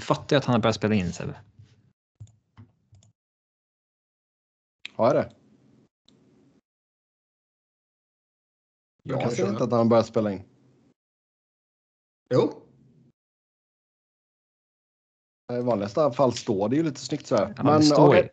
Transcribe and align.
Du 0.00 0.06
fattar 0.06 0.36
ju 0.36 0.38
att 0.38 0.44
han 0.44 0.52
har 0.52 0.60
börjat 0.60 0.76
spela 0.76 0.94
in 0.94 1.12
Sebbe. 1.12 1.40
Har 4.92 5.06
jag 5.06 5.14
det? 5.14 5.32
Jag 9.02 9.22
Jag 9.22 9.36
kan 9.36 9.48
inte 9.48 9.64
att 9.64 9.70
han 9.70 9.78
har 9.78 9.84
börjat 9.84 10.06
spela 10.06 10.32
in. 10.32 10.42
Jo, 12.34 12.62
I 15.52 15.60
vanligaste 15.62 16.12
fall 16.12 16.32
står 16.32 16.68
det 16.68 16.76
ju 16.76 16.82
lite 16.82 17.00
snyggt 17.00 17.26
så 17.26 17.36
här. 17.36 17.54
Ja, 17.56 17.78
det 17.78 17.82
står 17.82 18.08
okej. 18.08 18.32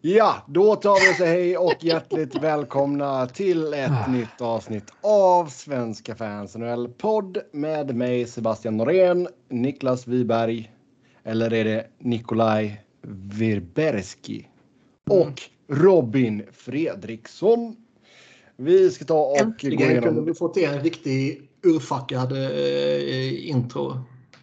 Ja, 0.00 0.44
då 0.48 0.76
tar 0.76 1.00
vi 1.06 1.12
och 1.12 1.16
säger 1.16 1.32
hej 1.32 1.58
och 1.58 1.84
hjärtligt 1.84 2.34
välkomna 2.34 3.26
till 3.26 3.74
ett 3.74 3.90
Ah. 3.90 4.06
nytt 4.10 4.40
avsnitt 4.40 4.92
av 5.00 5.46
Svenska 5.46 6.14
fans 6.14 6.56
NHL-podd 6.56 7.38
med 7.52 7.96
mig 7.96 8.26
Sebastian 8.26 8.76
Norén, 8.76 9.28
Niklas 9.48 10.06
Wiberg, 10.06 10.72
eller 11.24 11.52
är 11.52 11.64
det 11.64 11.86
Nikolaj 11.98 12.84
Virberski 13.32 14.48
och 15.10 15.42
Robin 15.68 16.42
Fredriksson. 16.52 17.76
Vi 18.56 18.90
ska 18.90 19.04
ta 19.04 19.18
och 19.18 19.38
gå 19.38 19.44
äntligen 19.44 19.78
kunde 19.78 19.92
igenom... 19.92 20.24
vi 20.24 20.34
få 20.34 20.48
till 20.48 20.64
en 20.64 20.80
riktig 20.80 21.50
urfackad 21.62 22.32
eh, 22.32 23.48
intro. 23.48 24.00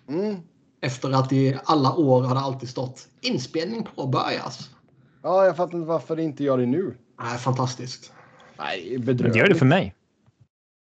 Mm. 0.09 0.35
Efter 0.81 1.11
att 1.11 1.33
i 1.33 1.57
alla 1.63 1.95
år 1.95 2.23
har 2.23 2.35
det 2.35 2.41
alltid 2.41 2.69
stått 2.69 3.07
inspelning 3.21 3.87
påbörjas. 3.95 4.69
Ja, 5.23 5.45
jag 5.45 5.57
fattar 5.57 5.77
inte 5.77 5.87
varför 5.87 6.15
det 6.15 6.23
inte 6.23 6.43
gör 6.43 6.57
det 6.57 6.65
nu. 6.65 6.97
Nej, 7.21 7.37
fantastiskt. 7.37 8.13
Nej, 8.57 8.89
Men 8.91 9.05
bedrövligt. 9.05 9.33
det 9.33 9.39
gör 9.39 9.47
det 9.47 9.55
för 9.55 9.65
mig. 9.65 9.93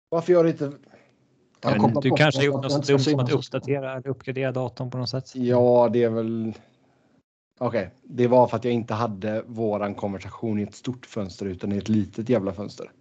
Varför 0.09 0.33
gör 0.33 0.43
det 0.43 0.49
inte... 0.49 0.71
Men 1.63 1.93
du 1.93 2.11
kanske 2.11 2.39
har 2.39 2.45
gjort 2.45 2.63
något 2.63 2.87
dumt 2.87 2.99
som 2.99 3.19
att 3.19 3.31
uppdatera 3.31 3.91
eller 3.91 4.07
uppgradera 4.07 4.51
datorn 4.51 4.91
på 4.91 4.97
något 4.97 5.09
sätt. 5.09 5.35
Ja, 5.35 5.89
det 5.93 6.03
är 6.03 6.09
väl... 6.09 6.53
Okej, 7.59 7.89
det 8.03 8.27
var 8.27 8.47
för 8.47 8.57
att 8.57 8.63
jag 8.63 8.73
inte 8.73 8.93
hade 8.93 9.43
våran 9.47 9.95
konversation 9.95 10.59
i 10.59 10.63
ett 10.63 10.75
stort 10.75 11.05
fönster 11.05 11.45
utan 11.45 11.71
i 11.71 11.77
ett 11.77 11.89
litet 11.89 12.29
jävla 12.29 12.53
fönster. 12.53 12.91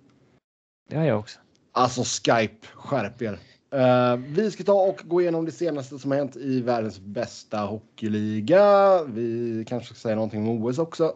Det 0.90 0.96
har 0.96 1.04
jag 1.04 1.18
också. 1.18 1.38
Alltså 1.72 2.02
Skype, 2.04 2.66
skärp 2.74 3.22
er. 3.22 3.38
Eh, 3.70 4.16
vi 4.16 4.50
ska 4.50 4.64
ta 4.64 4.72
och 4.72 5.00
gå 5.04 5.20
igenom 5.20 5.44
det 5.44 5.52
senaste 5.52 5.98
som 5.98 6.10
har 6.10 6.18
hänt 6.18 6.36
i 6.36 6.60
världens 6.60 7.00
bästa 7.00 7.58
hockeyliga. 7.58 9.02
Vi 9.04 9.64
kanske 9.68 9.86
ska 9.86 9.94
säga 9.94 10.14
någonting 10.14 10.48
om 10.48 10.64
OS 10.64 10.78
också. 10.78 11.14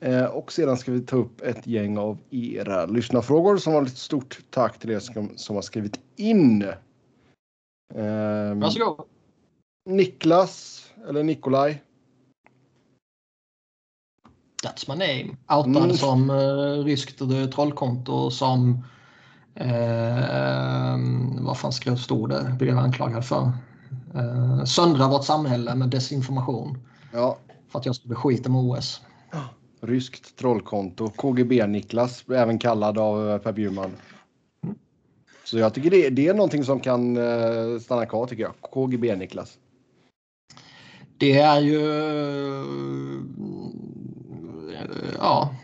Eh, 0.00 0.24
och 0.24 0.52
sedan 0.52 0.76
ska 0.76 0.92
vi 0.92 1.00
ta 1.00 1.16
upp 1.16 1.40
ett 1.40 1.66
gäng 1.66 1.98
av 1.98 2.18
era 2.30 2.86
lyssnarfrågor 2.86 3.56
som 3.56 3.72
var 3.72 3.82
ett 3.82 3.98
stort 3.98 4.38
tack 4.50 4.78
till 4.78 4.90
er 4.90 4.98
som, 4.98 5.30
som 5.36 5.56
har 5.56 5.62
skrivit 5.62 6.00
in. 6.16 6.62
Eh, 7.94 8.54
Varsågod. 8.54 9.06
Niklas, 9.88 10.82
eller 11.08 11.22
Nikolaj. 11.22 11.82
That's 14.64 14.88
my 14.88 14.94
name. 14.94 15.36
Outad 15.58 15.84
Mm. 15.84 15.96
som 15.96 16.30
uh, 16.30 16.84
ryskt 16.84 17.18
trollkonto 17.54 18.30
som... 18.30 18.84
Uh, 19.60 20.98
vad 21.40 21.58
fan 21.58 21.72
skrev 21.72 21.96
stod 21.96 22.30
det? 22.30 22.56
Blev 22.58 22.78
anklagad 22.78 23.24
för. 23.24 23.52
Uh, 24.14 24.64
söndra 24.64 25.08
vårt 25.08 25.24
samhälle 25.24 25.74
med 25.74 25.88
desinformation. 25.88 26.78
Ja, 27.12 27.38
För 27.68 27.78
att 27.78 27.86
jag 27.86 27.96
skulle 27.96 28.14
skita 28.14 28.50
med 28.50 28.60
OS. 28.60 29.00
Ryskt 29.80 30.36
trollkonto. 30.36 31.08
KGB-Niklas, 31.16 32.24
även 32.34 32.58
kallad 32.58 32.98
av 32.98 33.30
eh, 33.30 33.38
Per 33.38 33.52
Bjurman. 33.52 33.90
Så 35.44 35.58
jag 35.58 35.74
tycker 35.74 35.90
det, 35.90 36.10
det 36.10 36.28
är 36.28 36.34
någonting 36.34 36.64
som 36.64 36.80
kan 36.80 37.16
eh, 37.16 37.78
stanna 37.80 38.06
kvar 38.06 38.26
tycker 38.26 38.42
jag. 38.42 38.52
KGB-Niklas. 38.60 39.58
Det 41.18 41.38
är 41.40 41.60
ju... 41.60 41.76
eh, 44.70 44.84
Ja. 45.18 45.54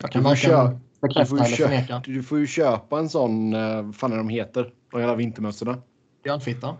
Jag 0.00 0.10
kan 0.10 0.22
Du 0.22 0.36
får 0.36 0.52
varken 0.52 0.80
bekräfta 1.00 1.36
eller 1.44 1.56
förneka. 1.56 2.02
du 2.04 2.22
får 2.22 2.38
ju 2.38 2.46
köpa 2.46 2.98
en 2.98 3.08
sån, 3.08 3.52
vad 3.52 3.96
fan 3.96 4.12
är 4.12 4.16
de 4.16 4.28
heter? 4.28 4.72
De 4.90 5.00
jävla 5.00 5.14
vintermössorna. 5.16 5.78
Björnfitta. 6.24 6.76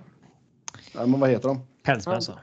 Nej, 0.95 1.07
men 1.07 1.21
vad 1.21 1.31
heter 1.31 1.49
de? 1.49 1.61
Pälsmössa. 1.83 2.39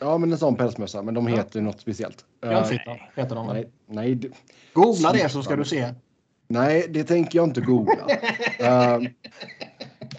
Ja, 0.00 0.18
men 0.18 0.32
en 0.32 0.38
sån 0.38 0.56
pälsmössa, 0.56 1.02
men 1.02 1.14
de 1.14 1.28
Ja. 1.28 1.36
heter 1.36 1.58
ju 1.60 1.64
något 1.64 1.80
speciellt. 1.80 2.24
Björnfitta 2.40 2.96
heter 3.14 3.34
de. 3.34 3.46
väl? 3.46 3.54
nej, 3.56 3.70
nej, 3.86 4.14
det- 4.14 4.28
Googla 4.72 5.12
det 5.12 5.28
så 5.28 5.42
ska 5.42 5.56
du 5.56 5.64
se. 5.64 5.94
nej, 6.48 6.86
det 6.90 7.04
tänker 7.04 7.38
jag 7.38 7.48
inte 7.48 7.60
googla. 7.60 8.06
Eh, 8.58 8.98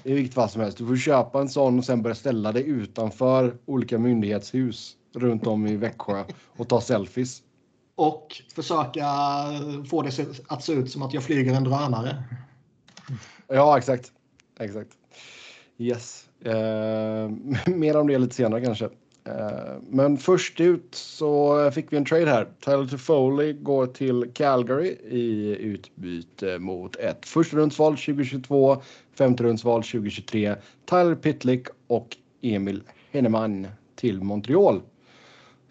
I 0.03 0.13
vilket 0.13 0.33
fall 0.33 0.49
som 0.49 0.61
helst. 0.61 0.77
Du 0.77 0.87
får 0.87 0.97
köpa 0.97 1.41
en 1.41 1.49
sån 1.49 1.79
och 1.79 1.85
sen 1.85 2.01
börja 2.01 2.15
ställa 2.15 2.51
dig 2.51 2.67
utanför 2.69 3.57
olika 3.65 3.97
myndighetshus 3.99 4.95
runt 5.15 5.47
om 5.47 5.67
i 5.67 5.75
Växjö 5.75 6.23
och 6.57 6.69
ta 6.69 6.81
selfies. 6.81 7.41
Och 7.95 8.41
försöka 8.55 9.03
få 9.89 10.01
det 10.01 10.11
att 10.47 10.63
se 10.63 10.73
ut 10.73 10.91
som 10.91 11.01
att 11.01 11.13
jag 11.13 11.23
flyger 11.23 11.53
en 11.53 11.63
drönare. 11.63 12.23
Ja, 13.47 13.77
exakt. 13.77 14.11
Exakt. 14.59 14.89
Yes. 15.77 16.25
Eh, 16.45 17.29
mer 17.75 17.97
om 17.97 18.07
det 18.07 18.17
lite 18.17 18.35
senare 18.35 18.61
kanske. 18.65 18.89
Eh, 19.27 19.75
men 19.89 20.17
först 20.17 20.59
ut 20.59 20.95
så 20.95 21.71
fick 21.71 21.93
vi 21.93 21.97
en 21.97 22.05
trade 22.05 22.29
här. 22.29 22.47
Tyler 22.59 22.87
Toffoli 22.87 23.53
går 23.53 23.87
till 23.87 24.31
Calgary 24.33 24.87
i 25.09 25.55
utbyte 25.59 26.59
mot 26.59 26.95
ett 26.95 27.25
första 27.25 27.57
rundsval 27.57 27.93
2022, 27.93 28.81
femte 29.13 29.43
rundsval 29.43 29.83
2023, 29.83 30.55
Tyler 30.85 31.15
Pitlick 31.15 31.67
och 31.87 32.17
Emil 32.41 32.83
Henneman 33.11 33.67
till 33.95 34.21
Montreal. 34.21 34.81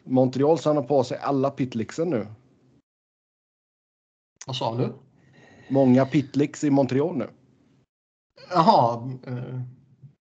Montreal 0.05 0.59
samlar 0.59 0.83
på 0.83 1.05
sig 1.05 1.19
alla 1.19 1.51
Pitlicksen 1.51 2.11
nu. 2.11 2.27
Vad 4.47 4.57
sa 4.57 4.77
du? 4.77 4.93
Många 5.69 6.07
Pitlicks 6.07 6.65
i 6.65 6.71
Montreal 6.71 7.17
nu. 7.17 7.29
Jaha. 8.51 9.11
Eh, 9.27 9.61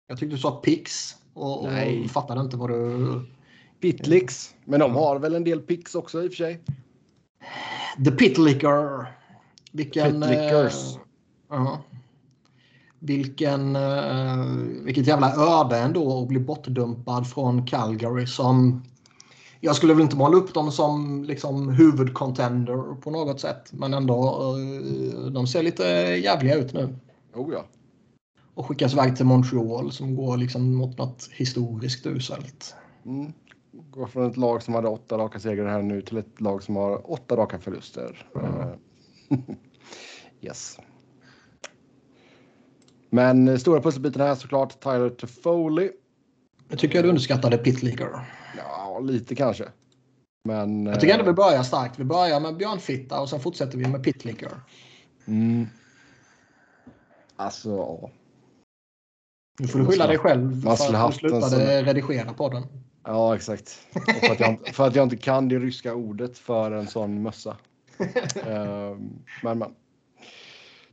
jag 0.08 0.18
tyckte 0.18 0.36
du 0.36 0.42
sa 0.42 0.52
Pix. 0.52 1.16
Och, 1.34 1.64
Nej. 1.64 2.04
och 2.04 2.12
fattade 2.12 2.42
inte 2.42 2.58
vad 2.58 2.70
du... 2.70 3.22
Pitlicks. 3.82 4.56
Men 4.66 4.80
de 4.80 4.96
har 4.96 5.20
väl 5.20 5.36
en 5.36 5.44
del 5.44 5.60
picks 5.60 5.96
också 5.96 6.24
i 6.24 6.28
och 6.28 6.32
för 6.32 6.38
sig. 6.38 6.60
The 8.06 8.12
Pitlicker. 8.12 9.06
Vilken... 9.72 10.22
Pitlickers. 10.22 10.96
eh, 10.96 11.02
ja. 11.50 11.82
Vilken... 13.00 13.76
eh, 13.76 14.46
vilket 14.84 15.08
jävla 15.08 15.34
öde 15.36 15.78
ändå 15.78 16.22
att 16.22 16.28
bli 16.28 16.40
bortdumpad 16.40 17.28
från 17.30 17.68
Calgary 17.68 18.28
som... 18.28 18.84
Jag 19.60 19.76
skulle 19.76 19.94
väl 19.94 20.04
inte 20.04 20.16
måla 20.16 20.38
upp 20.38 20.54
dem 20.54 20.72
som 20.72 21.24
liksom 21.24 21.70
huvudcontender 21.70 22.96
på 23.02 23.12
något 23.12 23.42
sätt. 23.42 23.74
Men 23.74 23.94
ändå, 23.94 24.24
eh, 24.58 25.32
de 25.32 25.48
ser 25.48 25.64
lite 25.64 25.84
jävliga 26.24 26.56
ut 26.56 26.74
nu. 26.74 26.96
Oh 27.34 27.54
ja. 27.54 27.66
Och 28.56 28.66
skickas 28.66 28.94
iväg 28.94 29.16
till 29.16 29.26
Montreal 29.26 29.92
som 29.92 30.16
går 30.16 30.38
liksom 30.38 30.76
mot 30.76 30.98
något 30.98 31.30
historiskt 31.32 32.06
uselt. 32.06 32.76
Mm. 33.06 33.34
Går 33.72 34.08
från 34.08 34.30
ett 34.30 34.38
lag 34.38 34.64
som 34.64 34.74
hade 34.74 34.88
åtta 34.88 35.18
raka 35.18 35.40
segrar 35.40 35.70
här 35.70 35.82
nu 35.82 36.02
till 36.02 36.18
ett 36.18 36.42
lag 36.42 36.64
som 36.64 36.76
har 36.76 37.12
åtta 37.12 37.38
raka 37.38 37.60
förluster. 37.60 38.28
Eh, 38.36 38.68
yes. 40.42 40.80
Men 43.10 43.60
stora 43.60 43.82
pusselbiten 43.82 44.22
här 44.22 44.30
är 44.30 44.36
såklart 44.36 44.80
Tyler 44.80 45.10
Toffoli. 45.10 45.92
Jag 46.70 46.80
tycker 46.80 46.96
jag 46.96 47.06
du 47.06 47.10
underskattade 47.10 47.58
Pitlicker. 47.58 48.10
Ja, 48.58 49.00
lite 49.00 49.36
kanske. 49.36 49.66
Men... 50.44 50.86
Jag 50.86 51.00
tycker 51.00 51.14
ändå 51.14 51.26
eh, 51.26 51.30
vi 51.30 51.36
börjar 51.36 51.64
starkt. 51.64 52.00
Vi 52.00 52.04
börjar 52.04 52.40
med 52.40 52.58
Björnfitta 52.58 53.22
och 53.22 53.30
sen 53.30 53.40
fortsätter 53.40 53.78
vi 53.78 53.88
med 53.88 54.04
Pitlicker. 54.04 54.52
Mm. 55.26 55.68
Alltså. 57.36 58.10
Nu 59.60 59.68
får 59.68 59.80
du 59.80 59.86
skylla 59.86 60.08
dig 60.08 60.18
själv 60.18 60.66
Man 60.66 60.78
för 60.78 60.94
att 60.96 61.12
du 61.12 61.18
slutade 61.18 61.50
sån- 61.50 61.60
redigera 61.60 62.34
podden. 62.34 62.64
Ja, 63.04 63.36
exakt. 63.36 63.88
Och 63.96 64.02
för, 64.26 64.32
att 64.34 64.40
jag, 64.40 64.50
inte- 64.50 64.74
för 64.74 64.88
att 64.88 64.96
jag 64.96 65.04
inte 65.04 65.18
kan 65.18 65.48
det 65.50 65.60
ryska 65.60 65.94
ordet 65.96 66.38
för 66.38 66.72
en 66.72 66.88
sån 66.88 67.22
mössa. 67.22 67.58
Ehm, 68.48 69.20
men, 69.44 69.60
men. 69.60 69.76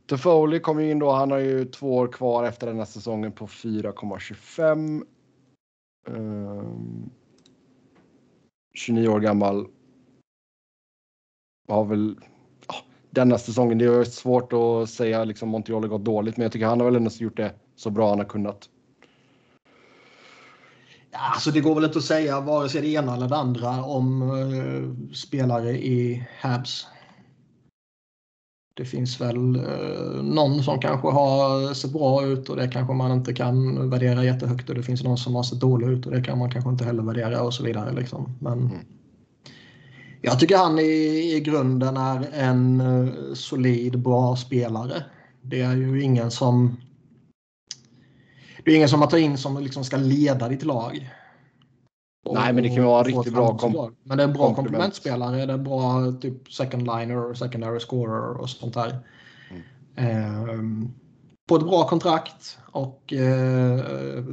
Toffoli 0.05 0.59
kommer 0.59 0.81
ju 0.81 0.91
in 0.91 0.99
då. 0.99 1.11
Han 1.11 1.31
har 1.31 1.37
ju 1.37 1.65
två 1.65 1.95
år 1.95 2.07
kvar 2.07 2.43
efter 2.43 2.67
den 2.67 2.77
här 2.77 2.85
säsongen 2.85 3.31
på 3.31 3.47
4,25. 3.47 5.03
Ehm, 6.07 7.09
29 8.73 9.07
år 9.07 9.19
gammal. 9.19 9.67
Har 11.69 11.85
väl 11.85 12.19
denna 13.09 13.37
säsongen. 13.37 13.77
Det 13.77 13.85
är 13.85 14.03
svårt 14.03 14.53
att 14.53 14.89
säga 14.89 15.23
liksom 15.23 15.49
Montreal 15.49 15.81
har 15.83 15.89
gått 15.89 16.05
dåligt, 16.05 16.37
men 16.37 16.43
jag 16.43 16.51
tycker 16.51 16.65
han 16.65 16.79
har 16.79 16.85
väl 16.85 16.95
ändå 16.95 17.11
gjort 17.13 17.37
det 17.37 17.53
så 17.81 17.89
bra 17.89 18.09
han 18.09 18.17
har 18.17 18.25
kunnat. 18.25 18.69
Ja, 21.11 21.19
alltså 21.33 21.51
det 21.51 21.59
går 21.59 21.75
väl 21.75 21.83
inte 21.83 21.97
att 21.97 22.03
säga 22.03 22.41
vare 22.41 22.69
sig 22.69 22.81
det 22.81 22.87
ena 22.87 23.15
eller 23.15 23.27
det 23.27 23.35
andra 23.35 23.83
om 23.83 24.21
eh, 24.21 25.13
spelare 25.13 25.71
i 25.71 26.27
Habs. 26.41 26.87
Det 28.73 28.85
finns 28.85 29.21
väl 29.21 29.55
eh, 29.55 30.23
någon 30.23 30.63
som 30.63 30.79
kanske 30.79 31.07
har 31.07 31.73
sett 31.73 31.93
bra 31.93 32.25
ut 32.25 32.49
och 32.49 32.55
det 32.55 32.67
kanske 32.67 32.93
man 32.93 33.11
inte 33.11 33.33
kan 33.33 33.89
värdera 33.89 34.23
jättehögt 34.23 34.69
och 34.69 34.75
det 34.75 34.83
finns 34.83 35.03
någon 35.03 35.17
som 35.17 35.35
har 35.35 35.43
sett 35.43 35.59
dålig 35.59 35.87
ut 35.87 36.05
och 36.05 36.11
det 36.11 36.23
kan 36.23 36.37
man 36.37 36.51
kanske 36.51 36.69
inte 36.69 36.85
heller 36.85 37.03
värdera 37.03 37.41
och 37.41 37.53
så 37.53 37.63
vidare. 37.63 37.93
Liksom. 37.93 38.37
Men 38.39 38.59
Mm. 38.59 38.85
jag 40.21 40.39
tycker 40.39 40.57
han 40.57 40.79
i, 40.79 41.33
i 41.35 41.39
grunden 41.45 41.97
är 41.97 42.27
en 42.33 42.81
eh, 42.81 43.33
solid, 43.33 43.99
bra 43.99 44.35
spelare. 44.35 45.03
Det 45.41 45.61
är 45.61 45.75
ju 45.75 46.01
ingen 46.03 46.31
som 46.31 46.77
det 48.65 48.71
är 48.71 48.75
ingen 48.75 48.89
som 48.89 48.99
man 48.99 49.09
tar 49.09 49.17
in 49.17 49.37
som 49.37 49.63
liksom 49.63 49.83
ska 49.83 49.97
leda 49.97 50.49
ditt 50.49 50.63
lag. 50.63 51.09
Och- 52.25 52.35
Nej, 52.35 52.53
men 52.53 52.63
det 52.63 52.69
kan 52.69 52.83
vara 52.83 53.03
riktigt 53.03 53.33
bra 53.33 53.41
framgångsrikt 53.41 53.61
kom- 53.61 53.73
lag. 53.73 53.95
Men 54.03 54.17
det 54.17 54.23
är 54.23 54.27
en 54.27 54.33
bra 54.33 54.45
komplement. 54.45 54.67
komplementspelare. 54.67 55.45
Det 55.45 55.53
är 55.53 55.57
bra 55.57 56.11
typ 56.21 56.53
second 56.53 56.83
liner, 56.83 57.33
secondary 57.33 57.79
scorer 57.79 58.37
och 58.41 58.49
sånt 58.49 58.73
där. 58.73 58.99
Mm. 59.49 60.49
Ehm, 60.49 60.91
på 61.49 61.55
ett 61.55 61.63
bra 61.63 61.87
kontrakt 61.87 62.57
och 62.71 63.13
eh, 63.13 64.23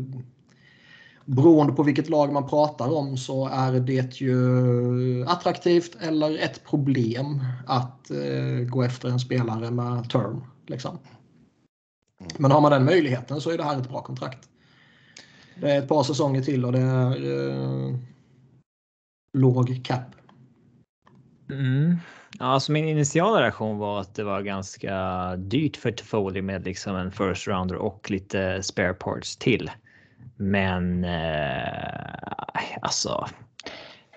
beroende 1.25 1.73
på 1.73 1.83
vilket 1.83 2.09
lag 2.09 2.33
man 2.33 2.49
pratar 2.49 2.97
om 2.97 3.17
så 3.17 3.49
är 3.49 3.73
det 3.73 4.21
ju 4.21 5.25
attraktivt 5.27 5.97
eller 6.01 6.39
ett 6.39 6.65
problem 6.65 7.45
att 7.67 8.11
eh, 8.11 8.67
gå 8.69 8.83
efter 8.83 9.09
en 9.09 9.21
spelare 9.21 9.71
med 9.71 10.11
term. 10.11 10.45
Liksom. 10.67 10.99
Mm. 12.31 12.43
Men 12.43 12.51
har 12.51 12.61
man 12.61 12.73
den 12.73 12.85
möjligheten 12.85 13.41
så 13.41 13.51
är 13.51 13.57
det 13.57 13.65
här 13.65 13.81
ett 13.81 13.89
bra 13.89 14.03
kontrakt. 14.03 14.49
Det 15.61 15.71
är 15.71 15.79
ett 15.79 15.89
par 15.89 16.03
säsonger 16.03 16.43
till 16.43 16.65
och 16.65 16.73
det 16.73 16.81
är 16.81 17.49
eh, 17.51 17.95
låg 19.33 19.81
cap. 19.85 20.03
Mm. 21.51 21.97
Ja, 22.39 22.45
alltså 22.45 22.73
min 22.73 22.89
initiala 22.89 23.43
reaktion 23.43 23.79
var 23.79 24.01
att 24.01 24.15
det 24.15 24.25
var 24.25 24.43
ganska 24.43 25.37
dyrt 25.37 25.77
för 25.77 25.91
Toffoli 25.91 26.43
med 26.43 26.65
liksom 26.65 26.97
en 26.97 27.13
first 27.13 27.49
rounder 27.49 27.77
och 27.77 28.11
lite 28.11 28.63
spare 28.63 28.95
parts 28.95 29.37
till. 29.37 29.71
Men 30.37 31.05
eh, 31.05 32.79
alltså. 32.83 33.29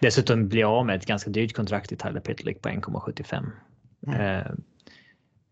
Dessutom 0.01 0.47
blir 0.47 0.61
jag 0.61 0.71
av 0.71 0.85
med 0.85 0.95
ett 0.95 1.05
ganska 1.05 1.29
dyrt 1.29 1.55
kontrakt 1.55 1.91
i 1.91 1.95
Tyler 1.95 2.19
Pitlick 2.19 2.61
på 2.61 2.69
1,75. 2.69 3.45
Eh, 4.07 4.51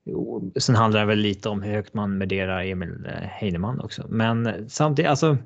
jo, 0.03 0.51
sen 0.59 0.75
handlar 0.75 0.99
det 0.99 1.05
väl 1.05 1.17
lite 1.19 1.49
om 1.49 1.61
hur 1.61 1.73
högt 1.73 1.93
man 1.93 2.19
värderar 2.19 2.63
Emil 2.63 3.05
eh, 3.05 3.11
Heinemann 3.13 3.79
också. 3.79 4.05
Men 4.09 4.69
samtidigt, 4.69 5.09
alltså. 5.09 5.37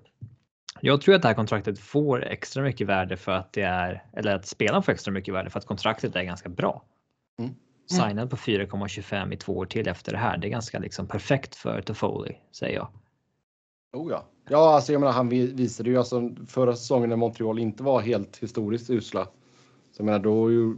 Jag 0.82 1.02
tror 1.02 1.16
att 1.16 1.22
det 1.22 1.28
här 1.28 1.36
kontraktet 1.36 1.80
får 1.80 2.24
extra 2.26 2.64
mycket 2.64 2.88
värde 2.88 3.18
för 3.18 3.32
att 3.32 3.54
det 3.54 3.62
är, 3.62 4.04
eller 4.14 4.36
att 4.36 4.46
spelaren 4.46 4.84
får 4.84 4.92
extra 4.92 5.12
mycket 5.12 5.34
värde 5.34 5.50
för 5.50 5.60
att 5.60 5.66
kontraktet 5.66 6.16
är 6.16 6.24
ganska 6.24 6.50
bra. 6.50 6.84
Mm. 7.40 7.52
Signad 7.90 8.30
på 8.30 8.36
4,25 8.36 9.34
i 9.34 9.38
två 9.38 9.58
år 9.58 9.66
till 9.66 9.88
efter 9.88 10.12
det 10.12 10.18
här. 10.18 10.38
Det 10.38 10.48
är 10.48 10.50
ganska 10.50 10.80
liksom 10.80 11.08
perfekt 11.08 11.56
för 11.56 11.82
Toffoli 11.82 12.38
säger 12.52 12.76
jag. 12.76 12.88
Oh 13.94 14.12
ja. 14.12 14.26
Ja, 14.50 14.76
alltså 14.76 14.92
jag 14.92 15.00
menar, 15.00 15.14
han 15.14 15.30
vi- 15.30 15.54
visade 15.54 15.90
ju 15.90 15.98
alltså 15.98 16.30
förra 16.48 16.76
säsongen 16.76 17.10
när 17.10 17.16
Montreal 17.16 17.60
inte 17.60 17.84
var 17.84 18.02
helt 18.02 18.38
historiskt 18.38 18.90
usla. 18.90 19.26
Så 19.92 20.02
jag 20.02 20.06
menar, 20.06 20.20
då 20.20 20.52
ju. 20.52 20.76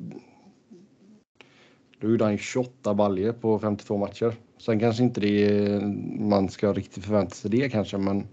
Då 2.00 2.10
gjorde 2.10 2.24
han 2.24 2.32
ju 2.32 2.38
28 2.38 2.94
baljer 2.94 3.32
på 3.32 3.60
52 3.60 3.98
matcher. 3.98 4.36
Sen 4.58 4.80
kanske 4.80 5.04
inte 5.04 5.22
det 5.22 5.46
är, 5.46 5.80
man 6.20 6.50
ska 6.50 6.74
riktigt 6.74 7.04
förvänta 7.04 7.36
sig 7.36 7.52
det 7.52 7.70
kanske, 7.70 7.98
men 7.98 8.28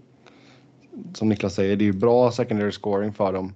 som 1.14 1.29
Niklas 1.29 1.55
säger, 1.55 1.76
det 1.76 1.85
är 1.85 1.87
ju 1.87 1.93
bra 1.93 2.32
secondary 2.32 2.73
scoring 2.73 3.12
för 3.12 3.32
dem 3.32 3.55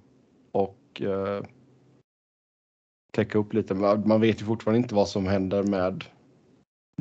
och 0.51 1.01
eh, 1.01 1.43
täcka 3.13 3.37
upp 3.37 3.53
lite. 3.53 3.73
Man 3.73 4.21
vet 4.21 4.41
ju 4.41 4.45
fortfarande 4.45 4.77
inte 4.77 4.95
vad 4.95 5.09
som 5.09 5.27
händer 5.27 5.63
med 5.63 6.03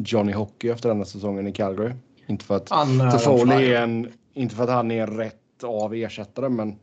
Johnny 0.00 0.32
Hockey 0.32 0.68
efter 0.68 0.88
den 0.88 0.98
här 0.98 1.04
säsongen 1.04 1.46
i 1.46 1.52
Calgary. 1.52 1.92
Inte 2.26 2.44
för 2.44 2.56
att 2.56 2.70
Han 2.70 3.00
är 3.00 3.10
Toffoli 3.10 3.72
är 3.72 3.82
en, 3.82 4.12
inte 4.34 4.54
för 4.54 4.64
att 4.64 4.70
han 4.70 4.90
är 4.90 5.06
rätt 5.06 5.64
av 5.64 5.94
ersättare, 5.94 6.48
men 6.48 6.76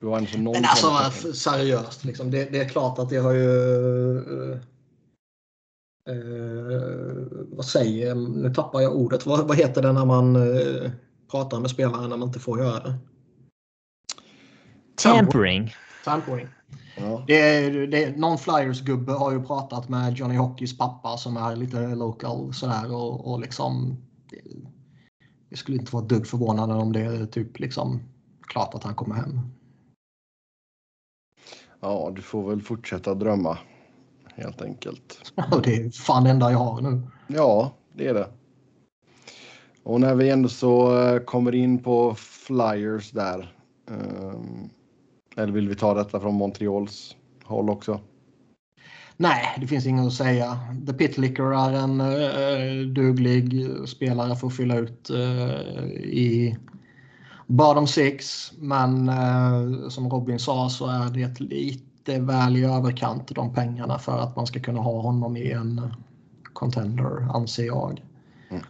du 0.00 0.06
har 0.06 0.18
ändå 0.18 0.38
någon 0.38 0.52
Men 0.52 0.64
alltså 0.64 1.32
seriöst, 1.32 2.04
liksom, 2.04 2.30
det, 2.30 2.44
det 2.44 2.58
är 2.58 2.68
klart 2.68 2.98
att 2.98 3.10
det 3.10 3.16
har 3.16 3.32
ju... 3.32 4.60
eh, 6.06 6.76
eh, 6.76 7.26
vad 7.50 7.64
säger 7.64 8.06
jag? 8.06 8.16
Nu 8.18 8.54
tappar 8.54 8.80
jag 8.80 8.96
ordet. 8.96 9.26
Vad, 9.26 9.48
vad 9.48 9.56
heter 9.56 9.82
det 9.82 9.92
när 9.92 10.04
man 10.04 10.36
eh, 10.36 10.90
pratar 11.30 11.60
med 11.60 11.70
spelare 11.70 12.08
när 12.08 12.16
man 12.16 12.28
inte 12.28 12.38
får 12.38 12.58
göra 12.58 12.80
det? 12.80 12.94
Tampering. 14.96 15.74
Tampering. 16.04 16.48
Ja. 16.96 17.24
Det 17.26 17.40
är, 17.40 17.86
det 17.86 18.04
är, 18.04 18.16
någon 18.16 18.38
Flyers-gubbe 18.38 19.12
har 19.12 19.32
ju 19.32 19.42
pratat 19.42 19.88
med 19.88 20.14
Johnny 20.14 20.36
Hockeys 20.36 20.78
pappa 20.78 21.16
som 21.16 21.36
är 21.36 21.56
lite 21.56 21.94
local 21.94 22.54
sådär 22.54 22.94
och, 22.94 23.32
och 23.32 23.40
liksom... 23.40 23.96
Det, 24.30 24.40
jag 25.48 25.58
skulle 25.58 25.78
inte 25.78 25.92
vara 25.92 26.02
ett 26.02 26.08
dugg 26.08 26.26
förvånad 26.26 26.70
om 26.70 26.92
det 26.92 27.00
är 27.00 27.26
typ 27.26 27.58
liksom 27.58 28.00
klart 28.40 28.74
att 28.74 28.84
han 28.84 28.94
kommer 28.94 29.14
hem. 29.14 29.40
ja, 31.80 32.12
du 32.16 32.22
får 32.22 32.50
väl 32.50 32.62
fortsätta 32.62 33.14
drömma 33.14 33.58
helt 34.36 34.62
enkelt. 34.62 35.32
Och 35.52 35.62
det 35.62 35.76
är 35.76 35.90
fan 35.90 36.24
det 36.24 36.30
enda 36.30 36.50
jag 36.50 36.58
har 36.58 36.80
nu. 36.80 37.02
Ja, 37.26 37.74
det 37.92 38.06
är 38.06 38.14
det. 38.14 38.28
Och 39.82 40.00
när 40.00 40.14
vi 40.14 40.30
ändå 40.30 40.48
så 40.48 41.02
eh, 41.02 41.18
kommer 41.18 41.54
in 41.54 41.82
på 41.82 42.14
Flyers 42.14 43.10
där. 43.10 43.54
ehm, 43.90 44.70
eller 45.36 45.52
vill 45.52 45.68
vi 45.68 45.74
ta 45.74 45.94
detta 45.94 46.20
från 46.20 46.34
Montreals 46.34 47.16
håll 47.44 47.70
också? 47.70 48.00
Nej, 49.16 49.56
det 49.60 49.66
finns 49.66 49.86
inget 49.86 50.06
att 50.06 50.12
säga. 50.12 50.58
The 50.86 50.92
Pitlicker 50.92 51.68
är 51.68 51.72
en 51.72 52.00
uh, 52.00 52.86
duglig 52.86 53.66
spelare 53.88 54.36
för 54.36 54.46
att 54.46 54.56
fylla 54.56 54.76
ut 54.76 55.10
eh, 55.10 55.86
i 55.94 56.56
bottom 57.46 57.86
six. 57.86 58.52
Men 58.58 59.08
eh, 59.08 59.88
som 59.88 60.10
Robin 60.10 60.38
sa 60.38 60.68
så 60.70 60.86
är 60.86 61.10
det 61.10 61.40
lite 61.40 61.85
väl 62.08 62.56
i 62.56 62.64
överkant 62.64 63.34
de 63.34 63.54
pengarna 63.54 63.98
för 63.98 64.18
att 64.18 64.36
man 64.36 64.46
ska 64.46 64.60
kunna 64.60 64.80
ha 64.80 65.00
honom 65.00 65.36
i 65.36 65.52
en 65.52 65.80
contender, 66.52 67.28
anser 67.34 67.66
jag. 67.66 68.02
Mm. 68.50 68.62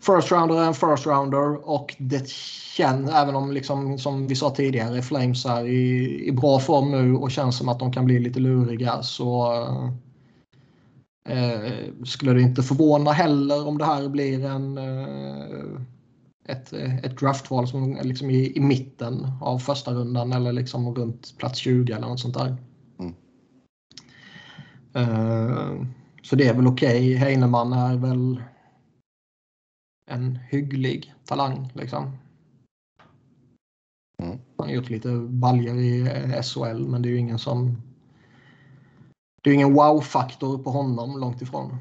First 0.00 0.32
rounder 0.32 0.62
är 0.62 0.66
en 0.66 0.74
first 0.74 1.06
rounder 1.06 1.68
och 1.70 1.94
det 1.98 2.28
känns, 2.28 3.10
även 3.10 3.34
om 3.36 3.52
liksom, 3.52 3.98
som 3.98 4.26
vi 4.26 4.34
sa 4.36 4.50
tidigare, 4.50 5.02
Flames 5.02 5.46
är 5.46 5.66
i, 5.66 6.24
i 6.26 6.32
bra 6.32 6.58
form 6.60 6.90
nu 6.90 7.14
och 7.14 7.30
känns 7.30 7.58
som 7.58 7.68
att 7.68 7.78
de 7.78 7.92
kan 7.92 8.04
bli 8.04 8.18
lite 8.18 8.40
luriga 8.40 9.02
så 9.02 9.52
eh, 11.28 12.04
skulle 12.04 12.32
det 12.32 12.40
inte 12.40 12.62
förvåna 12.62 13.12
heller 13.12 13.68
om 13.68 13.78
det 13.78 13.84
här 13.84 14.08
blir 14.08 14.44
en 14.44 14.78
eh, 14.78 15.80
ett, 16.48 16.72
ett 16.72 17.18
draftval 17.18 17.68
som 17.68 17.98
liksom 18.02 18.30
i, 18.30 18.56
i 18.56 18.60
mitten 18.60 19.26
av 19.40 19.58
första 19.58 19.92
rundan 19.92 20.32
eller 20.32 20.52
liksom 20.52 20.94
runt 20.94 21.38
plats 21.38 21.58
20 21.58 21.92
eller 21.92 22.08
något 22.08 22.20
sånt 22.20 22.34
där. 22.34 22.56
Eh, 24.94 25.74
så 26.22 26.36
det 26.36 26.48
är 26.48 26.54
väl 26.54 26.66
okej. 26.66 27.14
Heinemann 27.14 27.72
är 27.72 27.96
väl 27.96 28.42
en 30.10 30.36
hygglig 30.50 31.14
talang 31.24 31.70
liksom. 31.74 32.02
Mm. 34.22 34.38
Han 34.56 34.66
har 34.66 34.74
gjort 34.74 34.90
lite 34.90 35.08
baljer 35.28 35.74
i 35.74 36.04
SHL 36.42 36.88
men 36.88 37.02
det 37.02 37.08
är 37.08 37.10
ju 37.10 37.18
ingen 37.18 37.38
som 37.38 37.82
det 39.42 39.50
är 39.50 39.54
ingen 39.54 39.72
wow-faktor 39.74 40.58
på 40.58 40.70
honom 40.70 41.20
långt 41.20 41.42
ifrån. 41.42 41.76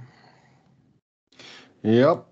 Ja, 1.82 2.26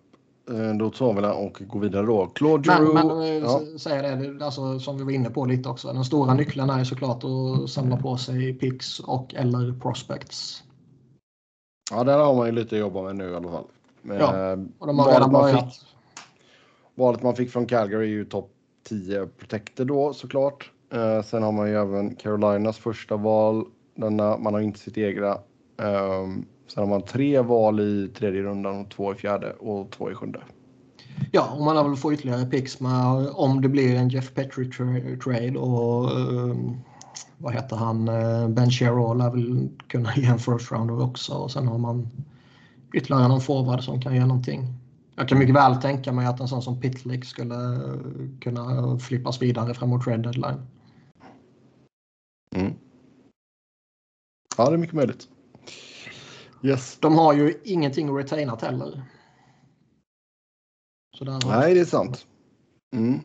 eh, 0.49 0.73
då 0.79 0.89
tar 0.89 1.13
vi 1.13 1.21
det 1.21 1.31
och 1.31 1.61
går 1.67 1.79
vidare 1.79 2.05
då. 2.05 2.27
Claude 2.27 2.69
Men, 2.79 2.93
men 3.07 3.21
eh, 3.21 3.27
ja. 3.27 3.61
s- 3.75 3.81
säga 3.83 4.15
det, 4.15 4.45
alltså, 4.45 4.79
som 4.79 4.97
vi 4.97 5.03
var 5.03 5.11
inne 5.11 5.29
på 5.29 5.45
lite 5.45 5.69
också. 5.69 5.93
Den 5.93 6.05
stora 6.05 6.33
nyckeln 6.33 6.69
är 6.69 6.83
såklart 6.83 7.23
att 7.23 7.69
samla 7.69 7.97
på 7.97 8.17
sig 8.17 8.53
picks 8.53 8.99
och 8.99 9.35
eller 9.35 9.79
prospects. 9.79 10.63
Ja, 11.91 12.03
där 12.03 12.17
har 12.17 12.35
man 12.35 12.45
ju 12.45 12.51
lite 12.51 12.75
att 12.75 12.79
jobba 12.79 13.01
med 13.01 13.15
nu 13.15 13.29
i 13.31 13.35
alla 13.35 13.51
fall. 13.51 13.63
Ja, 14.01 14.13
Eh, 14.51 14.59
Och 14.79 14.87
de 14.87 14.99
har 14.99 15.11
redan 15.11 15.31
man 15.31 15.41
börjat. 15.41 15.75
fick- 15.75 15.85
Valet 16.95 17.23
man 17.23 17.35
fick 17.35 17.51
från 17.51 17.65
Calgary 17.65 18.05
är 18.05 18.09
ju 18.09 18.25
topp 18.25 18.51
10 18.89 19.27
protector 19.27 19.85
då 19.85 20.13
såklart. 20.13 20.71
Eh, 20.93 21.21
sen 21.23 21.43
har 21.43 21.51
man 21.51 21.67
ju 21.69 21.75
även 21.75 22.15
Carolinas 22.15 22.77
första 22.77 23.15
val. 23.15 23.65
Denna, 23.95 24.37
man 24.37 24.53
har 24.53 24.61
inte 24.61 24.79
sitt 24.79 24.97
egna. 24.97 25.37
Ehm, 25.81 26.45
sen 26.67 26.83
har 26.83 26.85
man 26.85 27.01
tre 27.01 27.39
val 27.41 27.79
i 27.79 28.07
tredje 28.17 28.41
rundan 28.41 28.81
och 28.81 28.89
två 28.89 29.11
i 29.13 29.15
fjärde 29.15 29.53
och 29.59 29.89
två 29.91 30.11
i 30.11 30.15
sjunde. 30.15 30.39
Ja, 31.31 31.51
och 31.57 31.61
man 31.65 31.77
har 31.77 31.83
väl 31.83 31.95
få 31.97 32.13
ytterligare 32.13 32.45
picks 32.45 32.79
med 32.79 33.27
om 33.33 33.61
det 33.61 33.69
blir 33.69 33.95
en 33.95 34.09
Jeff 34.09 34.33
Petri 34.33 34.63
tra- 34.65 35.19
trade 35.19 35.59
och 35.59 36.09
eh, 36.11 36.55
vad 37.41 37.53
heter 37.53 37.75
han? 37.75 38.07
Eh, 38.07 38.47
Ben 38.47 38.71
Sherrill 38.71 39.17
lär 39.17 39.31
väl 39.31 39.69
kunna 39.87 40.15
ge 40.15 40.25
en 40.25 40.39
first 40.39 40.71
rounder 40.71 41.01
också 41.01 41.33
och 41.33 41.51
sen 41.51 41.67
har 41.67 41.77
man 41.77 42.09
ytterligare 42.93 43.27
någon 43.27 43.41
forward 43.41 43.83
som 43.83 44.01
kan 44.01 44.15
ge 44.15 44.21
någonting. 44.21 44.67
Jag 45.15 45.29
kan 45.29 45.39
mycket 45.39 45.55
väl 45.55 45.75
tänka 45.75 46.11
mig 46.11 46.25
att 46.25 46.39
en 46.39 46.47
sån 46.47 46.61
som 46.61 46.81
Pitlick 46.81 47.25
skulle 47.25 47.57
kunna 48.41 48.97
flippas 48.99 49.41
vidare 49.41 49.73
framåt 49.73 50.07
red 50.07 50.23
deadline. 50.23 50.67
Mm. 52.55 52.73
Ja, 54.57 54.69
det 54.69 54.75
är 54.75 54.77
mycket 54.77 54.95
möjligt. 54.95 55.27
Yes. 56.63 56.97
De 56.99 57.15
har 57.15 57.33
ju 57.33 57.61
ingenting 57.63 58.17
retainat 58.17 58.61
heller. 58.61 59.03
Nej, 61.45 61.73
det 61.73 61.79
är 61.79 61.85
sant. 61.85 62.25
Mm. 62.93 63.19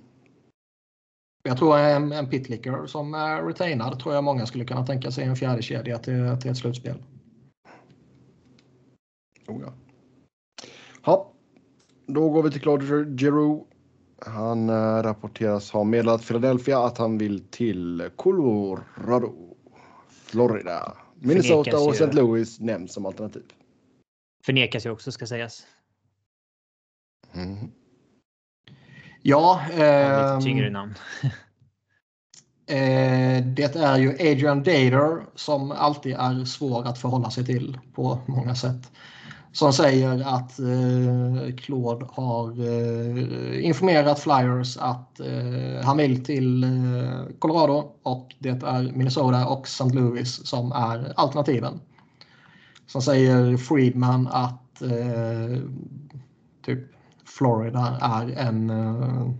Jag 1.47 1.59
tror 1.59 1.79
en, 1.79 2.13
en 2.13 2.31
pitlicker 2.31 2.87
som 2.87 3.15
är 3.15 3.43
retainad 3.43 4.01
tror 4.01 4.15
jag 4.15 4.25
många 4.25 4.47
skulle 4.47 4.65
kunna 4.65 4.87
tänka 4.87 5.11
sig 5.11 5.25
en 5.25 5.37
fjärde 5.37 5.63
kedja 5.63 5.99
till, 5.99 6.37
till 6.41 6.51
ett 6.51 6.57
slutspel. 6.57 7.03
Oh, 9.49 9.63
ja. 9.63 9.73
ja. 11.05 11.33
Då 12.07 12.31
går 12.31 12.43
vi 12.43 12.51
till 12.51 12.61
Claude 12.61 13.17
Giroux. 13.17 13.67
Han 14.27 14.69
eh, 14.69 15.03
rapporteras 15.03 15.71
ha 15.71 15.85
meddelat 15.85 16.27
Philadelphia 16.27 16.79
att 16.79 16.99
han 16.99 17.19
vill 17.19 17.41
till 17.41 18.11
Colorado, 18.17 19.57
Florida. 20.09 20.97
Minnesota 21.15 21.71
Förnekas 21.71 21.87
och. 21.87 21.95
St. 21.95 22.13
Louis 22.13 22.61
nämns 22.61 22.93
som 22.93 23.07
alternativ. 23.07 23.45
Förnekas 24.45 24.87
ju 24.87 24.91
också 24.91 25.13
ska 25.13 25.27
sägas. 25.27 25.67
Mm. 27.35 27.71
Ja, 29.29 29.61
ehm, 29.73 30.39
Lite 30.39 30.45
tyngre 30.45 30.71
namn. 30.71 30.95
eh, 32.67 33.45
det 33.45 33.77
är 33.77 33.99
ju 33.99 34.11
Adrian 34.11 34.63
Dader 34.63 35.27
som 35.35 35.73
alltid 35.73 36.13
är 36.13 36.45
svår 36.45 36.85
att 36.87 36.99
förhålla 36.99 37.31
sig 37.31 37.47
till 37.47 37.79
på 37.95 38.19
många 38.27 38.55
sätt. 38.55 38.91
Som 39.53 39.73
säger 39.73 40.21
att 40.21 40.59
eh, 40.59 41.57
Claude 41.57 42.07
har 42.11 42.51
eh, 42.51 43.65
informerat 43.65 44.21
Flyers 44.21 44.77
att 44.77 45.21
eh, 45.21 45.85
han 45.85 45.97
vill 45.97 46.25
till 46.25 46.65
eh, 46.65 47.25
Colorado 47.39 47.93
och 48.03 48.35
det 48.39 48.63
är 48.63 48.93
Minnesota 48.93 49.47
och 49.47 49.67
St. 49.67 49.95
Louis 49.95 50.47
som 50.47 50.73
är 50.73 51.13
alternativen. 51.17 51.81
Som 52.87 53.03
säger 53.03 53.57
Friedman 53.57 54.29
att 54.29 54.83
eh, 54.83 55.63
typ 56.67 56.96
Florida 57.27 57.99
är 58.01 58.31
en 58.31 58.71
eh, 58.71 59.31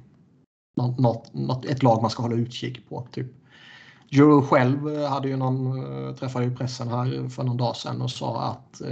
något, 0.77 1.35
något, 1.35 1.65
ett 1.65 1.83
lag 1.83 2.03
man 2.03 2.11
ska 2.11 2.23
hålla 2.23 2.37
utkik 2.37 2.89
på. 2.89 3.07
Typ. 3.13 3.27
Joe 4.09 4.43
själv 4.43 4.89
eh, 4.89 5.09
hade 5.11 5.29
ju 5.29 5.37
någon, 5.37 5.67
eh, 6.09 6.15
träffade 6.15 6.45
ju 6.45 6.57
pressen 6.57 6.89
här 6.89 7.29
för 7.29 7.43
någon 7.43 7.57
dag 7.57 7.77
sedan 7.77 8.03
och 8.03 8.11
sa 8.11 8.43
att 8.43 8.83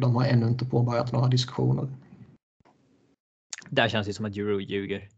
de 0.00 0.16
har 0.16 0.24
ännu 0.24 0.48
inte 0.48 0.64
påbörjat 0.64 1.12
några 1.12 1.28
diskussioner. 1.28 1.88
Där 3.68 3.88
känns 3.88 4.06
det 4.06 4.14
som 4.14 4.24
att 4.24 4.36
Euro 4.36 4.60
ljuger. 4.60 5.08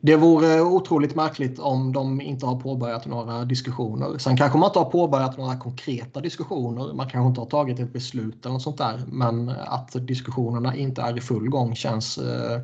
Det 0.00 0.16
vore 0.16 0.60
otroligt 0.60 1.14
märkligt 1.14 1.58
om 1.58 1.92
de 1.92 2.20
inte 2.20 2.46
har 2.46 2.60
påbörjat 2.60 3.06
några 3.06 3.44
diskussioner. 3.44 4.18
Sen 4.18 4.36
kanske 4.36 4.58
man 4.58 4.68
inte 4.68 4.78
har 4.78 4.90
påbörjat 4.90 5.38
några 5.38 5.56
konkreta 5.56 6.20
diskussioner. 6.20 6.92
Man 6.92 7.10
kanske 7.10 7.28
inte 7.28 7.40
har 7.40 7.46
tagit 7.46 7.80
ett 7.80 7.92
beslut 7.92 8.44
eller 8.44 8.52
något 8.52 8.62
sånt 8.62 8.78
där. 8.78 9.02
Men 9.06 9.48
att 9.48 10.06
diskussionerna 10.06 10.76
inte 10.76 11.02
är 11.02 11.18
i 11.18 11.20
full 11.20 11.48
gång 11.48 11.74
känns 11.74 12.18
eh, 12.18 12.60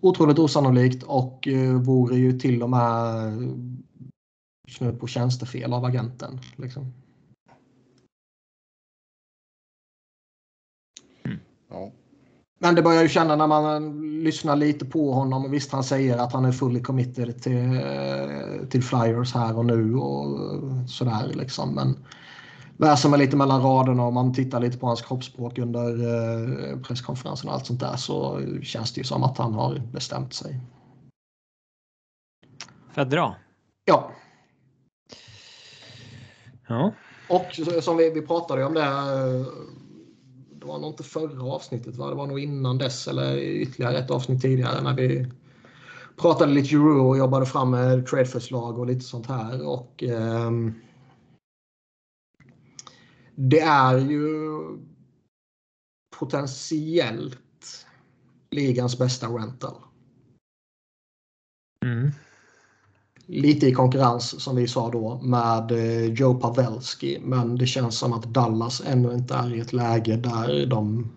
otroligt 0.00 0.38
osannolikt 0.38 1.02
och 1.02 1.48
eh, 1.48 1.72
vore 1.72 2.16
ju 2.16 2.38
till 2.38 2.62
och 2.62 2.70
med 2.70 3.32
snudd 4.68 5.00
på 5.00 5.06
tjänstefel 5.06 5.72
av 5.72 5.84
agenten. 5.84 6.40
Liksom. 6.56 6.92
Mm. 11.24 11.38
Ja. 11.68 11.92
Men 12.58 12.74
det 12.74 12.82
börjar 12.82 13.02
ju 13.02 13.08
känna 13.08 13.36
när 13.36 13.46
man 13.46 14.00
lyssnar 14.24 14.56
lite 14.56 14.84
på 14.84 15.12
honom. 15.12 15.44
Och 15.44 15.54
visst, 15.54 15.72
han 15.72 15.84
säger 15.84 16.18
att 16.18 16.32
han 16.32 16.44
är 16.44 16.52
fully 16.52 16.82
committed 16.82 17.42
till, 17.42 17.80
till 18.70 18.82
Flyers 18.82 19.34
här 19.34 19.58
och 19.58 19.64
nu 19.66 19.94
och 19.94 20.38
sådär 20.88 21.32
liksom. 21.34 21.74
Men 21.74 22.04
läser 22.78 23.08
man 23.08 23.18
lite 23.18 23.36
mellan 23.36 23.62
raderna 23.62 24.04
och 24.06 24.12
man 24.12 24.34
tittar 24.34 24.60
lite 24.60 24.78
på 24.78 24.86
hans 24.86 25.02
kroppsspråk 25.02 25.58
under 25.58 25.88
eh, 25.90 26.78
presskonferensen 26.80 27.48
och 27.48 27.54
allt 27.54 27.66
sånt 27.66 27.80
där 27.80 27.96
så 27.96 28.40
känns 28.62 28.92
det 28.94 28.98
ju 29.00 29.04
som 29.04 29.22
att 29.22 29.38
han 29.38 29.54
har 29.54 29.78
bestämt 29.92 30.34
sig. 30.34 30.60
För 32.92 33.02
att 33.02 33.10
dra. 33.10 33.36
Ja, 33.84 34.10
Ja. 36.68 36.92
och 37.28 37.46
som 37.82 37.96
vi, 37.96 38.10
vi 38.10 38.22
pratade 38.22 38.64
om 38.64 38.74
det. 38.74 38.82
eh, 38.82 39.46
det 40.66 40.72
var 40.72 40.78
nog 40.78 40.90
inte 40.90 41.02
förra 41.02 41.42
avsnittet, 41.42 41.96
va? 41.96 42.10
det 42.10 42.14
var 42.14 42.26
nog 42.26 42.38
innan 42.40 42.78
dess 42.78 43.08
eller 43.08 43.36
ytterligare 43.38 43.98
ett 43.98 44.10
avsnitt 44.10 44.42
tidigare 44.42 44.82
när 44.82 44.94
vi 44.94 45.26
pratade 46.16 46.52
lite 46.52 46.74
euro 46.74 47.08
och 47.08 47.18
jobbade 47.18 47.46
fram 47.46 47.70
med 47.70 48.06
tradeförslag 48.06 48.78
och 48.78 48.86
lite 48.86 49.00
sånt 49.00 49.26
här. 49.26 49.68
Och 49.68 50.04
eh, 50.04 50.50
Det 53.34 53.60
är 53.60 53.98
ju 53.98 54.58
potentiellt 56.18 57.86
ligans 58.50 58.98
bästa 58.98 59.26
rental. 59.26 59.82
Mm. 61.84 62.10
Lite 63.28 63.66
i 63.66 63.72
konkurrens 63.72 64.40
som 64.42 64.56
vi 64.56 64.68
sa 64.68 64.90
då 64.90 65.20
med 65.22 65.70
eh, 65.72 66.04
Joe 66.04 66.34
Pavelski. 66.34 67.18
Men 67.22 67.56
det 67.56 67.66
känns 67.66 67.98
som 67.98 68.12
att 68.12 68.24
Dallas 68.24 68.82
ännu 68.86 69.14
inte 69.14 69.34
är 69.34 69.54
i 69.54 69.60
ett 69.60 69.72
läge 69.72 70.16
där 70.16 70.66
de 70.66 71.10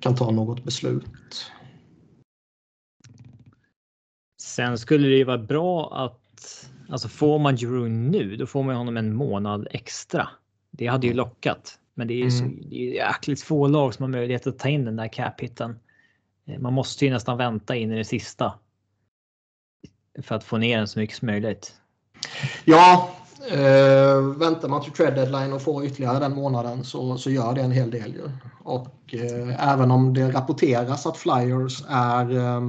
kan 0.00 0.14
ta 0.16 0.30
något 0.30 0.64
beslut. 0.64 1.04
Sen 4.42 4.78
skulle 4.78 5.08
det 5.08 5.16
ju 5.16 5.24
vara 5.24 5.38
bra 5.38 5.92
att 6.04 6.68
alltså 6.88 7.08
får 7.08 7.38
man 7.38 7.56
Giroud 7.56 7.90
nu, 7.90 8.36
då 8.36 8.46
får 8.46 8.62
man 8.62 8.76
honom 8.76 8.96
en 8.96 9.14
månad 9.14 9.68
extra. 9.70 10.28
Det 10.70 10.86
hade 10.86 11.06
ju 11.06 11.14
lockat, 11.14 11.78
men 11.94 12.08
det 12.08 12.14
är 12.14 12.24
ju 12.24 12.30
så, 12.30 12.44
Mm. 12.44 12.70
det 12.70 12.76
är 12.76 12.94
jäkligt 12.94 13.42
få 13.42 13.66
lag 13.68 13.94
som 13.94 14.02
har 14.02 14.10
möjlighet 14.10 14.46
att 14.46 14.58
ta 14.58 14.68
in 14.68 14.84
den 14.84 14.96
där 14.96 15.08
cap 15.08 15.40
hitten. 15.40 15.76
Eh, 16.46 16.58
Man 16.58 16.72
måste 16.72 17.04
ju 17.04 17.10
nästan 17.10 17.38
vänta 17.38 17.76
in 17.76 17.92
i 17.92 17.96
det 17.96 18.04
sista. 18.04 18.52
För 20.22 20.34
att 20.34 20.44
få 20.44 20.58
ner 20.58 20.78
den 20.78 20.88
så 20.88 20.98
mycket 20.98 21.16
som 21.16 21.26
möjligt. 21.26 21.74
Ja, 22.64 23.10
eh, 23.50 24.20
väntar 24.20 24.68
man 24.68 24.82
till 24.82 24.92
trade 24.92 25.14
deadline 25.14 25.52
och 25.52 25.62
får 25.62 25.84
ytterligare 25.84 26.18
den 26.18 26.34
månaden 26.34 26.84
så, 26.84 27.18
så 27.18 27.30
gör 27.30 27.54
det 27.54 27.60
en 27.60 27.72
hel 27.72 27.90
del 27.90 28.14
ju. 28.14 28.30
Och 28.64 29.14
eh, 29.14 29.72
även 29.72 29.90
om 29.90 30.14
det 30.14 30.30
rapporteras 30.30 31.06
att 31.06 31.16
Flyers 31.16 31.84
är, 31.88 32.30
eh, 32.30 32.62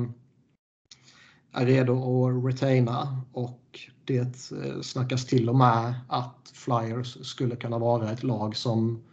är 1.53 1.65
redo 1.65 2.25
att 2.25 2.45
retaina 2.53 3.21
och 3.33 3.59
det 4.05 4.51
eh, 4.51 4.81
snackas 4.81 5.25
till 5.25 5.49
och 5.49 5.55
med 5.55 5.93
att 6.07 6.51
Flyers 6.53 7.27
skulle 7.27 7.55
kunna 7.55 7.77
vara 7.77 8.11
ett 8.11 8.23
lag 8.23 8.55
som 8.55 9.03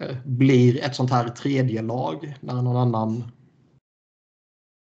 eh, 0.00 0.16
blir 0.24 0.84
ett 0.84 0.94
sånt 0.94 1.10
här 1.10 1.28
tredje 1.28 1.82
lag 1.82 2.36
när 2.40 2.62
någon 2.62 2.76
annan 2.76 3.24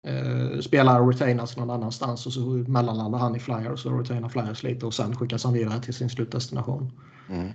eh, 0.03 0.59
spelar 0.59 0.99
och 0.99 1.13
retainas 1.13 1.57
någon 1.57 1.69
annanstans 1.69 2.25
och 2.25 2.33
så 2.33 2.41
mellanlandar 2.49 3.19
han 3.19 3.35
i 3.35 3.39
Flyers 3.39 3.85
och 3.85 3.99
retainar 3.99 4.29
Flyers 4.29 4.63
lite 4.63 4.85
och 4.85 4.93
sen 4.93 5.15
skickas 5.15 5.43
han 5.43 5.53
vidare 5.53 5.81
till 5.81 5.93
sin 5.93 6.09
slutdestination. 6.09 6.91
Mm. 7.29 7.49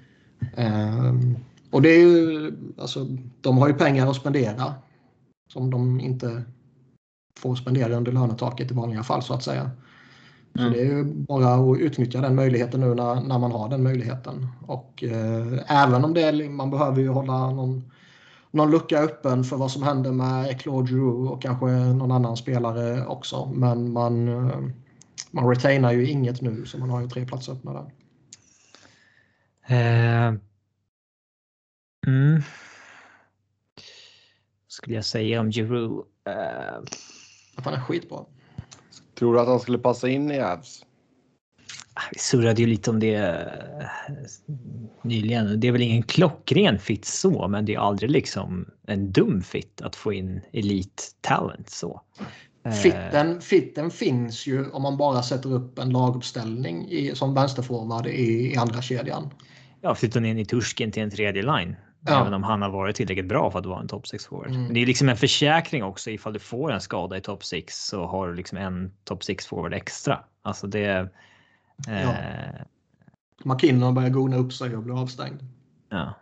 Ehm, 0.56 1.36
och 1.70 1.82
det 1.82 1.88
är 1.88 2.00
ju, 2.00 2.52
alltså, 2.78 3.06
de 3.40 3.58
har 3.58 3.68
ju 3.68 3.74
pengar 3.74 4.10
att 4.10 4.16
spendera 4.16 4.74
som 5.52 5.70
de 5.70 6.00
inte 6.00 6.42
får 7.38 7.54
spendera 7.56 7.96
under 7.96 8.12
lönetaket 8.12 8.70
i 8.70 8.74
vanliga 8.74 9.02
fall 9.02 9.22
så 9.22 9.34
att 9.34 9.42
säga. 9.42 9.70
Så 10.54 10.60
Mm. 10.62 10.72
det 10.72 10.80
är 10.80 10.84
ju 10.84 11.04
bara 11.04 11.54
att 11.54 11.78
utnyttja 11.78 12.20
den 12.20 12.34
möjligheten 12.34 12.80
nu 12.80 12.94
när, 12.94 13.14
när 13.14 13.38
man 13.38 13.52
har 13.52 13.68
den 13.68 13.82
möjligheten. 13.82 14.46
Och 14.66 15.04
eh, 15.04 15.82
även 15.82 16.04
om 16.04 16.14
det 16.14 16.22
är, 16.22 16.48
man 16.48 16.70
behöver 16.70 17.00
ju 17.00 17.08
hålla 17.08 17.50
någon, 17.50 17.90
någon 18.50 18.70
lucka 18.70 18.98
öppen 18.98 19.44
för 19.44 19.56
vad 19.56 19.70
som 19.70 19.82
händer 19.82 20.12
med 20.12 20.60
Claude 20.60 20.90
Giroux 20.92 21.30
och 21.30 21.42
kanske 21.42 21.66
någon 21.66 22.12
annan 22.12 22.36
spelare 22.36 23.06
också. 23.06 23.46
Men 23.54 23.92
man, 23.92 24.28
eh, 24.28 24.60
man 25.30 25.48
retainar 25.48 25.92
ju 25.92 26.08
inget 26.08 26.40
nu 26.40 26.66
så 26.66 26.78
man 26.78 26.90
har 26.90 27.00
ju 27.00 27.08
tre 27.08 27.26
platser 27.26 27.52
öppna 27.52 27.72
där. 27.72 27.92
Eh, 29.68 30.34
mm. 32.06 32.42
Skulle 34.68 34.96
jag 34.96 35.04
säga 35.04 35.40
om 35.40 35.50
Giroud? 35.50 36.04
Eh, 36.24 36.78
Att 37.56 37.64
han 37.64 37.74
är 37.74 37.80
skitbra. 37.80 38.24
Tror 39.14 39.34
du 39.34 39.40
att 39.40 39.48
han 39.48 39.60
skulle 39.60 39.78
passa 39.78 40.08
in 40.08 40.30
i 40.30 40.40
Avs? 40.40 40.84
Vi 42.12 42.18
surrade 42.18 42.62
ju 42.62 42.68
lite 42.68 42.90
om 42.90 43.00
det 43.00 43.14
eh, 43.14 43.86
nyligen. 45.02 45.60
Det 45.60 45.68
är 45.68 45.72
väl 45.72 45.82
ingen 45.82 46.02
klockren 46.02 46.78
fit 46.78 47.04
så, 47.04 47.48
men 47.48 47.64
det 47.64 47.74
är 47.74 47.78
aldrig 47.78 48.10
liksom 48.10 48.68
en 48.86 49.12
dum 49.12 49.42
fit 49.42 49.82
att 49.82 49.96
få 49.96 50.12
in 50.12 50.40
elit 50.52 51.16
talent 51.20 51.70
så. 51.70 52.00
Eh, 52.64 52.72
Fitten, 52.72 53.40
fitten 53.40 53.90
finns 53.90 54.46
ju 54.46 54.70
om 54.70 54.82
man 54.82 54.96
bara 54.96 55.22
sätter 55.22 55.52
upp 55.52 55.78
en 55.78 55.90
laguppställning 55.90 56.88
i, 56.88 57.14
som 57.14 57.34
vänsterforward 57.34 58.06
i, 58.06 58.52
i 58.52 58.56
andra 58.56 58.82
kedjan. 58.82 59.30
Ja, 59.80 59.94
flytta 59.94 60.20
ner 60.20 60.34
Niturskin 60.34 60.92
till 60.92 61.02
en 61.02 61.10
tredje 61.10 61.42
line. 61.42 61.76
Ja. 62.06 62.20
Även 62.20 62.34
om 62.34 62.42
han 62.42 62.62
har 62.62 62.70
varit 62.70 62.96
tillräckligt 62.96 63.28
bra 63.28 63.50
för 63.50 63.58
att 63.58 63.66
vara 63.66 63.80
en 63.80 63.88
top 63.88 64.08
6 64.08 64.26
forward. 64.26 64.50
Mm. 64.50 64.62
Men 64.62 64.74
det 64.74 64.82
är 64.82 64.86
liksom 64.86 65.08
en 65.08 65.16
försäkring 65.16 65.84
också 65.84 66.10
ifall 66.10 66.32
du 66.32 66.38
får 66.38 66.72
en 66.72 66.80
skada 66.80 67.16
i 67.16 67.20
top 67.20 67.44
6 67.44 67.86
så 67.86 68.06
har 68.06 68.28
du 68.28 68.34
liksom 68.34 68.58
en 68.58 68.92
top 69.04 69.24
6 69.24 69.46
forward 69.46 69.74
extra. 69.74 70.18
Alltså 70.42 70.66
det. 70.66 71.08
Eh, 71.88 72.60
McKinnon 73.44 73.94
börjar 73.94 74.08
gona 74.10 74.36
upp 74.36 74.52
sig 74.52 74.76
och 74.76 74.82
blir 74.82 75.02
avstängd. 75.02 75.40
ja. 75.88 76.14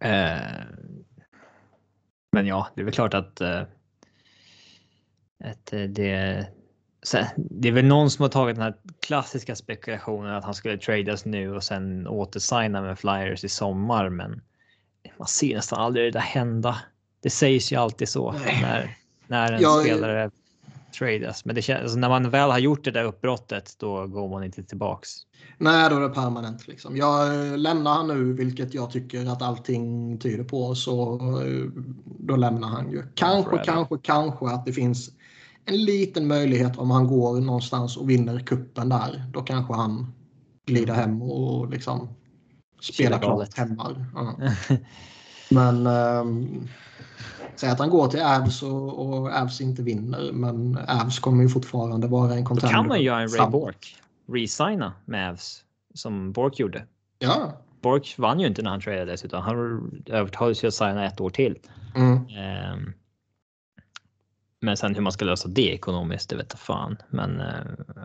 Eh, 0.00 0.64
men 2.32 2.46
ja, 2.46 2.68
det 2.74 2.80
är 2.80 2.84
väl 2.84 2.94
klart 2.94 3.14
att, 3.14 3.40
eh, 3.40 3.60
att 5.44 5.72
eh, 5.72 5.80
det, 5.82 6.46
det 7.36 7.68
är 7.68 7.72
väl 7.72 7.84
någon 7.84 8.10
som 8.10 8.22
har 8.22 8.28
tagit 8.28 8.56
den 8.56 8.62
här 8.64 8.74
klassiska 9.00 9.56
spekulationen 9.56 10.34
att 10.34 10.44
han 10.44 10.54
skulle 10.54 10.78
tradas 10.78 11.24
nu 11.24 11.54
och 11.54 11.64
sen 11.64 12.06
återsigna 12.06 12.82
med 12.82 12.98
Flyers 12.98 13.44
i 13.44 13.48
sommar. 13.48 14.08
Men 14.08 14.42
man 15.18 15.28
ser 15.28 15.54
nästan 15.54 15.80
aldrig 15.80 16.04
det 16.06 16.10
där 16.18 16.20
hända. 16.26 16.78
Det 17.20 17.30
sägs 17.30 17.72
ju 17.72 17.76
alltid 17.76 18.08
så 18.08 18.32
när, 18.32 18.96
när 19.26 19.52
en 19.52 19.62
Jag- 19.62 19.82
spelare 19.82 20.30
tradas. 20.92 21.44
Men 21.44 21.54
det 21.54 21.62
känns, 21.62 21.82
alltså 21.82 21.98
när 21.98 22.08
man 22.08 22.30
väl 22.30 22.50
har 22.50 22.58
gjort 22.58 22.84
det 22.84 22.90
där 22.90 23.04
uppbrottet, 23.04 23.74
då 23.78 24.06
går 24.06 24.28
man 24.28 24.44
inte 24.44 24.62
tillbaks. 24.62 25.10
Nej, 25.58 25.90
då 25.90 25.96
är 25.96 26.00
det 26.00 26.08
permanent. 26.08 26.68
Liksom. 26.68 26.96
Jag 26.96 27.46
eh, 27.46 27.58
lämnar 27.58 27.94
han 27.94 28.08
nu, 28.08 28.32
vilket 28.32 28.74
jag 28.74 28.90
tycker 28.90 29.26
att 29.26 29.42
allting 29.42 30.18
tyder 30.18 30.44
på, 30.44 30.74
så 30.74 31.14
eh, 31.42 31.82
då 32.04 32.36
lämnar 32.36 32.68
han 32.68 32.90
ju. 32.90 33.02
Kanske, 33.14 33.50
Forever. 33.50 33.64
kanske, 33.64 33.98
kanske 34.02 34.46
att 34.46 34.66
det 34.66 34.72
finns 34.72 35.10
en 35.64 35.84
liten 35.84 36.26
möjlighet 36.26 36.78
om 36.78 36.90
han 36.90 37.06
går 37.06 37.40
någonstans 37.40 37.96
och 37.96 38.10
vinner 38.10 38.40
kuppen 38.40 38.88
där. 38.88 39.24
Då 39.32 39.42
kanske 39.42 39.74
han 39.74 40.12
glider 40.66 40.94
hem 40.94 41.22
och 41.22 41.70
liksom 41.70 42.08
spelar 42.80 43.18
klart 43.18 43.56
hemma. 43.56 44.06
Ja. 44.14 44.36
Men 45.50 45.86
ehm, 45.86 46.68
säg 47.56 47.70
att 47.70 47.78
han 47.78 47.90
går 47.90 48.08
till 48.08 48.22
Avs 48.22 48.62
och, 48.62 48.98
och 49.06 49.32
Avs 49.32 49.60
inte 49.60 49.82
vinner, 49.82 50.32
men 50.32 50.78
Avs 50.88 51.18
kommer 51.18 51.42
ju 51.42 51.48
fortfarande 51.48 52.06
vara 52.06 52.32
en 52.34 52.40
Då 52.42 52.48
contender. 52.48 52.74
kan 52.74 52.88
man 52.88 53.02
göra 53.02 53.20
en 53.20 53.28
Ray. 53.28 53.50
Bork. 53.50 53.96
Resigna 54.28 54.92
med 55.04 55.30
Avs 55.30 55.64
som 55.94 56.32
Bork 56.32 56.58
gjorde. 56.58 56.84
Ja. 57.18 57.52
Bork 57.80 58.14
vann 58.18 58.40
ju 58.40 58.46
inte 58.46 58.62
när 58.62 58.70
han 58.70 58.80
tradades 58.80 59.24
utan 59.24 59.42
han 59.42 60.02
övertalades 60.06 60.64
ju 60.64 60.68
att 60.68 60.74
signa 60.74 61.06
ett 61.06 61.20
år 61.20 61.30
till. 61.30 61.58
Mm. 61.94 62.16
Ehm, 62.28 62.92
Men 64.60 64.76
sen 64.76 64.94
hur 64.94 65.02
man 65.02 65.12
ska 65.12 65.24
lösa 65.24 65.48
det 65.48 65.74
ekonomiskt, 65.74 66.30
det 66.30 66.36
vet 66.36 66.46
jag 66.50 66.60
fan. 66.60 66.96
Men 67.08 67.40
eh, 67.40 67.46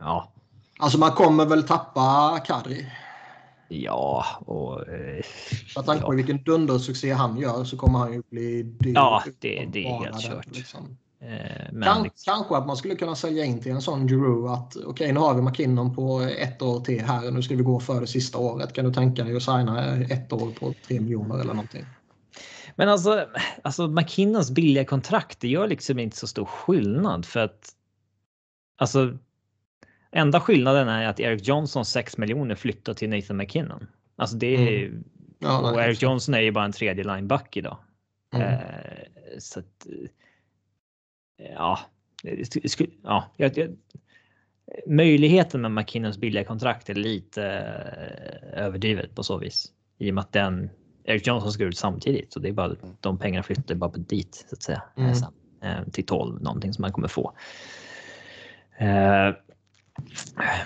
ja, 0.02 0.32
Alltså 0.80 0.98
man 0.98 1.12
kommer 1.12 1.46
väl 1.46 1.64
tappa 1.64 2.40
Kadri. 2.46 2.92
Ja 3.68 4.26
och. 4.46 4.88
eh, 4.88 5.24
Med 5.76 5.86
tanke 5.86 6.02
på 6.06 6.14
ja, 6.14 6.16
vilken 6.16 6.44
dundersuccé 6.44 7.12
han 7.14 7.38
gör 7.38 7.64
så 7.64 7.78
kommer 7.78 8.00
han 8.00 8.14
ju 8.14 8.22
bli 8.30 8.64
dyr. 8.64 8.94
Ja, 8.94 9.24
det- 9.40 9.68
det 9.74 9.86
är 9.88 10.00
helt 10.04 10.22
kört. 10.22 10.56
Liksom. 10.58 10.98
eh, 11.20 11.28
men 11.72 11.84
Kan, 11.84 12.04
liksom, 12.04 12.34
Kanske 12.34 12.56
att 12.58 12.68
man 12.68 12.78
skulle 12.78 12.96
kunna 12.96 13.16
sälja 13.16 13.46
in 13.46 13.62
till 13.62 13.72
en 13.72 13.82
sån 13.82 14.08
Giroux 14.08 14.52
att 14.54 14.76
okej 14.86 15.12
nu 15.14 15.20
har 15.20 15.34
vi 15.36 15.42
McKinnon 15.42 15.96
på 15.96 16.20
ett 16.22 16.62
år 16.62 16.80
till 16.80 17.02
här 17.02 17.28
och 17.28 17.34
nu 17.34 17.42
ska 17.42 17.56
vi 17.56 17.64
gå 17.64 17.80
för 17.80 18.02
det 18.02 18.08
sista 18.08 18.38
året. 18.38 18.74
Kan 18.74 18.86
du 18.86 18.94
tänka 18.94 19.24
dig 19.24 19.36
att 19.36 19.44
signa 19.44 19.96
ett 19.96 20.34
år 20.34 20.52
på 20.60 20.74
tre 20.88 21.00
miljoner 21.00 21.36
eller 21.40 21.54
någonting? 21.54 21.86
men 22.80 22.90
alltså, 22.90 23.26
alltså 23.64 23.88
McKinnons 23.88 24.52
billiga 24.52 24.86
kontrakt, 24.86 25.40
det 25.40 25.48
gör 25.48 25.68
liksom 25.68 26.00
inte 26.00 26.18
så 26.18 26.28
stor 26.28 26.46
skillnad 26.46 27.26
för 27.26 27.40
att. 27.40 27.70
Alltså. 28.78 29.18
Enda 30.12 30.40
skillnaden 30.40 30.88
är 30.88 31.08
att 31.08 31.20
Eric 31.20 31.48
Johnson 31.48 31.86
6 31.86 32.18
miljoner 32.18 32.56
flyttar 32.56 32.94
till 32.94 33.10
Nathan 33.10 33.38
McKinnon. 33.38 33.88
Alltså 34.16 34.36
det 34.38 34.56
är. 34.56 34.92
Ja, 35.40 35.72
och 35.72 35.82
Eric 35.82 36.02
Johnson 36.02 36.34
är 36.36 36.40
ju 36.42 36.52
bara 36.52 36.66
en 36.66 36.72
tredje 36.72 37.04
lineback 37.04 37.58
idag. 37.58 37.78
Mm. 38.34 38.48
Eh, 38.54 38.60
så 39.40 39.60
att. 39.60 39.88
eh, 39.90 40.10
Ja, 41.56 41.80
ja, 43.04 43.32
jag, 43.38 43.58
jag, 43.58 43.78
möjligheten 44.88 45.62
med 45.62 45.72
McKinnons 45.72 46.18
billiga 46.18 46.44
kontrakt 46.44 46.90
är 46.90 46.94
lite 46.94 47.44
eh, 47.44 48.64
överdrivet 48.64 49.16
på 49.16 49.24
så 49.24 49.38
vis 49.38 49.72
i 49.98 50.12
och 50.12 50.16
med 50.16 50.22
att 50.22 50.32
den 50.32 50.70
Eric 51.04 51.28
Johnson 51.28 51.52
ska 51.52 51.64
ut 51.64 51.78
samtidigt 51.78 52.34
så 52.34 52.40
det 52.40 52.50
är 52.50 52.54
bara 52.54 52.76
de 53.00 53.18
pengarna 53.18 53.44
flyttar 53.44 53.76
bara 53.76 53.90
på 53.90 54.00
dit 54.00 54.46
så 54.50 54.56
att 54.56 54.64
säga 54.64 54.84
Mm. 54.98 55.14
eh, 55.62 55.84
till 55.92 56.06
12 56.06 56.42
någonting 56.42 56.74
som 56.74 56.82
man 56.82 56.92
kommer 56.92 57.08
få. 57.08 57.34
Eh, 58.78 59.30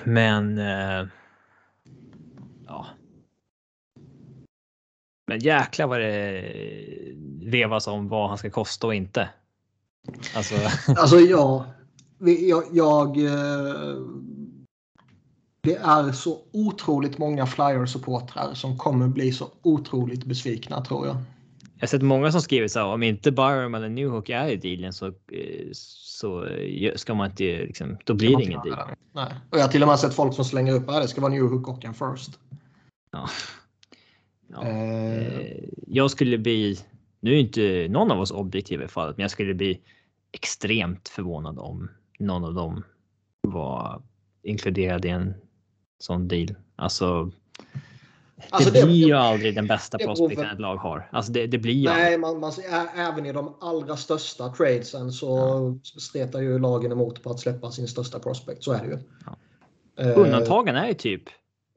men. 0.04 0.58
Eh, 0.58 1.08
ja. 2.68 2.88
Men 5.28 5.40
jäklar 5.40 5.88
vad 5.88 6.00
det 6.00 6.54
vevas 7.42 7.88
om 7.88 8.08
vad 8.08 8.30
han 8.30 8.38
ska 8.38 8.50
kosta 8.50 8.88
och 8.88 8.96
inte. 8.96 9.30
Alltså. 10.36 10.56
Alltså 10.98 11.20
ja, 11.20 11.66
jag, 12.20 12.64
jag 12.72 13.18
det 15.64 15.76
är 15.76 16.12
så 16.12 16.40
otroligt 16.52 17.18
många 17.18 17.46
flyer 17.46 17.86
supportrar 17.86 18.54
som 18.54 18.78
kommer 18.78 19.08
bli 19.08 19.32
så 19.32 19.50
otroligt 19.62 20.26
besvikna 20.26 20.86
tror 20.86 21.08
jag. 21.08 21.18
Jag 21.82 21.88
har 21.88 21.90
sett 21.90 22.02
många 22.02 22.32
som 22.32 22.42
skriver 22.42 22.68
så 22.68 22.80
här, 22.80 22.86
om 22.86 23.04
inte 23.04 23.32
Byram 23.32 23.76
eller 23.76 23.90
Newhook 23.90 24.30
är 24.30 24.48
i 24.48 24.56
dealen 24.56 24.94
så, 24.94 25.08
eh, 25.08 25.70
så 25.72 26.48
ska 26.96 27.14
man 27.14 27.30
inte 27.30 27.44
liksom, 27.44 27.98
då 28.06 28.14
blir 28.14 28.38
det 28.38 28.44
ingen 28.44 28.62
deal. 28.62 28.80
Nej. 29.14 29.34
Och 29.50 29.58
jag 29.58 29.64
har 29.64 29.70
till 29.70 29.82
och 29.82 29.88
med 29.88 30.00
sett 30.00 30.14
folk 30.14 30.34
som 30.34 30.46
slänger 30.46 30.74
upp 30.74 30.90
att 30.90 31.02
det 31.02 31.08
ska 31.08 31.22
vara 31.22 31.32
New 31.32 31.42
Hook 31.44 31.68
och 31.68 31.86
en 31.86 31.94
first. 31.94 32.40
Ja. 33.12 33.30
Ja. 34.48 34.68
Eh, 34.68 35.28
Eh, 35.28 35.64
Jag 35.88 36.12
skulle 36.12 36.38
bli, 36.38 36.80
nu 37.20 37.34
är 37.34 37.40
inte 37.40 37.88
någon 37.90 38.12
av 38.12 38.20
oss 38.20 38.32
objektiv 38.32 38.82
i 38.82 38.88
fallet, 38.88 39.18
men 39.18 39.22
jag 39.22 39.32
skulle 39.32 39.54
bli 39.54 39.82
extremt 40.32 41.10
förvånad 41.10 41.60
om 41.60 41.90
någon 42.20 42.44
av 42.44 42.54
dem 42.54 42.84
var 43.42 44.02
inkluderad 44.44 45.06
i 45.06 45.10
en 45.10 45.34
sån 46.00 46.28
deal. 46.28 46.56
Alltså. 46.76 47.32
Alltså, 48.50 48.72
det 48.72 48.86
blir 48.86 49.08
ju 49.08 49.14
aldrig 49.14 49.56
den 49.56 49.68
bästa 49.68 49.98
prospekten 49.98 50.46
ett 50.46 50.60
lag 50.60 50.76
har. 50.76 51.10
Alltså 51.12 51.32
det, 51.32 51.48
det 51.48 51.58
blir 51.58 51.74
ju. 51.74 51.90
Nej, 51.90 52.18
man, 52.18 52.40
man, 52.40 52.52
även 52.96 53.26
i 53.26 53.32
de 53.32 53.56
allra 53.62 53.98
största 53.98 54.50
tradesen 54.54 55.12
så 55.12 55.80
stretar 56.00 56.42
ju 56.42 56.60
lagen 56.60 56.92
emot 56.92 57.24
på 57.24 57.30
att 57.32 57.40
släppa 57.40 57.72
sin 57.72 57.88
största 57.88 58.20
prospect. 58.20 58.64
Så 58.64 58.72
är 58.74 58.82
det 58.84 58.88
ju. 58.88 59.00
Ja. 59.26 59.36
Eh, 60.04 60.20
Undantagen 60.20 60.76
är 60.76 60.88
ju 60.88 60.94
typ 60.94 61.24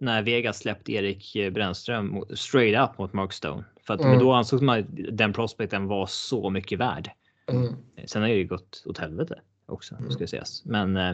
när 0.00 0.22
Vegas 0.22 0.58
släppte 0.58 0.92
Erik 0.92 1.36
Brännström 1.54 2.24
straight 2.34 2.90
up 2.90 2.98
mot 2.98 3.12
Mark 3.12 3.32
Stone. 3.32 3.64
För 3.86 3.94
att 3.94 4.00
Mm. 4.00 4.10
men 4.12 4.20
då 4.20 4.32
ansågs 4.32 4.62
man 4.62 4.78
att 4.80 4.86
den 5.12 5.32
prospekten 5.32 5.86
var 5.86 6.06
så 6.06 6.50
mycket 6.50 6.78
värd. 6.78 7.10
Mm. 7.46 7.74
Sen 8.06 8.22
har 8.22 8.28
det 8.28 8.34
ju 8.34 8.46
gått 8.46 8.82
åt 8.86 8.98
helvete 8.98 9.40
också 9.66 9.94
Mm. 9.94 10.10
ska 10.10 10.26
sägas. 10.26 10.62
Men. 10.64 10.96
Eh, 10.96 11.10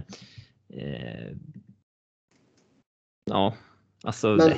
eh, 0.69 1.33
ja, 3.31 3.55
alltså. 4.05 4.29
Men 4.29 4.53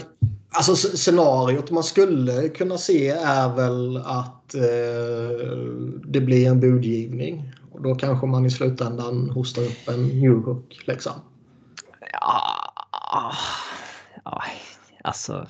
alltså 0.50 0.74
scenariot 0.76 1.70
man 1.70 1.85
skulle 1.85 2.48
kunna 2.48 2.78
se 2.78 3.09
är 3.09 3.57
väl 3.57 3.96
att 3.96 4.55
eh, 4.55 5.57
det 6.05 6.20
blir 6.20 6.48
en 6.48 6.61
budgivning. 6.61 7.52
Och 7.72 7.83
då 7.83 7.94
kanske 7.94 8.26
man 8.26 8.46
i 8.46 8.50
slutändan 8.50 9.31
hostar 9.31 9.62
upp 9.62 9.88
en 9.88 10.07
New 10.09 10.33
Hook. 10.33 10.83
Liksom. 10.87 11.12
Ja, 12.12 12.72
ja, 14.24 14.42
alltså. 15.05 15.46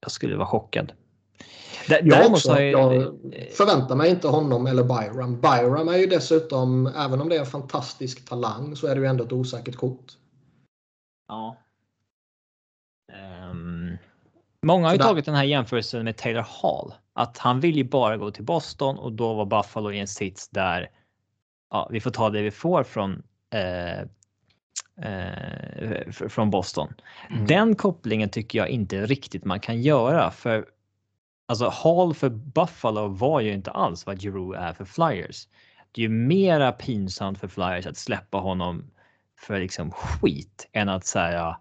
Jag 0.00 0.10
skulle 0.10 0.36
vara 0.36 0.48
chockad. 0.48 0.92
Dä- 1.88 2.00
Jag, 2.02 2.30
också, 2.30 2.60
jag, 2.60 2.94
jag 2.94 3.14
förväntar 3.52 3.96
mig 3.96 4.10
inte 4.10 4.28
honom 4.28 4.66
eller 4.66 4.84
Byram. 4.84 5.40
Byram 5.40 5.88
är 5.88 5.96
ju 5.96 6.06
dessutom, 6.06 6.86
även 6.86 7.20
om 7.20 7.28
det 7.28 7.36
är 7.36 7.40
en 7.40 7.46
fantastisk 7.46 8.28
talang, 8.28 8.76
så 8.76 8.86
är 8.86 8.94
det 8.94 9.00
ju 9.00 9.06
ändå 9.06 9.24
ett 9.24 9.32
osäkert 9.32 9.76
kort. 9.76 10.12
Ja. 11.28 11.56
Ehm, 13.12 13.96
många 14.64 14.86
har 14.86 14.92
ju 14.92 14.98
Sådär. 14.98 15.08
tagit 15.08 15.24
den 15.24 15.34
här 15.34 15.44
jämförelsen 15.44 16.04
med 16.04 16.16
Taylor 16.16 16.46
Hall. 16.62 16.94
Att 17.12 17.38
han 17.38 17.60
vill 17.60 17.76
ju 17.76 17.84
bara 17.84 18.16
gå 18.16 18.30
till 18.30 18.44
Boston 18.44 18.98
och 18.98 19.12
då 19.12 19.34
var 19.34 19.46
Buffalo 19.46 19.92
i 19.92 19.98
en 19.98 20.08
sits 20.08 20.48
där 20.48 20.90
ja, 21.70 21.88
vi 21.90 22.00
får 22.00 22.10
ta 22.10 22.30
det 22.30 22.42
vi 22.42 22.50
får 22.50 22.82
från 22.84 23.22
eh, 23.50 24.00
eh, 25.00 26.10
från 26.10 26.50
Boston. 26.50 26.94
Mm. 27.30 27.46
Den 27.46 27.76
kopplingen 27.76 28.28
tycker 28.28 28.58
jag 28.58 28.68
inte 28.68 29.06
riktigt 29.06 29.44
man 29.44 29.60
kan 29.60 29.82
göra 29.82 30.30
för 30.30 30.66
alltså 31.46 31.68
Hall 31.68 32.14
för 32.14 32.28
Buffalo 32.28 33.08
var 33.08 33.40
ju 33.40 33.52
inte 33.52 33.70
alls 33.70 34.06
vad 34.06 34.22
Giroux 34.22 34.58
är 34.58 34.72
för 34.72 34.84
Flyers. 34.84 35.48
Det 35.92 36.00
är 36.00 36.02
ju 36.02 36.08
mera 36.08 36.72
pinsamt 36.72 37.38
för 37.38 37.48
Flyers 37.48 37.86
att 37.86 37.96
släppa 37.96 38.38
honom 38.38 38.90
för 39.38 39.60
liksom 39.60 39.90
skit 39.90 40.68
än 40.72 40.88
att 40.88 41.06
säga 41.06 41.56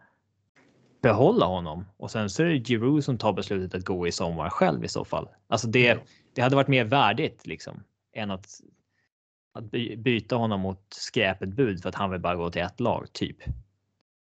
behålla 1.04 1.46
honom 1.46 1.86
och 1.98 2.12
sen 2.12 2.30
så 2.30 2.44
är 2.44 2.48
det 2.48 2.58
Giroux 2.70 3.06
som 3.06 3.18
tar 3.18 3.34
beslutet 3.34 3.76
att 3.80 3.86
gå 3.86 4.08
i 4.08 4.12
sommar 4.12 4.50
själv 4.50 4.84
i 4.84 4.88
så 4.88 5.06
fall. 5.06 5.28
Alltså 5.48 5.68
det, 5.68 5.80
Ja. 5.86 5.96
det 6.36 6.42
hade 6.42 6.56
varit 6.56 6.68
mer 6.68 6.86
värdigt 6.86 7.48
liksom 7.48 7.84
än 8.16 8.32
att, 8.32 8.46
att 9.54 9.72
by- 9.72 9.96
byta 9.98 10.36
honom 10.36 10.62
mot 10.62 10.82
skräpet 10.90 11.50
bud 11.50 11.82
för 11.82 11.90
att 11.90 11.96
han 11.96 12.12
vill 12.12 12.20
bara 12.22 12.36
gå 12.36 12.50
till 12.52 12.62
ett 12.62 12.80
lag 12.80 13.08
typ. 13.14 13.38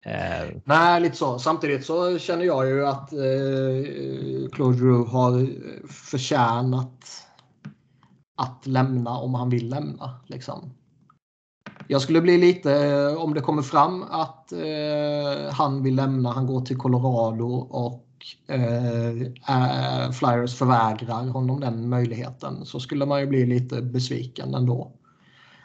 Eh, 0.05 0.49
Nej, 0.65 1.01
lite 1.01 1.15
så. 1.15 1.39
Samtidigt 1.39 1.85
så 1.85 2.19
känner 2.19 2.45
jag 2.45 2.67
ju 2.67 2.85
att 2.87 3.13
eh, 3.13 4.49
Claude 4.51 4.77
Drew 4.77 5.07
har 5.07 5.47
förtjänat 5.87 7.27
att 8.35 8.67
lämna 8.67 9.09
om 9.17 9.33
han 9.33 9.49
vill 9.49 9.69
lämna. 9.69 10.19
Liksom. 10.27 10.73
Jag 11.91 12.01
skulle 12.01 12.21
bli 12.21 12.37
lite, 12.37 12.73
eh, 12.73 13.23
om 13.23 13.33
det 13.33 13.41
kommer 13.41 13.61
fram 13.61 14.03
att 14.03 14.51
eh, 14.51 15.51
han 15.51 15.83
vill 15.83 15.95
lämna, 15.95 16.31
han 16.31 16.47
går 16.47 16.61
till 16.61 16.77
Colorado 16.77 17.45
och 17.69 18.05
eh, 18.47 20.11
Flyers 20.11 20.55
förvägrar 20.55 21.27
honom 21.27 21.59
den 21.59 21.89
möjligheten 21.89 22.65
så 22.65 22.79
skulle 22.79 23.05
man 23.05 23.19
ju 23.19 23.27
bli 23.27 23.45
lite 23.45 23.81
besviken 23.81 24.53
ändå. 24.53 24.91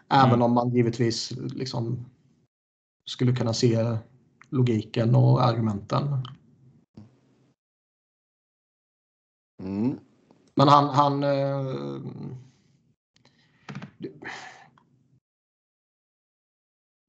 Även 0.09 0.31
mm. 0.31 0.43
om 0.43 0.53
man 0.53 0.71
givetvis 0.71 1.31
liksom 1.37 2.07
skulle 3.11 3.33
kunna 3.33 3.53
se 3.53 3.97
logiken 4.51 5.15
och 5.15 5.45
argumenten. 5.45 6.27
Mm. 9.63 9.99
Men 10.55 10.69
han... 10.69 10.89
han 10.89 11.25
eh, 11.25 12.01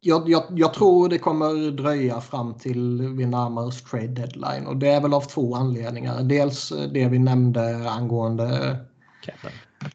jag, 0.07 0.29
jag, 0.29 0.43
jag, 0.49 0.73
tror 0.73 1.09
det 1.09 1.17
kommer 1.17 1.71
dröja 1.71 2.21
fram 2.21 2.53
till 2.53 3.01
vi 3.01 3.25
närmar 3.25 3.65
oss 3.65 3.83
trade 3.83 4.07
deadline 4.07 4.67
och 4.67 4.77
det 4.77 4.89
är 4.89 5.01
väl 5.01 5.13
av 5.13 5.21
två 5.21 5.55
anledningar. 5.55 6.23
Dels 6.23 6.73
det 6.93 7.07
vi 7.07 7.19
nämnde 7.19 7.89
angående. 7.89 8.77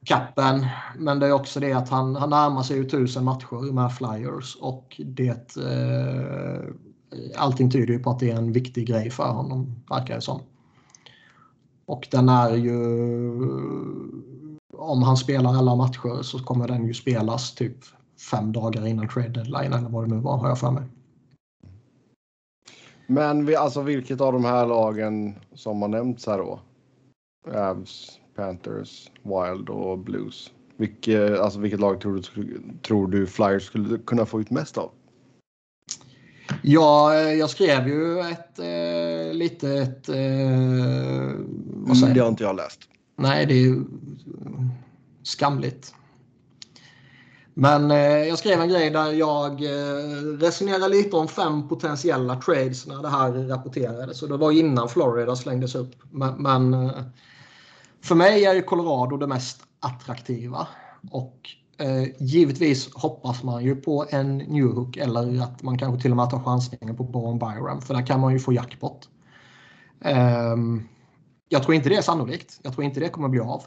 Capen. 0.05 0.67
Men 0.99 1.19
det 1.19 1.27
är 1.27 1.33
också 1.33 1.61
det 1.61 1.73
att 1.73 1.89
han, 1.89 2.17
han 2.17 2.31
närmar 2.31 2.63
sig 2.63 2.77
ju 2.77 2.85
tusen 2.85 3.25
matcher 3.25 3.73
med 3.73 3.93
Flyers 3.93 4.57
och 4.61 5.01
det 5.05 5.57
eh, 5.57 6.75
allting 7.37 7.71
tyder 7.71 7.93
ju 7.95 7.99
på 7.99 8.11
att 8.11 8.19
det 8.19 8.31
är 8.31 8.37
en 8.37 8.53
viktig 8.53 8.87
grej 8.87 9.11
för 9.11 9.33
honom, 9.33 9.83
verkar 9.91 10.15
det 10.15 10.21
som. 10.21 10.41
Och 11.87 12.09
den 12.11 12.29
är 12.29 12.57
ju... 12.57 12.83
Om 14.79 15.03
han 15.03 15.17
spelar 15.17 15.55
alla 15.55 15.75
matcher 15.75 16.23
så 16.23 16.39
kommer 16.39 16.69
den 16.69 16.87
ju 16.87 16.95
spelas 16.95 17.55
typ 17.55 17.77
fem 18.31 18.53
dagar 18.53 18.87
innan 18.87 19.09
trade 19.09 19.29
deadline 19.29 19.73
eller 19.73 19.89
vad 19.89 20.09
det 20.09 20.15
nu 20.15 20.21
var, 20.21 20.37
har 20.37 20.49
jag 20.49 20.59
för 20.59 20.71
mig. 20.71 20.83
Men 23.07 23.47
vi, 23.47 23.57
alltså 23.57 23.83
vilket 23.83 24.21
av 24.21 24.33
de 24.33 24.45
här 24.45 24.67
lagen 24.67 25.35
som 25.55 25.83
har 25.83 25.89
nämnts 25.89 26.27
här 26.27 26.39
då? 26.39 26.61
Avs, 27.55 28.21
Panthers, 28.37 29.11
Wild 29.23 29.69
och 29.69 29.99
Blues. 29.99 30.53
Vilket, 30.77 31.39
alltså 31.39 31.59
vilket 31.59 31.81
lag 31.81 32.01
tror 32.01 32.23
du, 32.35 32.61
tror 32.83 33.09
du 33.09 33.27
Flyers 33.27 33.63
skulle 33.63 33.99
kunna 33.99 34.27
få 34.27 34.41
ut 34.41 34.51
mest 34.51 34.79
av? 34.79 34.91
Ja, 36.63 37.15
jag 37.15 37.51
skrev 37.51 37.89
ju 37.89 38.21
ett 38.21 38.59
eh, 38.59 39.35
litet... 39.35 40.09
Eh, 40.09 40.15
vad 41.65 41.97
säger 41.97 42.07
mm, 42.07 42.15
det 42.15 42.21
har 42.21 42.29
inte 42.29 42.45
jag 42.45 42.57
läst. 42.57 42.81
Nej, 43.17 43.47
det 43.47 43.55
är 43.55 43.59
ju 43.59 43.85
skamligt. 45.23 45.95
Men 47.55 47.91
eh, 47.91 47.99
jag 47.99 48.39
skrev 48.39 48.61
en 48.61 48.69
grej 48.69 48.91
där 48.91 49.13
jag 49.13 49.53
eh, 49.53 50.39
resonerade 50.39 50.89
lite 50.89 51.17
om 51.17 51.29
fem 51.29 51.69
potentiella 51.69 52.37
trades 52.37 52.87
när 52.87 53.03
det 53.03 53.09
här 53.09 53.33
rapporterades. 53.33 54.19
Så 54.19 54.27
det 54.27 54.37
var 54.37 54.53
innan 54.53 54.89
Florida 54.89 55.37
slängdes 55.37 55.75
upp. 55.75 55.95
Men, 56.11 56.43
men 56.43 56.75
eh, 56.75 57.03
för 58.03 58.15
mig 58.15 58.45
är 58.45 58.55
ju 58.55 58.63
Colorado 58.63 59.17
det 59.17 59.27
mest 59.27 59.61
attraktiva. 59.81 60.67
Och 61.11 61.39
eh, 61.79 62.03
givetvis 62.19 62.95
hoppas 62.95 63.43
man 63.43 63.65
ju 63.65 63.77
på 63.77 64.07
en 64.11 64.39
Newhook 64.39 64.97
eller 64.97 65.43
att 65.43 65.63
man 65.63 65.79
kanske 65.79 66.03
till 66.03 66.11
och 66.11 66.17
med 66.17 66.31
tar 66.31 66.45
chansningen 66.45 66.97
på 66.97 67.05
Bowen 67.05 67.39
Byram. 67.39 67.81
För 67.81 67.95
där 67.95 68.07
kan 68.07 68.21
man 68.21 68.33
ju 68.33 68.39
få 68.39 68.53
jackpot. 68.53 69.09
Eh, 70.01 70.57
jag 71.49 71.63
tror 71.63 71.75
inte 71.75 71.89
det 71.89 71.97
är 71.97 72.03
sannolikt. 72.03 72.61
Jag 72.63 72.73
tror 72.73 72.85
inte 72.85 73.01
det 73.01 73.09
kommer 73.09 73.29
bli 73.29 73.41
av. 73.41 73.65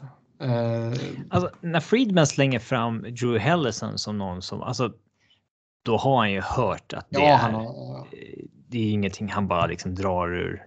Alltså, 1.30 1.50
när 1.60 1.80
Friedman 1.80 2.26
slänger 2.26 2.58
fram 2.58 3.02
Drew 3.02 3.38
Hellison 3.38 3.98
som 3.98 4.18
någon 4.18 4.42
som, 4.42 4.62
alltså, 4.62 4.92
då 5.82 5.96
har 5.96 6.16
han 6.16 6.32
ju 6.32 6.40
hört 6.40 6.92
att 6.92 7.06
det, 7.10 7.20
ja, 7.20 7.26
är, 7.26 7.52
har, 7.52 8.06
det 8.68 8.78
är 8.78 8.90
ingenting 8.90 9.28
han 9.28 9.48
bara 9.48 9.66
liksom 9.66 9.94
drar 9.94 10.34
ur 10.34 10.66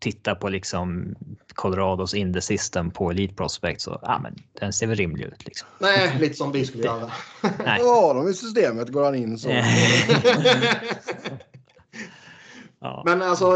titta 0.00 0.34
på 0.34 0.48
liksom 0.48 1.14
Colorados 1.54 2.14
in 2.14 2.32
the 2.32 2.40
system 2.40 2.90
på 2.90 3.10
Elite 3.10 3.34
Prospect 3.34 3.80
så 3.80 3.98
ja, 4.02 4.20
men 4.22 4.36
den 4.60 4.72
ser 4.72 4.86
väl 4.86 4.96
rimlig 4.96 5.24
ut. 5.24 5.44
Liksom. 5.44 5.68
Nej, 5.78 6.16
lite 6.20 6.34
som 6.34 6.52
vi 6.52 6.66
skulle 6.66 6.84
göra. 6.84 7.10
Ja, 7.64 8.12
de 8.14 8.28
i 8.28 8.34
systemet 8.34 8.88
går 8.88 9.04
han 9.04 9.14
in 9.14 9.38
så. 9.38 9.48
ja. 12.80 13.02
Men 13.06 13.22
alltså, 13.22 13.50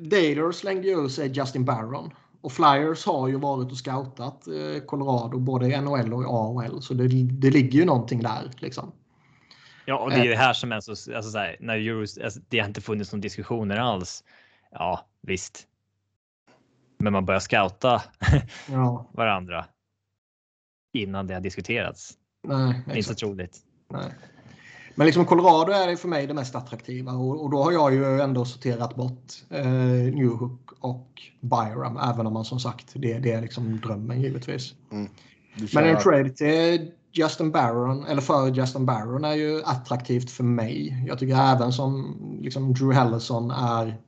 Dater 0.00 0.52
slängde 0.52 0.88
ju 0.88 1.04
ur 1.04 1.08
sig 1.08 1.28
Justin 1.28 1.64
Barron. 1.64 2.10
Och 2.40 2.52
Flyers 2.52 3.06
har 3.06 3.28
ju 3.28 3.36
varit 3.36 3.72
och 3.72 3.78
scoutat 3.78 4.46
eh, 4.46 4.84
Colorado 4.86 5.38
både 5.38 5.66
i 5.66 5.80
NHL 5.80 6.14
och 6.14 6.22
i 6.22 6.26
AHL. 6.26 6.82
Så 6.82 6.94
det, 6.94 7.08
det 7.24 7.50
ligger 7.50 7.78
ju 7.78 7.84
någonting 7.84 8.22
där 8.22 8.50
liksom. 8.58 8.92
Ja, 9.84 9.98
och 9.98 10.10
det 10.10 10.16
är 10.16 10.24
ju 10.24 10.32
eh. 10.32 10.38
här 10.38 10.52
som 10.52 10.72
är 10.72 10.80
så, 10.80 10.90
alltså 10.90 11.30
så 11.30 11.38
här, 11.38 11.56
när 11.60 11.76
Euros, 11.76 12.18
alltså, 12.18 12.40
det 12.48 12.58
har 12.58 12.68
inte 12.68 12.80
funnits 12.80 13.12
någon 13.12 13.20
diskussioner 13.20 13.76
alls. 13.76 14.24
Ja, 14.70 15.06
visst. 15.20 15.66
Men 16.98 17.12
man 17.12 17.24
börjar 17.24 17.40
scouta 17.40 18.02
ja. 18.70 19.06
varandra 19.12 19.64
innan 20.92 21.26
det 21.26 21.34
har 21.34 21.40
diskuterats. 21.40 22.12
Nej, 22.42 22.82
det 22.86 22.92
är 22.92 22.96
inte 22.96 23.08
så 23.08 23.14
troligt. 23.14 23.58
Nej. 23.88 24.12
Men 25.00 25.06
liksom 25.06 25.26
Colorado 25.26 25.72
är 25.72 25.96
för 25.96 26.08
mig 26.08 26.26
det 26.26 26.34
mest 26.34 26.54
attraktiva 26.54 27.12
och, 27.12 27.42
och 27.42 27.50
då 27.50 27.62
har 27.62 27.72
jag 27.72 27.94
ju 27.94 28.20
ändå 28.20 28.44
sorterat 28.44 28.96
bort 28.96 29.32
eh, 29.50 29.64
Newhook 30.14 30.70
och 30.80 31.22
Byram, 31.40 31.96
även 31.96 32.26
om 32.26 32.32
man 32.32 32.44
som 32.44 32.60
sagt, 32.60 32.92
det, 32.94 33.18
det 33.18 33.32
är 33.32 33.40
liksom 33.40 33.80
drömmen 33.80 34.20
givetvis. 34.20 34.74
Mm. 34.92 35.08
Men 35.74 35.84
en 35.84 35.98
trade 35.98 36.30
till 36.30 36.90
Justin 37.12 37.50
Barron, 37.50 38.06
eller 38.06 38.22
för 38.22 38.48
Justin 38.48 38.86
Barron 38.86 39.24
är 39.24 39.34
ju 39.34 39.62
attraktivt 39.64 40.30
för 40.30 40.44
mig. 40.44 41.04
Jag 41.06 41.18
tycker 41.18 41.54
även 41.54 41.72
som 41.72 42.16
liksom 42.42 42.74
Drew 42.74 42.92
Hellison 42.92 43.50
är 43.50 43.98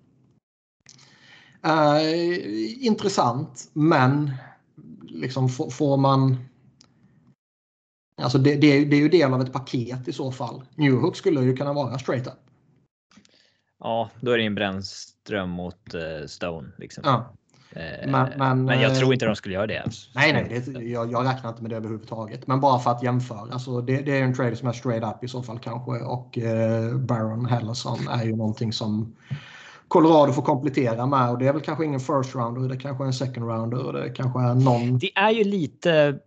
eh, 1.65 2.87
intressant, 2.87 3.71
men 3.73 4.33
liksom 5.03 5.49
får 5.49 5.97
man 5.97 6.37
Alltså 8.23 8.39
det, 8.39 8.55
det, 8.55 8.85
det, 8.85 8.97
är 8.97 9.01
ju 9.01 9.09
del 9.09 9.35
av 9.35 9.41
ett 9.41 9.53
paket 9.53 10.09
i 10.09 10.13
så 10.13 10.33
fall. 10.33 10.63
Newhook 10.75 11.17
skulle 11.17 11.41
ju 11.41 11.57
kunna 11.57 11.73
vara 11.73 11.99
straight 11.99 12.27
up. 12.27 12.33
Ja, 13.79 14.11
då 14.21 14.31
är 14.31 14.39
det 14.39 14.45
en 14.47 14.55
brännström 14.55 15.51
mot 15.51 15.95
uh, 15.95 16.27
Stone. 16.27 16.69
Liksom. 16.79 17.03
Ja. 17.07 17.35
Eh, 17.77 18.11
men, 18.11 18.31
men, 18.39 18.65
men, 18.65 18.81
jag 18.81 18.97
tror 18.97 19.09
eh, 19.09 19.13
inte 19.13 19.27
de 19.27 19.37
skulle 19.37 19.55
göra 19.55 19.67
det. 19.67 19.85
Nej, 20.15 20.33
nej, 20.33 20.63
det, 20.67 20.83
jag, 20.83 21.13
jag 21.13 21.27
räknar 21.27 21.51
inte 21.51 21.63
med 21.63 21.71
det 21.71 21.77
överhuvudtaget. 21.77 22.47
Men 22.47 22.61
bara 22.61 22.79
för 22.79 22.91
att 22.91 23.03
jämföra. 23.03 23.53
Alltså 23.53 23.81
det, 23.81 23.97
det 23.97 24.19
är 24.19 24.23
en 24.23 24.35
trade 24.35 24.57
som 24.57 24.69
är 24.69 24.73
straight 24.73 25.05
up 25.05 25.25
i 25.25 25.29
så 25.29 25.43
fall 25.43 25.59
kanske. 25.59 25.91
Och 25.91 26.39
eh, 26.39 26.97
Baron 26.97 27.47
Hellerson 27.47 28.09
är 28.09 28.25
ju 28.25 28.37
någonting 28.37 28.73
som 28.73 29.17
Colorado 29.89 30.33
får 30.33 30.43
komplettera 30.43 31.07
med. 31.07 31.31
Och 31.31 31.39
det 31.39 31.49
är 31.49 31.53
väl 31.53 31.63
kanske 31.63 31.85
ingen 31.85 32.01
first 32.01 32.35
rounder, 32.35 32.69
det 32.69 32.77
kanske 32.77 33.05
är 33.05 33.07
en 33.07 33.13
second 33.13 33.51
rounder. 33.51 33.93
Det 33.93 34.11
kanske 34.11 34.41
är 34.41 34.55
någon... 34.55 34.99
Det 34.99 35.11
är 35.15 35.31
ju 35.31 35.45
lite 35.45 36.19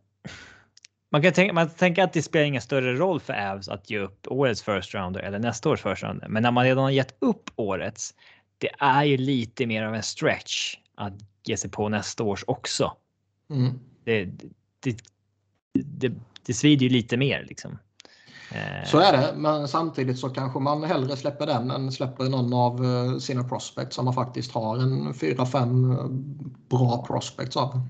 man 1.12 1.22
kan 1.22 1.34
tänka, 1.34 1.54
man 1.54 1.70
tänker 1.70 2.04
att 2.04 2.14
det 2.14 2.22
spelar 2.22 2.46
ingen 2.46 2.62
större 2.62 2.96
roll 2.96 3.20
för 3.20 3.34
Avs 3.34 3.70
att 3.70 3.90
ge 3.90 4.00
upp 4.00 4.28
årets 4.28 4.62
first 4.62 4.94
rounder 4.94 5.22
eller 5.22 5.40
nästa 5.40 5.70
års 5.70 5.82
first 5.82 6.04
rounder. 6.04 6.28
Men 6.28 6.44
när 6.44 6.52
man 6.52 6.64
redan 6.64 6.84
har 6.84 6.92
gett 6.92 7.16
upp 7.20 7.50
årets, 7.56 8.14
det 8.58 8.70
är 8.80 9.04
ju 9.04 9.18
lite 9.18 9.66
mer 9.66 9.84
av 9.84 9.96
en 9.96 10.04
stretch 10.04 10.76
att 10.96 11.14
ge 11.44 11.58
sig 11.58 11.70
på 11.70 11.90
nästa 11.90 12.24
års 12.24 12.44
också. 12.48 12.94
Mm. 13.50 13.80
Det, 14.04 14.26
det, 14.80 14.98
det, 15.74 16.14
det 16.46 16.54
svider 16.54 16.84
ju 16.84 16.90
lite 16.90 17.18
mer 17.18 17.46
liksom. 17.50 17.78
Eh. 18.52 18.86
Så 18.86 19.00
är 19.00 19.12
det, 19.12 19.34
men 19.38 19.68
samtidigt 19.68 20.20
så 20.20 20.30
kanske 20.30 20.60
man 20.60 20.84
hellre 20.84 21.18
släpper 21.18 21.46
den 21.46 21.72
än 21.72 21.92
släpper 21.92 22.24
någon 22.24 22.54
av 22.54 22.86
eh, 22.86 23.18
sina 23.18 23.44
prospects 23.44 23.96
som 23.96 24.06
man 24.06 24.14
faktiskt 24.14 24.52
har 24.52 24.78
en 24.78 25.14
4-5 25.14 26.00
eh, 26.00 26.08
bra 26.70 27.06
prospects 27.08 27.58
av. 27.58 27.82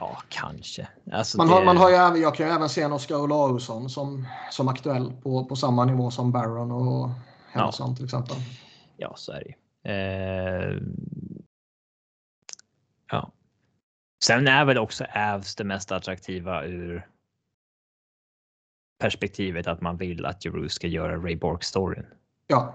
Ja, 0.00 0.22
kanske. 0.28 0.88
Alltså 1.12 1.38
man, 1.38 1.46
det... 1.46 1.52
har, 1.52 1.64
man 1.64 1.76
har 1.76 1.90
ju, 1.90 2.22
jag 2.22 2.34
kan 2.34 2.46
ju 2.46 2.52
även 2.52 2.68
se 2.68 2.82
en 2.82 2.92
Oskar 2.92 3.16
Olausson 3.16 3.90
som, 3.90 4.26
som 4.50 4.68
aktuell 4.68 5.12
på, 5.22 5.44
på 5.44 5.56
samma 5.56 5.84
nivå 5.84 6.10
som 6.10 6.32
Barron 6.32 6.72
och 6.72 7.10
Henderson 7.52 7.90
ja. 7.90 7.96
till 7.96 8.04
exempel. 8.04 8.36
Ja, 8.96 9.14
så 9.16 9.32
är 9.32 9.44
det 9.44 9.54
eh... 9.92 10.78
Ja. 13.10 13.32
Sen 14.24 14.48
är 14.48 14.64
väl 14.64 14.78
också 14.78 15.04
Avs 15.14 15.54
det 15.54 15.64
mest 15.64 15.92
attraktiva 15.92 16.64
ur 16.64 17.08
perspektivet 19.00 19.66
att 19.66 19.80
man 19.80 19.96
vill 19.96 20.26
att 20.26 20.44
Jeru 20.44 20.68
ska 20.68 20.86
göra 20.86 21.16
Ray 21.16 21.36
Bork-storyn. 21.36 22.06
Ja, 22.46 22.74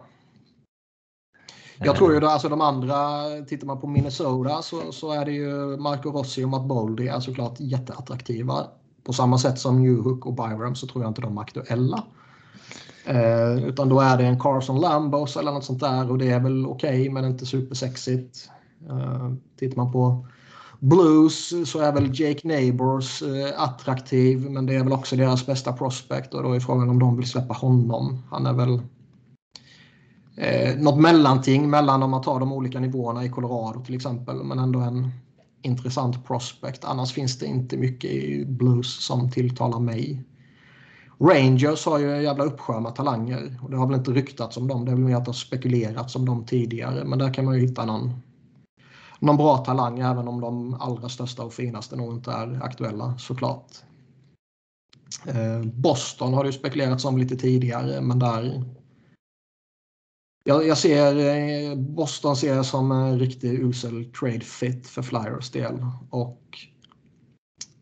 jag 1.79 1.95
tror 1.95 2.13
ju 2.13 2.19
då, 2.19 2.27
alltså 2.27 2.49
de 2.49 2.61
andra, 2.61 3.23
tittar 3.47 3.67
man 3.67 3.81
på 3.81 3.87
Minnesota 3.87 4.61
så, 4.61 4.91
så 4.91 5.11
är 5.11 5.25
det 5.25 5.31
ju 5.31 5.77
Marco 5.77 6.11
Rossi 6.11 6.43
och 6.43 6.49
Matt 6.49 6.65
Boldy 6.65 7.07
är 7.07 7.19
såklart 7.19 7.55
jätteattraktiva. 7.59 8.67
På 9.03 9.13
samma 9.13 9.37
sätt 9.37 9.59
som 9.59 9.83
Newhook 9.83 10.25
och 10.25 10.33
Byram 10.33 10.75
så 10.75 10.87
tror 10.87 11.03
jag 11.03 11.09
inte 11.09 11.21
de 11.21 11.37
är 11.37 11.41
aktuella. 11.41 12.03
Eh, 13.05 13.67
utan 13.67 13.89
då 13.89 13.99
är 13.99 14.17
det 14.17 14.25
en 14.25 14.39
Carson 14.39 14.81
Lambos 14.81 15.37
eller 15.37 15.51
något 15.51 15.63
sånt 15.63 15.79
där 15.79 16.11
och 16.11 16.17
det 16.17 16.29
är 16.29 16.39
väl 16.39 16.65
okej 16.65 17.01
okay, 17.01 17.09
men 17.09 17.25
inte 17.25 17.45
supersexigt. 17.45 18.49
Eh, 18.89 19.31
tittar 19.59 19.77
man 19.77 19.91
på 19.91 20.27
Blues 20.79 21.69
så 21.71 21.79
är 21.79 21.91
väl 21.91 22.19
Jake 22.19 22.47
Neighbors 22.47 23.21
eh, 23.21 23.61
attraktiv 23.61 24.49
men 24.49 24.65
det 24.65 24.75
är 24.75 24.83
väl 24.83 24.93
också 24.93 25.15
deras 25.15 25.45
bästa 25.45 25.73
prospect 25.73 26.33
och 26.33 26.43
då 26.43 26.53
är 26.53 26.59
frågan 26.59 26.89
om 26.89 26.99
de 26.99 27.17
vill 27.17 27.29
släppa 27.29 27.53
honom. 27.53 28.23
Han 28.31 28.45
är 28.45 28.53
väl 28.53 28.79
eh, 30.37 30.77
något 30.77 30.99
mellanting 30.99 31.69
mellan 31.69 32.03
om 32.03 32.11
man 32.11 32.21
tar 32.21 32.39
de 32.39 32.53
olika 32.53 32.79
nivåerna 32.79 33.25
i 33.25 33.29
Colorado 33.29 33.85
till 33.85 33.95
exempel. 33.95 34.43
Men 34.43 34.59
ändå 34.59 34.79
en 34.79 35.11
intressant 35.61 36.27
prospect. 36.27 36.85
Annars 36.85 37.13
finns 37.13 37.39
det 37.39 37.45
inte 37.45 37.77
mycket 37.77 38.11
i 38.11 38.45
Blues 38.45 39.05
som 39.05 39.31
tilltalar 39.31 39.79
mig. 39.79 40.23
Rangers 41.19 41.85
har 41.85 41.99
ju 41.99 42.15
en 42.15 42.23
jävla 42.23 42.43
uppsjö 42.43 42.79
med 42.79 42.95
talanger. 42.95 43.59
Och 43.63 43.71
det 43.71 43.77
har 43.77 43.87
väl 43.87 43.97
inte 43.97 44.11
ryktats 44.11 44.57
om 44.57 44.67
dem. 44.67 44.85
Det 44.85 44.91
är 44.91 44.95
väl 44.95 45.03
mer 45.03 45.15
att 45.15 45.25
det 45.25 45.29
har 45.29 45.33
spekulerats 45.33 46.15
om 46.15 46.25
dem 46.25 46.45
tidigare. 46.45 47.03
Men 47.03 47.19
där 47.19 47.33
kan 47.33 47.45
man 47.45 47.55
ju 47.55 47.61
hitta 47.61 47.85
någon, 47.85 48.13
någon 49.19 49.37
bra 49.37 49.57
talang 49.57 49.99
även 49.99 50.27
om 50.27 50.41
de 50.41 50.73
allra 50.73 51.09
största 51.09 51.43
och 51.43 51.53
finaste 51.53 51.95
nog 51.95 52.13
inte 52.13 52.31
är 52.31 52.59
aktuella 52.63 53.17
såklart. 53.17 53.71
Eh, 55.25 55.61
Boston 55.73 56.33
har 56.33 56.43
det 56.43 56.49
ju 56.49 56.53
spekulerats 56.53 57.05
om 57.05 57.17
lite 57.17 57.35
tidigare 57.35 58.01
men 58.01 58.19
där 58.19 58.63
jag, 60.47 60.67
jag 60.67 60.77
ser 60.77 61.15
eh, 61.17 61.75
Boston 61.75 62.35
ser 62.35 62.55
jag 62.55 62.65
som 62.65 62.91
en 62.91 63.19
riktig 63.19 63.59
usel 63.59 64.05
trade 64.05 64.39
fit 64.39 64.87
för 64.87 65.01
Flyers 65.01 65.51
del 65.51 65.85
och 66.09 66.41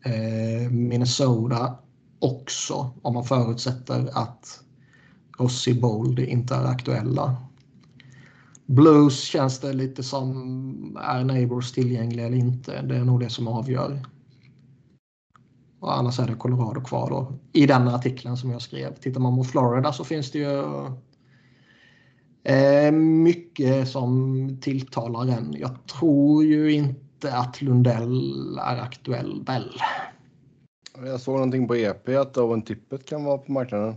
eh, 0.04 0.70
Minnesota 0.70 1.78
också 2.18 2.94
om 3.02 3.14
man 3.14 3.24
förutsätter 3.24 4.10
att 4.12 4.60
Rossi 5.38 5.80
Bold 5.80 6.18
inte 6.18 6.54
är 6.54 6.64
aktuella. 6.64 7.36
Blues 8.66 9.20
känns 9.20 9.60
det 9.60 9.72
lite 9.72 10.02
som 10.02 10.98
är 11.02 11.24
Neighbors 11.24 11.72
tillgängliga 11.72 12.26
eller 12.26 12.36
inte. 12.36 12.82
Det 12.82 12.96
är 12.96 13.04
nog 13.04 13.20
det 13.20 13.30
som 13.30 13.48
avgör. 13.48 14.02
Och 15.80 15.98
annars 15.98 16.18
är 16.18 16.26
det 16.26 16.34
Colorado 16.34 16.80
kvar 16.80 17.10
då. 17.10 17.32
I 17.52 17.66
den 17.66 17.88
artikeln 17.88 18.36
som 18.36 18.50
jag 18.50 18.62
skrev. 18.62 18.94
Tittar 18.94 19.20
man 19.20 19.32
mot 19.32 19.50
Florida 19.50 19.92
så 19.92 20.04
finns 20.04 20.30
det 20.30 20.38
ju 20.38 20.62
eh, 22.44 22.92
mycket 22.92 23.88
som 23.88 24.58
tilltalar 24.60 25.26
en. 25.26 25.54
Jag 25.58 25.86
tror 25.86 26.44
ju 26.44 26.72
inte 26.72 27.36
att 27.36 27.62
Lundell 27.62 28.58
är 28.58 28.76
aktuell 28.76 29.42
väl. 29.46 29.70
Jag 31.04 31.20
såg 31.20 31.34
någonting 31.34 31.68
på 31.68 31.76
EP 31.76 32.08
att 32.08 32.36
Owen 32.36 32.62
Tippet 32.62 33.08
kan 33.08 33.24
vara 33.24 33.38
på 33.38 33.52
marknaden. 33.52 33.94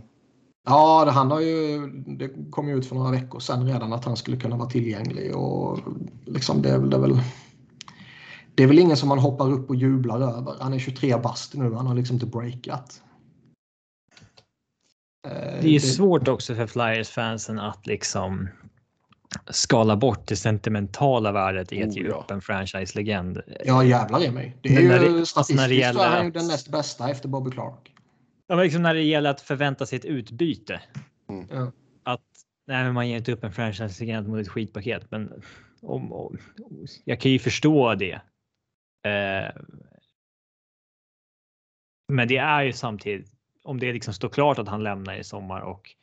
Ja, 0.66 1.04
det, 1.04 1.10
han 1.10 1.30
har 1.30 1.40
ju, 1.40 1.86
det 2.06 2.30
kom 2.50 2.68
ju 2.68 2.78
ut 2.78 2.86
för 2.86 2.96
några 2.96 3.10
veckor 3.10 3.40
sedan 3.40 3.66
redan 3.66 3.92
att 3.92 4.04
han 4.04 4.16
skulle 4.16 4.36
kunna 4.36 4.56
vara 4.56 4.68
tillgänglig. 4.68 5.36
Och 5.36 5.78
liksom 6.24 6.62
det, 6.62 6.88
det, 6.88 6.96
är 6.96 7.00
väl, 7.00 7.20
det 8.54 8.62
är 8.62 8.66
väl 8.66 8.78
ingen 8.78 8.96
som 8.96 9.08
man 9.08 9.18
hoppar 9.18 9.52
upp 9.52 9.70
och 9.70 9.76
jublar 9.76 10.20
över. 10.20 10.54
Han 10.60 10.74
är 10.74 10.78
23 10.78 11.16
bast 11.16 11.54
nu, 11.54 11.74
han 11.74 11.86
har 11.86 11.94
liksom 11.94 12.14
inte 12.14 12.26
breakat. 12.26 13.02
Eh, 15.26 15.32
det 15.32 15.68
är 15.68 15.72
ju 15.72 15.80
svårt 15.80 16.28
också 16.28 16.54
för 16.54 16.66
Flyers-fansen 16.66 17.58
att 17.58 17.86
liksom 17.86 18.48
skala 19.50 19.96
bort 19.96 20.26
det 20.26 20.36
sentimentala 20.36 21.32
värdet 21.32 21.72
i 21.72 21.82
att 21.82 21.96
ge 21.96 22.08
upp 22.08 22.30
en 22.30 22.40
franchise-legend. 22.40 23.42
Ja 23.64 23.84
jävlar 23.84 24.24
i 24.24 24.30
mig. 24.30 24.56
Det 24.62 24.76
är 24.76 24.80
ju 24.80 24.88
det, 24.88 24.96
statistiskt 24.98 25.36
alltså 25.36 25.54
när 25.54 25.68
det 25.68 25.74
gäller 25.74 26.04
är 26.04 26.16
han 26.16 26.24
ju 26.24 26.30
den 26.30 26.46
näst 26.46 26.68
bästa 26.68 27.10
efter 27.10 27.28
Bobby 27.28 27.50
Clark. 27.50 27.94
Ja, 28.46 28.56
men 28.56 28.64
liksom 28.64 28.82
när 28.82 28.94
det 28.94 29.02
gäller 29.02 29.30
att 29.30 29.40
förvänta 29.40 29.86
sig 29.86 29.98
ett 29.98 30.04
utbyte. 30.04 30.80
Mm. 31.28 31.72
Att 32.02 32.20
nej, 32.66 32.84
men 32.84 32.94
man 32.94 33.08
ger 33.08 33.16
inte 33.16 33.32
upp 33.32 33.44
en 33.44 33.52
franchise-legend 33.52 34.28
mot 34.28 34.40
ett 34.40 34.48
skitpaket. 34.48 35.10
Men 35.10 35.42
om, 35.82 36.12
om, 36.12 36.38
jag 37.04 37.20
kan 37.20 37.30
ju 37.30 37.38
förstå 37.38 37.94
det. 37.94 38.20
Eh, 39.04 39.62
men 42.12 42.28
det 42.28 42.36
är 42.36 42.62
ju 42.62 42.72
samtidigt 42.72 43.37
om 43.68 43.80
det 43.80 43.92
liksom 43.92 44.14
står 44.14 44.28
klart 44.28 44.58
att 44.58 44.68
han 44.68 44.82
lämnar 44.82 45.16
i 45.16 45.24
sommar 45.24 45.60
och 45.60 45.94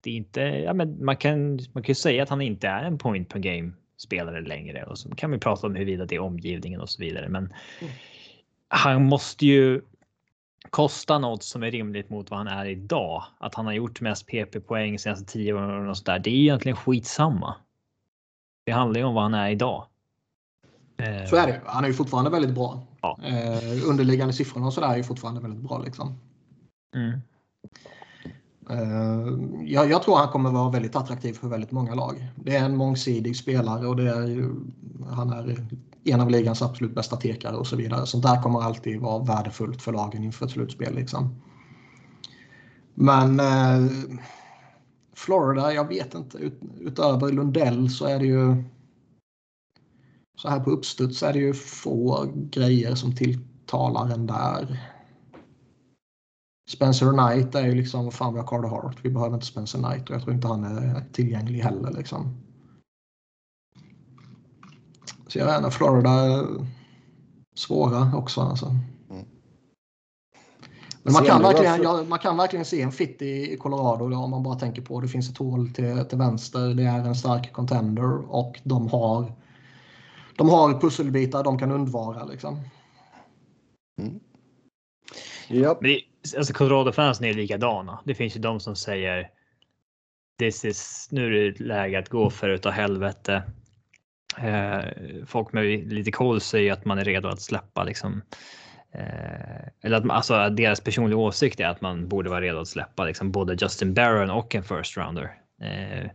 det 0.00 0.10
är 0.10 0.14
inte, 0.14 0.40
ja 0.40 0.74
men 0.74 1.04
man 1.04 1.16
kan, 1.16 1.58
man 1.72 1.82
kan 1.82 1.90
ju 1.90 1.94
säga 1.94 2.22
att 2.22 2.28
han 2.28 2.40
inte 2.40 2.68
är 2.68 2.84
en 2.84 2.98
point 2.98 3.28
per 3.28 3.38
game 3.38 3.72
spelare 3.96 4.40
längre 4.40 4.84
och 4.84 4.98
så 4.98 5.14
kan 5.14 5.30
vi 5.30 5.38
prata 5.38 5.66
om 5.66 5.74
huruvida 5.74 6.06
det 6.06 6.14
är 6.14 6.20
omgivningen 6.20 6.80
och 6.80 6.90
så 6.90 7.02
vidare. 7.02 7.28
Men 7.28 7.54
mm. 7.80 7.92
han 8.68 9.04
måste 9.04 9.46
ju 9.46 9.82
kosta 10.70 11.18
något 11.18 11.42
som 11.42 11.62
är 11.62 11.70
rimligt 11.70 12.10
mot 12.10 12.30
vad 12.30 12.38
han 12.38 12.48
är 12.48 12.66
idag. 12.66 13.24
Att 13.38 13.54
han 13.54 13.66
har 13.66 13.72
gjort 13.72 14.00
mest 14.00 14.26
PP 14.26 14.60
poäng 14.66 14.98
senaste 14.98 15.32
tio 15.32 15.52
åren 15.52 15.88
och 15.88 15.96
så 15.96 16.04
där. 16.04 16.18
Det 16.18 16.30
är 16.30 16.34
egentligen 16.34 16.76
skitsamma. 16.76 17.54
Det 18.64 18.72
handlar 18.72 19.00
ju 19.00 19.06
om 19.06 19.14
vad 19.14 19.22
han 19.22 19.34
är 19.34 19.50
idag. 19.50 19.86
Så 21.30 21.36
är 21.36 21.46
det. 21.46 21.60
Han 21.64 21.84
är 21.84 21.88
ju 21.88 21.94
fortfarande 21.94 22.30
väldigt 22.30 22.54
bra. 22.54 22.82
Ja. 23.00 23.18
Eh, 23.24 23.88
underliggande 23.88 24.32
siffrorna 24.32 24.66
och 24.66 24.72
sådär 24.72 24.88
är 24.88 24.96
ju 24.96 25.02
fortfarande 25.02 25.40
väldigt 25.40 25.60
bra 25.60 25.78
liksom. 25.78 26.18
Mm. 26.94 27.20
Uh, 28.70 29.38
jag, 29.64 29.90
jag, 29.90 30.02
tror 30.02 30.16
han 30.16 30.28
kommer 30.28 30.50
vara 30.50 30.70
väldigt 30.70 30.96
attraktiv 30.96 31.32
för 31.32 31.48
väldigt 31.48 31.70
många 31.70 31.94
lag. 31.94 32.26
Det 32.34 32.56
är 32.56 32.64
en 32.64 32.76
mångsidig 32.76 33.36
spelare 33.36 33.86
och 33.86 33.96
det 33.96 34.10
är 34.10 34.26
ju, 34.26 34.54
han 35.10 35.30
är 35.32 35.66
en 36.04 36.20
av 36.20 36.30
ligans 36.30 36.62
absolut 36.62 36.94
bästa 36.94 37.16
tekare 37.16 37.56
och 37.56 37.66
så 37.66 37.76
vidare. 37.76 38.06
Sånt 38.06 38.24
där 38.24 38.42
kommer 38.42 38.62
alltid 38.62 39.00
vara 39.00 39.24
värdefullt 39.24 39.82
för 39.82 39.92
lagen 39.92 40.24
inför 40.24 40.46
ett 40.46 40.52
slutspel. 40.52 40.94
Liksom. 40.94 41.42
Men 42.94 43.40
uh, 43.40 43.90
Florida, 45.14 45.72
jag 45.72 45.88
vet 45.88 46.14
inte. 46.14 46.38
Ut, 46.38 46.60
utöver 46.80 47.32
Lundell 47.32 47.90
så 47.90 48.06
är 48.06 48.18
det 48.18 48.26
ju 48.26 48.64
så 50.42 50.48
här 50.48 50.60
på 50.60 50.70
uppstuds 50.70 51.22
är 51.22 51.32
det 51.32 51.38
ju 51.38 51.54
få 51.54 52.26
grejer 52.34 52.94
som 52.94 53.16
tilltalar 53.16 54.08
en 54.08 54.26
där. 54.26 54.90
Spencer 56.70 57.12
Knight 57.12 57.54
är 57.54 57.66
ju 57.66 57.74
liksom, 57.74 58.04
vad 58.04 58.14
fan 58.14 58.32
vi 58.32 58.40
har 58.40 58.46
Carter 58.46 58.68
Hart. 58.68 58.96
Vi 59.02 59.10
behöver 59.10 59.34
inte 59.34 59.46
Spencer 59.46 59.78
Knight 59.78 60.10
och 60.10 60.14
jag 60.16 60.22
tror 60.22 60.34
inte 60.34 60.48
han 60.48 60.64
är 60.64 61.04
tillgänglig 61.12 61.60
heller 61.60 61.92
liksom. 61.92 62.36
Så 65.26 65.38
jag 65.38 65.46
vet 65.46 65.58
inte, 65.58 65.70
Florida 65.70 66.10
är 66.10 66.46
svåra 67.56 68.16
också 68.16 68.40
alltså. 68.40 68.66
Mm. 69.10 69.24
Men 71.02 71.12
man 71.12 71.24
kan, 71.24 71.42
verkligen, 71.42 71.82
ja, 71.82 72.04
man 72.08 72.18
kan 72.18 72.36
verkligen 72.36 72.64
se 72.64 72.82
en 72.82 72.92
fit 72.92 73.22
i, 73.22 73.56
Colorado 73.56 74.08
då, 74.08 74.16
om 74.16 74.30
man 74.30 74.42
bara 74.42 74.58
tänker 74.58 74.82
på 74.82 75.00
det 75.00 75.08
finns 75.08 75.30
ett 75.30 75.38
hål 75.38 75.72
till, 75.72 76.04
till 76.08 76.18
vänster. 76.18 76.74
Det 76.74 76.84
är 76.84 76.98
en 76.98 77.14
stark 77.14 77.52
contender 77.52 78.34
och 78.34 78.60
de 78.64 78.88
har 78.88 79.39
de 80.40 80.48
har 80.48 80.80
pusselbitar 80.80 81.44
de 81.44 81.58
kan 81.58 81.72
undvara 81.72 82.24
liksom. 82.24 82.60
Mm. 83.98 84.20
Yep. 85.48 85.78
Men 85.80 85.96
alltså 86.36 86.52
Colorado-fansen 86.52 87.26
är 87.26 87.34
likadana. 87.34 88.00
Det 88.04 88.14
finns 88.14 88.36
ju 88.36 88.40
de 88.40 88.60
som 88.60 88.76
säger 88.76 89.30
This 90.38 90.64
is, 90.64 91.08
nu 91.10 91.26
är 91.26 91.50
det 91.50 91.64
läge 91.64 91.98
att 91.98 92.08
gå 92.08 92.30
för 92.30 92.48
utav 92.48 92.72
helvete. 92.72 93.42
Eh, 94.38 94.84
folk 95.26 95.52
med 95.52 95.92
lite 95.92 96.10
koll 96.10 96.40
säger 96.40 96.72
att 96.72 96.84
man 96.84 96.98
är 96.98 97.04
redo 97.04 97.28
att 97.28 97.40
släppa 97.40 97.84
liksom. 97.84 98.22
Eh, 98.92 99.68
eller 99.82 99.96
att 99.96 100.10
alltså, 100.10 100.48
deras 100.50 100.80
personliga 100.80 101.18
åsikt 101.18 101.60
är 101.60 101.66
att 101.66 101.80
man 101.80 102.08
borde 102.08 102.30
vara 102.30 102.40
redo 102.40 102.58
att 102.58 102.68
släppa 102.68 103.04
liksom, 103.04 103.32
både 103.32 103.56
Justin 103.60 103.94
Barron 103.94 104.30
och 104.30 104.54
en 104.54 104.62
first 104.62 104.96
rounder. 104.96 105.32
Eh, 105.62 106.10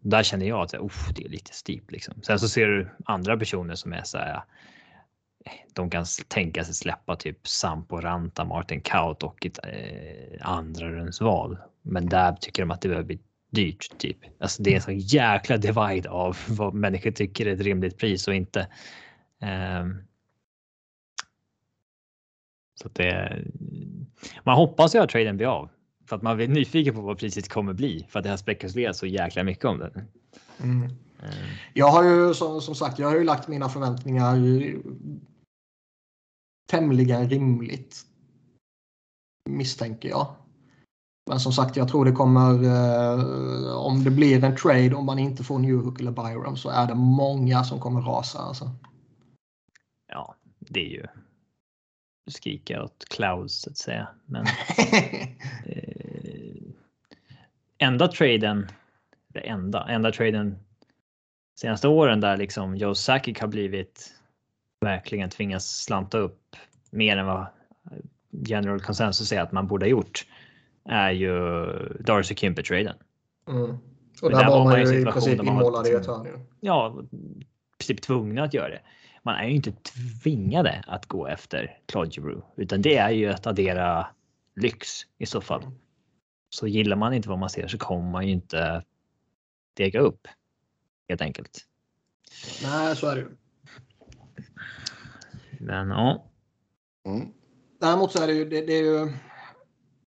där 0.00 0.22
känner 0.22 0.46
jag 0.46 0.60
att 0.60 0.70
det 1.14 1.24
är 1.24 1.28
lite 1.28 1.52
steep 1.52 1.90
liksom. 1.90 2.22
Sen 2.22 2.38
så 2.38 2.48
ser 2.48 2.66
du 2.66 2.88
andra 3.04 3.36
personer 3.36 3.74
som 3.74 3.92
är 3.92 4.02
så 4.02 4.18
här 4.18 4.42
de 5.72 5.90
kan 5.90 6.04
tänka 6.28 6.64
sig 6.64 6.74
släppa 6.74 7.16
typ 7.16 7.48
Sampo 7.48 8.00
Ranta, 8.00 8.44
Martin 8.44 8.80
Kaut 8.80 9.22
och 9.22 9.46
ett 9.46 9.58
eh, 9.62 10.48
andra 10.48 10.90
rundsval. 10.90 11.58
Men 11.82 12.06
där 12.06 12.32
tycker 12.32 12.62
de 12.62 12.70
att 12.70 12.80
det 12.80 12.88
behöver 12.88 13.06
bli 13.06 13.18
dyrt 13.50 13.98
typ. 13.98 14.16
Alltså 14.40 14.62
det 14.62 14.70
är 14.70 14.74
en 14.74 14.82
sån 14.82 14.98
jäkla 14.98 15.56
divide 15.56 16.08
av 16.08 16.36
vad 16.48 16.74
människor 16.74 17.10
tycker 17.10 17.46
är 17.46 17.54
ett 17.54 17.60
rimligt 17.60 17.98
pris 17.98 18.28
och 18.28 18.34
inte. 18.34 18.68
Um, 19.80 20.02
så 22.74 22.86
att 22.86 22.94
det. 22.94 23.44
Man 24.42 24.56
hoppas 24.56 24.94
ju 24.94 24.98
att 24.98 25.10
traden 25.10 25.36
blir 25.36 25.46
av 25.46 25.70
för 26.08 26.16
att 26.16 26.22
man 26.22 26.36
blir 26.36 26.48
nyfiken 26.48 26.94
på 26.94 27.00
vad 27.00 27.18
priset 27.18 27.48
kommer 27.48 27.72
bli 27.72 28.06
för 28.08 28.18
att 28.18 28.22
det 28.22 28.30
har 28.30 28.36
spekulerats 28.36 28.98
så 28.98 29.06
jäkla 29.06 29.44
mycket 29.44 29.64
om 29.64 29.78
det. 29.78 29.90
Mm. 30.62 30.82
Mm. 30.82 31.34
Jag 31.74 31.88
har 31.88 32.04
ju 32.04 32.34
som, 32.34 32.60
som 32.60 32.74
sagt, 32.74 32.98
jag 32.98 33.08
har 33.08 33.16
ju 33.16 33.24
lagt 33.24 33.48
mina 33.48 33.68
förväntningar 33.68 34.36
tämligen 36.70 37.28
rimligt. 37.28 38.02
Misstänker 39.50 40.08
jag. 40.08 40.34
Men 41.30 41.40
som 41.40 41.52
sagt, 41.52 41.76
jag 41.76 41.88
tror 41.88 42.04
det 42.04 42.12
kommer, 42.12 42.64
eh, 42.64 43.76
om 43.76 44.04
det 44.04 44.10
blir 44.10 44.44
en 44.44 44.56
trade, 44.56 44.94
om 44.94 45.06
man 45.06 45.18
inte 45.18 45.44
får 45.44 45.58
Newhook 45.58 46.00
eller 46.00 46.10
Byram 46.10 46.56
så 46.56 46.68
är 46.68 46.86
det 46.86 46.94
många 46.94 47.64
som 47.64 47.80
kommer 47.80 48.00
rasa. 48.00 48.38
Alltså. 48.38 48.70
Ja, 50.12 50.34
det 50.58 50.80
är 50.80 50.90
ju 50.90 51.06
skrika 52.30 52.82
åt 52.82 53.04
clouds 53.08 53.54
så 53.54 53.70
att 53.70 53.76
säga. 53.76 54.08
Men 54.26 54.46
eh, 55.64 55.97
enda 57.78 58.08
traden, 58.08 58.66
det 59.28 59.40
enda, 59.40 59.86
enda 59.88 60.12
traden 60.12 60.58
senaste 61.60 61.88
åren 61.88 62.20
där 62.20 62.36
liksom 62.36 62.76
Joe 62.76 62.94
Sakic 62.94 63.40
har 63.40 63.48
blivit 63.48 64.14
verkligen 64.80 65.30
tvingas 65.30 65.82
slanta 65.82 66.18
upp 66.18 66.56
mer 66.90 67.16
än 67.16 67.26
vad 67.26 67.46
general 68.30 68.80
consensus 68.80 69.28
säger 69.28 69.42
att 69.42 69.52
man 69.52 69.66
borde 69.66 69.86
ha 69.86 69.90
gjort 69.90 70.26
är 70.84 71.10
ju 71.10 71.66
Darcy 72.00 72.34
Kimper-traden. 72.34 72.94
Mm. 73.48 73.78
Och 74.22 74.30
där 74.30 74.38
där 74.38 74.48
var 74.48 74.64
man 74.64 74.80
ju 74.80 75.00
i 75.00 75.04
princip 75.04 75.42
inmålad 75.42 75.86
i 75.86 75.90
ett 75.90 75.96
liksom- 75.96 76.26
hörn. 76.26 76.26
ju. 76.26 76.46
ja, 76.60 77.02
i 77.12 77.46
princip 77.78 78.02
tvungna 78.02 78.42
att 78.42 78.54
göra 78.54 78.68
det. 78.68 78.80
Man 79.22 79.34
är 79.34 79.44
ju 79.44 79.54
inte 79.54 79.72
tvingade 79.72 80.84
att 80.86 81.06
gå 81.06 81.26
efter 81.26 81.78
Claude 81.86 82.10
Giroux, 82.10 82.46
utan 82.56 82.82
det 82.82 82.96
är 82.96 83.10
ju 83.10 83.28
att 83.28 83.46
addera 83.46 84.06
lyx 84.56 84.88
i 85.18 85.26
så 85.26 85.40
fall. 85.40 85.62
Så 86.50 86.66
gillar 86.66 86.96
man 86.96 87.14
inte 87.14 87.28
vad 87.28 87.38
man 87.38 87.50
ser 87.50 87.68
så 87.68 87.78
kommer 87.78 88.10
man 88.10 88.26
ju 88.26 88.32
inte 88.32 88.82
dega 89.74 90.00
upp. 90.00 90.28
Helt 91.08 91.20
enkelt. 91.20 91.66
Nej, 92.62 92.96
så 92.96 93.06
är 93.06 93.16
det 93.16 93.20
ju. 93.20 93.36
Men 95.60 95.88
ja, 95.88 96.28
Mm. 97.08 97.28
Däremot 97.80 98.12
så 98.12 98.22
är 98.22 98.26
det 98.26 98.32
ju, 98.32 98.48
det, 98.48 98.60
det 98.60 98.72
är 98.72 98.82
ju 98.82 99.12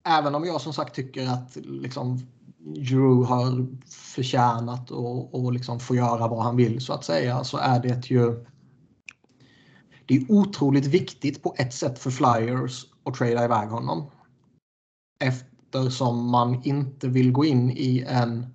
även 0.05 0.35
om 0.35 0.45
jag 0.45 0.61
som 0.61 0.73
sagt 0.73 0.95
tycker 0.95 1.27
att 1.29 1.57
liksom 1.57 2.27
Giroud 2.75 3.27
har 3.27 3.67
förtjänat 3.91 4.91
och, 4.91 5.35
och 5.35 5.53
liksom 5.53 5.81
få 5.81 5.97
göra 5.97 6.29
vad 6.29 6.43
han 6.43 6.57
vill 6.57 6.81
så 6.81 6.93
att 6.93 7.05
säga 7.05 7.45
så 7.45 7.57
är 7.59 7.81
det 7.81 8.11
ju 8.11 8.45
det 10.07 10.17
är 10.17 10.33
otroligt 10.33 10.87
viktigt 10.87 11.43
på 11.43 11.55
ett 11.59 11.75
sätt 11.75 11.99
för 11.99 12.11
Flyers 12.11 12.87
att 13.05 13.15
trada 13.15 13.45
iväg 13.45 13.69
honom 13.69 14.11
som 15.91 16.31
man 16.31 16.61
inte 16.65 17.09
vill 17.09 17.33
gå 17.33 17.45
in 17.45 17.71
i 17.71 18.05
en 18.09 18.47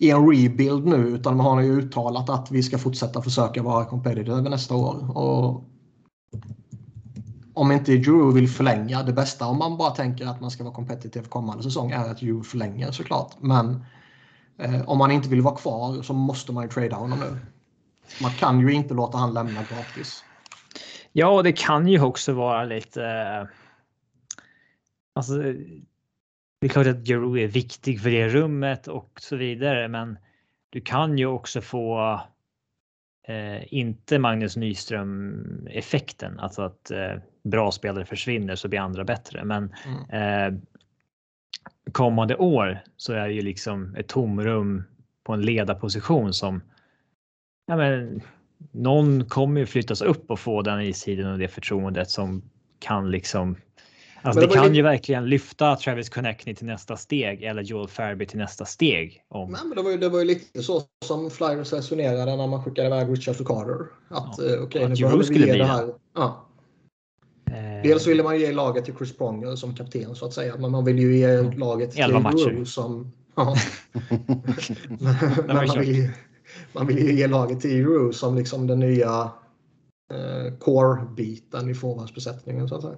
i 0.00 0.10
en 0.10 0.30
rebuild 0.30 0.86
nu 0.86 0.96
utan 0.96 1.36
man 1.36 1.46
har 1.46 1.60
ju 1.60 1.78
uttalat 1.78 2.30
att 2.30 2.50
vi 2.50 2.62
ska 2.62 2.78
fortsätta 2.78 3.22
försöka 3.22 3.62
vara 3.62 3.84
competitive 3.84 4.40
nästa 4.40 4.74
år. 4.74 5.16
Och 5.18 5.64
om 7.54 7.72
inte 7.72 7.96
Drew 7.96 8.34
vill 8.34 8.48
förlänga, 8.48 9.02
det 9.02 9.12
bästa 9.12 9.46
om 9.46 9.58
man 9.58 9.76
bara 9.76 9.90
tänker 9.90 10.26
att 10.26 10.40
man 10.40 10.50
ska 10.50 10.64
vara 10.64 10.74
competitive 10.74 11.24
kommande 11.28 11.62
säsong 11.62 11.90
är 11.90 12.10
att 12.10 12.18
Drew 12.18 12.42
förlänger 12.42 12.92
såklart. 12.92 13.34
Men 13.40 13.84
eh, 14.58 14.88
om 14.88 14.98
man 14.98 15.10
inte 15.10 15.28
vill 15.28 15.42
vara 15.42 15.56
kvar 15.56 16.02
så 16.02 16.12
måste 16.12 16.52
man 16.52 16.64
ju 16.64 16.70
trada 16.70 16.96
honom 16.96 17.18
nu. 17.18 17.38
Man 18.22 18.30
kan 18.30 18.60
ju 18.60 18.72
inte 18.72 18.94
låta 18.94 19.18
han 19.18 19.34
lämna 19.34 19.60
gratis. 19.62 20.24
Ja, 21.12 21.28
och 21.28 21.44
det 21.44 21.52
kan 21.52 21.88
ju 21.88 22.02
också 22.02 22.32
vara 22.32 22.64
lite. 22.64 23.04
Eh, 23.04 23.46
alltså. 25.14 25.34
Det 26.60 26.66
är 26.66 26.68
klart 26.68 26.86
att 26.86 27.06
Giroud 27.06 27.38
är 27.38 27.46
viktig 27.48 28.00
för 28.02 28.10
det 28.10 28.28
rummet 28.28 28.88
och 28.88 29.10
så 29.20 29.36
vidare, 29.36 29.88
men 29.88 30.18
du 30.70 30.80
kan 30.80 31.18
ju 31.18 31.26
också 31.26 31.60
få. 31.60 32.20
Eh, 33.28 33.74
inte 33.74 34.18
Magnus 34.18 34.56
Nyström 34.56 35.66
effekten, 35.70 36.38
alltså 36.40 36.62
att 36.62 36.90
eh, 36.90 37.14
bra 37.44 37.70
spelare 37.72 38.04
försvinner 38.04 38.54
så 38.56 38.68
blir 38.68 38.80
andra 38.80 39.04
bättre. 39.04 39.44
Men 39.44 39.74
Mm. 40.10 40.54
eh, 40.54 40.60
kommande 41.92 42.36
år 42.36 42.78
så 42.96 43.12
är 43.12 43.28
det 43.28 43.34
ju 43.34 43.42
liksom 43.42 43.94
ett 43.94 44.08
tomrum 44.08 44.84
på 45.24 45.32
en 45.32 45.42
ledarposition 45.42 46.34
som. 46.34 46.62
Ja, 47.66 47.76
men 47.76 48.20
någon 48.72 49.24
kommer 49.24 49.60
ju 49.60 49.66
flyttas 49.66 50.02
upp 50.02 50.30
och 50.30 50.40
få 50.40 50.62
den 50.62 50.80
istiden 50.80 51.32
och 51.32 51.38
det 51.38 51.48
förtroendet 51.48 52.10
som 52.10 52.42
kan 52.78 53.10
liksom. 53.10 53.56
Alltså 54.22 54.40
det 54.40 54.54
kan 54.54 54.68
ju- 54.68 54.74
ju 54.76 54.82
verkligen 54.82 55.26
lyfta 55.28 55.76
Travis 55.76 56.08
Connectney 56.08 56.54
till 56.54 56.66
nästa 56.66 56.96
steg 56.96 57.42
eller 57.42 57.62
Joel 57.62 57.88
Farby 57.88 58.26
till 58.26 58.38
nästa 58.38 58.64
steg. 58.64 59.22
Om, 59.28 59.50
Nej, 59.50 59.60
men 59.66 59.76
det, 59.76 59.82
var 59.82 59.90
ju, 59.90 59.96
det 59.98 60.08
var 60.08 60.18
ju 60.18 60.24
lite 60.24 60.62
så 60.62 60.82
som 61.04 61.30
Flyers 61.30 61.72
resonerade 61.72 62.36
när 62.36 62.46
man 62.46 62.64
skickade 62.64 62.86
iväg 62.86 63.12
Richard 63.12 63.36
för 63.36 63.44
Carter. 63.44 63.86
Att 64.08 64.38
Ja, 64.38 64.54
eh, 64.54 64.62
okej, 64.62 64.82
att 64.84 64.90
nu 64.90 64.96
behöver 64.96 65.24
vi 65.24 65.38
ge 65.38 65.52
det 65.52 65.58
det. 65.58 65.64
här. 65.64 65.94
Ja. 66.14 66.46
eh, 67.46 67.82
Dels 67.82 68.06
ville 68.06 68.22
man 68.22 68.40
ge 68.40 68.52
laget 68.52 68.84
till 68.84 68.94
Chris 68.96 69.16
Pronger 69.16 69.56
som 69.56 69.74
kapten 69.74 70.14
så 70.14 70.26
att 70.26 70.32
säga. 70.32 70.56
Men 70.58 70.70
man 70.70 70.84
vill 70.84 70.98
ju 71.04 71.16
ge 71.16 71.42
laget 71.42 71.90
till. 71.92 72.04
Giroud 72.04 72.68
som... 72.68 73.12
Ja. 73.34 73.56
men 75.46 75.56
man, 75.56 75.78
vill 75.80 75.94
ju, 75.96 76.10
man 76.72 76.86
vill 76.86 76.98
ju 76.98 77.12
ge 77.12 77.26
laget 77.26 77.60
till 77.60 77.70
Giroud 77.70 78.14
som 78.14 78.34
liksom 78.36 78.66
den 78.66 78.80
nya 78.80 79.30
eh, 80.14 80.54
core-biten 80.58 81.70
i 81.70 81.74
forwardsbesättningen 81.74 82.68
så 82.68 82.74
att 82.74 82.82
säga. 82.82 82.96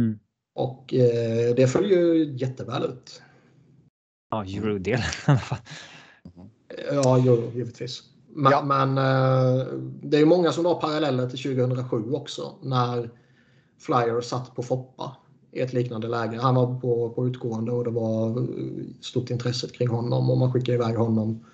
Mm. 0.00 0.18
Och 0.54 0.94
eh, 0.94 1.54
det 1.54 1.66
föll 1.66 1.90
ju 1.90 2.34
jätteväl 2.36 2.82
ut. 2.84 3.22
Ja, 4.30 4.44
Giroud-delen 4.44 5.04
i 5.26 5.30
alla 5.30 5.38
fall. 5.38 5.58
Ja, 6.92 7.18
jo, 7.26 7.50
givetvis. 7.54 8.02
Men, 8.28 8.52
Ja. 8.52 8.62
men 8.62 8.98
eh, 8.98 9.66
det 10.02 10.16
är 10.16 10.20
ju 10.20 10.26
många 10.26 10.52
som 10.52 10.64
drar 10.64 10.74
paralleller 10.74 11.28
till 11.30 11.56
2007 11.56 12.12
också 12.12 12.54
när 12.62 13.10
Flyers 13.78 14.24
satt 14.24 14.54
på 14.54 14.62
Foppa 14.62 15.16
i 15.52 15.60
ett 15.60 15.72
liknande 15.72 16.08
läge. 16.08 16.38
Han 16.42 16.54
var 16.54 16.80
på, 16.80 17.10
på 17.10 17.26
utgående 17.26 17.72
och 17.72 17.84
det 17.84 17.90
var 17.90 18.28
eh, 18.28 18.84
stort 19.00 19.30
intresse 19.30 19.68
kring 19.68 19.88
honom 19.88 20.30
och 20.30 20.38
man 20.38 20.52
skickade 20.52 20.78
iväg 20.78 20.96
honom 20.96 21.44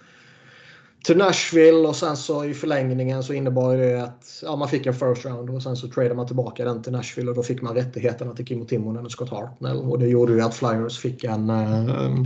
till 1.04 1.16
Nashville 1.16 1.88
och 1.88 1.96
sen 1.96 2.16
så 2.16 2.44
i 2.44 2.54
förlängningen 2.54 3.22
så 3.22 3.32
innebar 3.32 3.76
det 3.76 4.02
att 4.02 4.42
ja, 4.42 4.56
man 4.56 4.68
fick 4.68 4.86
en 4.86 4.94
first 4.94 5.24
round 5.24 5.50
och 5.50 5.62
sen 5.62 5.76
så 5.76 5.88
tradade 5.88 6.14
man 6.14 6.26
tillbaka 6.26 6.64
den 6.64 6.82
till 6.82 6.92
Nashville 6.92 7.30
och 7.30 7.36
då 7.36 7.42
fick 7.42 7.62
man 7.62 7.74
rättigheterna 7.74 8.34
till 8.34 8.46
Kimmo 8.46 8.64
Timonen 8.64 9.04
och 9.04 9.12
Scott 9.12 9.30
Hartnell 9.30 9.78
och 9.78 9.98
det 9.98 10.08
gjorde 10.08 10.32
ju 10.32 10.40
att 10.40 10.54
Flyers 10.54 10.98
fick 10.98 11.24
en 11.24 11.50
eh, 11.50 12.24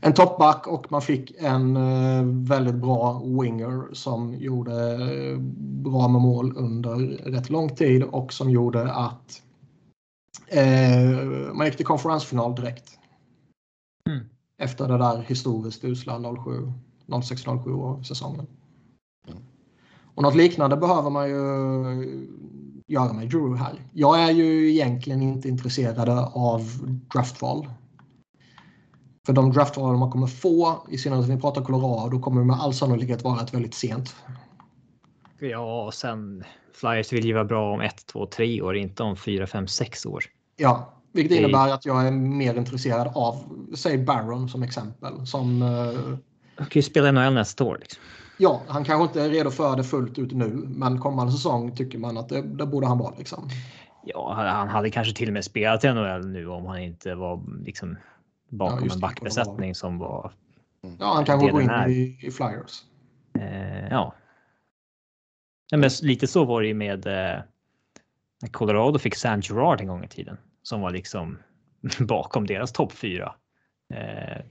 en 0.00 0.14
toppback 0.14 0.66
och 0.66 0.92
man 0.92 1.02
fick 1.02 1.34
en 1.38 1.76
eh, 1.76 2.24
väldigt 2.24 2.74
bra 2.74 3.22
winger 3.24 3.94
som 3.94 4.34
gjorde 4.34 4.92
eh, 4.92 5.38
bra 5.58 6.08
med 6.08 6.20
mål 6.20 6.52
under 6.56 6.96
rätt 7.30 7.50
lång 7.50 7.76
tid 7.76 8.02
och 8.02 8.32
som 8.32 8.50
gjorde 8.50 8.92
att 8.92 9.42
eh, 10.48 11.28
man 11.54 11.66
gick 11.66 11.76
till 11.76 11.86
konferensfinal 11.86 12.54
direkt. 12.54 12.98
Mm. 14.08 14.28
Efter 14.58 14.88
det 14.88 14.98
där 14.98 15.24
historiskt 15.28 15.84
usla 15.84 16.34
07, 16.44 16.72
06-07 17.08 17.72
år 17.72 18.02
säsongen. 18.02 18.46
Mm. 19.28 19.42
Och 20.14 20.22
något 20.22 20.34
liknande 20.34 20.76
behöver 20.76 21.10
man 21.10 21.28
ju 21.28 22.28
göra 22.86 23.12
med 23.12 23.28
Drew 23.28 23.56
här. 23.56 23.84
Jag 23.92 24.22
är 24.22 24.30
ju 24.30 24.70
egentligen 24.70 25.22
inte 25.22 25.48
intresserad 25.48 26.08
av 26.34 26.62
draftval. 27.12 27.68
För 29.26 29.32
de 29.32 29.52
draftval 29.52 29.96
man 29.96 30.10
kommer 30.10 30.26
få, 30.26 30.86
i 30.88 30.98
synnerhet 30.98 31.28
när 31.28 31.34
vi 31.34 31.40
pratar 31.40 31.64
Colorado, 31.64 32.20
kommer 32.20 32.44
med 32.44 32.56
all 32.56 32.74
sannolikhet 32.74 33.24
vara 33.24 33.40
ett 33.40 33.54
väldigt 33.54 33.74
sent. 33.74 34.16
Ja, 35.38 35.86
och 35.86 35.94
sen 35.94 36.44
Flyers 36.74 37.12
vill 37.12 37.24
ju 37.24 37.32
vara 37.32 37.44
bra 37.44 37.74
om 37.74 37.80
1, 37.80 38.06
2, 38.06 38.26
3 38.26 38.62
år, 38.62 38.76
inte 38.76 39.02
om 39.02 39.16
4, 39.16 39.46
5, 39.46 39.66
6 39.66 40.06
år. 40.06 40.24
Ja, 40.56 40.94
vilket 41.12 41.38
innebär 41.38 41.72
att 41.72 41.86
jag 41.86 42.06
är 42.06 42.10
mer 42.10 42.54
intresserad 42.54 43.12
av, 43.14 43.36
säg 43.74 43.98
Barron 43.98 44.48
som 44.48 44.62
exempel. 44.62 45.26
Som, 45.26 45.62
eh, 45.62 46.18
Han 46.58 46.66
kan 46.66 46.80
ju 46.80 46.82
spela 46.82 47.12
NHL 47.12 47.34
nästa 47.34 47.64
år. 47.64 47.78
Liksom. 47.80 48.02
ja, 48.38 48.62
han 48.68 48.84
kanske 48.84 49.02
inte 49.02 49.22
är 49.22 49.30
redo 49.30 49.50
för 49.50 49.76
det 49.76 49.84
fullt 49.84 50.18
ut 50.18 50.32
nu, 50.32 50.48
men 50.66 51.00
kommande 51.00 51.32
säsong 51.32 51.76
tycker 51.76 51.98
man 51.98 52.18
att 52.18 52.28
det, 52.28 52.42
det 52.42 52.66
borde 52.66 52.86
han 52.86 52.98
vara. 52.98 53.14
Liksom. 53.18 53.48
Ja, 54.04 54.32
han 54.34 54.68
hade 54.68 54.90
kanske 54.90 55.14
till 55.14 55.28
och 55.28 55.32
med 55.32 55.44
spelat 55.44 55.84
i 55.84 55.92
NHL 55.92 56.26
nu 56.26 56.48
om 56.48 56.66
han 56.66 56.78
inte 56.78 57.14
var 57.14 57.64
liksom 57.64 57.96
bakom 58.48 58.86
Ja, 58.88 58.94
en 58.94 59.00
backbesättning 59.00 59.74
som 59.74 59.98
var. 59.98 60.32
Ja, 60.98 61.14
han 61.14 61.24
kanske 61.24 61.50
går 61.50 61.62
in 61.62 61.70
i, 61.70 62.18
i 62.22 62.30
Flyers. 62.30 62.82
Eh, 63.38 63.88
ja. 63.90 64.14
Nej, 65.72 65.80
men 65.80 65.90
lite 66.02 66.26
så 66.26 66.44
var 66.44 66.60
det 66.62 66.68
ju 66.68 66.74
med 66.74 67.06
eh, 67.06 67.40
när 68.42 68.48
Colorado 68.52 68.98
fick 68.98 69.14
San 69.14 69.40
Gerard 69.40 69.80
en 69.80 69.86
gång 69.86 70.04
i 70.04 70.08
tiden 70.08 70.36
som 70.62 70.80
var 70.80 70.90
liksom 70.90 71.38
bakom 71.98 72.46
deras 72.46 72.72
topp 72.72 72.92
fyra 72.92 73.34
eh, 73.94 74.44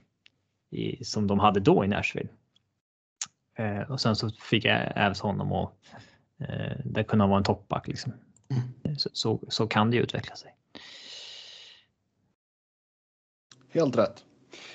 i, 0.70 1.04
som 1.04 1.26
de 1.26 1.38
hade 1.38 1.60
då 1.60 1.84
i 1.84 1.88
Nashville. 1.88 2.28
Eh, 3.58 3.90
och 3.90 4.00
sen 4.00 4.16
så 4.16 4.30
fick 4.30 4.64
jag 4.64 4.92
Ävs 4.96 5.20
honom 5.20 5.52
och 5.52 5.78
eh, 6.40 6.76
det 6.84 7.04
kunde 7.04 7.26
vara 7.26 7.38
en 7.38 7.44
toppback 7.44 7.88
liksom. 7.88 8.12
Så, 8.98 9.10
så, 9.12 9.40
så 9.48 9.66
kan 9.66 9.90
det 9.90 9.96
ju 9.96 10.02
utveckla 10.02 10.36
sig. 10.36 10.54
Helt 13.70 13.96
rätt. 13.96 14.24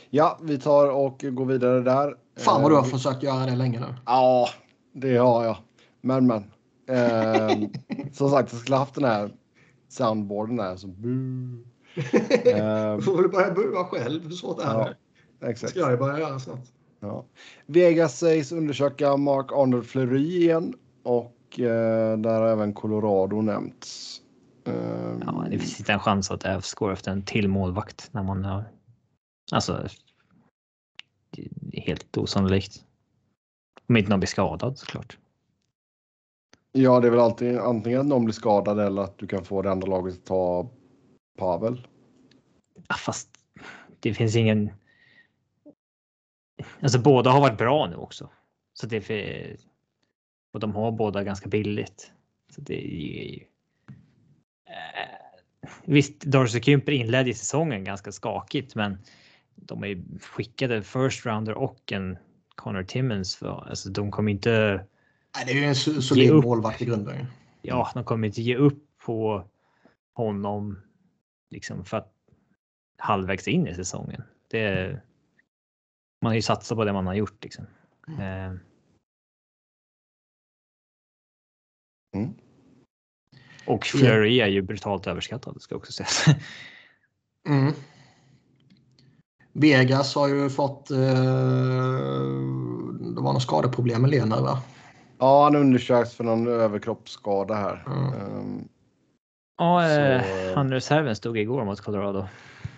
Ja, 0.09 0.39
vi 0.41 0.59
tar 0.59 0.91
och 0.91 1.25
går 1.31 1.45
vidare 1.45 1.79
där. 1.81 2.15
Fan 2.37 2.61
vad 2.61 2.71
du 2.71 2.75
har 2.75 2.83
Eh, 2.83 2.89
försökt 2.89 3.23
göra 3.23 3.45
det 3.45 3.55
länge 3.55 3.79
nu. 3.79 3.95
Ja, 4.05 4.49
det 4.93 5.17
har 5.17 5.43
jag. 5.45 5.57
Men 6.01 6.27
men. 6.27 6.43
Eh, 6.87 7.69
som 8.13 8.29
sagt, 8.29 8.51
jag 8.51 8.61
skulle 8.61 8.77
haft 8.77 8.95
den 8.95 9.03
här 9.03 9.31
soundboarden 9.87 10.55
där. 10.55 10.75
Så 10.75 10.87
boo. 10.87 11.63
Eh, 11.95 12.95
Du 12.95 13.01
får 13.01 13.21
väl 13.21 13.31
börja 13.31 13.53
bua 13.53 13.83
själv. 13.83 14.23
Hur 14.23 14.31
svårt 14.31 14.59
är 14.59 14.63
ja, 14.63 14.89
exakt. 15.43 15.71
ska 15.71 15.79
jag 15.79 15.99
börja 15.99 16.19
göra 16.19 16.39
snart. 16.39 16.59
Ja. 16.99 17.25
Vegas 17.65 18.19
sägs 18.19 18.51
undersöka 18.51 19.17
Mark 19.17 19.51
Arnold 19.51 19.85
Fleury 19.85 20.37
igen 20.37 20.73
och 21.03 21.59
eh, 21.59 22.17
där 22.17 22.41
har 22.41 22.47
även 22.47 22.73
Colorado 22.73 23.41
nämnts. 23.41 24.21
Eh, 24.65 24.73
Ja, 25.25 25.45
det 25.49 25.59
finns 25.59 25.79
inte 25.79 25.93
en 25.93 25.99
chans 25.99 26.31
att 26.31 26.45
Ävs 26.45 26.73
går 26.73 26.91
efter 26.91 27.11
en 27.11 27.23
till 27.23 27.47
målvakt 27.47 28.09
när 28.11 28.23
man 28.23 28.45
har. 28.45 28.63
Alltså. 29.51 29.87
Helt 31.73 32.17
osannolikt. 32.17 32.85
Om 33.87 33.97
inte 33.97 34.09
någon 34.09 34.19
blir 34.19 34.27
skadad 34.27 34.77
såklart. 34.77 35.17
Ja, 36.71 36.99
det 36.99 37.07
är 37.07 37.11
väl 37.11 37.19
alltid 37.19 37.57
antingen 37.57 37.99
att 37.99 38.05
någon 38.05 38.25
blir 38.25 38.33
skadad 38.33 38.79
eller 38.79 39.01
att 39.01 39.17
du 39.17 39.27
kan 39.27 39.45
få 39.45 39.61
det 39.61 39.71
andra 39.71 39.87
laget 39.87 40.13
att 40.13 40.25
ta 40.25 40.69
Pavel. 41.37 41.87
Ja, 42.87 42.95
fast 42.95 43.29
det 43.99 44.13
finns 44.13 44.35
ingen. 44.35 44.69
Alltså 46.81 46.99
båda 46.99 47.29
har 47.29 47.41
varit 47.41 47.57
bra 47.57 47.87
nu 47.87 47.95
också. 47.95 48.29
Så 48.73 48.87
det 48.87 49.09
är 49.09 49.55
och 50.53 50.59
de 50.59 50.75
har 50.75 50.91
båda 50.91 51.23
ganska 51.23 51.49
billigt. 51.49 52.11
Så 52.55 52.61
det 52.61 52.85
är 52.85 53.31
ju. 53.33 53.39
Eh, 54.65 55.69
visst, 55.85 56.21
Darcy 56.21 56.61
Kymper 56.61 56.91
inledde 56.91 57.33
säsongen 57.33 57.83
ganska 57.83 58.11
skakigt, 58.11 58.75
men 58.75 58.97
de 59.55 59.83
är 59.83 60.19
skickade 60.19 60.81
first 60.81 61.25
rounder 61.25 61.53
och 61.53 61.91
en 61.91 62.17
Connor 62.55 62.83
Timmons. 62.83 63.35
För, 63.35 63.67
alltså, 63.69 63.89
de 63.89 64.11
kommer 64.11 64.31
inte. 64.31 64.85
Nej, 65.35 65.45
det 65.45 65.51
är 65.51 65.55
ju 65.55 65.65
en 65.65 66.01
solid 66.01 66.33
målvakt 66.33 66.81
i 66.81 66.85
grunden. 66.85 67.25
Ja, 67.61 67.91
de 67.93 68.03
kommer 68.03 68.27
inte 68.27 68.41
ge 68.41 68.55
upp 68.55 68.83
på 69.05 69.47
honom 70.13 70.81
liksom 71.49 71.85
för 71.85 71.97
att 71.97 72.13
halvvägs 72.97 73.47
in 73.47 73.67
i 73.67 73.75
säsongen. 73.75 74.23
Det, 74.49 75.01
man 76.23 76.29
har 76.29 76.35
ju 76.35 76.41
satsat 76.41 76.77
på 76.77 76.85
det 76.85 76.93
man 76.93 77.07
har 77.07 77.13
gjort 77.13 77.43
liksom. 77.43 77.65
Mm. 78.07 78.21
Eh. 78.21 78.59
Mm. 82.15 82.33
Och 83.65 83.85
Fleury 83.85 84.39
är 84.39 84.47
ju 84.47 84.61
brutalt 84.61 85.07
överskattad 85.07 85.61
ska 85.61 85.75
också 85.75 85.91
sägas. 85.91 86.25
Mm. 87.49 87.73
Vegas 89.53 90.15
har 90.15 90.27
ju 90.27 90.49
fått... 90.49 90.91
Eh, 90.91 90.97
det 92.99 93.21
var 93.21 93.33
något 93.33 93.41
skadeproblem 93.41 94.01
med 94.01 94.11
Lener 94.11 94.41
va? 94.41 94.61
Ja, 95.17 95.43
han 95.43 95.55
undersöks 95.55 96.15
för 96.15 96.23
någon 96.23 96.47
överkroppsskada 96.47 97.53
här. 97.53 97.83
Mm. 97.87 98.37
Um, 98.37 98.67
ja, 99.57 99.89
eh, 99.89 100.55
han 100.55 100.71
reserven 100.71 101.15
stod 101.15 101.37
igår 101.37 101.65
mot 101.65 101.81
Colorado. 101.81 102.27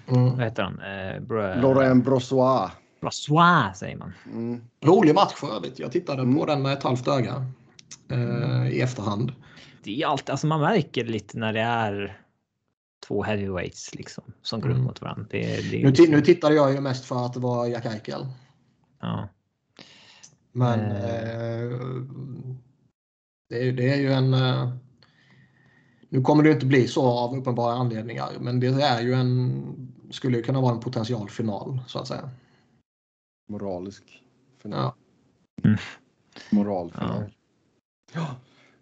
Mm. 0.08 0.36
Vad 0.36 0.44
heter 0.44 0.64
han? 0.64 0.80
Eh, 0.80 1.62
Laurent 1.62 2.06
Brossois. 2.06 2.72
Brossois 3.02 3.78
säger 3.78 3.98
man. 3.98 4.14
Mm. 4.26 4.62
Rolig 4.82 5.16
match 5.16 5.34
för 5.34 5.56
övrigt. 5.56 5.80
Jag 5.80 5.92
tittade 5.92 6.34
på 6.34 6.46
den 6.46 6.62
med 6.62 6.74
ett 6.74 6.84
halvt 6.84 7.08
öga 7.08 7.46
eh, 8.12 8.68
i 8.68 8.82
efterhand. 8.82 9.32
Det 9.84 10.02
är 10.02 10.08
alltid, 10.08 10.30
alltså 10.30 10.48
man 10.48 10.62
märker 10.62 11.06
lite 11.06 11.38
när 11.38 11.54
det 11.54 11.62
är 11.62 12.22
två 13.08 13.24
heavyweights 13.24 13.96
liksom 13.96 14.24
som 14.42 14.62
går 14.62 14.70
mm. 14.70 14.84
mot 14.84 15.02
varandra. 15.02 15.26
Det, 15.30 15.72
det 15.72 15.78
nu, 15.78 15.90
liksom... 15.90 16.06
nu 16.06 16.22
tittade 16.22 16.56
jag 16.56 16.74
ju 16.74 16.82
mest 16.82 17.06
för 17.06 17.26
att 17.26 17.34
det 17.34 17.40
var 17.40 17.68
Jack 17.68 17.86
Eichel. 17.86 18.28
Ja. 19.02 19.30
Men 20.52 20.80
eh. 20.80 21.62
Eh, 21.62 21.80
det, 23.50 23.72
det, 23.72 23.90
är 23.90 23.98
ju 23.98 24.14
en... 24.14 24.34
Eh, 24.34 24.70
nu 26.10 26.22
kommer 26.22 26.44
det 26.44 26.52
inte 26.52 26.66
bli 26.66 26.88
så 26.88 27.06
av 27.06 27.38
uppenbara 27.38 27.74
anledningar, 27.74 28.30
men 28.40 28.60
det 28.60 28.68
är 28.68 29.02
ju 29.02 29.14
en... 29.14 29.92
Skulle 30.12 30.38
ju 30.38 30.44
kunna 30.44 30.62
vara 30.62 30.74
en 30.74 30.80
potential 30.80 31.30
final 31.30 31.80
så 31.88 32.00
att 32.00 32.08
säga. 32.08 32.30
Moralisk 33.48 34.24
final. 34.62 34.80
Ja. 34.80 34.96
Mm. 35.64 35.78
Moralfinal. 36.52 37.24
Ja. 38.14 38.20
ja, 38.20 38.36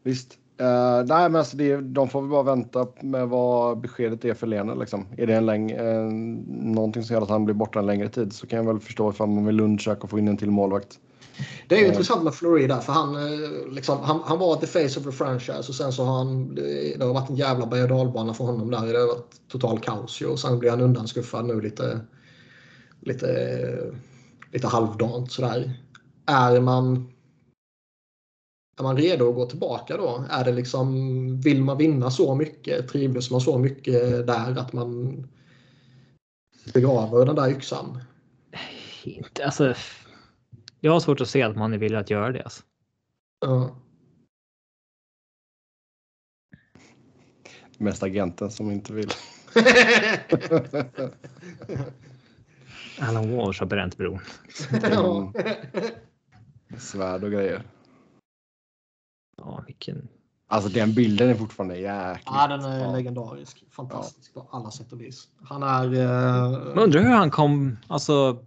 visst. 0.04 0.38
Uh, 0.62 1.06
nej, 1.06 1.30
men 1.30 1.36
alltså 1.36 1.58
det, 1.58 1.82
de 1.82 2.10
får 2.10 2.22
väl 2.22 2.30
bara 2.30 2.44
vänta 2.44 2.88
med 3.02 3.30
vad 3.30 3.78
beskedet 3.78 4.26
är 4.26 4.34
för 4.34 4.48
Lena. 4.48 4.76
Liksom. 4.76 5.08
Är 5.18 5.28
det 5.28 5.36
en 5.36 5.46
läng, 5.46 5.74
uh, 5.74 6.12
någonting 6.48 7.04
som 7.04 7.14
gör 7.14 7.22
att 7.22 7.30
han 7.30 7.46
blir 7.46 7.56
borta 7.56 7.80
en 7.80 7.86
längre 7.86 8.10
tid 8.10 8.34
så 8.34 8.48
kan 8.48 8.58
jag 8.58 8.66
väl 8.66 8.80
förstå 8.80 9.10
ifall 9.10 9.30
man 9.30 9.46
vill 9.46 9.60
undersöka 9.60 10.02
och 10.02 10.10
få 10.10 10.20
in 10.20 10.28
en 10.28 10.38
till 10.38 10.52
målvakt. 10.52 11.00
Det 11.68 11.76
är 11.76 11.80
ju 11.80 11.86
uh, 11.86 11.92
intressant 11.92 12.24
med 12.24 12.34
Florida 12.34 12.82
för 12.82 12.94
han, 12.94 13.16
liksom, 13.72 14.00
han, 14.00 14.20
han 14.26 14.40
var 14.40 14.56
the 14.56 14.68
face 14.68 15.00
of 15.00 15.06
the 15.06 15.12
franchise 15.12 15.70
och 15.70 15.76
sen 15.76 15.94
så 15.94 16.04
har 16.04 16.18
han, 16.18 16.56
det, 16.56 17.04
har 17.04 17.14
varit 17.14 17.30
en 17.30 17.36
jävla 17.36 17.66
berg 17.66 17.84
och 17.84 18.38
för 18.38 18.44
honom 18.44 18.72
där. 18.72 18.94
Det 18.94 19.00
har 19.00 19.08
varit 19.08 19.48
total 19.48 19.80
kaos 19.80 20.22
ju, 20.22 20.26
och 20.26 20.40
sen 20.40 20.60
blir 20.60 20.70
han 20.70 20.82
undanskuffad 20.82 21.46
nu 21.46 21.62
lite, 21.62 22.00
lite, 23.00 23.28
lite 24.54 24.68
halvdant 24.68 25.32
sådär. 25.32 25.74
Är 26.26 26.62
man 26.62 27.14
är 28.78 28.84
man 28.84 28.98
redo 28.98 29.30
att 29.30 29.36
gå 29.36 29.46
tillbaka 29.46 29.98
då? 29.98 30.26
Är 30.30 30.46
det 30.46 30.52
liksom, 30.52 31.42
vill 31.42 31.64
man 31.64 31.78
vinna 31.78 32.12
så 32.12 32.36
mycket? 32.36 32.88
Trivdes 32.88 33.32
man 33.32 33.42
så 33.42 33.58
mycket 33.58 34.28
där 34.28 34.60
att 34.60 34.74
man 34.74 35.24
begraver 36.74 37.26
den 37.26 37.36
där 37.36 37.50
yxan? 37.50 38.04
Inte, 39.04 39.46
alltså, 39.46 39.74
jag 40.80 40.92
har 40.92 41.00
svårt 41.00 41.22
att 41.22 41.30
se 41.30 41.42
att 41.42 41.56
man 41.56 41.74
är 41.74 41.78
villig 41.78 41.98
att 41.98 42.10
göra 42.10 42.32
det. 42.32 42.44
Alltså. 42.44 42.64
Ja. 43.40 43.76
Mest 47.78 48.04
agenten 48.04 48.52
som 48.52 48.72
inte 48.72 48.94
vill. 48.94 49.10
Alan 53.00 53.36
Walsh 53.36 53.60
har 53.60 53.68
bränt 53.68 53.98
bron. 53.98 54.20
Svärd 56.78 57.24
och 57.24 57.32
grejer. 57.32 57.64
Ja, 59.38 59.64
vilken... 59.68 60.08
Alltså 60.48 60.70
den 60.70 60.94
bilden 60.94 61.30
är 61.30 61.36
fortfarande 61.36 61.78
jäkligt. 61.78 62.26
Ja, 62.26 62.48
den 62.48 62.62
är 62.66 62.80
ja. 62.80 62.92
legendarisk. 62.92 63.64
Fantastisk 63.70 64.32
ja. 64.36 64.42
på 64.42 64.58
alla 64.58 64.72
sätt 64.72 64.92
och 64.92 65.02
vis. 65.02 65.28
Han 65.44 65.64
är... 65.64 65.94
Eh... 65.94 66.52
Man 66.52 66.80
undrar 66.80 67.02
hur 67.02 67.10
han 67.10 67.32
kom, 67.32 67.78
alltså. 67.88 68.46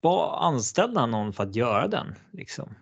Vad 0.00 0.44
anställde 0.44 1.00
han 1.00 1.10
någon 1.10 1.32
för 1.32 1.42
att 1.42 1.56
göra 1.56 1.88
den 1.88 2.14
liksom? 2.30 2.74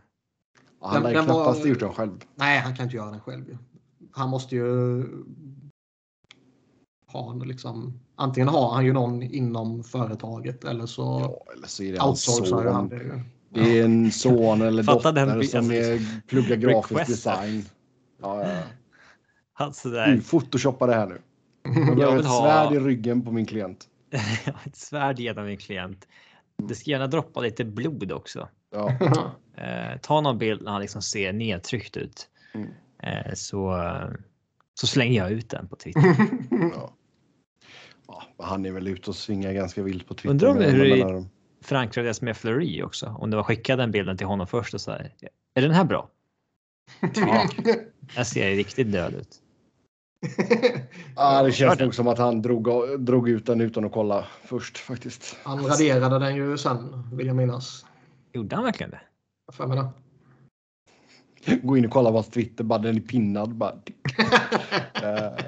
Ja, 0.80 0.88
han 0.88 1.02
har 1.02 1.10
ju 1.10 1.22
knappast 1.22 1.60
var... 1.60 1.66
gjort 1.66 1.80
den 1.80 1.92
själv. 1.92 2.24
Nej, 2.34 2.58
han 2.58 2.76
kan 2.76 2.84
inte 2.84 2.96
göra 2.96 3.10
den 3.10 3.20
själv. 3.20 3.58
Han 4.12 4.28
måste 4.28 4.56
ju 4.56 5.04
ha 7.12 7.34
liksom. 7.34 8.00
Antingen 8.16 8.48
har 8.48 8.74
han 8.74 8.84
ju 8.84 8.92
någon 8.92 9.22
inom 9.22 9.84
företaget 9.84 10.64
eller 10.64 10.86
så. 10.86 11.02
Ja, 11.02 11.52
eller 11.54 11.66
så 11.66 11.82
är 11.82 11.92
det 11.92 12.16
son. 12.16 12.66
Han 12.66 12.88
det. 12.88 13.22
Det 13.54 13.78
är 13.78 13.84
en 13.84 14.12
son 14.12 14.62
eller 14.62 14.82
dotter 14.92 15.12
den, 15.12 15.44
som 15.44 15.70
är, 15.70 16.20
pluggar 16.28 16.56
grafisk 16.68 17.06
design. 17.06 17.64
Ja, 18.22 18.48
ja. 18.48 18.62
Alltså 19.54 19.90
där. 19.90 20.20
Photoshoppa 20.20 20.86
det 20.86 20.94
här 20.94 21.06
nu. 21.06 21.18
Jag 21.64 21.94
vill 21.94 22.04
ha 22.04 22.18
ett 22.18 22.24
svärd 22.24 22.72
i 22.72 22.78
ryggen 22.78 23.22
på 23.22 23.32
min 23.32 23.46
klient. 23.46 23.86
ett 24.66 24.76
svärd 24.76 25.18
genom 25.18 25.46
min 25.46 25.56
klient. 25.56 26.08
Det 26.68 26.74
ska 26.74 26.90
gärna 26.90 27.06
droppa 27.06 27.40
lite 27.40 27.64
blod 27.64 28.12
också. 28.12 28.48
Ja. 28.72 28.90
eh, 29.56 30.00
ta 30.02 30.20
någon 30.20 30.38
bild 30.38 30.62
när 30.62 30.72
han 30.72 30.80
liksom 30.80 31.02
ser 31.02 31.32
nedtryckt 31.32 31.96
ut. 31.96 32.28
Mm. 32.54 32.68
Eh, 33.02 33.34
så, 33.34 33.90
så 34.74 34.86
slänger 34.86 35.22
jag 35.22 35.30
ut 35.30 35.50
den 35.50 35.68
på 35.68 35.76
Twitter. 35.76 36.16
ja. 36.50 36.92
Ja. 38.38 38.44
han 38.44 38.66
är 38.66 38.72
väl 38.72 38.88
ute 38.88 39.10
och 39.10 39.16
svingar 39.16 39.52
ganska 39.52 39.82
vilt 39.82 40.08
på 40.08 40.14
Twitter. 40.14 40.30
Undrar 40.30 40.48
om 40.48 40.56
hur, 40.56 41.24
förankrades 41.62 42.22
med 42.22 42.36
Fleury 42.36 42.82
också. 42.82 43.06
Om 43.18 43.30
det 43.30 43.36
var 43.36 43.44
skickad 43.44 43.78
den 43.78 43.90
bilden 43.90 44.16
till 44.16 44.26
honom 44.26 44.46
först 44.46 44.74
och 44.74 44.80
så 44.80 44.90
här. 44.90 45.14
Är 45.54 45.62
den 45.62 45.70
här 45.70 45.84
bra? 45.84 46.10
Ja, 47.14 47.48
jag 48.16 48.26
ser 48.26 48.50
riktigt 48.50 48.92
död 48.92 49.14
ut. 49.14 49.42
ja, 51.16 51.42
det 51.42 51.52
känns 51.52 51.80
nog 51.80 51.94
som 51.94 52.08
att 52.08 52.18
han 52.18 52.42
drog, 52.42 52.68
drog 53.00 53.28
ut 53.28 53.46
den 53.46 53.60
utan 53.60 53.84
att 53.84 53.92
kolla 53.92 54.26
först 54.42 54.78
faktiskt. 54.78 55.36
Han 55.44 55.66
raderade 55.66 56.18
den 56.18 56.36
ju 56.36 56.58
sen 56.58 57.08
vill 57.12 57.26
jag 57.26 57.36
minnas. 57.36 57.86
Gjorde 58.32 58.56
han 58.56 58.64
verkligen 58.64 58.90
det? 58.90 59.00
För 59.52 59.66
mig 59.66 59.76
det. 59.76 59.90
Gå 61.62 61.76
in 61.76 61.84
och 61.84 61.90
kolla 61.90 62.10
vad 62.10 62.30
Twitter, 62.30 62.64
bara 62.64 62.78
den 62.78 62.96
är 62.96 63.00
pinnad. 63.00 63.54
Bara. 63.54 63.72
uh, 63.72 65.38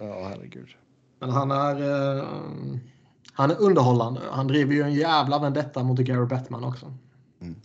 ja, 0.00 0.28
herregud. 0.28 0.68
Men 1.18 1.30
han 1.30 1.50
är... 1.50 1.82
Uh 1.82 2.24
han 3.36 3.50
är 3.50 3.60
underhållande. 3.60 4.20
Han 4.30 4.46
driver 4.46 4.74
ju 4.74 4.82
en 4.82 4.94
jävla 4.94 5.38
vendetta 5.38 5.82
mot 5.82 5.98
Gary 5.98 6.26
Bettman 6.26 6.64
också. 6.64 6.94
Mm. 7.40 7.56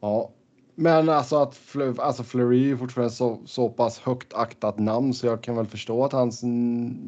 Ja, 0.00 0.30
men 0.74 1.08
alltså 1.08 1.36
att 1.36 1.54
Fl 1.54 1.82
alltså 1.98 2.22
Fleury 2.22 2.70
är 2.70 2.76
fortfarande 2.76 3.14
så, 3.14 3.38
så 3.46 3.68
pass 3.68 3.98
högt 3.98 4.34
aktat 4.34 4.78
namn 4.78 5.14
så 5.14 5.26
jag 5.26 5.42
kan 5.42 5.56
väl 5.56 5.66
förstå 5.66 6.04
att 6.04 6.12
hans 6.12 6.40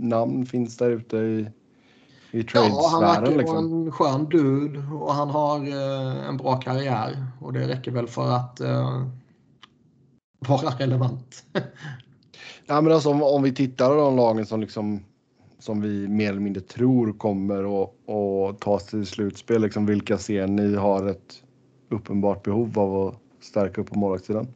namn 0.00 0.46
finns 0.46 0.76
där 0.76 0.90
ute 0.90 1.16
i, 1.16 1.50
i 2.30 2.42
tradesfären. 2.42 2.72
Ja, 2.72 2.88
han 2.92 3.00
verkar 3.00 3.38
liksom. 3.38 3.56
en 3.56 3.92
skön 3.92 4.28
dude 4.28 4.78
och 4.78 5.14
han 5.14 5.30
har 5.30 5.58
eh, 5.58 6.28
en 6.28 6.36
bra 6.36 6.56
karriär 6.56 7.26
och 7.40 7.52
det 7.52 7.68
räcker 7.68 7.90
väl 7.90 8.08
för 8.08 8.30
att 8.30 8.60
eh, 8.60 9.06
vara 10.38 10.70
relevant. 10.70 11.44
ja, 12.66 12.80
men 12.80 12.92
alltså 12.92 13.10
om, 13.10 13.22
om 13.22 13.42
vi 13.42 13.54
tittar 13.54 13.88
på 13.88 13.94
de 13.94 14.16
lagen 14.16 14.46
som 14.46 14.60
liksom 14.60 15.02
som 15.66 15.80
vi 15.80 16.08
mer 16.08 16.30
eller 16.30 16.40
mindre 16.40 16.62
tror 16.62 17.12
kommer 17.12 17.84
att 17.86 18.60
ta 18.60 18.78
sig 18.78 18.90
till 18.90 19.06
slutspel. 19.06 19.62
Liksom, 19.62 19.86
vilka 19.86 20.18
ser 20.18 20.46
ni 20.46 20.74
har 20.74 21.06
ett 21.06 21.44
uppenbart 21.88 22.42
behov 22.42 22.78
av 22.78 23.08
att 23.08 23.44
stärka 23.44 23.80
upp 23.80 23.90
på 23.90 23.98
målvaktssidan? 23.98 24.46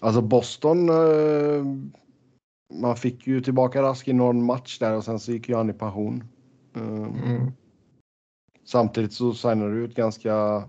Alltså 0.00 0.22
Boston. 0.22 0.88
Eh, 0.88 1.64
man 2.74 2.96
fick 2.96 3.26
ju 3.26 3.40
tillbaka 3.40 3.82
Rask 3.82 4.08
i 4.08 4.12
någon 4.12 4.44
match 4.44 4.78
där 4.78 4.96
och 4.96 5.04
sen 5.04 5.20
så 5.20 5.32
gick 5.32 5.48
ju 5.48 5.54
han 5.54 5.70
i 5.70 5.72
pension. 5.72 6.24
Eh, 6.76 6.82
mm. 6.82 7.52
Samtidigt 8.64 9.12
så 9.12 9.34
signade 9.34 9.74
du 9.74 9.84
ut 9.84 9.94
ganska 9.94 10.64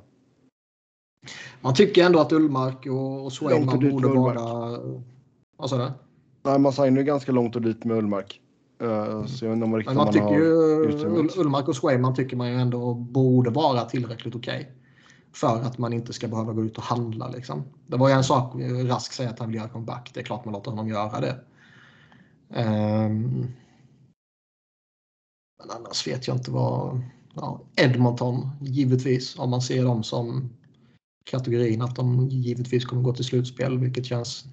man 1.62 1.74
tycker 1.74 2.06
ändå 2.06 2.20
att 2.20 2.32
Ullmark 2.32 2.86
och, 2.86 3.26
och 3.26 3.34
Swayman 3.34 3.90
borde 3.90 4.08
vara... 4.08 4.80
Vad 5.58 5.70
sa 5.70 5.78
du? 5.78 5.92
Nej, 6.44 6.60
man 6.60 6.74
signar 6.74 6.98
ju 6.98 7.04
ganska 7.04 7.32
långt 7.32 7.56
och 7.56 7.62
dit 7.62 7.84
med 7.84 7.98
Ullmark. 7.98 8.42
Uh, 8.82 9.26
så 9.26 9.46
jag 9.46 9.50
vet 9.50 9.56
inte 9.56 9.66
om 9.66 9.76
riktigt 9.76 9.96
Men 9.96 10.06
man 10.06 10.14
tycker 10.14 10.34
ju 10.34 11.42
Ullmark 11.42 11.68
och 11.68 11.76
Swayman 11.76 12.16
tycker 12.16 12.38
man 12.38 12.50
ju 12.50 12.56
ändå 12.56 12.94
borde 12.94 13.50
vara 13.50 13.86
tillräckligt 13.86 14.36
okej. 14.36 14.72
För 15.34 15.62
att 15.62 15.78
man 15.78 15.94
inte 15.94 16.14
ska 16.14 16.28
behöva 16.28 16.54
gå 16.54 16.64
ut 16.64 16.78
och 16.78 16.84
handla 16.84 17.28
liksom. 17.28 17.64
Det 17.88 17.98
var 17.98 18.10
ju 18.10 18.14
en 18.14 18.24
sak, 18.24 18.60
eh, 18.60 18.86
Rask 18.86 19.14
säger 19.14 19.30
att 19.30 19.40
han 19.40 19.48
vill 19.48 19.58
göra 19.58 19.70
comeback. 19.70 20.12
Det 20.14 20.20
är 20.20 20.24
klart 20.24 20.46
man 20.46 20.54
låter 20.54 20.72
honom 20.72 20.88
göra 20.88 21.20
det. 21.20 21.40
Ehm. 22.54 23.48
Men 25.60 25.70
annars 25.70 26.08
vet 26.08 26.28
jag 26.28 26.38
inte 26.38 26.52
vad... 26.52 27.02
Ja, 27.34 27.62
Edmonton, 27.76 28.50
givetvis. 28.62 29.40
Om 29.40 29.50
man 29.50 29.62
ser 29.62 29.84
dem 29.84 30.04
som 30.04 30.50
kategorin 31.30 31.82
att 31.82 31.96
de 31.96 32.28
givetvis 32.30 32.86
kommer 32.86 33.02
gå 33.02 33.14
till 33.14 33.26
slutspel, 33.26 33.80
vilket 33.80 34.06
känns... 34.06 34.46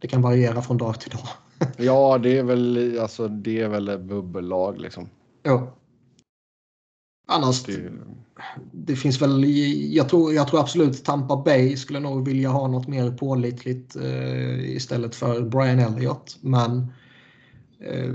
Det 0.00 0.08
kan 0.08 0.22
variera 0.22 0.62
från 0.62 0.78
dag 0.78 1.00
till 1.00 1.10
dag. 1.10 1.28
Ja, 1.76 2.18
det 2.18 2.38
är 2.38 2.42
väl, 2.42 2.98
alltså, 3.00 3.28
det 3.28 3.60
är 3.60 3.68
väl 3.68 3.88
ett 3.88 4.00
bubbellag 4.00 4.80
liksom. 4.80 5.08
Jo. 5.44 5.68
Annars, 7.26 7.62
Det, 7.62 7.92
det 8.72 8.96
finns 8.96 9.22
väl, 9.22 9.44
jag 9.94 10.08
tror, 10.08 10.32
jag 10.32 10.48
tror 10.48 10.60
absolut 10.60 11.04
Tampa 11.04 11.36
Bay 11.36 11.76
skulle 11.76 12.00
nog 12.00 12.28
vilja 12.28 12.48
ha 12.48 12.68
något 12.68 12.88
mer 12.88 13.10
pålitligt 13.10 13.96
eh, 13.96 14.76
istället 14.76 15.14
för 15.14 15.42
Brian 15.42 15.78
Elliott. 15.78 16.36
Men 16.40 16.92
eh, 17.80 18.14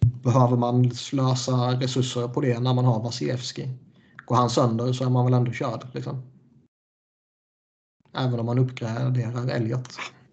behöver 0.00 0.56
man 0.56 0.90
slösa 0.90 1.80
resurser 1.80 2.28
på 2.28 2.40
det 2.40 2.60
när 2.60 2.74
man 2.74 2.84
har 2.84 3.02
Vasilevski? 3.02 3.68
Går 4.28 4.36
han 4.36 4.50
sönder 4.50 4.92
så 4.92 5.04
är 5.04 5.10
man 5.10 5.24
väl 5.24 5.34
ändå 5.34 5.52
körd. 5.52 5.86
Liksom. 5.94 6.22
Även 8.14 8.40
om 8.40 8.46
man 8.46 8.58
uppgraderar 8.58 9.48
Elliott. 9.50 9.88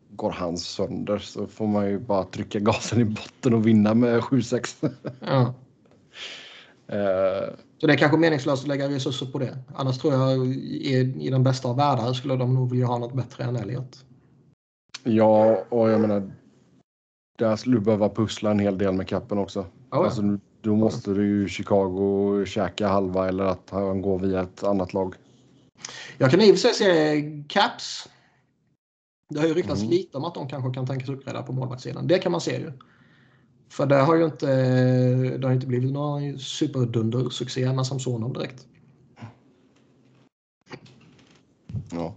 går 0.09 0.31
han 0.31 0.57
sönder 0.57 1.17
så 1.17 1.47
får 1.47 1.67
man 1.67 1.87
ju 1.87 1.99
bara 1.99 2.23
trycka 2.23 2.59
gasen 2.59 3.01
i 3.01 3.05
botten 3.05 3.53
och 3.53 3.67
vinna 3.67 3.93
med 3.93 4.19
7-6. 4.21 4.89
Ja. 5.19 5.53
Eh, 6.87 7.53
Så 7.77 7.87
det 7.87 7.93
är 7.93 7.97
kanske 7.97 8.17
meningslöst 8.17 8.61
att 8.63 8.67
lägga 8.67 8.89
resurser 8.89 9.25
på 9.25 9.39
det. 9.39 9.57
Annars 9.75 9.97
tror 9.99 10.13
jag 10.13 10.47
i, 10.47 11.15
i 11.19 11.29
den 11.29 11.43
bästa 11.43 11.67
av 11.69 11.75
världar 11.77 12.13
skulle 12.13 12.35
de 12.35 12.53
nog 12.53 12.69
vilja 12.71 12.85
ha 12.85 12.97
något 12.97 13.13
bättre 13.13 13.43
än 13.43 13.55
Elliot. 13.55 14.05
ja, 15.03 15.63
och 15.69 15.89
jag 15.89 16.01
menar. 16.01 16.31
Där 17.37 17.55
skulle 17.55 17.75
du 17.75 17.81
behöva 17.81 18.09
pussla 18.09 18.51
en 18.51 18.59
hel 18.59 18.77
del 18.77 18.93
med 18.93 19.07
kappen 19.07 19.37
också. 19.37 19.65
ja. 19.91 20.05
Alltså, 20.05 20.21
då 20.65 20.75
måste 20.75 21.11
du 21.13 21.27
ju 21.27 21.47
Chicago 21.49 22.45
käka 22.45 22.87
halva 22.87 23.27
eller 23.27 23.43
att 23.43 23.69
han 23.69 24.01
går 24.01 24.19
via 24.19 24.41
ett 24.41 24.63
annat 24.63 24.93
lag. 24.93 25.15
Jag 26.17 26.31
kan 26.31 26.41
i 26.41 26.51
och 26.51 26.55
för 26.59 26.69
sig 26.69 26.73
se 26.73 27.43
Caps. 27.49 28.09
Det 29.33 29.39
har 29.39 29.47
ju 29.47 29.53
ryktats 29.53 29.79
Mm. 29.81 29.91
lite 29.91 30.17
om 30.17 30.25
att 30.25 30.33
de 30.33 30.47
kanske 30.49 30.73
kan 30.73 30.87
tänkas 30.87 31.09
uppgradera 31.09 31.43
på 31.43 31.53
målvaktssidan. 31.53 32.07
Det 32.07 32.19
kan 32.19 32.31
man 32.31 32.41
se 32.41 32.57
ju. 32.59 32.71
För 33.69 33.85
det 33.85 33.95
har 33.95 34.15
ju 34.15 34.25
inte, 34.25 34.47
det 35.37 35.47
har 35.47 35.53
inte 35.53 35.67
blivit 35.67 35.93
någon 35.93 36.39
superdunder-succé 36.39 37.73
med 37.73 37.87
Samsonov 37.87 38.33
direkt. 38.33 38.67
Ja. 41.91 42.13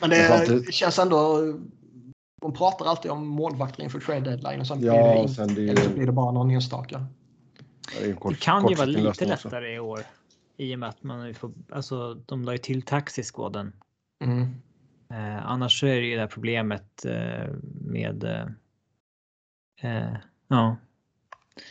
Men 0.00 0.10
det 0.10 0.28
samtidigt- 0.28 0.74
känns 0.74 0.98
ändå... 0.98 1.38
De 2.40 2.52
pratar 2.52 2.86
alltid 2.86 3.10
om 3.10 3.26
målvakter 3.26 3.82
inför 3.82 4.00
trade 4.00 4.20
deadline 4.20 4.60
och 4.60 4.66
sen 4.66 4.78
blir, 4.78 4.88
Ja, 4.88 4.94
det, 5.06 5.14
och 5.14 5.22
inte- 5.22 5.34
sen 5.34 5.54
det 5.54 5.68
eller 5.68 5.82
så 5.82 5.90
blir 5.90 6.06
det 6.06 6.12
bara 6.12 6.32
någon 6.32 6.50
enstaka. 6.50 7.06
Det, 8.00 8.12
kort, 8.20 8.32
Det 8.34 8.40
kan 8.40 8.68
ju 8.68 8.74
vara 8.74 8.86
lite 8.86 9.08
också. 9.08 9.24
lättare 9.24 9.74
i 9.74 9.78
år. 9.78 10.00
I 10.56 10.74
och 10.74 10.78
med 10.78 10.88
att 10.88 11.02
man 11.02 11.34
får, 11.34 11.52
alltså 11.72 12.14
de 12.14 12.44
la 12.44 12.52
ju 12.52 12.58
till 12.58 12.82
taxiskåden. 12.82 13.72
Mm. 14.24 14.42
Eh, 15.10 15.46
annars 15.46 15.80
så 15.80 15.86
är 15.86 16.00
det 16.00 16.06
ju 16.06 16.14
det 16.14 16.20
här 16.20 16.28
problemet 16.28 17.04
eh, 17.04 17.48
med 17.84 18.24
eh, 18.24 18.46
eh, 19.82 20.16
ja, 20.48 20.76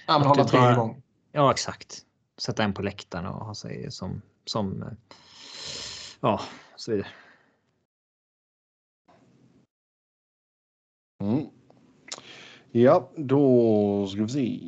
Ja, 0.07 0.19
men 0.19 0.22
Att 0.22 0.28
hålla 0.28 0.43
det 0.43 0.49
tre 0.49 0.59
bara- 0.59 0.74
igång. 0.74 1.01
ja 1.32 1.51
exakt. 1.51 2.05
Sätta 2.38 2.63
en 2.63 2.74
på 2.74 2.82
läktaren 2.82 3.26
och 3.26 3.45
ha 3.45 3.55
sig 3.55 3.91
som 3.91 4.22
som 4.45 4.84
eh, 4.84 4.89
ja, 6.19 6.41
så 6.76 6.91
vidare. 6.91 7.07
Mm. 11.24 11.45
Ja, 12.72 13.11
då 13.17 14.07
ska 14.07 14.22
vi 14.24 14.30
se. 14.30 14.59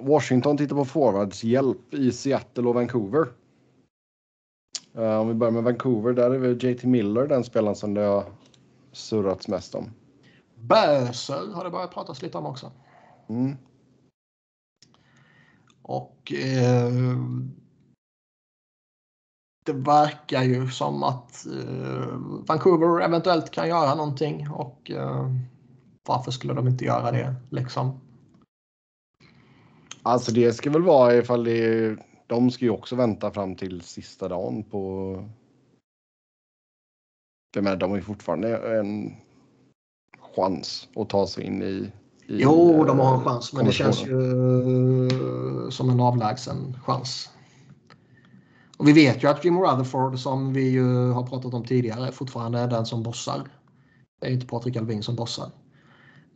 Washington 0.00 0.56
tittar 0.56 0.76
på 0.76 0.84
forwards 0.84 1.44
hjälp 1.44 1.94
i 1.94 2.12
Seattle 2.12 2.68
och 2.68 2.74
Vancouver. 2.74 3.26
Eh, 4.94 5.20
om 5.20 5.28
vi 5.28 5.34
börjar 5.34 5.52
med 5.52 5.62
Vancouver, 5.62 6.12
där 6.12 6.30
är 6.30 6.38
väl 6.38 6.64
JT 6.64 6.84
Miller 6.84 7.26
den 7.26 7.44
spelaren 7.44 7.76
som 7.76 7.94
det 7.94 8.00
har 8.00 8.24
surrats 8.92 9.48
mest 9.48 9.74
om. 9.74 9.90
Böser 10.54 11.52
har 11.52 11.64
det 11.64 11.70
börjat 11.70 11.94
pratas 11.94 12.22
lite 12.22 12.38
om 12.38 12.46
också. 12.46 12.72
Mm. 13.28 13.56
Och 15.82 16.32
eh, 16.32 16.92
det 19.64 19.72
verkar 19.72 20.42
ju 20.42 20.68
som 20.68 21.02
att 21.02 21.46
eh, 21.46 22.16
Vancouver 22.46 23.00
eventuellt 23.04 23.50
kan 23.50 23.68
göra 23.68 23.94
någonting 23.94 24.50
och 24.50 24.90
eh, 24.90 25.30
varför 26.06 26.30
skulle 26.30 26.54
de 26.54 26.68
inte 26.68 26.84
göra 26.84 27.10
det 27.10 27.34
liksom? 27.50 28.00
Alltså 30.06 30.32
det 30.32 30.52
ska 30.52 30.70
väl 30.70 30.82
vara 30.82 31.16
ifall 31.16 31.44
det 31.44 31.64
är, 31.64 31.98
de 32.26 32.50
ska 32.50 32.64
ju 32.64 32.70
också 32.70 32.96
vänta 32.96 33.30
fram 33.30 33.56
till 33.56 33.80
sista 33.80 34.28
dagen 34.28 34.64
på. 34.64 35.24
Jag 37.54 37.64
menar, 37.64 37.76
de 37.76 37.90
har 37.90 37.96
ju 37.96 38.02
fortfarande 38.02 38.78
en 38.78 39.14
chans 40.36 40.88
att 40.96 41.08
ta 41.08 41.26
sig 41.26 41.44
in 41.44 41.62
i. 41.62 41.64
i 41.64 41.92
Jo, 42.26 42.84
de 42.84 42.98
har 42.98 43.14
en 43.14 43.20
eh, 43.20 43.24
chans, 43.24 43.52
men 43.52 43.64
det 43.64 43.72
känns 43.72 44.06
ju 44.06 44.12
eh, 45.06 45.68
som 45.70 45.90
en 45.90 46.00
avlägsen 46.00 46.76
chans. 46.84 47.30
Och 48.76 48.88
vi 48.88 48.92
vet 48.92 49.24
ju 49.24 49.28
att 49.28 49.44
Jim 49.44 49.58
Rutherford, 49.58 50.18
som 50.18 50.52
vi 50.52 50.70
ju 50.70 51.10
har 51.10 51.26
pratat 51.26 51.54
om 51.54 51.64
tidigare, 51.64 52.12
fortfarande 52.12 52.58
är 52.58 52.68
den 52.68 52.86
som 52.86 53.02
bossar. 53.02 53.42
Det 54.20 54.26
är 54.26 54.30
inte 54.30 54.46
Patrik 54.46 54.76
Alvin 54.76 55.02
som 55.02 55.16
bossar. 55.16 55.50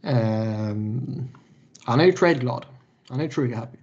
Ehm, 0.03 1.29
han 1.85 2.01
är 2.01 2.05
ju 2.05 2.13
trade-glad. 2.13 2.65
Han 3.09 3.21
är 3.21 3.29
truly 3.29 3.55
happy. 3.55 3.79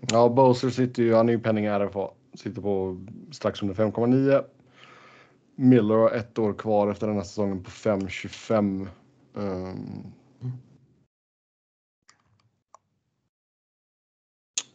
Ja, 0.00 0.28
Bowser 0.28 0.70
sitter 0.70 1.02
ju, 1.02 1.14
han 1.14 1.28
är 1.28 1.32
ju 1.32 1.38
penning 1.38 1.66
RFA. 1.66 2.10
Sitter 2.34 2.62
på 2.62 3.06
strax 3.32 3.62
under 3.62 3.74
5,9. 3.74 4.44
Miller 5.54 5.94
har 5.94 6.10
ett 6.10 6.38
år 6.38 6.52
kvar 6.52 6.90
efter 6.90 7.06
den 7.06 7.16
här 7.16 7.22
säsongen 7.22 7.62
på 7.62 7.70
5,25. 7.70 8.88
Um, 9.34 10.12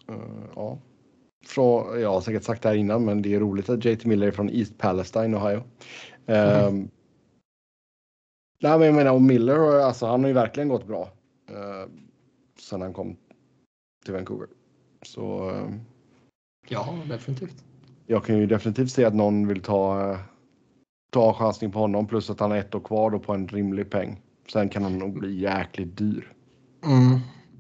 uh, 0.10 0.46
ja. 0.56 0.80
Från, 1.46 2.02
jag 2.02 2.12
har 2.12 2.22
säkert 2.22 2.44
sagt 2.44 2.62
det 2.64 2.70
här 2.70 2.76
innan, 2.76 3.06
men 3.06 3.22
det 3.22 3.34
är 3.34 3.40
roligt 3.40 3.70
att 3.70 3.86
JT 3.86 4.06
Miller 4.06 4.28
är 4.28 4.32
från 4.32 4.50
East 4.50 4.78
Palestine, 4.78 5.38
Ohio. 5.38 5.64
Um, 6.26 6.90
Nej, 8.60 8.80
men 8.80 8.88
jag 8.88 8.96
menar, 8.96 9.14
och 9.14 9.22
Miller, 9.22 9.80
alltså, 9.80 10.06
han 10.06 10.22
har 10.22 10.28
ju 10.28 10.34
verkligen 10.34 10.70
gått 10.70 10.88
bra. 10.88 11.10
Uh, 11.52 11.92
sen 12.60 12.82
han 12.82 12.94
kom 12.94 13.18
till 14.06 14.14
Vancouver. 14.14 14.48
Så 15.02 15.50
eh, 15.50 15.70
Ja, 16.68 16.96
definitivt. 17.10 17.64
jag 18.06 18.26
kan 18.26 18.38
ju 18.38 18.46
definitivt 18.46 18.92
se 18.92 19.06
att 19.06 19.16
någon 19.16 19.48
vill 19.48 19.62
ta, 19.62 20.12
eh, 20.12 20.20
ta 21.12 21.34
chansning 21.34 21.72
på 21.72 21.80
honom 21.80 22.08
plus 22.08 22.30
att 22.30 22.40
han 22.40 22.52
har 22.52 22.58
ett 22.58 22.76
år 22.76 22.80
kvar 22.80 23.12
då 23.12 23.20
på 23.20 23.34
en 23.34 23.48
rimlig 23.48 23.90
peng. 23.90 24.22
Sen 24.52 24.70
kan 24.70 24.84
han 24.84 24.98
nog 24.98 25.20
bli 25.20 25.40
jäkligt 25.40 25.98
dyr. 25.98 26.34
Mm. 26.86 27.20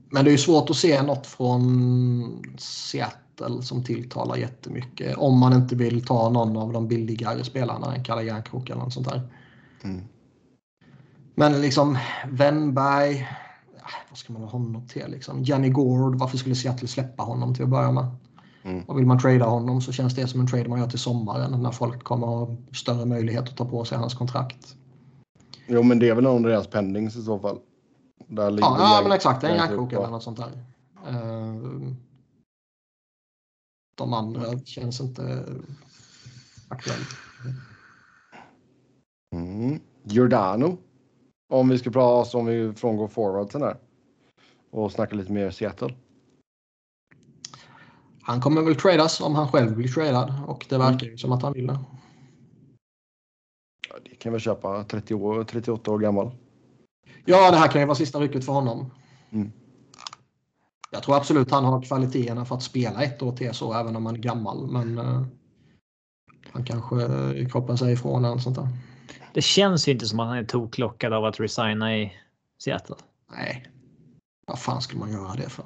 Men 0.09 0.23
det 0.23 0.29
är 0.29 0.31
ju 0.31 0.37
svårt 0.37 0.69
att 0.69 0.75
se 0.75 1.01
något 1.01 1.27
från 1.27 2.43
Seattle 2.57 3.61
som 3.61 3.83
tilltalar 3.83 4.35
jättemycket. 4.35 5.17
Om 5.17 5.39
man 5.39 5.53
inte 5.53 5.75
vill 5.75 6.05
ta 6.05 6.29
någon 6.29 6.57
av 6.57 6.73
de 6.73 6.87
billigare 6.87 7.43
spelarna, 7.43 7.95
en 7.95 8.03
Kalle 8.03 8.23
Järnkrok 8.23 8.69
eller 8.69 8.81
något 8.81 8.93
sånt 8.93 9.09
där. 9.09 9.21
Mm. 9.83 10.01
Men 11.35 11.61
liksom 11.61 11.97
Wennberg, 12.29 13.27
vad 14.09 14.17
ska 14.17 14.33
man 14.33 14.41
ha 14.41 14.49
honom 14.49 14.87
till? 14.87 15.07
Liksom? 15.07 15.43
Johnny 15.43 15.69
Gord, 15.69 16.15
varför 16.15 16.37
skulle 16.37 16.55
Seattle 16.55 16.87
släppa 16.87 17.23
honom 17.23 17.53
till 17.55 17.63
att 17.63 17.69
börja 17.69 17.91
med? 17.91 18.05
Mm. 18.63 18.83
Och 18.83 18.97
vill 18.99 19.05
man 19.05 19.19
trada 19.19 19.45
honom 19.45 19.81
så 19.81 19.91
känns 19.91 20.15
det 20.15 20.27
som 20.27 20.39
en 20.39 20.47
trade 20.47 20.69
man 20.69 20.79
gör 20.79 20.87
till 20.89 20.99
sommaren 20.99 21.61
när 21.61 21.71
folk 21.71 22.03
kommer 22.03 22.27
ha 22.27 22.55
större 22.73 23.05
möjlighet 23.05 23.49
att 23.49 23.57
ta 23.57 23.65
på 23.65 23.85
sig 23.85 23.97
hans 23.97 24.13
kontrakt. 24.13 24.75
Jo, 25.67 25.83
men 25.83 25.99
det 25.99 26.09
är 26.09 26.15
väl 26.15 26.23
någon 26.23 26.45
av 26.45 26.49
deras 26.51 26.67
pendings 26.67 27.15
i 27.15 27.21
så 27.23 27.39
fall. 27.39 27.59
Där 28.27 28.51
ligger 28.51 28.67
Ja, 28.67 28.77
ja 28.79 28.99
men 29.03 29.11
exakt, 29.11 29.43
en 29.43 29.55
Järnkrok 29.55 29.89
kvar. 29.89 29.99
eller 30.01 30.11
något 30.11 30.23
sånt 30.23 30.37
där. 30.37 30.51
Eh, 31.07 31.55
De 33.97 34.13
andra 34.13 34.59
känns 34.59 35.01
inte 35.01 35.45
aktuellt. 36.69 37.07
Mm. 39.35 39.79
Giordano. 40.03 40.77
Om 41.47 41.69
vi 41.69 41.77
ska 41.77 41.91
prata 41.91 42.37
om 42.37 42.45
vi 42.45 42.73
frångår 42.73 43.07
forwardsen 43.07 43.61
här. 43.61 43.77
Och 44.71 44.91
snacka 44.91 45.15
lite 45.15 45.31
mer 45.31 45.51
Seattle. 45.51 45.95
Han 48.21 48.41
kommer 48.41 48.61
väl 48.61 48.75
tradas 48.75 49.21
om 49.21 49.35
han 49.35 49.47
själv 49.47 49.75
blir 49.75 49.87
tradad 49.87 50.33
och 50.47 50.65
det 50.69 50.77
verkar 50.77 51.07
ju 51.07 51.17
som 51.17 51.31
att 51.31 51.41
han 51.41 51.53
vill 51.53 51.67
det. 51.67 51.79
det 54.03 54.15
kan 54.15 54.33
vi 54.33 54.39
köpa. 54.39 54.83
30 54.83 55.15
år, 55.15 55.43
38 55.43 55.91
år 55.91 55.99
gammal. 55.99 56.31
Ja, 57.25 57.51
det 57.51 57.57
här 57.57 57.67
kan 57.67 57.81
ju 57.81 57.87
vara 57.87 57.95
sista 57.95 58.19
rycket 58.19 58.45
för 58.45 58.53
honom. 58.53 58.91
Mm. 59.29 59.51
Jag 60.91 61.03
tror 61.03 61.15
absolut 61.15 61.51
han 61.51 61.65
har 61.65 61.81
kvaliteterna 61.81 62.45
för 62.45 62.55
att 62.55 62.63
spela 62.63 63.03
ett 63.03 63.21
år 63.21 63.31
till 63.31 63.53
så, 63.53 63.73
även 63.73 63.95
om 63.95 64.05
han 64.05 64.15
är 64.15 64.19
gammal. 64.19 64.71
Men 64.71 64.99
uh, 64.99 65.25
han 66.51 66.65
kanske 66.65 66.95
uh, 66.95 67.47
kroppen 67.47 67.77
säger 67.77 67.93
ifrån 67.93 68.25
eller 68.25 68.37
sånt 68.37 68.55
där. 68.55 68.67
Det 69.35 69.41
känns 69.41 69.87
ju 69.87 69.91
inte 69.91 70.05
som 70.05 70.19
att 70.19 70.27
han 70.27 70.37
är 70.37 70.43
toklockad 70.43 71.13
av 71.13 71.25
att 71.25 71.39
resigna 71.39 71.97
i 71.97 72.13
Seattle. 72.57 72.95
Nej. 73.31 73.67
Vad 74.47 74.59
fan 74.59 74.81
skulle 74.81 74.99
man 74.99 75.11
göra 75.11 75.33
det 75.33 75.49
för? 75.49 75.65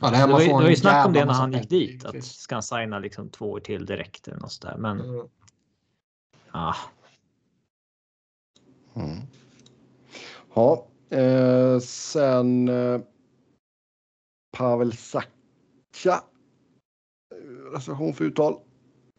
Ja, 0.00 0.10
det, 0.10 0.16
det, 0.16 0.32
var, 0.32 0.40
det 0.40 0.52
var 0.52 0.68
ju 0.68 0.76
snack 0.76 1.06
om 1.06 1.12
det 1.12 1.24
när 1.24 1.32
han 1.32 1.52
gick 1.52 1.68
dit. 1.68 2.04
Att 2.04 2.24
ska 2.24 2.54
han 2.54 2.62
signa 2.62 2.98
liksom 2.98 3.28
två 3.30 3.50
år 3.50 3.60
till 3.60 3.86
direkt 3.86 4.28
eller 4.28 4.38
något 4.38 4.52
sådär. 4.52 4.76
Men 4.76 5.00
Mm. 5.00 5.28
ah, 6.50 6.76
Mm. 8.94 9.18
Ja, 10.54 10.86
eh, 11.10 11.78
sen 11.78 12.68
eh, 12.68 13.00
Pavel 14.56 14.92
Saka. 14.96 15.28
Eh, 16.04 17.72
Reservation 17.72 18.14
för 18.14 18.24
uttal. 18.24 18.60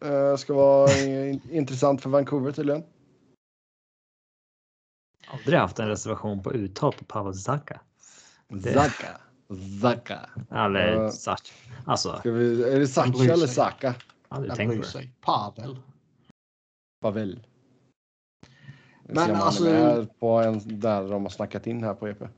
Eh, 0.02 0.36
ska 0.36 0.54
vara 0.54 0.90
eh, 0.90 1.36
intressant 1.56 2.02
för 2.02 2.10
Vancouver 2.10 2.52
tydligen. 2.52 2.82
aldrig 5.44 5.58
haft 5.58 5.78
en 5.78 5.88
reservation 5.88 6.42
på 6.42 6.52
uttal 6.52 6.92
på 6.92 7.04
Pavel 7.04 7.34
Zaka. 7.34 7.80
Det- 8.48 8.72
Zaka. 8.74 9.20
Zaka. 9.82 10.30
Eller 10.50 10.92
Ja. 10.92 11.10
Sach. 11.10 11.52
Alltså, 11.86 12.18
Ska 12.18 12.30
vi, 12.30 12.62
är 12.62 12.80
det 12.80 12.88
bryr 13.18 13.30
eller. 13.30 13.46
Saka? 13.46 13.94
aldrig 14.28 14.50
Jag 14.50 14.56
tänkt 14.56 14.76
på 14.76 14.82
det. 14.82 14.88
sig. 14.88 15.12
Pavel. 15.20 15.78
Pavel. 17.00 17.46
Men 19.08 19.18
alltså... 19.18 19.44
alltså- 19.44 19.66
Är 19.68 20.04
på 20.06 20.28
en 20.28 20.80
där 20.80 21.08
de 21.08 21.22
har 21.22 21.30
snackat 21.30 21.66
in 21.66 21.82
här 21.84 21.94
på 21.94 22.08
EP. 22.08 22.28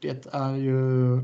Det 0.00 0.26
är 0.32 0.56
ju 0.56 1.20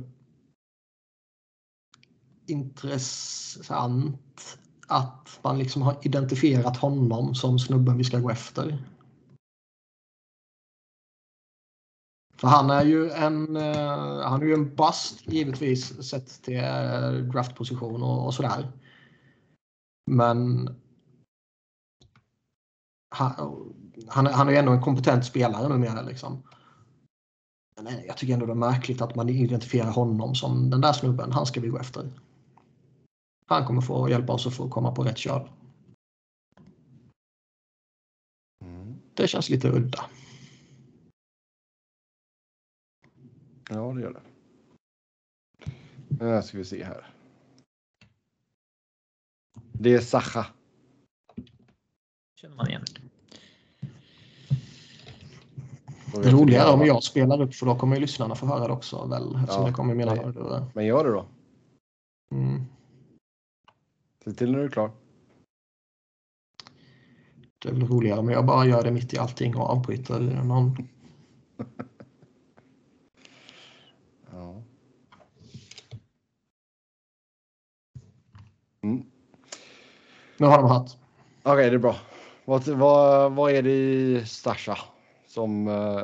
intressant 2.46 4.58
att 4.86 5.40
man 5.42 5.58
liksom 5.58 5.82
har 5.82 5.96
identifierat 6.02 6.76
honom 6.76 7.34
som 7.34 7.58
snubben 7.58 7.96
vi 7.98 8.04
ska 8.04 8.18
gå 8.18 8.30
efter. 8.30 8.78
För 12.36 12.48
han 12.48 12.70
är 12.70 12.84
ju 12.84 13.10
en, 13.10 13.56
eh, 13.56 14.20
han 14.22 14.42
är 14.42 14.46
ju 14.46 14.54
en 14.54 14.74
bust 14.76 15.28
givetvis 15.28 16.02
sett 16.10 16.42
till 16.42 16.56
eh, 16.56 17.10
draftposition 17.12 18.02
och, 18.02 18.26
och 18.26 18.34
sådär. 18.34 18.72
Men 20.10 20.68
han, 23.14 23.30
han, 24.08 24.26
är- 24.26 24.32
han 24.32 24.48
är 24.48 24.52
ju 24.52 24.58
ändå 24.58 24.72
en 24.72 24.82
kompetent 24.82 25.24
spelare 25.24 25.68
numera 25.68 26.02
liksom. 26.02 26.42
Men 27.76 27.86
eh, 27.86 28.04
jag 28.04 28.16
tycker 28.16 28.34
ändå 28.34 28.46
det 28.46 28.52
är 28.52 28.54
märkligt 28.54 29.00
att 29.02 29.14
man 29.14 29.28
identifierar 29.28 29.90
honom 29.90 30.34
som 30.34 30.70
den 30.70 30.80
där 30.80 30.92
snubben. 30.92 31.32
Han 31.32 31.46
ska 31.46 31.60
vi 31.60 31.68
gå 31.68 31.78
efter. 31.78 32.10
Han 33.48 33.66
kommer 33.66 33.80
få 33.80 34.10
hjälpa 34.10 34.32
oss 34.32 34.46
att 34.46 34.54
få 34.54 34.68
komma 34.68 34.92
på 34.92 35.04
rätt 35.04 35.18
köl. 35.18 35.48
Mm. 38.64 38.94
Det 39.14 39.28
känns 39.28 39.50
lite 39.50 39.68
udda. 39.68 40.04
Ja, 43.70 43.92
det 43.92 44.00
gör 44.00 44.12
det. 44.12 44.22
Nu 46.08 46.42
ska 46.42 46.58
vi 46.58 46.64
se 46.64 46.84
här. 46.84 47.06
Det 49.72 49.94
är 49.94 50.00
Sacha. 50.00 50.46
Känner 52.40 52.56
man 52.56 52.68
igen. 52.68 52.84
Det 56.12 56.30
roliga 56.30 56.62
är 56.62 56.74
om 56.74 56.86
jag 56.86 57.02
spelar 57.02 57.42
upp 57.42 57.54
för 57.54 57.66
då 57.66 57.78
kommer 57.78 57.96
ju 57.96 58.00
lyssnarna 58.00 58.34
få 58.34 58.46
höra 58.46 58.66
det 58.66 58.72
också 58.72 59.06
väl 59.06 59.34
eftersom 59.34 59.62
Ja, 59.62 59.68
det 59.68 59.74
kommer 59.74 59.94
mina 59.94 60.14
hörlurar. 60.14 60.66
Men 60.74 60.86
gör 60.86 61.04
det 61.04 61.10
då. 61.10 61.26
Mm. 62.30 62.64
Se 64.26 64.32
till 64.32 64.52
när 64.52 64.58
du 64.58 64.64
är 64.64 64.68
klar. 64.68 64.90
Det 67.58 67.68
är 67.68 67.72
väl 67.72 67.88
roligare 67.88 68.18
om 68.18 68.30
jag 68.30 68.46
bara 68.46 68.66
gör 68.66 68.82
det 68.82 68.90
mitt 68.90 69.14
i 69.14 69.18
allting 69.18 69.56
och 69.56 69.70
avbryter 69.70 70.20
någon. 70.20 70.76
Ja. 74.30 74.62
Mm. 78.82 79.06
Nu 80.36 80.46
har 80.46 80.58
de 80.58 80.66
hatt. 80.70 80.98
Okej, 81.42 81.70
det 81.70 81.76
är 81.76 81.78
bra. 81.78 81.96
Vad, 82.44 82.68
vad, 82.68 83.32
vad 83.32 83.52
är 83.52 83.62
det 83.62 83.70
i 83.70 84.24
Stasha 84.26 84.78
som 85.26 85.68
eh, 85.68 86.02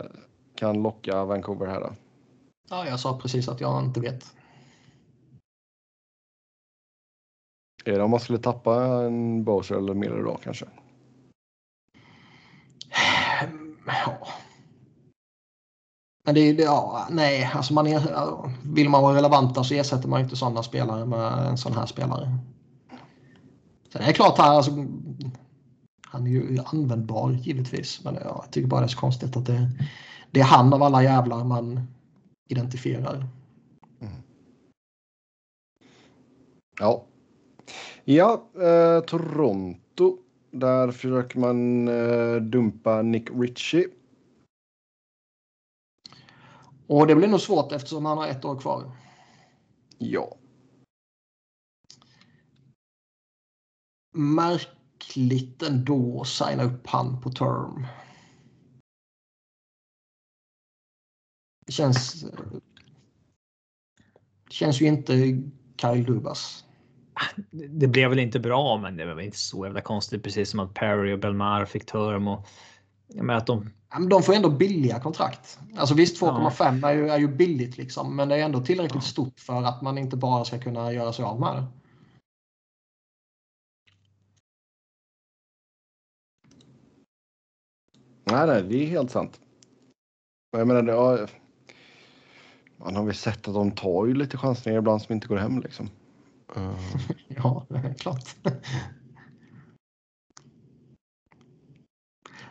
kan 0.54 0.82
locka 0.82 1.24
Vancouver 1.24 1.66
här 1.66 1.80
då? 1.80 1.92
Ja, 2.68 2.86
jag 2.86 3.00
sa 3.00 3.18
precis 3.18 3.48
att 3.48 3.60
jag 3.60 3.84
inte 3.84 4.00
vet. 4.00 4.34
Är 7.84 7.92
det 7.92 8.02
om 8.02 8.10
man 8.10 8.20
skulle 8.20 8.38
tappa 8.38 8.84
en 8.84 9.44
Bowser 9.44 9.74
eller 9.74 9.94
Miller 9.94 10.22
då 10.22 10.36
kanske? 10.44 10.66
Ja. 13.86 14.28
Men 16.24 16.34
det 16.34 16.40
är 16.40 16.54
det, 16.54 16.62
ja, 16.62 17.06
nej, 17.10 17.50
alltså 17.54 17.74
man 17.74 17.86
är, 17.86 18.02
vill 18.74 18.88
man 18.88 19.02
vara 19.02 19.16
relevanta 19.16 19.64
så 19.64 19.74
ersätter 19.74 20.08
man 20.08 20.20
inte 20.20 20.36
sådana 20.36 20.62
spelare 20.62 21.06
med 21.06 21.46
en 21.46 21.58
sån 21.58 21.72
här 21.72 21.86
spelare. 21.86 22.38
Sen 23.92 24.02
är 24.02 24.06
det 24.06 24.12
klart 24.12 24.38
här, 24.38 24.50
alltså, 24.50 24.70
han 26.06 26.26
är 26.26 26.30
ju 26.30 26.58
användbar 26.64 27.30
givetvis, 27.30 28.04
men 28.04 28.14
ja, 28.14 28.20
jag 28.20 28.52
tycker 28.52 28.68
bara 28.68 28.80
det 28.80 28.86
är 28.86 28.88
så 28.88 28.98
konstigt 28.98 29.36
att 29.36 29.46
det, 29.46 29.70
det 30.30 30.40
är 30.40 30.44
han 30.44 30.72
av 30.72 30.82
alla 30.82 31.02
jävlar 31.02 31.44
man 31.44 31.80
identifierar. 32.48 33.26
Ja. 36.80 37.04
Ja, 38.04 38.50
eh, 38.54 39.00
Toronto. 39.00 40.18
Där 40.50 40.92
försöker 40.92 41.38
man 41.38 41.88
eh, 41.88 42.36
dumpa 42.36 43.02
Nick 43.02 43.30
Ritchie. 43.30 43.88
Och 46.86 47.06
det 47.06 47.14
blir 47.14 47.28
nog 47.28 47.40
svårt 47.40 47.72
eftersom 47.72 48.04
han 48.04 48.18
har 48.18 48.28
ett 48.28 48.44
år 48.44 48.60
kvar. 48.60 48.96
Ja. 49.98 50.36
Märkligt 54.14 55.62
ändå 55.62 56.20
att 56.20 56.28
signa 56.28 56.62
upp 56.62 56.86
han 56.86 57.20
på 57.20 57.30
term. 57.30 57.86
Det 61.66 61.72
känns... 61.72 62.24
Det 64.44 64.52
känns 64.52 64.80
ju 64.80 64.86
inte 64.86 65.12
Kyle 65.76 66.04
Dubas. 66.04 66.64
Det 67.50 67.86
blev 67.86 68.10
väl 68.10 68.18
inte 68.18 68.40
bra, 68.40 68.78
men 68.78 68.96
det 68.96 69.04
var 69.04 69.14
väl 69.14 69.24
inte 69.24 69.38
så 69.38 69.64
jävla 69.66 69.80
konstigt. 69.80 70.22
Precis 70.22 70.50
som 70.50 70.60
att 70.60 70.74
Perry 70.74 71.14
och 71.14 71.18
Belmar 71.18 71.64
fick 71.64 71.86
Törm 71.86 72.28
och 72.28 72.46
menar 73.14 73.34
att 73.34 73.46
de 73.46 73.70
Ja, 73.92 73.98
men 73.98 74.08
De 74.08 74.22
får 74.22 74.34
ändå 74.34 74.50
billiga 74.50 75.00
kontrakt. 75.00 75.58
Alltså 75.76 75.94
visst 75.94 76.22
2,5 76.22 76.86
är, 76.86 76.92
ju, 76.92 77.08
är 77.08 77.18
ju 77.18 77.28
billigt 77.28 77.78
liksom. 77.78 78.16
Men 78.16 78.28
det 78.28 78.36
är 78.36 78.44
ändå 78.44 78.60
tillräckligt 78.60 79.02
stort 79.04 79.40
för 79.40 79.62
att 79.62 79.82
man 79.82 79.98
inte 79.98 80.16
bara 80.16 80.44
ska 80.44 80.58
kunna 80.58 80.92
göra 80.92 81.12
sig 81.12 81.24
av 81.24 81.40
med 81.40 81.56
det. 81.56 81.66
Nej, 88.24 88.46
nej, 88.46 88.62
det 88.62 88.84
är 88.84 88.86
helt 88.86 89.10
sant. 89.10 89.40
Jag 90.50 90.68
menar, 90.68 90.82
det, 90.82 90.92
ja, 90.92 91.26
man 92.76 92.96
har 92.96 93.04
väl 93.04 93.14
sett 93.14 93.48
att 93.48 93.54
de 93.54 93.70
tar 93.70 94.06
ju 94.06 94.14
lite 94.14 94.36
chansningar 94.38 94.78
ibland 94.78 95.02
som 95.02 95.14
inte 95.14 95.28
går 95.28 95.36
hem 95.36 95.60
liksom. 95.60 95.90
Ja, 97.28 97.66
klart. 97.98 98.36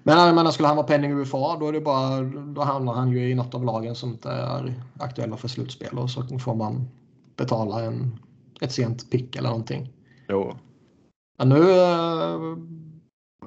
Men 0.04 0.18
jag 0.18 0.36
menar, 0.36 0.52
skulle 0.52 0.68
han 0.68 0.78
vara 0.78 0.88
penning 0.88 1.12
UFA 1.12 1.58
då, 1.60 1.68
är 1.68 1.74
det 1.74 1.82
bara, 1.82 2.22
då 2.22 2.62
hamnar 2.62 2.94
han 2.94 3.12
ju 3.12 3.30
i 3.30 3.36
något 3.36 3.56
av 3.56 3.66
lagen 3.66 3.96
som 3.96 4.10
inte 4.10 4.30
är 4.30 4.84
aktuella 5.00 5.38
för 5.38 5.48
slutspel 5.48 5.98
och 5.98 6.10
så 6.10 6.40
får 6.40 6.56
man 6.56 6.88
betala 7.36 7.84
en, 7.84 8.20
ett 8.62 8.72
sent 8.72 9.12
pick 9.12 9.36
eller 9.36 9.50
någonting. 9.50 9.94
jo. 10.28 10.58
Ja, 11.38 11.46
nu 11.46 11.72
eh, 11.72 12.58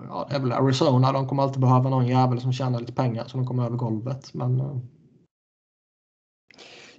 ja, 0.08 0.26
det 0.30 0.36
är 0.36 0.40
väl 0.40 0.52
Arizona. 0.52 1.12
De 1.12 1.28
kommer 1.28 1.42
alltid 1.42 1.60
behöva 1.60 1.90
någon 1.90 2.06
jävel 2.06 2.40
som 2.40 2.52
tjänar 2.52 2.80
lite 2.80 2.92
pengar 2.92 3.24
så 3.26 3.36
de 3.36 3.46
kommer 3.46 3.64
över 3.64 3.76
golvet. 3.76 4.34
Men 4.34 4.60
eh, 4.60 4.76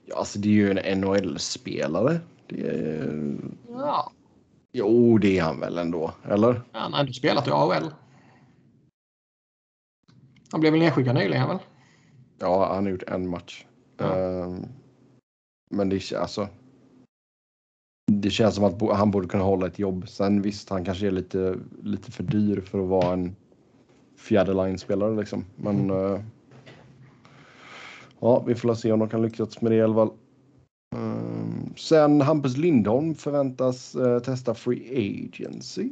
Ja, 0.05 0.15
alltså 0.15 0.39
det 0.39 0.47
är 0.47 0.53
ju 0.53 0.71
en 0.71 0.99
NHL-spelare. 0.99 2.19
Det 2.47 2.67
är... 2.69 3.37
ja, 3.69 4.11
Jo, 4.71 5.17
det 5.17 5.37
är 5.37 5.43
han 5.43 5.59
väl 5.59 5.77
ändå, 5.77 6.11
eller? 6.23 6.61
han 6.71 6.93
har 6.93 6.99
ändå 6.99 7.13
spelat 7.13 7.47
i 7.47 7.51
AHL. 7.51 7.91
Han 10.51 10.61
blev 10.61 10.73
väl 10.73 10.81
nedskickad 10.81 11.15
nyligen 11.15 11.47
väl? 11.47 11.57
Ja, 12.39 12.73
han 12.75 12.83
har 12.85 12.91
gjort 12.91 13.03
en 13.07 13.29
match. 13.29 13.65
Ja. 13.97 14.17
Eh, 14.19 14.55
men 15.71 15.89
det, 15.89 15.95
är- 16.11 16.17
alltså, 16.17 16.47
det 18.11 18.29
känns 18.29 18.55
som 18.55 18.63
att 18.63 18.97
han 18.97 19.11
borde 19.11 19.27
kunna 19.27 19.43
hålla 19.43 19.67
ett 19.67 19.79
jobb. 19.79 20.09
Sen 20.09 20.41
visst, 20.41 20.69
han 20.69 20.85
kanske 20.85 21.07
är 21.07 21.11
lite, 21.11 21.55
lite 21.83 22.11
för 22.11 22.23
dyr 22.23 22.61
för 22.61 22.79
att 22.79 22.89
vara 22.89 23.13
en 23.13 23.35
fjärde 24.17 24.53
line-spelare 24.53 25.15
liksom. 25.15 25.45
Men 25.55 25.89
eh, 25.89 26.21
ja, 28.19 28.43
vi 28.47 28.55
får 28.55 28.73
se 28.73 28.91
om 28.91 28.99
de 28.99 29.09
kan 29.09 29.21
lyckas 29.21 29.61
med 29.61 29.71
det 29.71 29.75
i 29.75 29.81
alla 29.81 29.93
fall. 29.95 30.11
Ehm, 30.95 31.73
sen 31.77 32.21
Hampus 32.21 32.57
Lindholm 32.57 33.15
förväntas 33.15 33.95
uh, 33.95 34.19
testa 34.19 34.53
Free 34.53 35.29
Agency. 35.33 35.89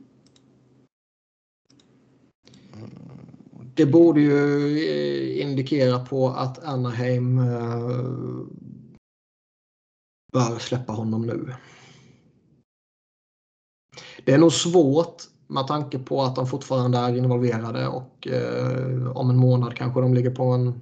Ehm, 2.73 3.71
det 3.75 3.85
borde 3.85 4.21
ju 4.21 4.77
eh, 4.77 5.41
indikera 5.41 5.99
på 5.99 6.29
att 6.29 6.63
Anaheim 6.63 7.39
uh, 7.39 8.45
bör 10.33 10.59
släppa 10.59 10.93
honom 10.93 11.21
nu. 11.21 11.53
Det 14.25 14.33
är 14.33 14.37
nog 14.37 14.53
svårt 14.53 15.23
med 15.47 15.67
tanke 15.67 15.99
på 15.99 16.21
att 16.21 16.35
de 16.35 16.47
fortfarande 16.47 16.97
är 16.97 17.17
involverade 17.17 17.87
och 17.87 18.27
eh, 18.27 19.07
om 19.17 19.29
en 19.29 19.37
månad 19.37 19.75
kanske 19.75 20.01
de 20.01 20.13
ligger 20.13 20.31
på 20.31 20.43
en 20.43 20.81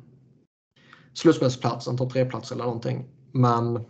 slutspelsplats, 1.14 1.88
en 1.88 1.98
topp 1.98 2.14
tre-plats 2.14 2.52
eller 2.52 2.64
någonting. 2.64 3.06
Men 3.32 3.86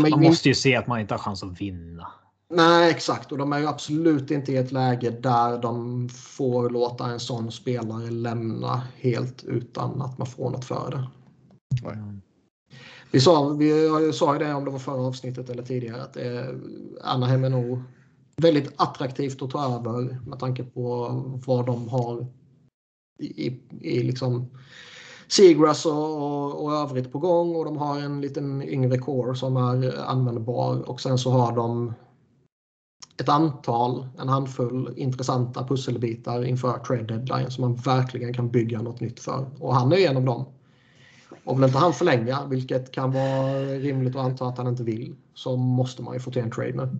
man 0.00 0.22
måste 0.22 0.48
ju 0.48 0.54
se 0.54 0.76
att 0.76 0.86
man 0.86 1.00
inte 1.00 1.14
har 1.14 1.18
chans 1.18 1.42
att 1.42 1.60
vinna. 1.60 2.06
Nej, 2.50 2.90
exakt. 2.90 3.32
Och 3.32 3.38
de 3.38 3.52
är 3.52 3.58
ju 3.58 3.66
absolut 3.66 4.30
inte 4.30 4.52
i 4.52 4.56
ett 4.56 4.72
läge 4.72 5.10
där 5.10 5.58
de 5.58 6.08
får 6.08 6.70
låta 6.70 7.06
en 7.06 7.20
sån 7.20 7.52
spelare 7.52 8.10
lämna 8.10 8.82
helt 8.96 9.44
utan 9.44 10.02
att 10.02 10.18
man 10.18 10.26
får 10.26 10.50
något 10.50 10.64
för 10.64 10.90
det. 10.90 11.08
Mm. 11.88 12.20
Vi 13.10 13.20
sa, 13.20 13.48
vi 13.48 14.12
sa 14.14 14.32
ju 14.32 14.38
det 14.38 14.54
om 14.54 14.64
det 14.64 14.70
var 14.70 14.78
förra 14.78 15.06
avsnittet 15.06 15.50
eller 15.50 15.62
tidigare 15.62 16.02
att 16.02 16.16
eh, 16.16 16.54
Anaheim 17.02 17.44
är 17.44 17.50
nog 17.50 17.82
väldigt 18.36 18.72
attraktivt 18.76 19.42
att 19.42 19.50
ta 19.50 19.76
över 19.76 20.20
med 20.26 20.38
tanke 20.38 20.64
på 20.64 21.08
vad 21.46 21.66
de 21.66 21.88
har 21.88 22.26
i, 23.18 23.46
i, 23.46 23.60
i 23.80 24.02
liksom 24.02 24.50
Seagrass 25.28 25.86
och, 25.86 25.92
och, 25.92 26.64
och 26.64 26.72
övrigt 26.72 27.12
på 27.12 27.18
gång 27.18 27.56
och 27.56 27.64
de 27.64 27.76
har 27.76 28.00
en 28.00 28.20
liten 28.20 28.62
yngre 28.62 28.98
core 28.98 29.36
som 29.36 29.56
är 29.56 30.04
användbar 30.06 30.90
och 30.90 31.00
sen 31.00 31.18
så 31.18 31.30
har 31.30 31.52
de 31.52 31.94
ett 33.16 33.28
antal, 33.28 34.06
en 34.18 34.28
handfull 34.28 34.92
intressanta 34.96 35.66
pusselbitar 35.66 36.44
inför 36.44 36.78
trade 36.78 37.02
deadline 37.02 37.50
som 37.50 37.62
man 37.62 37.74
verkligen 37.74 38.34
kan 38.34 38.50
bygga 38.50 38.82
något 38.82 39.00
nytt 39.00 39.20
för. 39.20 39.46
Och 39.60 39.74
han 39.74 39.92
är 39.92 40.10
en 40.10 40.16
av 40.16 40.24
dem. 40.24 40.44
Om 41.44 41.64
inte 41.64 41.78
han 41.78 41.92
förlänga, 41.92 42.46
vilket 42.46 42.92
kan 42.92 43.12
vara 43.12 43.54
rimligt 43.64 44.16
att 44.16 44.24
anta 44.24 44.46
att 44.46 44.58
han 44.58 44.66
inte 44.66 44.82
vill, 44.82 45.14
så 45.34 45.56
måste 45.56 46.02
man 46.02 46.14
ju 46.14 46.20
få 46.20 46.30
till 46.30 46.42
en 46.42 46.50
trade 46.50 46.72
nu. 46.72 46.98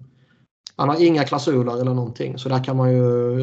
Han 0.76 0.88
har 0.88 1.02
inga 1.06 1.24
klausuler 1.24 1.80
eller 1.80 1.94
någonting 1.94 2.38
så 2.38 2.48
där 2.48 2.64
kan 2.64 2.76
man 2.76 2.92
ju, 2.92 3.38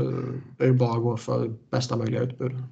ju 0.59 0.73
bara 0.73 0.99
gå 0.99 1.17
för 1.17 1.53
bästa 1.69 1.97
möjliga 1.97 2.21
utbud. 2.21 2.63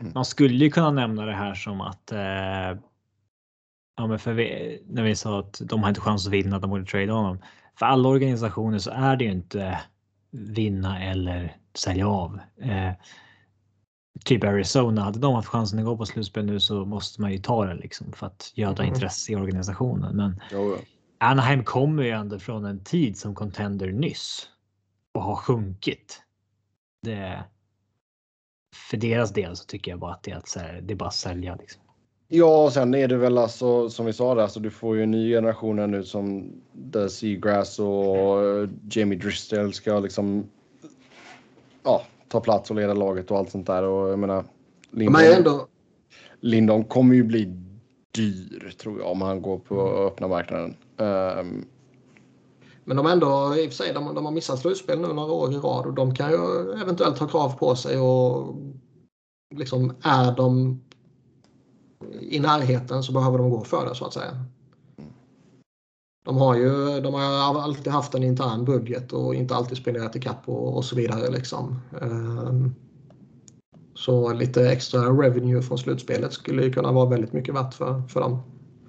Mm. 0.00 0.12
Man 0.14 0.24
skulle 0.24 0.64
ju 0.64 0.70
kunna 0.70 0.90
nämna 0.90 1.26
det 1.26 1.34
här 1.34 1.54
som 1.54 1.80
att 1.80 2.12
eh, 2.12 2.80
ja, 3.96 4.06
men 4.06 4.18
för 4.18 4.32
vi, 4.32 4.82
när 4.86 5.02
vi 5.02 5.16
sa 5.16 5.40
att 5.40 5.60
de 5.64 5.82
har 5.82 5.88
inte 5.88 6.00
chans 6.00 6.26
att 6.26 6.32
vinna, 6.32 6.58
de 6.58 6.70
borde 6.70 6.84
trade 6.84 7.12
honom. 7.12 7.38
För 7.78 7.86
alla 7.86 8.08
organisationer 8.08 8.78
så 8.78 8.90
är 8.90 9.16
det 9.16 9.24
ju 9.24 9.30
inte 9.30 9.80
vinna 10.30 11.02
eller 11.02 11.56
sälja 11.74 12.08
av. 12.08 12.40
Eh, 12.60 12.92
typ 14.24 14.44
Arizona, 14.44 15.02
hade 15.02 15.18
de 15.18 15.34
haft 15.34 15.48
chansen 15.48 15.78
att 15.78 15.84
gå 15.84 15.96
på 15.96 16.06
slutspel 16.06 16.46
nu 16.46 16.60
så 16.60 16.84
måste 16.84 17.20
man 17.20 17.32
ju 17.32 17.38
ta 17.38 17.64
det 17.64 17.74
liksom 17.74 18.12
för 18.12 18.26
att 18.26 18.52
göda 18.54 18.82
mm. 18.82 18.94
intresse 18.94 19.32
i 19.32 19.36
organisationen. 19.36 20.16
Men 20.16 20.40
jo, 20.52 20.76
ja. 20.76 20.84
Anaheim 21.26 21.64
kommer 21.64 22.02
ju 22.02 22.10
ändå 22.10 22.38
från 22.38 22.64
en 22.64 22.84
tid 22.84 23.18
som 23.18 23.34
contender 23.34 23.92
nyss 23.92 24.48
och 25.14 25.22
har 25.22 25.36
sjunkit. 25.36 26.22
Det, 27.02 27.44
för 28.74 28.96
deras 28.96 29.32
del 29.32 29.56
så 29.56 29.64
tycker 29.64 29.90
jag 29.90 30.00
bara 30.00 30.12
att 30.12 30.22
det 30.22 30.30
är, 30.30 30.36
att, 30.36 30.48
så 30.48 30.60
här, 30.60 30.80
det 30.82 30.94
är 30.94 30.96
bara 30.96 31.08
att 31.08 31.14
sälja. 31.14 31.56
Liksom. 31.56 31.82
Ja, 32.28 32.64
och 32.64 32.72
sen 32.72 32.94
är 32.94 33.08
det 33.08 33.16
väl 33.16 33.38
alltså 33.38 33.90
som 33.90 34.06
vi 34.06 34.12
sa 34.12 34.34
där, 34.34 34.42
alltså 34.42 34.60
du 34.60 34.70
får 34.70 34.96
ju 34.96 35.02
en 35.02 35.10
ny 35.10 35.30
generation 35.30 35.90
nu 35.90 36.04
som 36.04 36.52
The 36.92 37.08
Seagrass 37.08 37.78
och 37.78 38.68
Jamie 38.90 39.18
Dristel 39.18 39.72
ska 39.72 39.98
liksom 39.98 40.50
ja, 41.82 42.02
ta 42.28 42.40
plats 42.40 42.70
och 42.70 42.76
leda 42.76 42.94
laget 42.94 43.30
och 43.30 43.38
allt 43.38 43.50
sånt 43.50 43.66
där. 43.66 43.82
Och 43.82 44.10
jag 44.10 44.18
menar, 44.18 44.44
Lindon, 44.90 45.22
ändå... 45.22 45.66
Lindon 46.40 46.84
kommer 46.84 47.14
ju 47.14 47.22
bli 47.22 47.44
dyr 48.12 48.74
tror 48.82 49.00
jag 49.00 49.10
om 49.10 49.22
han 49.22 49.42
går 49.42 49.58
på 49.58 49.80
öppna 49.80 50.28
marknaden. 50.28 50.76
Um, 50.96 51.64
men 52.88 52.96
de 52.96 53.06
ändå, 53.06 53.54
i 53.56 53.66
och 53.66 53.70
för 53.70 53.76
sig, 53.76 53.92
de, 53.92 54.14
de 54.14 54.24
har 54.24 54.32
missat 54.32 54.58
slutspel 54.58 55.00
nu 55.00 55.08
några 55.08 55.32
år 55.32 55.52
i 55.52 55.56
rad 55.56 55.86
och 55.86 55.94
de 55.94 56.14
kan 56.14 56.30
ju 56.30 56.72
eventuellt 56.82 57.18
ha 57.18 57.28
krav 57.28 57.58
på 57.58 57.76
sig 57.76 57.98
och 57.98 58.54
liksom 59.54 59.92
är 60.02 60.36
de 60.36 60.80
i 62.20 62.40
närheten 62.40 63.02
så 63.02 63.12
behöver 63.12 63.38
de 63.38 63.50
gå 63.50 63.64
för 63.64 63.88
det 63.88 63.94
så 63.94 64.04
att 64.04 64.12
säga. 64.12 64.44
De 66.24 66.36
har 66.36 66.54
ju 66.54 67.00
de 67.00 67.14
har 67.14 67.60
alltid 67.60 67.92
haft 67.92 68.14
en 68.14 68.22
intern 68.22 68.64
budget 68.64 69.12
och 69.12 69.34
inte 69.34 69.54
alltid 69.54 69.78
spenderat 69.78 70.16
ikapp 70.16 70.36
kapp 70.36 70.48
och, 70.48 70.76
och 70.76 70.84
så 70.84 70.96
vidare. 70.96 71.30
Liksom. 71.30 71.80
Ehm, 72.02 72.74
så 73.94 74.32
lite 74.32 74.70
extra 74.70 75.00
revenue 75.00 75.62
från 75.62 75.78
slutspelet 75.78 76.32
skulle 76.32 76.62
ju 76.62 76.72
kunna 76.72 76.92
vara 76.92 77.08
väldigt 77.08 77.32
mycket 77.32 77.54
värt 77.54 77.74
för, 77.74 78.02
för 78.08 78.20
dem. 78.20 78.38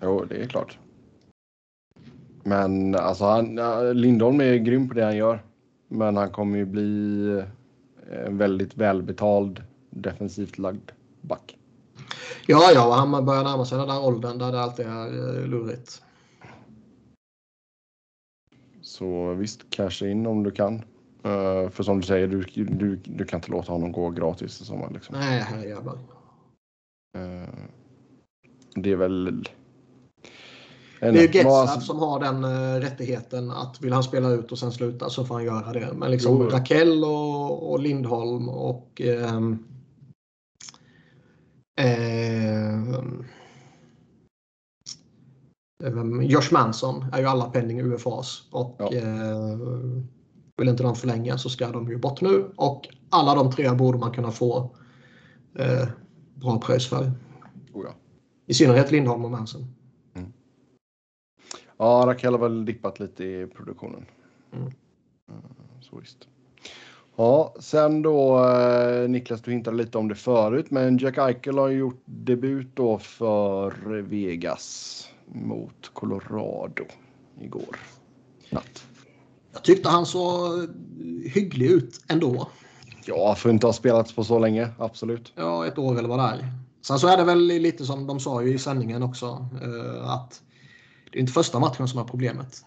Jo, 0.01 0.25
det 0.29 0.35
är 0.35 0.47
klart. 0.47 0.77
Men 2.43 2.95
alltså 2.95 3.25
han, 3.25 3.55
Lindholm 4.01 4.41
är 4.41 4.55
grym 4.55 4.87
på 4.89 4.93
det 4.93 5.03
han 5.03 5.17
gör. 5.17 5.43
Men 5.87 6.17
han 6.17 6.29
kommer 6.29 6.57
ju 6.57 6.65
bli 6.65 7.43
en 8.11 8.37
väldigt 8.37 8.77
välbetald 8.77 9.63
defensivt 9.89 10.57
lagd 10.57 10.91
back. 11.21 11.57
Ja, 12.47 12.71
ja, 12.73 12.93
han 12.93 13.25
börjar 13.25 13.43
närma 13.43 13.65
sig 13.65 13.77
den 13.77 13.87
där 13.87 14.05
åldern 14.05 14.37
där 14.37 14.51
det 14.51 14.61
alltid 14.61 14.85
är 14.85 15.37
eh, 15.37 15.47
lurigt. 15.47 16.01
Så 18.81 19.33
visst, 19.33 19.69
casha 19.69 20.07
in 20.07 20.27
om 20.27 20.43
du 20.43 20.51
kan. 20.51 20.75
Uh, 21.25 21.69
för 21.69 21.83
som 21.83 21.99
du 21.99 22.07
säger, 22.07 22.27
du, 22.27 22.43
du, 22.63 22.95
du 22.95 23.25
kan 23.25 23.37
inte 23.37 23.51
låta 23.51 23.71
honom 23.71 23.91
gå 23.91 24.09
gratis 24.09 24.61
i 24.61 24.65
sommar. 24.65 24.89
Liksom. 24.93 25.15
Nej, 25.19 25.39
herrejävlar. 25.39 25.93
Uh, 27.17 27.49
det 28.75 28.91
är 28.91 28.95
väl 28.95 29.45
det 30.99 31.07
är 31.07 31.13
ju 31.13 31.31
Getzlaff 31.31 31.83
som 31.83 31.99
har 31.99 32.19
den 32.19 32.43
uh, 32.45 32.81
rättigheten 32.81 33.51
att 33.51 33.81
vill 33.81 33.93
han 33.93 34.03
spela 34.03 34.29
ut 34.29 34.51
och 34.51 34.59
sen 34.59 34.71
sluta 34.71 35.09
så 35.09 35.25
får 35.25 35.35
han 35.35 35.43
göra 35.43 35.73
det. 35.73 35.93
Men 35.95 36.11
liksom 36.11 36.37
jo. 36.41 36.49
Rakell 36.49 37.03
och, 37.03 37.71
och, 37.71 37.79
Lindholm 37.79 38.49
och 38.49 39.01
um, 39.05 39.67
um, 45.83 46.21
Josh 46.23 46.51
Manson 46.51 47.05
är 47.13 47.19
ju 47.19 47.25
alla 47.25 47.45
pending 47.45 47.81
UFAs 47.81 48.47
och 48.51 48.75
ja. 48.79 49.01
uh, 49.01 50.03
vill 50.57 50.69
inte 50.69 50.83
de 50.83 50.95
förlänga 50.95 51.37
så 51.37 51.49
ska 51.49 51.67
de 51.67 51.89
ju 51.89 51.97
bort 51.97 52.21
nu 52.21 52.51
och 52.55 52.87
alla 53.09 53.35
de 53.35 53.51
tre 53.51 53.71
borde 53.71 53.97
man 53.97 54.11
kunna 54.11 54.31
få 54.31 54.75
uh, 55.59 55.87
bra 56.35 56.59
pröjs 56.59 56.87
för. 56.87 57.11
Oh. 57.73 57.85
I 58.47 58.53
synnerhet 58.53 58.91
Lindholm 58.91 59.25
och 59.25 59.31
Manson. 59.31 59.78
Ja, 61.81 62.03
Raquel 62.07 62.33
har 62.33 62.39
väl 62.39 62.65
dippat 62.65 62.99
lite 62.99 63.23
i 63.23 63.47
produktionen. 63.47 64.05
Mm. 64.53 64.63
mm. 65.29 65.41
Så 65.81 65.99
visst. 65.99 66.27
Ja, 67.15 67.55
sen 67.59 68.01
då 68.01 68.45
eh, 68.45 69.09
Niklas, 69.09 69.41
du 69.41 69.51
hintade 69.51 69.77
lite 69.77 69.97
om 69.97 70.07
det 70.07 70.15
förut, 70.15 70.71
men 70.71 70.97
Jack 70.97 71.17
Eichel 71.17 71.57
har 71.57 71.69
gjort 71.69 72.01
debut 72.05 72.67
då 72.73 72.97
för 72.97 74.01
Vegas 74.01 75.07
mot 75.25 75.89
Colorado 75.93 76.85
igår 77.41 77.75
natt. 78.49 78.83
Jag 79.53 79.63
tyckte 79.63 79.89
han 79.89 80.05
såg 80.05 80.69
hygglig 81.33 81.71
ut 81.71 82.03
ändå. 82.07 82.49
Ja, 83.05 83.35
för 83.35 83.49
att 83.49 83.53
inte 83.53 83.67
ha 83.67 83.73
spelats 83.73 84.15
på 84.15 84.23
så 84.23 84.39
länge, 84.39 84.69
absolut. 84.77 85.33
Ja, 85.35 85.67
ett 85.67 85.77
år 85.77 85.99
eller 85.99 86.09
vad 86.09 86.19
det 86.19 86.23
är. 86.23 86.53
Sen 86.81 86.99
så 86.99 87.07
är 87.07 87.17
det 87.17 87.23
väl 87.23 87.39
lite 87.39 87.85
som 87.85 88.07
de 88.07 88.19
sa 88.19 88.43
ju 88.43 88.53
i 88.53 88.59
sändningen 88.59 89.03
också, 89.03 89.47
eh, 89.61 90.09
att 90.09 90.41
det 91.11 91.17
är 91.17 91.19
inte 91.19 91.33
första 91.33 91.59
matchen 91.59 91.87
som 91.87 91.99
är 91.99 92.03
problemet. 92.03 92.65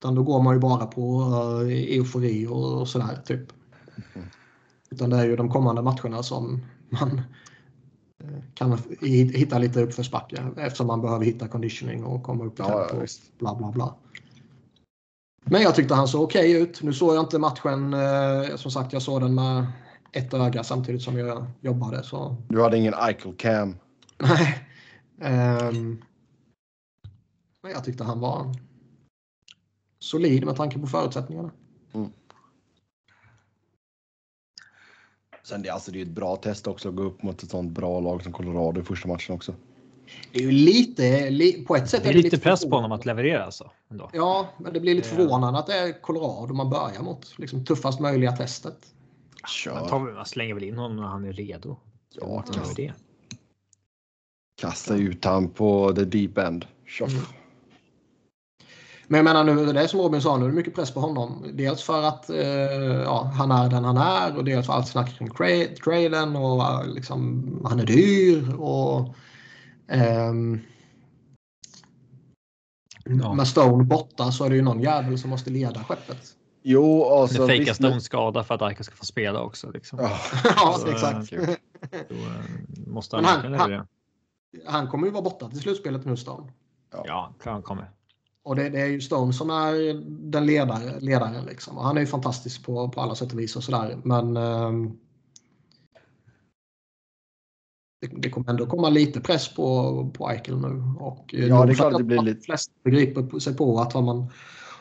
Utan 0.00 0.14
då 0.14 0.22
går 0.22 0.42
man 0.42 0.54
ju 0.54 0.60
bara 0.60 0.86
på 0.86 1.20
uh, 1.20 1.72
eufori 1.72 2.46
och, 2.46 2.88
sådär 2.88 3.22
typ. 3.24 3.52
Mm. 4.14 4.28
Utan 4.90 5.10
det 5.10 5.16
är 5.16 5.24
ju 5.24 5.36
de 5.36 5.50
kommande 5.50 5.82
matcherna 5.82 6.22
som 6.22 6.64
man 6.88 7.22
uh, 8.24 8.40
kan 8.54 8.78
hitta 9.02 9.58
lite 9.58 9.82
uppförsbacke 9.82 10.44
eftersom 10.56 10.86
man 10.86 11.00
behöver 11.00 11.24
hitta 11.24 11.48
conditioning 11.48 12.04
och 12.04 12.22
komma 12.22 12.44
upp 12.44 12.60
i 12.60 12.62
ja, 12.62 12.86
tempo. 12.88 13.04
Ja, 13.04 13.06
bla 13.38 13.54
bla 13.54 13.72
bla. 13.72 13.94
Men 15.44 15.62
jag 15.62 15.74
tyckte 15.74 15.94
han 15.94 16.08
såg 16.08 16.22
okej 16.22 16.50
okay 16.50 16.62
ut. 16.62 16.82
Nu 16.82 16.92
såg 16.92 17.14
jag 17.14 17.22
inte 17.22 17.38
matchen. 17.38 17.94
Uh, 17.94 18.56
som 18.56 18.70
sagt, 18.70 18.92
jag 18.92 19.02
såg 19.02 19.20
den 19.20 19.34
med 19.34 19.66
ett 20.12 20.34
öga 20.34 20.64
samtidigt 20.64 21.02
som 21.02 21.18
jag 21.18 21.46
jobbade. 21.60 22.04
Så... 22.04 22.36
Du 22.48 22.62
hade 22.62 22.78
ingen 22.78 22.94
Eichel 22.94 23.34
cam? 23.36 23.76
Nej. 24.18 24.66
Um, 25.68 26.02
men 27.62 27.72
jag 27.72 27.84
tyckte 27.84 28.04
han 28.04 28.20
var 28.20 28.54
solid 29.98 30.44
med 30.46 30.56
tanke 30.56 30.78
på 30.78 30.86
förutsättningarna. 30.86 31.50
Mm. 31.92 32.10
Sen 35.42 35.62
det, 35.62 35.68
alltså, 35.70 35.92
det 35.92 35.98
är 35.98 36.02
ett 36.02 36.08
bra 36.10 36.36
test 36.36 36.66
också 36.66 36.88
att 36.88 36.94
gå 36.94 37.02
upp 37.02 37.22
mot 37.22 37.42
ett 37.42 37.50
sånt 37.50 37.72
bra 37.72 38.00
lag 38.00 38.22
som 38.22 38.32
Colorado 38.32 38.80
i 38.80 38.84
första 38.84 39.08
matchen 39.08 39.34
också. 39.34 39.54
Det 40.32 40.38
är 40.38 40.42
ju 40.42 40.50
lite, 40.50 41.30
li, 41.30 41.64
på 41.64 41.76
ett 41.76 41.90
sätt 41.90 42.02
Det 42.02 42.08
är 42.08 42.12
lite 42.14 42.38
press 42.38 42.64
på 42.64 42.76
honom 42.76 42.92
att 42.92 43.06
leverera 43.06 43.44
alltså. 43.44 43.70
Ändå. 43.90 44.10
Ja, 44.12 44.48
men 44.58 44.72
det 44.72 44.80
blir 44.80 44.94
lite 44.94 45.08
Det- 45.08 45.14
förvånande 45.16 45.58
att 45.58 45.66
det 45.66 45.74
är 45.74 46.00
Colorado 46.00 46.54
man 46.54 46.70
börjar 46.70 47.02
mot. 47.02 47.38
Liksom 47.38 47.64
tuffast 47.64 48.00
möjliga 48.00 48.32
testet. 48.32 48.94
Man, 49.42 49.48
Kör. 49.48 49.88
tar, 49.88 49.98
man 49.98 50.26
slänger 50.26 50.54
väl 50.54 50.64
in 50.64 50.76
honom 50.78 50.96
när 50.96 51.02
han 51.08 51.24
är 51.24 51.32
redo. 51.32 51.76
Ja, 52.12 52.42
kasta, 52.42 52.74
det? 52.76 52.92
kasta 54.60 54.96
ut 54.96 55.24
han 55.24 55.48
på 55.48 55.92
the 55.94 56.04
deep 56.04 56.38
end. 56.38 56.66
Tjoff. 56.86 57.10
Mm. 57.12 57.24
Men 59.12 59.16
jag 59.18 59.24
menar 59.24 59.44
nu, 59.44 59.72
det 59.72 59.80
är 59.82 59.86
som 59.86 60.00
Robin 60.00 60.20
sa, 60.22 60.36
nu 60.36 60.44
är 60.44 60.48
det 60.48 60.54
mycket 60.54 60.74
press 60.74 60.94
på 60.94 61.00
honom. 61.00 61.44
Dels 61.54 61.82
för 61.82 62.02
att 62.02 62.30
eh, 62.30 62.38
ja, 63.04 63.22
han 63.34 63.50
är 63.50 63.68
den 63.70 63.84
han 63.84 63.96
är 63.96 64.36
och 64.36 64.44
dels 64.44 64.66
för 64.66 64.72
allt 64.72 64.88
snack 64.88 65.18
kring 65.18 65.28
tra- 65.28 65.74
traden 65.74 66.36
och 66.36 66.62
eh, 66.62 66.86
liksom, 66.86 67.44
han 67.68 67.80
är 67.80 67.86
dyr. 67.86 68.54
och 68.60 69.14
ehm, 69.88 70.60
Ja. 73.04 73.34
Med 73.34 73.48
Stone 73.48 73.84
borta 73.84 74.32
så 74.32 74.44
är 74.44 74.50
det 74.50 74.56
ju 74.56 74.62
någon 74.62 74.80
jävel 74.80 75.18
som 75.18 75.30
måste 75.30 75.50
leda 75.50 75.84
skeppet. 75.84 76.36
Jo, 76.62 77.04
alltså. 77.04 77.46
fejkar 77.46 77.64
visst, 77.64 77.80
men- 77.80 77.90
Stone 77.90 78.00
skada 78.00 78.44
för 78.44 78.54
att 78.54 78.62
Aika 78.62 78.84
ska 78.84 78.94
få 78.94 79.04
spela 79.04 79.42
också. 79.42 79.70
Liksom. 79.70 79.98
Ja, 79.98 80.10
ja, 80.56 80.76
Så, 80.78 80.90
exakt. 80.90 81.30
kul. 81.30 81.46
Då 82.08 82.14
eh, 82.14 82.86
måste 82.86 83.16
han 83.16 83.24
Men 83.42 83.54
han- 83.60 83.72
han-. 83.72 83.86
Han 84.66 84.88
kommer 84.88 85.06
ju 85.06 85.12
vara 85.12 85.22
borta 85.22 85.48
till 85.48 85.60
slutspelet 85.60 86.04
nu, 86.04 86.16
Stone. 86.16 86.52
Ja, 86.92 87.34
klart 87.42 87.52
han 87.54 87.62
kommer. 87.62 87.90
Och 88.42 88.56
det, 88.56 88.68
det 88.68 88.80
är 88.80 88.86
ju 88.86 89.00
Stone 89.00 89.32
som 89.32 89.50
är 89.50 89.94
den 90.30 90.46
ledare, 90.46 91.00
ledaren. 91.00 91.44
Liksom. 91.44 91.78
Och 91.78 91.84
han 91.84 91.96
är 91.96 92.00
ju 92.00 92.06
fantastisk 92.06 92.64
på, 92.64 92.88
på 92.88 93.00
alla 93.00 93.14
sätt 93.14 93.32
och 93.32 93.38
vis 93.40 93.56
och 93.56 93.64
sådär. 93.64 93.98
Men 94.04 94.36
ehm, 94.36 94.90
det, 98.00 98.10
det 98.16 98.30
kommer 98.30 98.50
ändå 98.50 98.66
komma 98.66 98.88
lite 98.88 99.20
press 99.20 99.54
på, 99.54 100.10
på 100.14 100.30
Eichel 100.30 100.58
nu. 100.60 100.84
Och, 100.98 101.34
eh, 101.34 101.46
Ja, 101.46 101.66
det 101.66 101.72
är 101.72 101.74
klart 101.74 101.98
det 101.98 102.04
blir 102.04 102.16
de 102.16 102.24
lite- 102.24 102.40
flesta 102.40 102.72
begriper 102.84 103.38
sig 103.38 103.56
på 103.56 103.80
att 103.80 103.92
har 103.92 104.02
man, 104.02 104.26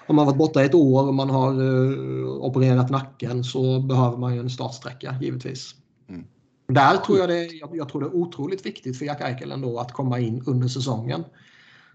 om 0.08 0.16
man 0.16 0.26
varit 0.26 0.38
borta 0.38 0.64
ett 0.64 0.76
år 0.76 1.08
och 1.08 1.14
man 1.14 1.30
har 1.30 1.52
eh, 1.52 2.30
opererat 2.30 2.90
nacken 2.90 3.44
så 3.44 3.80
behöver 3.80 4.18
man 4.18 4.34
ju 4.36 4.40
en 4.40 4.50
startsträcka 4.50 5.16
givetvis. 5.22 5.76
Mm. 6.10 6.24
Där 6.68 6.98
tror 6.98 7.18
jag 7.18 7.30
det, 7.30 7.46
jag, 7.46 7.70
jag 7.76 7.90
tror 7.90 8.02
det 8.02 8.08
är 8.08 8.16
otroligt 8.16 8.66
viktigt 8.66 8.98
för 8.98 9.06
Jack 9.06 9.22
Eichel 9.22 9.52
ändå 9.52 9.80
att 9.80 9.92
komma 9.92 10.20
in 10.20 10.44
under 10.48 10.68
säsongen. 10.68 11.24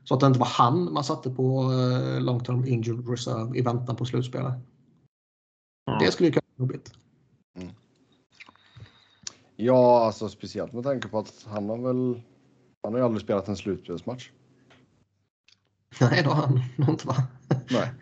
Så 0.04 0.14
att 0.14 0.20
det 0.20 0.26
inte 0.26 0.38
var 0.38 0.46
han 0.46 0.92
man 0.92 1.04
satte 1.04 1.30
på 1.30 1.72
eh, 1.72 2.20
long 2.20 2.44
term 2.44 2.64
injured 2.66 3.08
reserve 3.08 3.58
i 3.58 3.62
väntan 3.62 3.96
på 3.96 4.04
slutspelet. 4.04 4.54
Ja. 5.84 5.98
Det 6.00 6.12
skulle 6.12 6.28
ju 6.28 6.32
kunna 6.32 6.42
vara 6.56 6.66
jobbigt. 6.66 6.92
ja, 9.56 10.06
alltså 10.06 10.28
speciellt 10.28 10.72
med 10.72 10.84
tanke 10.84 11.08
på 11.08 11.18
att 11.18 11.46
han 11.48 11.68
har 11.68 11.78
väl. 11.78 12.22
Han 12.82 12.92
har 12.92 13.00
ju 13.00 13.04
aldrig 13.04 13.22
spelat 13.22 13.48
en 13.48 13.56
slutspelsmatch. 13.56 14.30
Nej, 16.00 16.22
det 16.22 16.28
har 16.28 16.34
han 16.34 16.60
nog 16.76 16.88
inte 16.88 17.06
va? 17.06 17.16
Nej, 17.70 17.92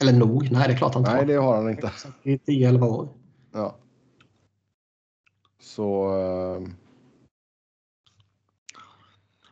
Eller 0.00 0.12
nog, 0.12 0.52
nej 0.52 0.68
det 0.68 0.74
är 0.74 0.76
klart 0.78 0.94
han 0.94 1.00
inte 1.02 1.10
nej, 1.12 1.20
har. 1.20 1.26
det 1.26 1.34
har 1.34 1.56
han 1.56 1.70
inte. 1.70 1.92
I 2.22 2.36
10-11 2.36 2.86
år. 2.86 3.08
Ja. 3.52 3.76
Så. 5.60 6.08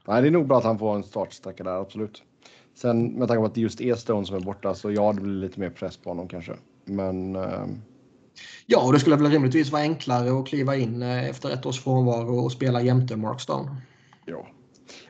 Nej, 0.08 0.22
det 0.22 0.28
är 0.28 0.32
nog 0.32 0.46
bra 0.46 0.58
att 0.58 0.64
han 0.64 0.78
får 0.78 0.96
en 0.96 1.02
startsträcka 1.04 1.64
där, 1.64 1.80
absolut. 1.80 2.22
Sen 2.74 3.06
med 3.06 3.28
tanke 3.28 3.40
på 3.40 3.46
att 3.46 3.54
det 3.54 3.60
just 3.60 3.80
är 3.80 3.94
Stone 3.94 4.26
som 4.26 4.36
är 4.36 4.40
borta 4.40 4.74
så 4.74 4.92
ja, 4.92 5.12
det 5.12 5.20
blir 5.20 5.32
lite 5.32 5.60
mer 5.60 5.70
press 5.70 5.96
på 5.96 6.10
honom 6.10 6.28
kanske. 6.28 6.52
Men 6.84 7.36
eh, 7.36 7.66
Ja, 8.66 8.86
och 8.86 8.92
det 8.92 8.98
skulle 9.00 9.16
väl 9.16 9.30
rimligtvis 9.30 9.72
vara 9.72 9.82
enklare 9.82 10.40
att 10.40 10.46
kliva 10.46 10.76
in 10.76 11.02
eh, 11.02 11.28
efter 11.28 11.50
ett 11.50 11.66
års 11.66 11.80
frånvaro 11.80 12.38
och 12.38 12.52
spela 12.52 12.82
jämte 12.82 13.16
Mark 13.16 13.40
Stone. 13.40 13.76
ja. 14.26 14.46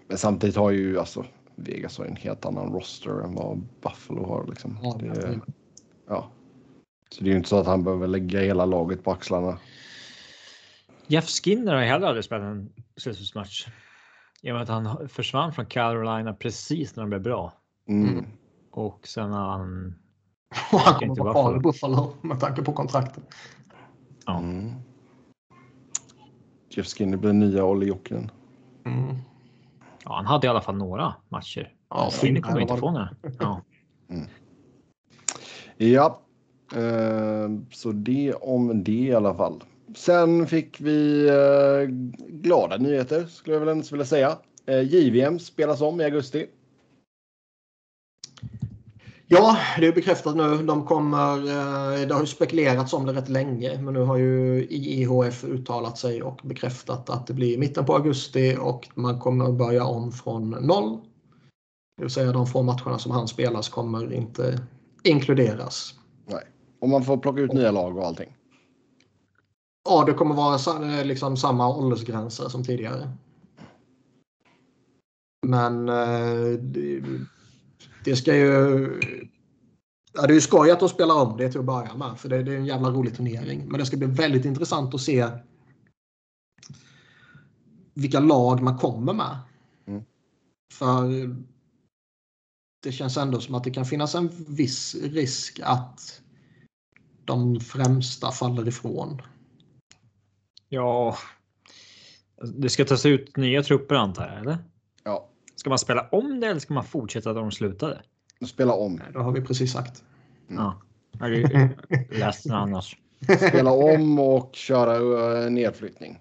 Men 0.09 0.19
samtidigt 0.19 0.57
har 0.57 0.71
ju 0.71 0.99
alltså 0.99 1.25
Vegas 1.57 1.99
har 1.99 2.05
en 2.05 2.17
helt 2.17 2.45
annan 2.47 2.73
roster 2.73 3.25
än 3.25 3.35
vad 3.35 3.59
Buffalo 3.83 4.27
har 4.27 4.47
liksom. 4.47 4.79
Ja, 4.83 4.97
det, 5.01 5.09
det- 5.09 5.41
ja. 6.09 6.31
Så 7.11 7.25
det 7.25 7.29
är 7.29 7.31
ju 7.31 7.37
inte 7.37 7.49
så 7.49 7.57
att 7.57 7.67
han 7.67 7.85
behöver 7.85 8.07
lägga 8.07 8.41
hela 8.41 8.65
laget 8.65 9.05
på 9.05 9.11
axlarna. 9.13 9.59
Jeff 11.07 11.29
Skinner 11.29 11.75
har 11.75 11.81
ju 11.83 11.87
heller 11.89 12.07
aldrig 12.07 12.25
spelat 12.25 12.45
en 12.45 12.73
slutspelsmatch. 12.97 13.67
I 14.43 14.51
och 14.51 14.55
med 14.55 14.62
att 14.62 14.68
han 14.68 15.09
försvann 15.09 15.53
från 15.53 15.66
Carolina 15.66 16.34
precis 16.34 16.97
när 16.97 17.03
de 17.03 17.09
blev 17.11 17.22
bra. 17.22 17.53
Mm. 17.89 18.09
Mm. 18.12 18.24
Och 18.70 19.07
sen 19.07 19.32
har 19.32 19.49
han... 19.51 19.95
Och 20.72 20.78
han 20.80 20.95
kommer 20.99 21.16
vara 21.24 21.32
kvar 21.32 21.57
i 21.57 21.61
Buffalo. 21.61 22.12
Med 22.22 22.41
tanke 22.41 22.62
på 22.62 22.72
kontraktet. 22.72 23.24
Ja. 24.26 24.39
Mm. 24.39 24.72
Jeff 26.68 26.87
Skinner 26.87 27.16
blir 27.16 27.32
nya 27.32 27.64
Olli 27.64 27.87
Jokinen. 27.87 28.30
Mm. 28.87 29.16
Ja, 30.05 30.14
han 30.16 30.26
hade 30.26 30.47
i 30.47 30.51
alla 30.51 30.61
fall 30.61 30.76
några 30.76 31.14
matcher. 31.28 31.72
Ja, 31.91 32.11
Skinner 32.12 32.41
kommer 32.41 32.61
inte 32.61 32.72
var- 32.72 32.80
få 32.80 32.91
några. 32.91 33.16
Ja. 33.41 33.61
Ja, 35.78 36.20
eh, 36.74 37.51
så 37.72 37.93
det 37.93 38.32
om 38.34 38.84
det 38.84 38.93
i 38.93 39.14
alla 39.14 39.34
fall. 39.34 39.62
Sen 39.97 40.47
fick 40.47 40.81
vi 40.81 41.29
eh, 41.29 41.89
glada 42.29 42.77
nyheter 42.77 43.27
skulle 43.27 43.55
jag 43.55 43.61
väl 43.61 43.69
ens 43.69 43.93
vilja 43.93 44.07
säga. 44.07 44.39
Eh, 44.67 44.81
JVM 44.81 45.39
spelas 45.39 45.81
om 45.81 46.01
i 46.01 46.05
augusti. 46.05 46.47
Ja, 49.27 49.57
det 49.79 49.87
är 49.87 49.93
bekräftat 49.93 50.37
nu. 50.37 50.63
De 50.63 50.87
kommer, 50.87 51.37
eh, 51.37 52.07
det 52.09 52.15
har 52.15 52.21
ju 52.21 52.27
spekulerats 52.27 52.93
om 52.93 53.07
det 53.07 53.13
rätt 53.13 53.29
länge, 53.29 53.83
men 53.83 53.95
nu 53.95 54.01
har 54.01 54.17
ju 54.17 54.67
IIHF 54.71 55.45
uttalat 55.45 55.99
sig 55.99 56.23
och 56.23 56.41
bekräftat 56.45 57.11
att 57.11 57.27
det 57.27 57.35
blir 57.35 57.59
mitten 57.59 57.85
på 57.85 57.95
augusti 57.95 58.57
och 58.61 58.89
man 58.95 59.21
kommer 59.21 59.53
börja 59.53 59.85
om 59.85 60.13
från 60.13 60.51
noll. 60.51 61.01
Det 61.97 62.03
vill 62.03 62.11
säga 62.11 62.33
de 62.33 62.47
få 62.47 62.63
matcherna 62.63 62.99
som 62.99 63.13
han 63.13 63.29
spelas 63.29 63.69
kommer 63.69 64.13
inte 64.13 64.61
inkluderas. 65.03 65.95
Och 66.81 66.89
man 66.89 67.05
får 67.05 67.17
plocka 67.17 67.41
ut 67.41 67.53
nya 67.53 67.71
lag 67.71 67.97
och 67.97 68.07
allting. 68.07 68.37
Ja, 69.87 70.05
det 70.05 70.12
kommer 70.12 70.34
vara 70.34 70.99
eh, 70.99 71.05
liksom 71.05 71.37
samma 71.37 71.76
åldersgränser 71.76 72.49
som 72.49 72.64
tidigare. 72.64 73.11
Men 75.47 75.89
eh, 75.89 76.59
det, 76.61 77.03
det 78.05 78.16
ska 78.16 78.37
ju... 78.37 79.01
Ja, 80.12 80.22
det 80.22 80.32
är 80.32 80.34
ju 80.34 80.41
skoj 80.41 80.70
att 80.70 80.80
de 80.80 80.89
spelar 80.89 81.14
om 81.14 81.37
det 81.37 81.51
till 81.51 81.61
att 81.61 81.66
börja 81.66 81.95
med. 81.95 82.18
För 82.18 82.28
det, 82.28 82.43
det 82.43 82.53
är 82.53 82.57
en 82.57 82.66
jävla 82.66 82.91
rolig 82.91 83.16
turnering. 83.16 83.68
Men 83.68 83.80
det 83.80 83.87
ska 83.87 83.97
bli 83.97 84.07
väldigt 84.07 84.45
intressant 84.45 84.95
att 84.95 85.01
se 85.01 85.28
vilka 87.95 88.20
lag 88.20 88.62
man 88.62 88.78
kommer 88.78 89.12
med. 89.12 89.39
Mm. 89.87 90.05
För 90.72 91.37
det 92.82 92.93
känns 92.93 93.16
ändå 93.16 93.41
som 93.41 93.55
att 93.55 93.64
det 93.64 93.70
kan 93.70 93.84
finnas 93.84 94.14
en 94.14 94.30
viss 94.49 94.95
risk 94.95 95.61
att 95.62 96.22
de 97.24 97.61
främsta 97.61 98.30
faller 98.30 98.68
ifrån. 98.68 99.22
Ja. 100.77 101.16
Det 102.55 102.68
ska 102.68 102.85
tas 102.85 103.07
ut 103.07 103.37
nya 103.37 103.62
trupper 103.62 103.95
antar 103.95 104.27
jag, 104.29 104.41
eller? 104.41 104.59
Ja, 105.05 105.29
Ska 105.57 105.68
man 105.70 105.79
spela 105.79 106.09
om 106.12 106.41
det 106.41 106.47
eller 106.47 106.61
ska 106.61 106.74
man 106.74 106.85
fortsätta 106.85 107.33
där 107.33 107.41
de 107.41 107.53
slutade? 107.53 108.03
spela 108.47 108.72
om. 108.74 108.95
Nej, 108.97 109.07
Det 109.12 109.18
har 109.18 109.33
vi 109.33 109.41
precis 109.41 109.72
sagt. 109.72 110.05
Ja. 110.49 110.81
Har 111.20 111.31
du 111.31 111.68
läst 112.18 112.51
annars? 112.51 112.97
Spela 113.49 113.70
om 113.72 114.18
och 114.18 114.55
köra 114.55 115.45
eh, 115.45 115.51
nedflyttning. 115.51 116.20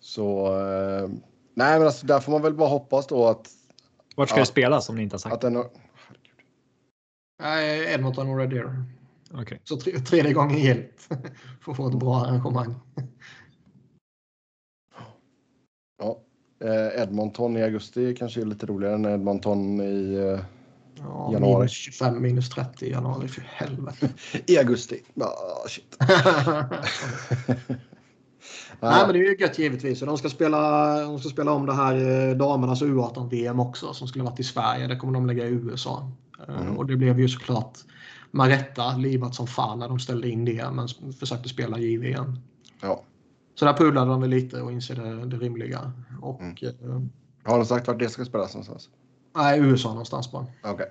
Så 0.00 0.46
eh, 0.46 1.08
nej, 1.54 1.78
men 1.78 1.82
alltså 1.86 2.06
där 2.06 2.20
får 2.20 2.32
man 2.32 2.42
väl 2.42 2.54
bara 2.54 2.68
hoppas 2.68 3.06
då 3.06 3.26
att 3.26 3.48
Vart 4.16 4.28
ska 4.28 4.38
Ja. 4.38 4.42
det 4.42 4.46
spelas 4.46 4.88
om 4.88 4.96
ni 4.96 5.02
inte 5.02 5.14
har 5.14 5.18
sagt? 5.18 5.34
att 5.34 5.40
den. 5.40 5.64
Nej, 7.42 7.94
Edmonton 7.94 8.28
och 8.30 8.38
Red 8.38 8.50
Deer. 8.50 8.84
Okej. 9.34 9.60
Så 9.64 9.76
tre, 9.76 9.98
tredje 9.98 10.32
gången 10.32 10.58
gillt. 10.58 11.08
För 11.60 11.70
att 11.70 11.76
få 11.76 11.88
ett 11.88 11.94
bra 11.94 12.16
arrangemang. 12.16 12.74
Ja, 15.98 16.20
eh, 16.64 17.02
Edmonton 17.02 17.56
i 17.56 17.62
augusti 17.62 18.14
kanske 18.14 18.40
är 18.40 18.44
lite 18.44 18.66
roligare 18.66 18.94
än 18.94 19.04
Edmonton 19.04 19.80
i 19.80 20.14
eh, 20.14 20.44
Ja, 21.02 21.30
Januari. 21.32 21.58
Minus 21.58 21.72
25, 21.72 22.22
minus 22.22 22.50
30 22.50 22.86
i 22.86 22.90
januari. 22.90 23.28
För 23.28 23.40
helvete. 23.40 24.08
i 24.46 24.58
augusti. 24.58 25.02
Ah, 25.20 25.68
shit. 25.68 25.96
Nej, 28.82 29.06
men 29.06 29.12
det 29.12 29.18
är 29.18 29.30
ju 29.30 29.36
gött 29.36 29.58
givetvis. 29.58 30.00
De 30.00 30.18
ska 30.18 30.28
spela, 30.28 31.00
de 31.02 31.18
ska 31.18 31.28
spela 31.28 31.52
om 31.52 31.66
det 31.66 31.72
här 31.72 31.94
eh, 31.94 32.36
damernas 32.36 32.82
U18-VM 32.82 33.60
också 33.60 33.92
som 33.92 34.08
skulle 34.08 34.24
varit 34.24 34.40
i 34.40 34.44
Sverige. 34.44 34.86
Det 34.86 34.96
kommer 34.96 35.12
de 35.12 35.26
lägga 35.26 35.44
i 35.44 35.50
USA. 35.50 36.10
Mm. 36.48 36.78
Och 36.78 36.86
det 36.86 36.96
blev 36.96 37.20
ju 37.20 37.28
såklart 37.28 37.78
med 38.30 38.48
rätta 38.48 38.96
livat 38.96 39.34
som 39.34 39.46
fan 39.46 39.78
när 39.78 39.88
de 39.88 39.98
ställde 39.98 40.28
in 40.28 40.44
det 40.44 40.70
men 40.72 40.88
försökte 41.12 41.48
spela 41.48 41.78
JVM. 41.78 42.38
Ja. 42.82 43.02
Så 43.54 43.64
där 43.64 43.72
pudlade 43.72 44.10
de 44.10 44.20
väl 44.20 44.30
lite 44.30 44.62
och 44.62 44.72
inser 44.72 44.94
det, 44.94 45.26
det 45.26 45.36
rimliga. 45.36 45.92
Och 46.22 46.40
Mm. 46.40 46.54
eh, 46.62 47.02
Har 47.50 47.56
de 47.58 47.66
sagt 47.66 47.86
vart 47.88 47.98
det 47.98 48.08
ska 48.08 48.24
spelas 48.24 48.54
någonstans? 48.54 48.88
nej, 49.36 49.60
USA 49.60 49.88
någonstans 49.88 50.32
bara. 50.32 50.46
Okej. 50.64 50.86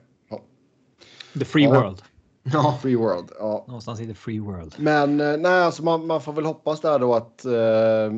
The 1.39 1.45
free 1.45 1.63
Ja. 1.63 1.81
world. 1.81 2.01
Ja. 2.43 2.79
Free 2.81 2.95
World. 2.95 3.29
Ja. 3.39 3.63
Någonstans 3.67 3.99
i 4.01 4.07
the 4.07 4.13
free 4.13 4.39
world. 4.39 4.75
Men 4.77 5.19
eh, 5.21 5.37
nej, 5.37 5.63
alltså 5.63 5.83
man, 5.83 6.07
man 6.07 6.21
får 6.21 6.33
väl 6.33 6.45
hoppas 6.45 6.81
där 6.81 6.99
då 6.99 7.15
att 7.15 7.45
eh, 7.45 8.11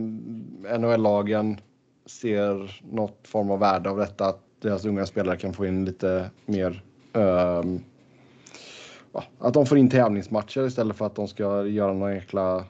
NHL-lagen 0.80 1.57
ser 2.05 2.82
något 2.91 3.28
form 3.28 3.51
av 3.51 3.59
värde 3.59 3.89
av 3.89 3.97
detta. 3.97 4.26
Att 4.26 4.39
deras 4.61 4.86
unga 4.86 5.05
spelare 5.05 5.38
kan 5.38 5.53
få 5.53 5.65
in 5.65 5.86
lite 5.86 6.30
mer. 6.45 6.84
ja, 7.13 7.63
att 9.39 9.53
de 9.53 9.66
får 9.66 9.78
in 9.78 9.89
tävlingsmatcher 9.89 10.68
istället 10.68 10.97
för 10.97 11.05
att 11.05 11.16
de 11.16 11.28
ska 11.28 11.66
göra 11.66 11.93
någon 11.93 12.14
jäkla 12.14 12.66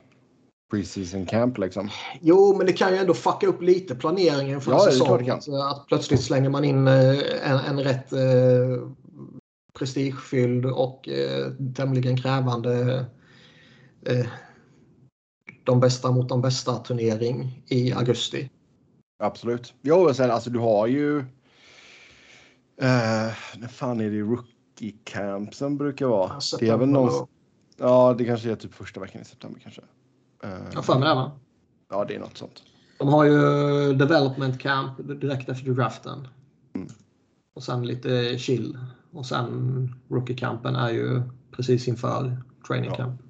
preseason 0.72 1.26
camp 1.26 1.58
liksom. 1.58 1.90
Jo, 2.22 2.56
men 2.58 2.66
det 2.66 2.74
kan 2.74 2.92
ju 2.92 2.98
ändå 2.98 3.14
fucka 3.14 3.48
upp 3.48 3.62
lite 3.62 3.96
planeringen 3.96 4.62
för 4.62 4.72
Ja, 4.72 4.80
säsongen. 4.80 5.32
Att, 5.32 5.50
att 5.50 5.88
plötsligt 5.88 6.22
slänger 6.22 6.50
man 6.50 6.64
in 6.64 6.88
eh, 6.88 7.52
en, 7.52 7.58
en 7.58 7.80
rätt 7.80 8.14
eh, 8.14 8.90
prestigefylld 9.80 10.66
och 10.66 11.10
eh, 11.10 11.52
tämligen 11.76 12.18
krävande 12.18 13.06
eh, 14.06 14.26
de 15.64 15.80
bästa 15.80 16.12
mot 16.12 16.30
de 16.30 16.42
bästa 16.42 16.76
turnering 16.76 17.64
i 17.68 17.94
augusti. 17.94 18.50
Absolut. 19.24 19.74
Jo, 19.82 19.96
och 19.96 20.16
sen 20.16 20.32
alltså 20.32 20.50
du 20.50 20.60
har 20.60 20.88
ju. 20.88 21.20
Eh, 22.82 23.34
när 23.58 23.68
fan 23.68 24.02
är 24.02 24.10
det 24.10 24.20
rookie 24.20 24.61
campsen 25.04 25.78
brukar 25.78 26.06
vara? 26.06 26.40
Det 26.60 26.70
är 26.70 26.78
väl 26.78 26.90
någon, 26.90 27.28
Ja, 27.78 28.16
det 28.18 28.26
kanske 28.26 28.52
är 28.52 28.56
typ 28.56 28.74
första 28.74 29.00
veckan 29.00 29.22
i 29.22 29.26
september 29.26 29.60
kanske. 29.60 29.82
Jag 30.74 30.86
för 30.86 31.00
mig 31.00 31.10
det 31.10 31.16
va? 31.16 31.32
ja, 31.90 32.06
det 32.06 32.16
är 32.16 32.20
något 32.20 32.38
sånt. 32.38 32.64
De 33.00 33.08
har 33.08 33.24
ju 33.24 33.94
development 33.94 34.60
camp 34.60 34.98
direkt 35.22 35.50
efter 35.50 35.72
draften. 35.72 36.28
Mm. 36.74 36.88
Och 37.56 37.64
sen 37.64 37.88
lite 37.88 38.38
chill. 38.38 38.78
Och 39.12 39.26
sen 39.26 39.96
rookie 40.10 40.36
campen 40.36 40.76
är 40.76 40.90
ju 40.90 41.22
precis 41.52 41.88
inför 41.88 42.38
training 42.68 42.90
Ja. 42.90 42.96
camp. 42.96 43.22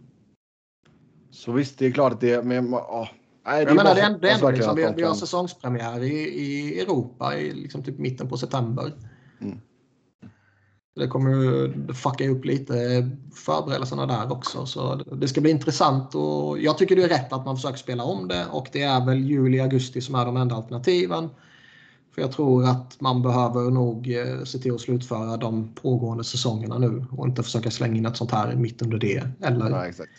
Så 1.31 1.51
visst, 1.51 1.79
det 1.79 1.85
är 1.85 1.91
klart 1.91 2.13
att 2.13 2.21
det 2.21 2.31
är... 2.33 2.43
Men, 2.43 2.71
ja, 2.71 3.09
nej, 3.45 3.63
Jag 3.63 3.75
menar, 3.75 3.95
det 3.95 4.01
är, 4.01 4.09
hoppas 4.09 4.21
det 4.21 4.29
är 4.29 4.35
ändå 4.35 4.51
liksom, 4.51 4.75
vi, 4.75 4.93
vi 4.95 5.03
har 5.03 5.13
säsongspremiär 5.13 6.03
i, 6.03 6.13
i 6.17 6.79
Europa 6.81 7.37
i 7.37 7.53
liksom 7.53 7.83
typ 7.83 7.97
mitten 7.97 8.29
på 8.29 8.37
september. 8.37 8.93
Mm. 9.41 9.59
Det 10.95 11.07
kommer 11.07 11.29
ju 11.31 11.73
fucka 11.93 12.29
upp 12.29 12.45
lite 12.45 12.73
förberedelserna 13.35 14.05
där 14.05 14.31
också. 14.31 14.65
Så 14.65 14.95
det- 14.95 15.27
ska 15.27 15.41
bli 15.41 15.51
intressant 15.51 16.15
och 16.15 16.59
jag 16.59 16.77
tycker 16.77 16.95
det 16.95 17.03
är 17.03 17.09
rätt 17.09 17.33
att 17.33 17.45
man 17.45 17.55
försöker 17.55 17.77
spela 17.77 18.03
om 18.03 18.27
det 18.27 18.45
och 18.51 18.67
det 18.71 18.81
är 18.83 19.05
väl 19.05 19.19
juli, 19.29 19.59
augusti 19.59 20.01
som 20.01 20.15
är 20.15 20.25
de 20.25 20.37
enda 20.37 20.55
alternativen. 20.55 21.29
För 22.15 22.21
jag 22.21 22.31
tror 22.31 22.63
att 22.65 23.01
man 23.01 23.21
behöver 23.21 23.71
nog 23.71 24.13
eh, 24.13 24.43
se 24.43 24.59
till 24.59 24.73
att 24.75 24.81
slutföra 24.81 25.37
de 25.37 25.73
pågående 25.75 26.23
säsongerna 26.23 26.77
nu 26.77 27.05
och 27.11 27.27
inte 27.27 27.43
försöka 27.43 27.71
slänga 27.71 27.95
in 27.97 28.05
ett 28.05 28.17
sånt 28.17 28.31
här 28.31 28.55
mitt 28.55 28.81
under 28.81 28.97
det. 28.97 29.27
Eller 29.43 29.69
Nej, 29.69 29.89
exakt. 29.89 30.11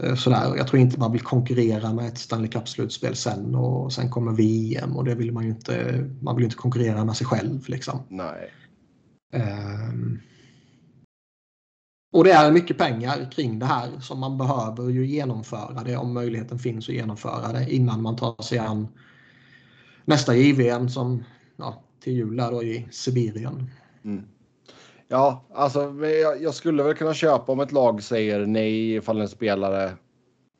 Eh, 0.00 0.14
Sådär. 0.14 0.56
Jag 0.56 0.66
tror 0.66 0.80
inte 0.80 0.98
man 1.00 1.12
vill 1.12 1.20
konkurrera 1.20 1.92
med 1.92 2.06
ett 2.08 2.18
Stanley 2.18 2.48
Cup-slutspel 2.50 3.14
sen 3.16 3.54
och 3.54 3.92
sen 3.92 4.10
kommer 4.10 4.32
VM 4.32 4.96
och 4.96 5.04
det 5.04 5.14
vill 5.14 5.32
man 5.32 5.44
ju 5.44 5.50
inte. 5.50 6.04
Man 6.22 6.36
vill 6.36 6.44
inte 6.44 6.56
konkurrera 6.56 7.04
med 7.04 7.16
sig 7.16 7.26
själv 7.26 7.68
liksom. 7.68 7.98
Nej. 8.08 8.50
Ehm. 9.30 10.20
Och 12.12 12.24
det 12.24 12.32
är 12.32 12.52
mycket 12.52 12.78
pengar 12.78 13.30
kring 13.32 13.58
det 13.58 13.66
här 13.66 14.00
som 14.00 14.20
man 14.20 14.38
behöver 14.38 14.88
ju 14.88 15.06
genomföra 15.06 15.82
det 15.84 15.96
om 15.96 16.14
möjligheten 16.14 16.58
finns 16.58 16.88
att 16.88 16.94
genomföra 16.94 17.52
det 17.52 17.74
innan 17.74 18.02
man 18.02 18.16
tar 18.16 18.42
sig 18.42 18.58
an 18.58 18.88
nästa 20.04 20.34
JVM 20.34 20.88
som 20.88 21.24
ja, 21.56 21.82
till 22.00 22.12
jul 22.12 22.40
är 22.40 22.50
då 22.50 22.62
i 22.62 22.88
Sibirien. 22.90 23.70
Mm. 24.04 24.24
Ja, 25.08 25.44
alltså 25.54 25.94
jag 26.40 26.54
skulle 26.54 26.82
väl 26.82 26.94
kunna 26.94 27.14
köpa 27.14 27.52
om 27.52 27.60
ett 27.60 27.72
lag 27.72 28.02
säger 28.02 28.46
nej 28.46 28.94
ifall 28.94 29.20
en 29.20 29.28
spelare 29.28 29.92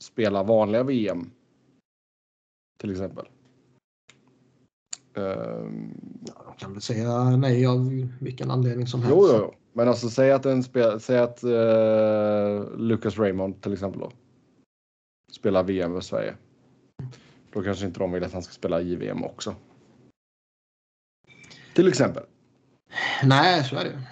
spelar 0.03 0.45
vanliga 0.45 0.83
VM. 0.83 1.31
Till 2.81 2.91
exempel. 2.91 3.27
Ehm, 5.15 5.95
Jag 6.47 6.59
kan 6.59 6.73
väl 6.73 6.83
säga 6.83 7.37
nej 7.37 7.67
av 7.67 8.09
vilken 8.21 8.51
anledning 8.51 8.87
som 8.87 9.03
helst. 9.03 9.17
jo, 9.17 9.29
jo, 9.29 9.39
jo, 9.39 9.55
men 9.73 9.89
alltså 9.89 10.09
säg 10.09 10.33
att 10.33 10.47
en 10.47 10.63
spel, 10.63 11.01
säg 11.01 11.19
att 11.19 11.43
eh, 11.45 12.77
Lucas 12.77 13.19
Raymond 13.19 13.63
till 13.63 13.73
exempel 13.73 14.01
då. 14.01 14.13
Spelar 15.33 15.63
VM 15.63 15.93
för 15.93 16.01
Sverige. 16.01 16.35
Då 17.53 17.63
kanske 17.63 17.87
inte 17.87 18.01
de 18.01 18.13
vill 18.13 18.25
att 18.25 18.33
han 18.33 18.43
ska 18.43 18.53
spela 18.53 18.81
JVM 18.81 19.25
också. 19.25 19.55
Till 21.75 21.89
exempel. 21.89 22.25
Nej, 23.25 23.65
så 23.65 23.77
är 23.77 23.85
det. 23.85 24.03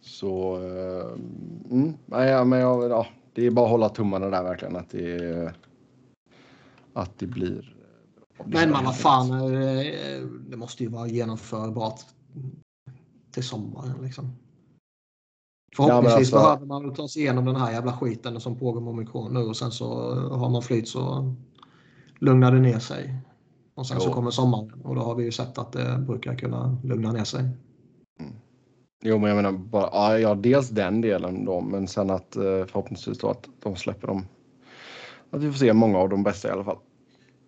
Så 0.00 0.56
eh, 0.56 1.12
mm, 1.70 1.94
nej, 2.06 2.44
men 2.44 2.58
jag, 2.58 2.90
ja, 2.90 3.06
det 3.32 3.46
är 3.46 3.50
bara 3.50 3.64
att 3.64 3.70
hålla 3.70 3.88
tummarna 3.88 4.30
där 4.30 4.42
verkligen 4.42 4.76
att 4.76 4.90
det 4.90 5.54
att 6.92 7.18
det 7.18 7.26
blir. 7.26 7.75
Men 8.44 8.70
man, 8.70 8.84
vad 8.84 8.96
fan, 8.96 9.30
eh, 9.30 10.22
det 10.48 10.56
måste 10.56 10.82
ju 10.82 10.88
vara 10.88 11.06
genomförbart 11.08 12.00
till 13.30 13.42
sommaren 13.44 14.02
liksom. 14.02 14.32
Förhoppningsvis 15.76 16.32
Ja, 16.32 16.38
alltså- 16.38 16.66
behöver 16.66 16.66
man 16.66 16.94
ta 16.94 17.08
sig 17.08 17.22
igenom 17.22 17.44
den 17.44 17.56
här 17.56 17.72
jävla 17.72 17.92
skiten 17.92 18.40
som 18.40 18.58
pågår 18.58 18.80
med 18.80 18.90
omikron 18.90 19.34
nu 19.34 19.40
och 19.40 19.56
sen 19.56 19.70
så 19.70 20.14
har 20.14 20.50
man 20.50 20.62
flyt 20.62 20.88
så 20.88 21.34
lugnar 22.18 22.52
det 22.52 22.60
ner 22.60 22.78
sig. 22.78 23.18
Och 23.74 23.86
sen 23.86 24.00
så 24.00 24.08
Jo. 24.08 24.14
kommer 24.14 24.30
sommaren 24.30 24.72
och 24.84 24.94
då 24.94 25.00
har 25.00 25.14
vi 25.14 25.24
ju 25.24 25.32
sett 25.32 25.58
att 25.58 25.72
det 25.72 26.04
brukar 26.06 26.34
kunna 26.34 26.78
lugna 26.84 27.12
ner 27.12 27.24
sig. 27.24 27.48
Jo, 29.02 29.18
men 29.18 29.28
jag 29.28 29.36
menar 29.36 29.52
bara 29.52 29.90
ja, 29.92 30.18
ja, 30.18 30.34
dels 30.34 30.68
den 30.68 31.00
delen 31.00 31.44
då, 31.44 31.60
men 31.60 31.88
sen 31.88 32.10
att 32.10 32.36
eh, 32.36 32.42
förhoppningsvis 32.42 33.18
då 33.18 33.30
att 33.30 33.48
de 33.62 33.76
släpper 33.76 34.06
dem. 34.06 34.26
Att 35.30 35.42
vi 35.42 35.50
får 35.50 35.58
se 35.58 35.72
många 35.72 35.98
av 35.98 36.08
de 36.08 36.22
bästa 36.22 36.48
i 36.48 36.50
alla 36.50 36.64
fall. 36.64 36.78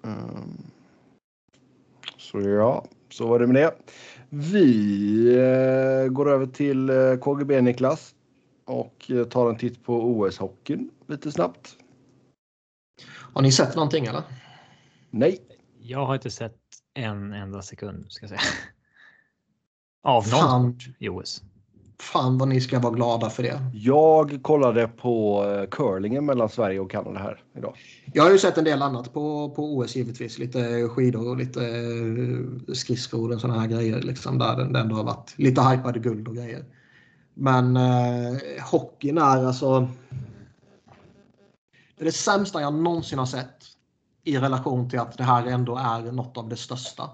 Ehm, 0.05 0.62
så 2.31 2.41
ja, 2.41 2.85
så 3.11 3.26
var 3.26 3.39
det 3.39 3.47
med 3.47 3.57
det. 3.62 3.74
Vi 4.29 5.29
eh, 5.35 6.09
går 6.12 6.31
över 6.31 6.47
till 6.47 6.91
eh, 6.91 7.16
KGB 7.16 7.61
Niklas 7.61 8.14
och 8.64 9.11
eh, 9.11 9.24
tar 9.24 9.51
en 9.51 9.57
titt 9.57 9.85
på 9.85 10.03
OS-hockeyn 10.03 10.91
lite 11.07 11.33
snabbt. 11.33 11.76
Har 13.35 13.43
ni 13.43 13.53
sett 13.53 13.74
någonting 13.74 14.07
eller? 14.07 14.22
Nej, 15.11 15.39
Jag 15.81 16.07
har 16.07 16.14
inte 16.14 16.31
sett 16.31 16.59
en 16.95 17.33
enda 17.33 17.62
sekund 17.62 18.12
ska 18.12 18.22
jag 18.26 18.31
säga. 18.31 18.41
Av 20.03 20.29
någon 20.31 20.41
Fan. 20.41 20.79
i 20.99 21.09
OS. 21.09 21.43
Fan 22.01 22.38
vad 22.38 22.49
ni 22.49 22.61
ska 22.61 22.78
vara 22.78 22.94
glada 22.94 23.30
för 23.30 23.42
det. 23.42 23.61
jag 23.72 24.38
kollade 24.42 24.88
på 24.88 25.44
eh, 25.44 25.68
curlingen 25.68 26.26
mellan 26.26 26.49
Sverige 26.49 26.80
och 26.80 26.90
Kanada 26.90 27.18
här 27.18 27.42
idag. 27.57 27.76
Jag 28.14 28.22
har 28.22 28.30
ju 28.30 28.38
sett 28.38 28.59
en 28.59 28.64
del 28.64 28.82
annat 28.82 29.12
på, 29.12 29.51
på 29.51 29.76
OS 29.76 29.96
givetvis. 29.96 30.38
Lite 30.38 30.88
skidor 30.88 31.28
och 31.28 31.36
lite 31.36 31.66
eh, 31.66 32.74
skridskor 32.74 33.34
och 33.34 33.40
sådana 33.40 33.61
här 33.61 33.68
grejer. 33.68 34.03
Liksom, 34.03 34.38
där 34.38 34.57
det 34.57 34.78
ändå 34.78 34.96
har 34.96 35.05
varit 35.05 35.34
lite 35.36 35.62
hypade 35.62 35.99
guld 35.99 36.28
och 36.28 36.36
grejer. 36.36 36.64
Men 37.34 37.76
eh, 37.76 38.38
hockeyn 38.70 39.18
är 39.18 39.44
alltså... 39.46 39.88
Det 41.96 42.03
är 42.03 42.05
det 42.05 42.12
sämsta 42.12 42.61
jag 42.61 42.74
någonsin 42.74 43.18
har 43.18 43.26
sett 43.26 43.64
i 44.24 44.38
relation 44.38 44.90
till 44.90 44.99
att 44.99 45.18
det 45.18 45.24
här 45.24 45.46
ändå 45.46 45.76
är 45.76 46.12
något 46.12 46.36
av 46.36 46.49
det 46.49 46.57
största. 46.57 47.11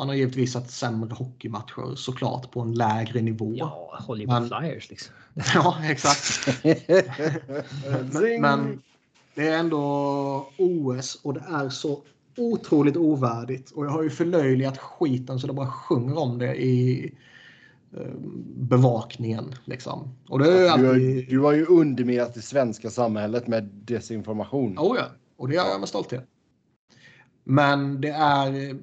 Man 0.00 0.08
har 0.08 0.14
givetvis 0.16 0.52
sett 0.52 0.70
sämre 0.70 1.14
hockeymatcher 1.14 1.94
såklart 1.94 2.50
på 2.50 2.60
en 2.60 2.74
lägre 2.74 3.20
nivå. 3.22 3.52
Ja, 3.56 3.98
på 4.06 4.16
Men- 4.16 4.48
flyers 4.48 4.90
liksom. 4.90 5.14
ja 5.54 5.76
exakt. 5.84 6.24
Zing! 8.12 8.40
Men 8.40 8.82
det 9.34 9.48
är 9.48 9.58
ändå 9.58 9.82
OS 10.58 11.20
och 11.22 11.34
det 11.34 11.40
är 11.50 11.68
så 11.68 12.02
otroligt 12.36 12.96
ovärdigt. 12.96 13.70
Och 13.70 13.84
jag 13.86 13.90
har 13.90 14.02
ju 14.02 14.10
förlöjligat 14.10 14.78
skiten 14.78 15.38
så 15.38 15.46
det 15.46 15.52
bara 15.52 15.70
sjunger 15.70 16.18
om 16.18 16.38
det 16.38 16.54
i 16.62 17.04
eh, 17.96 18.06
bevakningen. 18.56 19.54
Liksom. 19.64 20.14
Och 20.28 20.38
det 20.38 20.52
är 20.52 20.78
Du, 20.78 20.84
har- 20.86 20.92
alltid... 20.94 21.28
du 21.28 21.38
har 21.40 21.52
ju 21.52 21.66
underminerat 21.66 22.34
det 22.34 22.42
svenska 22.42 22.90
samhället 22.90 23.46
med 23.46 23.64
desinformation. 23.64 24.78
Oh 24.78 24.96
ja, 24.98 25.04
och 25.36 25.48
det 25.48 25.54
gör 25.54 25.68
jag 25.68 25.80
med 25.80 25.88
stolthet. 25.88 26.26
Men 27.44 28.00
det 28.00 28.10
är... 28.10 28.76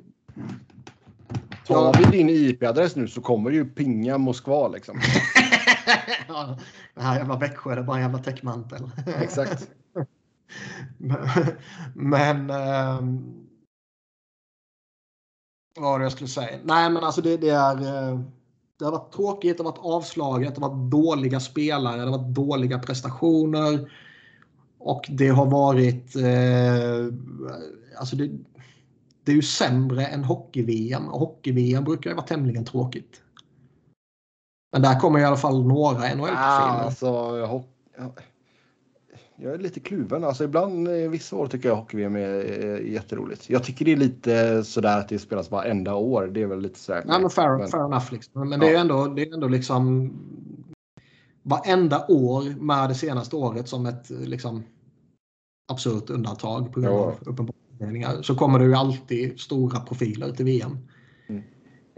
Tar 1.68 1.94
vi 2.12 2.18
din 2.18 2.30
IP-adress 2.30 2.96
nu 2.96 3.08
så 3.08 3.22
kommer 3.22 3.50
det 3.50 3.56
ju 3.56 3.66
pinga 3.66 4.18
Moskva 4.18 4.68
liksom. 4.68 5.00
Ja, 6.28 6.58
det 6.96 7.02
här 7.02 7.18
jävla 7.20 7.38
Växjö, 7.38 7.76
det 7.76 7.82
är 7.82 7.86
bara 7.86 7.98
en 7.98 8.04
jävla 8.04 8.20
täckmantel. 8.20 8.90
Exakt. 9.22 9.70
Men, 10.98 11.18
men 11.94 12.50
ehm, 12.50 13.34
vad 15.80 15.92
var 15.92 16.00
det 16.00 16.06
jag 16.06 16.12
skulle 16.12 16.28
säga? 16.28 16.60
Nej, 16.64 16.90
men 16.90 17.04
alltså 17.04 17.22
det, 17.22 17.38
det 17.38 17.50
är. 17.50 17.76
eh, 18.12 18.20
Det 18.80 18.86
har 18.86 18.92
varit 18.92 19.14
tråkigt, 19.14 19.58
det 19.58 19.64
har 19.64 19.72
varit 19.72 19.86
avslaget, 19.86 20.56
det 20.56 20.62
har 20.62 20.70
varit 20.70 20.92
dåliga 20.92 21.40
spelare, 21.40 21.96
det 21.98 22.04
har 22.12 22.18
varit 22.18 22.36
dåliga 22.36 22.80
prestationer. 22.80 23.92
Och 24.80 25.06
det 25.10 25.28
har 25.28 25.46
varit. 25.46 26.16
Eh, 26.16 27.14
alltså 28.00 28.16
det, 28.16 28.30
det 29.28 29.32
är 29.32 29.36
ju 29.36 29.42
sämre 29.42 30.06
än 30.06 30.24
hockey-VM 30.24 31.08
och 31.08 31.20
hockey-VM 31.20 31.84
brukar 31.84 32.10
ju 32.10 32.16
vara 32.16 32.26
tämligen 32.26 32.66
tråkigt. 32.66 33.22
Men 34.72 34.82
där 34.82 35.00
kommer 35.00 35.20
i 35.20 35.24
alla 35.24 35.38
fall 35.38 35.68
några 35.68 36.00
NHL-profiler. 36.00 36.36
Ah, 36.36 36.84
alltså, 36.86 37.06
jag, 39.36 39.54
är 39.54 39.58
lite 39.58 39.80
kluven. 39.80 40.24
Alltså, 40.24 40.44
ibland, 40.44 40.88
vissa 40.88 41.36
år 41.36 41.48
tycker 41.48 41.70
jag 41.70 41.76
hockey-VM 41.76 42.16
är, 42.16 42.20
är 42.20 42.80
jätteroligt. 42.80 43.50
Jag 43.50 43.64
tycker 43.64 43.86
det 43.86 43.92
är 43.92 43.98
lite 43.98 44.64
sådär 44.64 45.00
att 45.00 45.10
det 45.10 45.20
spelas 45.20 45.52
varenda 45.52 45.96
år. 45.96 46.28
Det 46.28 46.42
är 46.42 46.48
väl 46.48 46.62
lite 46.62 46.80
sådär. 46.80 47.04
Ja, 47.08 47.20
men 47.20 47.30
fair, 47.30 47.58
men, 47.58 47.68
fair 47.68 47.86
enough. 47.86 48.14
Liksom. 48.14 48.50
Men 48.50 48.60
det, 48.60 48.76
är 48.76 48.80
ändå, 48.80 49.06
det 49.08 49.22
är 49.22 49.34
ändå 49.34 49.48
liksom 49.48 50.12
varenda 51.44 52.06
år 52.08 52.60
med 52.60 52.90
det 52.90 52.96
senaste 52.96 53.36
året 53.36 53.68
som 53.68 53.86
ett 53.86 54.10
liksom, 54.10 54.64
absurt 55.72 56.10
undantag 56.10 56.74
på 56.74 56.80
grund 56.80 56.96
av 56.96 57.16
uppenbarelser 57.78 58.22
så 58.22 58.36
kommer 58.36 58.60
det 58.60 58.66
ju 58.66 58.74
alltid 58.74 59.40
stora 59.40 59.80
profiler 59.80 60.32
till 60.32 60.46
VM. 60.46 60.78
Mm. 61.30 61.44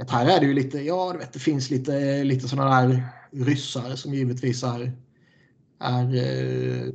Här 0.08 0.26
är 0.26 0.40
det 0.40 0.46
ju 0.46 0.54
lite, 0.54 0.80
ja 0.80 1.12
du 1.14 1.20
vet 1.20 1.34
det 1.34 1.40
finns 1.40 1.70
lite, 1.70 2.24
lite 2.24 2.48
sådana 2.48 2.82
där 2.82 3.04
ryssar 3.32 3.96
som 3.96 4.14
givetvis 4.14 4.64
är, 4.64 4.92
är 5.80 6.16
eh, 6.16 6.94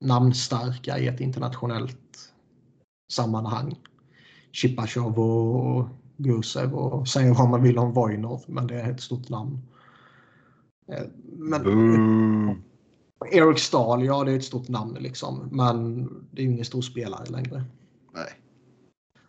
namnstarka 0.00 0.98
i 0.98 1.06
ett 1.06 1.20
internationellt 1.20 2.32
sammanhang. 3.12 3.74
Chipachov 4.52 5.18
och 5.18 5.88
Gusev 6.16 6.74
och 6.74 7.08
säga 7.08 7.34
vad 7.34 7.48
man 7.48 7.62
vill 7.62 7.78
om 7.78 7.92
Vojnov 7.92 8.44
men 8.46 8.66
det 8.66 8.80
är 8.80 8.90
ett 8.90 9.00
stort 9.00 9.28
namn. 9.28 9.58
Eh, 10.92 11.04
men, 11.36 11.66
mm. 11.66 12.62
Eric 13.26 13.58
Stahl, 13.58 14.04
ja 14.04 14.24
det 14.24 14.32
är 14.32 14.36
ett 14.36 14.44
stort 14.44 14.68
namn 14.68 14.96
liksom. 15.00 15.48
Men 15.52 16.04
det 16.30 16.42
är 16.42 16.46
ju 16.46 16.52
ingen 16.52 16.64
stor 16.64 16.82
spelare 16.82 17.24
längre. 17.30 17.64
Nej. 18.14 18.28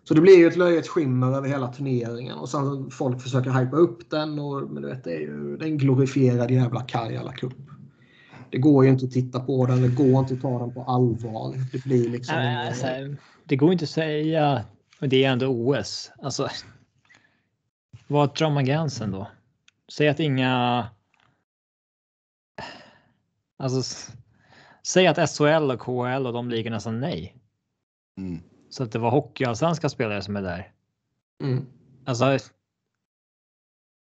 Så 0.04 0.14
det 0.14 0.22
blir 0.22 0.38
ju 0.38 0.48
ett 0.48 0.58
löjets 0.58 0.90
skimmer 0.90 1.38
över 1.38 1.48
hela 1.48 1.68
turneringen 1.68 2.38
och 2.38 2.50
sen 2.50 2.92
folk 2.92 3.22
försöker 3.22 3.52
hypa 3.52 3.78
upp 3.78 4.10
den. 4.10 4.40
Och, 4.40 4.72
men 4.72 4.82
du 4.82 4.90
vet, 4.90 5.04
det 5.04 5.16
är 5.16 5.20
ju 5.20 5.58
det 5.58 5.66
är 5.66 5.70
en 5.70 5.78
glorifierad 5.78 6.52
jävla 6.52 6.82
Karjala 6.82 7.34
Cup. 7.34 7.54
Det 8.50 8.58
går 8.58 8.86
ju 8.86 8.92
inte 8.92 9.06
att 9.06 9.12
titta 9.12 9.40
på 9.40 9.66
den, 9.66 9.82
det 9.82 9.88
går 9.88 10.20
inte 10.20 10.34
att 10.34 10.42
ta 10.42 10.60
den 10.60 10.74
på 10.74 10.84
allvar. 10.84 11.56
Det 11.72 11.84
blir 11.84 12.10
liksom... 12.10 12.36
Nej, 12.36 12.68
alltså, 12.68 12.88
det 13.44 13.56
går 13.56 13.72
inte 13.72 13.84
att 13.84 13.90
säga, 13.90 14.66
och 15.02 15.10
det 15.10 15.24
är 15.24 15.32
ändå 15.32 15.48
OS. 15.48 16.12
Alltså, 16.22 16.48
vad 18.08 18.36
drar 18.36 18.50
man 18.50 18.66
gränsen 18.66 19.12
då? 19.12 19.28
Säg 19.92 20.08
att 20.08 20.20
inga 20.20 20.86
Alltså, 23.62 24.08
säg 24.88 25.08
att 25.08 25.30
SHL 25.38 25.72
och 25.72 25.80
KHL 25.80 26.28
och 26.28 26.34
de 26.34 26.50
ligorna 26.50 26.80
sa 26.80 26.92
nej. 26.92 27.36
Mm. 28.18 28.42
Så 28.70 28.84
att 28.84 28.92
det 28.92 29.00
var 29.00 29.12
hockeyallsvenska 29.12 29.90
spelare 29.90 30.22
som 30.22 30.36
är 30.36 30.42
där. 30.42 30.72
Mm. 31.44 31.66
Alltså. 32.06 32.38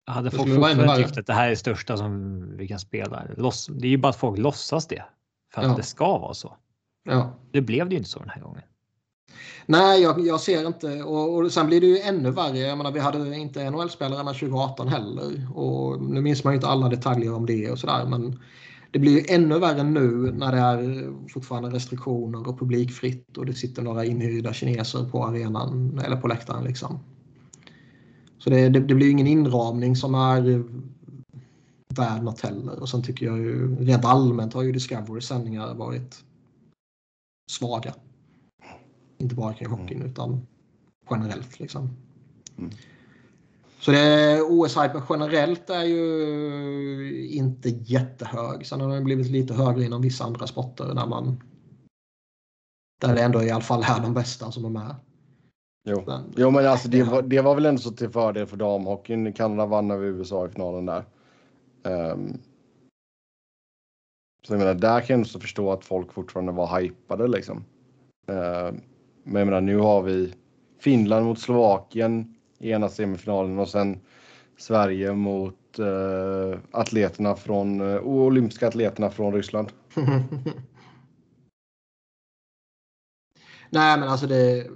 Hade 0.05 0.31
folk 0.31 0.49
fortfarande 0.49 0.95
tyckt 0.95 1.17
att 1.17 1.27
det 1.27 1.33
här 1.33 1.45
är 1.45 1.49
det 1.49 1.55
största 1.55 1.97
som 1.97 2.41
vi 2.57 2.67
kan 2.67 2.79
spela. 2.79 3.23
Det 3.69 3.87
är 3.87 3.91
ju 3.91 3.97
bara 3.97 4.09
att 4.09 4.15
folk 4.15 4.39
låtsas 4.39 4.87
det. 4.87 5.03
För 5.53 5.61
att 5.61 5.67
ja. 5.67 5.75
det 5.75 5.83
ska 5.83 6.17
vara 6.17 6.33
så. 6.33 6.57
Ja. 7.03 7.33
Det 7.51 7.61
blev 7.61 7.89
det 7.89 7.93
ju 7.93 7.97
inte 7.97 8.09
så 8.09 8.19
den 8.19 8.29
här 8.29 8.41
gången. 8.41 8.61
Nej, 9.65 10.01
jag, 10.01 10.27
jag 10.27 10.39
ser 10.39 10.67
inte. 10.67 11.03
Och, 11.03 11.35
och 11.35 11.51
sen 11.51 11.67
blir 11.67 11.81
det 11.81 11.87
ju 11.87 11.99
ännu 11.99 12.31
värre. 12.31 12.57
Jag 12.57 12.77
menar, 12.77 12.91
vi 12.91 12.99
hade 12.99 13.35
inte 13.37 13.69
NHL-spelare 13.69 14.23
2018 14.23 14.87
heller. 14.87 15.57
Och 15.57 16.01
nu 16.01 16.21
minns 16.21 16.43
man 16.43 16.53
ju 16.53 16.55
inte 16.55 16.67
alla 16.67 16.89
detaljer 16.89 17.33
om 17.33 17.45
det 17.45 17.71
och 17.71 17.79
sådär. 17.79 18.05
Men 18.05 18.39
det 18.93 18.99
blir 18.99 19.11
ju 19.11 19.35
ännu 19.35 19.59
värre 19.59 19.83
nu 19.83 20.31
när 20.31 20.51
det 20.51 20.57
är 20.57 21.13
fortfarande 21.29 21.69
restriktioner 21.69 22.47
och 22.47 22.59
publikfritt 22.59 23.37
och 23.37 23.45
det 23.45 23.53
sitter 23.53 23.81
några 23.81 24.05
inhyrda 24.05 24.53
kineser 24.53 25.09
på 25.09 25.25
arenan 25.25 25.99
eller 26.05 26.15
på 26.15 26.27
läktaren. 26.27 26.63
Liksom. 26.63 26.99
Så 28.37 28.49
det, 28.49 28.69
det, 28.69 28.79
det 28.79 28.95
blir 28.95 29.09
ingen 29.09 29.27
inramning 29.27 29.95
som 29.95 30.15
är 30.15 30.63
värd 31.95 32.23
något 32.23 32.41
heller. 32.41 32.79
Och 32.79 32.89
sen 32.89 33.03
tycker 33.03 33.25
jag 33.25 33.37
ju 33.37 33.75
rent 33.75 34.05
allmänt 34.05 34.53
har 34.53 34.63
ju 34.63 34.71
Discovery 34.71 35.21
sändningar 35.21 35.75
varit 35.75 36.23
svaga. 37.51 37.93
Inte 39.17 39.35
bara 39.35 39.53
kring 39.53 39.69
hockeyn 39.69 39.97
mm. 39.97 40.11
utan 40.11 40.41
generellt 41.09 41.59
liksom. 41.59 41.89
Mm. 42.57 42.71
Så 43.83 43.91
OS-hypen 44.49 45.01
generellt 45.09 45.69
är 45.69 45.83
ju 45.83 47.27
inte 47.27 47.69
jättehög. 47.69 48.65
Sen 48.65 48.81
har 48.81 48.89
den 48.89 49.03
blivit 49.03 49.31
lite 49.31 49.53
högre 49.53 49.83
inom 49.83 50.01
vissa 50.01 50.23
andra 50.23 50.47
sporter 50.47 50.85
där 50.85 51.07
man 51.07 51.43
där 53.01 53.15
det 53.15 53.21
ändå 53.21 53.43
i 53.43 53.51
alla 53.51 53.61
fall 53.61 53.83
är 53.83 54.01
de 54.01 54.13
bästa 54.13 54.51
som 54.51 54.65
är 54.65 54.69
med. 54.69 54.95
Jo, 55.89 56.03
men, 56.07 56.33
jo, 56.37 56.51
men 56.51 56.67
alltså 56.67 56.89
det 56.89 57.03
var, 57.03 57.21
det 57.21 57.41
var 57.41 57.55
väl 57.55 57.65
ändå 57.65 57.81
så 57.81 57.91
till 57.91 58.09
fördel 58.09 58.47
för 58.47 58.57
damhockeyn. 58.57 59.33
Kanada 59.33 59.65
vann 59.65 59.91
över 59.91 60.05
USA 60.05 60.45
i 60.45 60.49
finalen 60.49 60.85
där. 60.85 61.05
Um, 61.83 62.37
så 64.47 64.53
jag 64.53 64.59
menar, 64.59 64.73
där 64.73 65.01
kan 65.01 65.13
jag 65.13 65.21
också 65.21 65.39
förstå 65.39 65.71
att 65.71 65.85
folk 65.85 66.13
fortfarande 66.13 66.51
var 66.51 66.79
hypade 66.79 67.27
liksom. 67.27 67.57
Uh, 68.29 68.79
men 69.23 69.39
jag 69.39 69.45
menar, 69.45 69.61
nu 69.61 69.77
har 69.77 70.01
vi 70.01 70.33
Finland 70.79 71.25
mot 71.25 71.39
Slovakien 71.39 72.35
i 72.63 72.71
ena 72.71 72.89
semifinalen 72.89 73.59
och 73.59 73.69
sen 73.69 73.99
Sverige 74.57 75.13
mot 75.13 75.79
uh, 75.79 76.57
atleterna 76.71 77.35
från 77.35 77.81
uh, 77.81 78.01
olympiska 78.01 78.67
atleterna 78.67 79.09
från 79.09 79.33
Ryssland. 79.33 79.71
Nej, 83.69 83.99
men 83.99 84.09
alltså 84.09 84.27
det. 84.27 84.67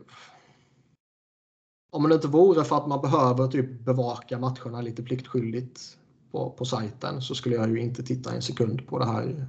Om 1.92 2.10
det 2.10 2.16
inte 2.16 2.28
vore 2.28 2.64
för 2.64 2.78
att 2.78 2.88
man 2.88 3.02
behöver 3.02 3.48
typ 3.48 3.80
bevaka 3.80 4.40
matcherna 4.40 4.82
lite 4.82 5.04
pliktskyldigt 5.04 5.98
på, 6.32 6.50
på 6.50 6.66
sajten 6.66 7.22
så 7.22 7.36
skulle 7.36 7.56
jag 7.56 7.70
ju 7.70 7.80
inte 7.80 8.04
titta 8.04 8.34
en 8.34 8.42
sekund 8.42 8.88
på 8.88 9.00
det 9.00 9.06
här. 9.06 9.48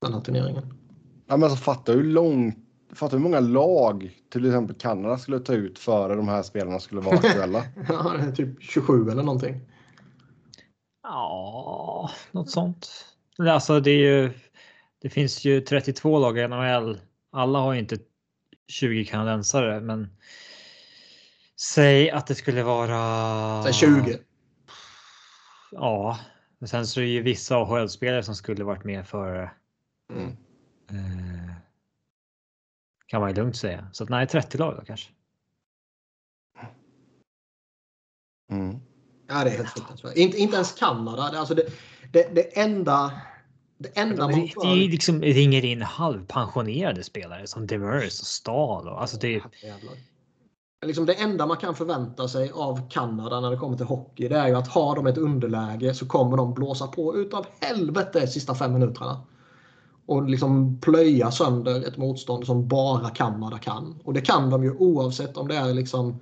Den 0.00 0.14
här 0.14 0.20
turneringen. 0.20 0.74
Ja, 1.26 1.36
men 1.36 1.42
alltså 1.42 1.56
fatta 1.64 1.92
hur 1.92 2.04
långt 2.04 2.69
Fattar 2.92 3.16
hur 3.16 3.22
många 3.22 3.40
lag 3.40 4.10
till 4.30 4.46
exempel 4.46 4.76
Kanada 4.76 5.18
skulle 5.18 5.40
ta 5.40 5.52
ut 5.52 5.78
före 5.78 6.14
de 6.14 6.28
här 6.28 6.42
spelarna 6.42 6.80
skulle 6.80 7.00
vara 7.00 7.16
aktuella? 7.16 7.64
ja, 7.88 8.14
det 8.18 8.24
är 8.24 8.32
typ 8.32 8.62
27 8.62 9.10
eller 9.10 9.22
någonting. 9.22 9.60
Ja, 11.02 12.10
något 12.30 12.50
sånt. 12.50 12.88
Alltså 13.38 13.80
det 13.80 13.90
är 13.90 13.98
ju. 13.98 14.32
Det 15.02 15.10
finns 15.10 15.44
ju 15.44 15.60
32 15.60 16.18
lag 16.18 16.38
i 16.38 16.48
NHL. 16.48 17.00
Alla 17.32 17.58
har 17.58 17.74
inte 17.74 17.98
20 18.68 19.04
kanadensare, 19.04 19.80
men. 19.80 20.08
Säg 21.60 22.10
att 22.10 22.26
det 22.26 22.34
skulle 22.34 22.62
vara. 22.62 23.62
Säg 23.62 23.72
20. 23.72 24.18
Ja, 25.70 26.18
men 26.58 26.68
sen 26.68 26.86
så 26.86 27.00
är 27.00 27.04
det 27.04 27.10
ju 27.10 27.22
vissa 27.22 27.56
AHL-spelare 27.56 28.22
som 28.22 28.34
skulle 28.34 28.64
varit 28.64 28.84
med 28.84 29.06
för. 29.06 29.52
Mm. 30.12 30.28
Eh, 30.90 31.49
kan 33.10 33.20
man 33.20 33.30
ju 33.30 33.36
lugnt 33.36 33.56
säga. 33.56 33.86
Så 33.92 34.04
att 34.04 34.10
nej, 34.10 34.26
30 34.26 34.58
lag 34.58 34.76
då 34.76 34.84
kanske. 34.84 35.10
Mm. 38.50 38.80
Ja, 39.28 39.44
det 39.44 39.50
är 39.50 39.56
helt 39.56 39.70
fruktansvärt. 39.70 40.16
Inte, 40.16 40.38
inte 40.38 40.54
ens 40.54 40.72
Kanada. 40.72 41.22
Alltså 41.22 41.54
det, 41.54 41.62
det, 42.12 42.34
det 42.34 42.58
enda... 42.58 43.12
Det 43.78 43.98
enda 43.98 44.28
man. 44.28 44.40
Det, 44.40 44.52
det 44.62 44.74
liksom 44.74 45.22
ringer 45.22 45.64
in 45.64 45.82
halvpensionerade 45.82 47.02
spelare 47.02 47.46
som 47.46 47.66
Demers 47.66 48.20
och 48.20 48.26
Stahl. 48.26 48.88
Och, 48.88 49.00
alltså 49.00 49.16
det, 49.16 49.42
liksom 50.86 51.06
det 51.06 51.14
enda 51.14 51.46
man 51.46 51.56
kan 51.56 51.74
förvänta 51.74 52.28
sig 52.28 52.50
av 52.50 52.90
Kanada 52.90 53.40
när 53.40 53.50
det 53.50 53.56
kommer 53.56 53.76
till 53.76 53.86
hockey 53.86 54.28
det 54.28 54.36
är 54.36 54.48
ju 54.48 54.54
att 54.54 54.68
har 54.68 54.96
de 54.96 55.06
ett 55.06 55.18
underläge 55.18 55.94
så 55.94 56.06
kommer 56.06 56.36
de 56.36 56.54
blåsa 56.54 56.86
på 56.86 57.16
utav 57.16 57.46
helvete 57.60 58.20
de 58.20 58.26
sista 58.26 58.54
fem 58.54 58.72
minuterna 58.72 59.26
och 60.10 60.28
liksom 60.28 60.80
plöja 60.80 61.30
sönder 61.30 61.88
ett 61.88 61.96
motstånd 61.96 62.46
som 62.46 62.68
bara 62.68 63.10
Kanada 63.10 63.58
kan. 63.58 64.00
Och 64.04 64.14
det 64.14 64.20
kan 64.20 64.50
de 64.50 64.64
ju 64.64 64.76
oavsett 64.76 65.36
om 65.36 65.48
det 65.48 65.56
är 65.56 65.74
liksom 65.74 66.18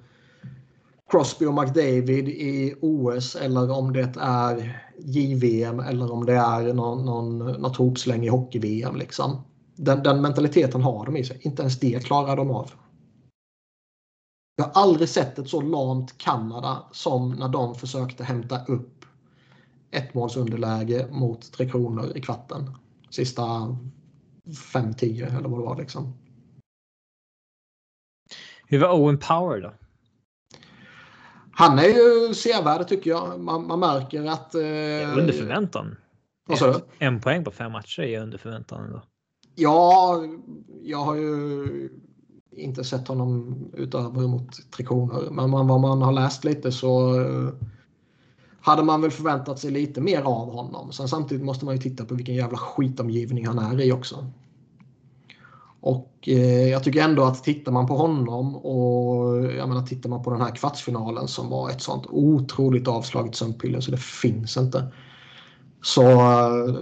Crosby 1.10 1.46
och 1.46 1.54
McDavid 1.54 2.28
i 2.28 2.74
OS 2.80 3.36
eller 3.36 3.70
om 3.70 3.92
det 3.92 4.14
är 4.20 4.82
JVM 4.98 5.80
eller 5.80 6.12
om 6.12 6.26
det 6.26 6.34
är 6.34 6.72
någon, 6.74 7.04
någon, 7.04 7.38
något 7.38 7.76
hopsläng 7.76 8.24
i 8.24 8.28
hockey-VM. 8.28 8.96
Liksom. 8.96 9.36
Den, 9.76 10.02
den 10.02 10.22
mentaliteten 10.22 10.82
har 10.82 11.06
de 11.06 11.16
i 11.16 11.24
sig. 11.24 11.40
Inte 11.42 11.62
ens 11.62 11.80
det 11.80 12.04
klarar 12.04 12.36
de 12.36 12.50
av. 12.50 12.70
Jag 14.56 14.64
har 14.64 14.82
aldrig 14.82 15.08
sett 15.08 15.38
ett 15.38 15.48
så 15.48 15.60
lamt 15.60 16.18
Kanada 16.18 16.82
som 16.92 17.30
när 17.30 17.48
de 17.48 17.74
försökte 17.74 18.24
hämta 18.24 18.64
upp 18.64 19.04
ett 19.90 20.14
målsunderläge 20.14 21.06
mot 21.10 21.52
Tre 21.52 21.70
Kronor 21.70 22.12
i 22.14 22.20
kvarten 22.20 22.70
sista 23.10 23.42
5-10 24.72 25.36
eller 25.38 25.48
vad 25.48 25.60
det 25.60 25.64
var 25.64 25.76
liksom. 25.76 26.14
Hur 28.66 28.78
var 28.78 28.92
Owen 28.92 29.18
Power 29.18 29.60
då? 29.60 29.72
Han 31.52 31.78
är 31.78 31.88
ju 31.88 32.34
sevärd 32.34 32.88
tycker 32.88 33.10
jag. 33.10 33.40
Man, 33.40 33.66
man 33.66 33.80
märker 33.80 34.24
att... 34.24 34.54
Eh, 34.54 34.60
under 35.18 35.32
förväntan. 35.32 35.96
Du? 36.48 36.74
En 36.98 37.20
poäng 37.20 37.44
på 37.44 37.50
fem 37.50 37.72
matcher 37.72 38.02
är 38.02 38.22
under 38.22 38.38
förväntan 38.38 38.84
ändå. 38.84 39.02
Ja, 39.54 40.22
jag 40.82 40.98
har 40.98 41.14
ju 41.14 41.68
inte 42.50 42.84
sett 42.84 43.08
honom 43.08 43.56
utöver 43.74 44.26
mot 44.26 44.70
Tre 44.70 44.86
Kronor. 44.86 45.28
Men 45.30 45.50
vad 45.50 45.80
man 45.80 46.02
har 46.02 46.12
läst 46.12 46.44
lite 46.44 46.72
så 46.72 47.14
hade 48.60 48.82
man 48.82 49.02
väl 49.02 49.10
förväntat 49.10 49.58
sig 49.58 49.70
lite 49.70 50.00
mer 50.00 50.22
av 50.22 50.52
honom. 50.52 50.92
Sen 50.92 51.08
samtidigt 51.08 51.44
måste 51.44 51.64
man 51.64 51.74
ju 51.74 51.80
titta 51.80 52.04
på 52.04 52.14
vilken 52.14 52.34
jävla 52.34 52.58
skitomgivning 52.58 53.46
han 53.46 53.58
är 53.58 53.80
i 53.80 53.92
också. 53.92 54.26
Och 55.80 56.12
eh, 56.26 56.68
jag 56.68 56.84
tycker 56.84 57.02
ändå 57.02 57.24
att 57.24 57.44
tittar 57.44 57.72
man 57.72 57.86
på 57.86 57.96
honom 57.96 58.56
och 58.56 59.44
jag 59.44 59.68
menar, 59.68 59.86
tittar 59.86 60.10
man 60.10 60.22
på 60.22 60.30
den 60.30 60.40
här 60.40 60.54
kvartsfinalen 60.54 61.28
som 61.28 61.50
var 61.50 61.70
ett 61.70 61.82
sånt 61.82 62.06
otroligt 62.08 62.88
avslaget 62.88 63.34
sömnpiller 63.34 63.80
så 63.80 63.90
det 63.90 64.00
finns 64.00 64.56
inte. 64.56 64.92
Så 65.82 66.02
eh, 66.10 66.74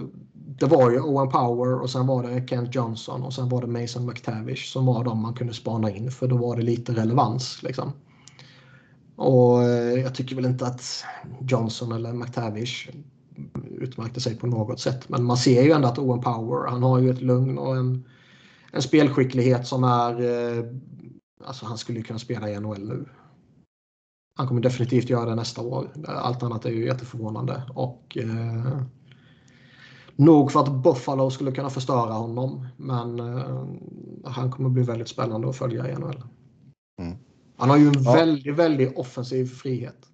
det 0.59 0.65
var 0.65 0.91
ju 0.91 1.01
Owen 1.01 1.29
Power 1.29 1.81
och 1.81 1.89
sen 1.89 2.07
var 2.07 2.23
det 2.23 2.47
Kent 2.47 2.75
Johnson 2.75 3.23
och 3.23 3.33
sen 3.33 3.49
var 3.49 3.61
det 3.61 3.81
Mason 3.81 4.05
McTavish 4.05 4.71
som 4.71 4.85
var 4.85 5.03
de 5.03 5.21
man 5.21 5.33
kunde 5.33 5.53
spana 5.53 5.91
in 5.91 6.11
för 6.11 6.27
då 6.27 6.37
var 6.37 6.55
det 6.55 6.61
lite 6.61 6.93
relevans. 6.93 7.63
Liksom. 7.63 7.91
Och 9.17 9.63
eh, 9.63 10.01
jag 10.01 10.15
tycker 10.15 10.35
väl 10.35 10.45
inte 10.45 10.65
att 10.65 11.03
Johnson 11.47 11.91
eller 11.91 12.13
McTavish 12.13 12.89
utmärkte 13.71 14.21
sig 14.21 14.35
på 14.35 14.47
något 14.47 14.79
sätt. 14.79 15.09
Men 15.09 15.23
man 15.23 15.37
ser 15.37 15.63
ju 15.63 15.71
ändå 15.71 15.87
att 15.87 15.99
Owen 15.99 16.21
Power, 16.21 16.69
han 16.69 16.83
har 16.83 16.99
ju 16.99 17.09
ett 17.09 17.21
lugn 17.21 17.57
och 17.57 17.77
en, 17.77 18.05
en 18.71 18.81
spelskicklighet 18.81 19.67
som 19.67 19.83
är... 19.83 20.21
Eh, 20.21 20.65
alltså 21.45 21.65
han 21.65 21.77
skulle 21.77 21.97
ju 21.97 22.03
kunna 22.03 22.19
spela 22.19 22.49
i 22.49 22.59
NHL 22.59 22.87
nu. 22.87 23.05
Han 24.35 24.47
kommer 24.47 24.61
definitivt 24.61 25.09
göra 25.09 25.29
det 25.29 25.35
nästa 25.35 25.61
år. 25.61 25.91
Allt 26.07 26.43
annat 26.43 26.65
är 26.65 26.69
ju 26.69 26.85
jätteförvånande. 26.85 27.63
Och 27.73 28.17
eh, 28.17 28.81
nog 30.15 30.51
för 30.51 30.59
att 30.59 30.83
Buffalo 30.83 31.29
skulle 31.29 31.51
kunna 31.51 31.69
förstöra 31.69 32.13
honom. 32.13 32.67
Men 32.77 33.19
eh, 33.19 33.65
han 34.23 34.51
kommer 34.51 34.69
bli 34.69 34.83
väldigt 34.83 35.07
spännande 35.07 35.49
att 35.49 35.57
följa 35.57 35.91
i 35.91 35.95
NHL. 35.95 36.23
Mm. 37.01 37.17
Han 37.57 37.69
har 37.69 37.77
ju 37.77 37.87
en 37.87 38.03
ja. 38.03 38.13
väldigt, 38.13 38.55
väldigt 38.55 38.97
offensiv 38.97 39.45
frihet. 39.45 40.07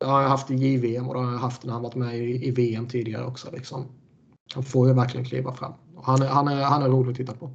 Det 0.00 0.06
har 0.06 0.22
jag 0.22 0.28
haft 0.28 0.50
i 0.50 0.54
JVM 0.54 1.08
och 1.08 1.14
det 1.14 1.20
har 1.20 1.32
jag 1.32 1.38
haft 1.38 1.64
när 1.64 1.72
han 1.72 1.82
varit 1.82 1.94
med 1.94 2.18
i, 2.18 2.48
i 2.48 2.50
VM 2.50 2.88
tidigare 2.88 3.24
också. 3.24 3.50
Liksom. 3.52 3.86
Han 4.54 4.64
får 4.64 4.88
ju 4.88 4.94
verkligen 4.94 5.26
kliva 5.26 5.54
fram. 5.54 5.72
Han 6.02 6.22
är, 6.22 6.26
han, 6.26 6.48
är, 6.48 6.62
han 6.62 6.82
är 6.82 6.88
rolig 6.88 7.10
att 7.10 7.16
titta 7.16 7.32
på. 7.32 7.50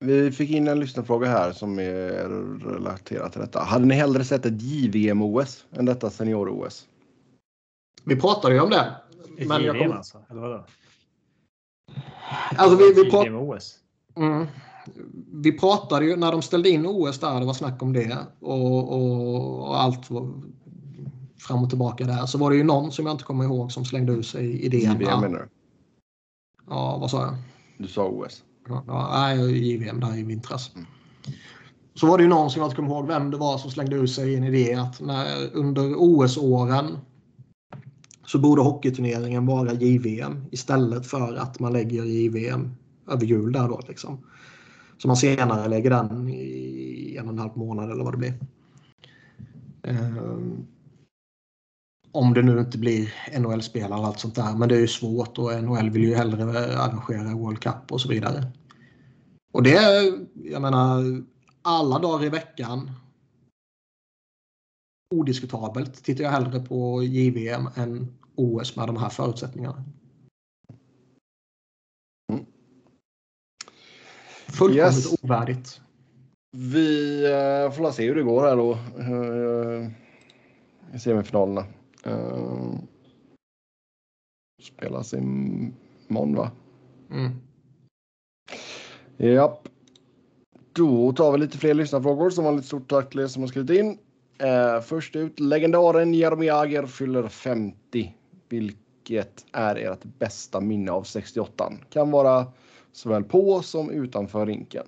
Vi 0.00 0.32
fick 0.32 0.50
in 0.50 0.68
en 0.68 0.80
lyssnarfråga 0.80 1.28
här 1.28 1.52
som 1.52 1.78
är 1.78 2.28
relaterad 2.58 3.32
till 3.32 3.40
detta. 3.40 3.60
Hade 3.60 3.84
ni 3.84 3.94
hellre 3.94 4.24
sett 4.24 4.46
ett 4.46 4.62
JVM-OS 4.62 5.64
än 5.72 5.84
detta 5.84 6.10
senior-OS? 6.10 6.86
Vi 8.04 8.16
pratade 8.16 8.54
ju 8.54 8.60
om 8.60 8.70
det. 8.70 8.96
Ett 9.38 9.48
men 9.48 9.62
JVM 9.62 9.78
kom... 9.78 9.92
alltså? 9.92 10.22
Eller 10.30 10.40
vadå? 10.40 10.64
Alltså 12.56 12.76
vi, 12.76 12.92
vi 13.04 13.10
pratade... 13.10 13.60
Mm 14.16 14.46
vi 15.32 15.52
pratade 15.52 16.06
ju 16.06 16.16
när 16.16 16.32
de 16.32 16.42
ställde 16.42 16.68
in 16.68 16.86
OS 16.86 17.18
där, 17.18 17.40
det 17.40 17.46
var 17.46 17.54
snack 17.54 17.82
om 17.82 17.92
det 17.92 18.18
och, 18.40 18.92
och, 18.92 19.68
och, 19.68 19.80
allt 19.80 20.10
var 20.10 20.32
fram 21.38 21.62
och 21.62 21.68
tillbaka 21.68 22.04
där. 22.04 22.26
Så 22.26 22.38
var 22.38 22.50
det 22.50 22.56
ju 22.56 22.64
någon 22.64 22.92
som 22.92 23.06
jag 23.06 23.14
inte 23.14 23.24
kommer 23.24 23.44
ihåg 23.44 23.72
som 23.72 23.84
slängde 23.84 24.12
ut 24.12 24.26
sig 24.26 24.64
idén. 24.64 24.80
JVM 24.80 25.20
menar 25.20 25.38
du? 25.38 25.48
Ja, 26.68 26.98
vad 27.00 27.10
sa 27.10 27.22
jag? 27.22 27.34
Du 27.78 27.88
sa 27.88 28.08
OS. 28.08 28.42
Ja, 28.68 29.10
nej, 29.12 29.68
JVM 29.68 30.00
där 30.00 30.18
i 30.18 30.22
vintras. 30.22 30.70
Mm. 30.74 30.86
Så 31.94 32.06
var 32.06 32.18
det 32.18 32.24
ju 32.24 32.30
någon 32.30 32.50
som 32.50 32.60
jag 32.60 32.66
inte 32.66 32.76
kommer 32.76 32.88
ihåg 32.88 33.06
vem 33.06 33.30
det 33.30 33.36
var 33.36 33.58
som 33.58 33.70
slängde 33.70 33.96
ut 33.96 34.10
sig 34.10 34.36
en 34.36 34.44
idé 34.44 34.74
att 34.74 35.00
när, 35.00 35.26
under 35.52 35.94
OS-åren 35.96 36.98
så 38.26 38.38
borde 38.38 38.62
hockeyturneringen 38.62 39.46
vara 39.46 39.72
JVM 39.72 40.44
istället 40.50 41.06
för 41.06 41.34
att 41.34 41.60
man 41.60 41.72
lägger 41.72 42.04
JVM 42.04 42.70
över 43.10 43.26
jul 43.26 43.52
där 43.52 43.68
då 43.68 43.80
liksom. 43.88 44.18
Så 44.98 45.08
man 45.08 45.16
senare 45.16 45.68
lägger 45.68 45.90
den 45.90 46.28
i 46.28 47.16
en 47.18 47.26
och 47.26 47.32
en 47.32 47.38
halv 47.38 47.56
månad 47.56 47.90
eller 47.90 48.04
vad 48.04 48.14
det 48.14 48.18
blir. 48.18 48.34
Um, 49.82 50.66
om 52.12 52.34
det 52.34 52.42
nu 52.42 52.60
inte 52.60 52.78
blir 52.78 53.14
NHL-spelare 53.38 54.00
och 54.00 54.06
allt 54.06 54.18
sånt 54.18 54.34
där. 54.34 54.56
Men 54.56 54.68
det 54.68 54.76
är 54.76 54.80
ju 54.80 54.88
svårt 54.88 55.38
och 55.38 55.62
NHL 55.62 55.90
vill 55.90 56.04
ju 56.04 56.14
hellre 56.14 56.44
arrangera 56.78 57.34
World 57.34 57.60
Cup 57.60 57.92
och 57.92 58.00
så 58.00 58.08
vidare. 58.08 58.52
Och 59.52 59.62
det, 59.62 60.02
jag 60.34 60.62
menar, 60.62 61.22
alla 61.62 61.98
dagar 61.98 62.24
i 62.24 62.28
veckan. 62.28 62.90
Odiskutabelt 65.14 66.04
tittar 66.04 66.24
jag 66.24 66.30
hellre 66.30 66.60
på 66.60 67.02
JVM 67.02 67.68
än 67.74 68.18
OS 68.34 68.76
med 68.76 68.86
de 68.86 68.96
här 68.96 69.08
förutsättningarna. 69.08 69.84
Fullkomligt 74.48 74.96
yes. 74.96 75.14
ovärdigt. 75.22 75.80
Vi 76.56 77.22
uh, 77.26 77.70
får 77.70 77.90
se 77.90 78.06
hur 78.06 78.14
det 78.14 78.22
går 78.22 78.40
här 78.42 78.56
då. 78.56 78.78
I 80.94 80.98
semifinalerna. 80.98 81.64
Uh, 82.06 82.74
spelas 84.62 85.14
imorgon 85.14 86.34
va? 86.34 86.50
Mm. 87.10 87.32
Japp. 89.16 89.68
Då 90.72 91.12
tar 91.12 91.32
vi 91.32 91.38
lite 91.38 91.58
fler 91.58 91.74
lyssnarfrågor. 91.74 92.30
Som 92.30 92.44
vanligt 92.44 92.66
stort 92.66 92.90
tack 92.90 93.10
till 93.10 93.20
er 93.20 93.26
som 93.26 93.42
har 93.42 93.48
skrivit 93.48 93.78
in. 93.78 93.98
Uh, 94.42 94.80
först 94.80 95.16
ut, 95.16 95.40
legendaren 95.40 96.14
Jaromir 96.14 96.46
Jagr 96.46 96.86
fyller 96.86 97.28
50. 97.28 98.14
Vilket 98.48 99.44
är 99.52 99.76
ert 99.76 100.04
bästa 100.04 100.60
minne 100.60 100.92
av 100.92 101.02
68? 101.02 101.72
Kan 101.90 102.10
vara 102.10 102.46
såväl 102.96 103.24
på 103.24 103.62
som 103.62 103.90
utanför 103.90 104.46
rinken. 104.46 104.86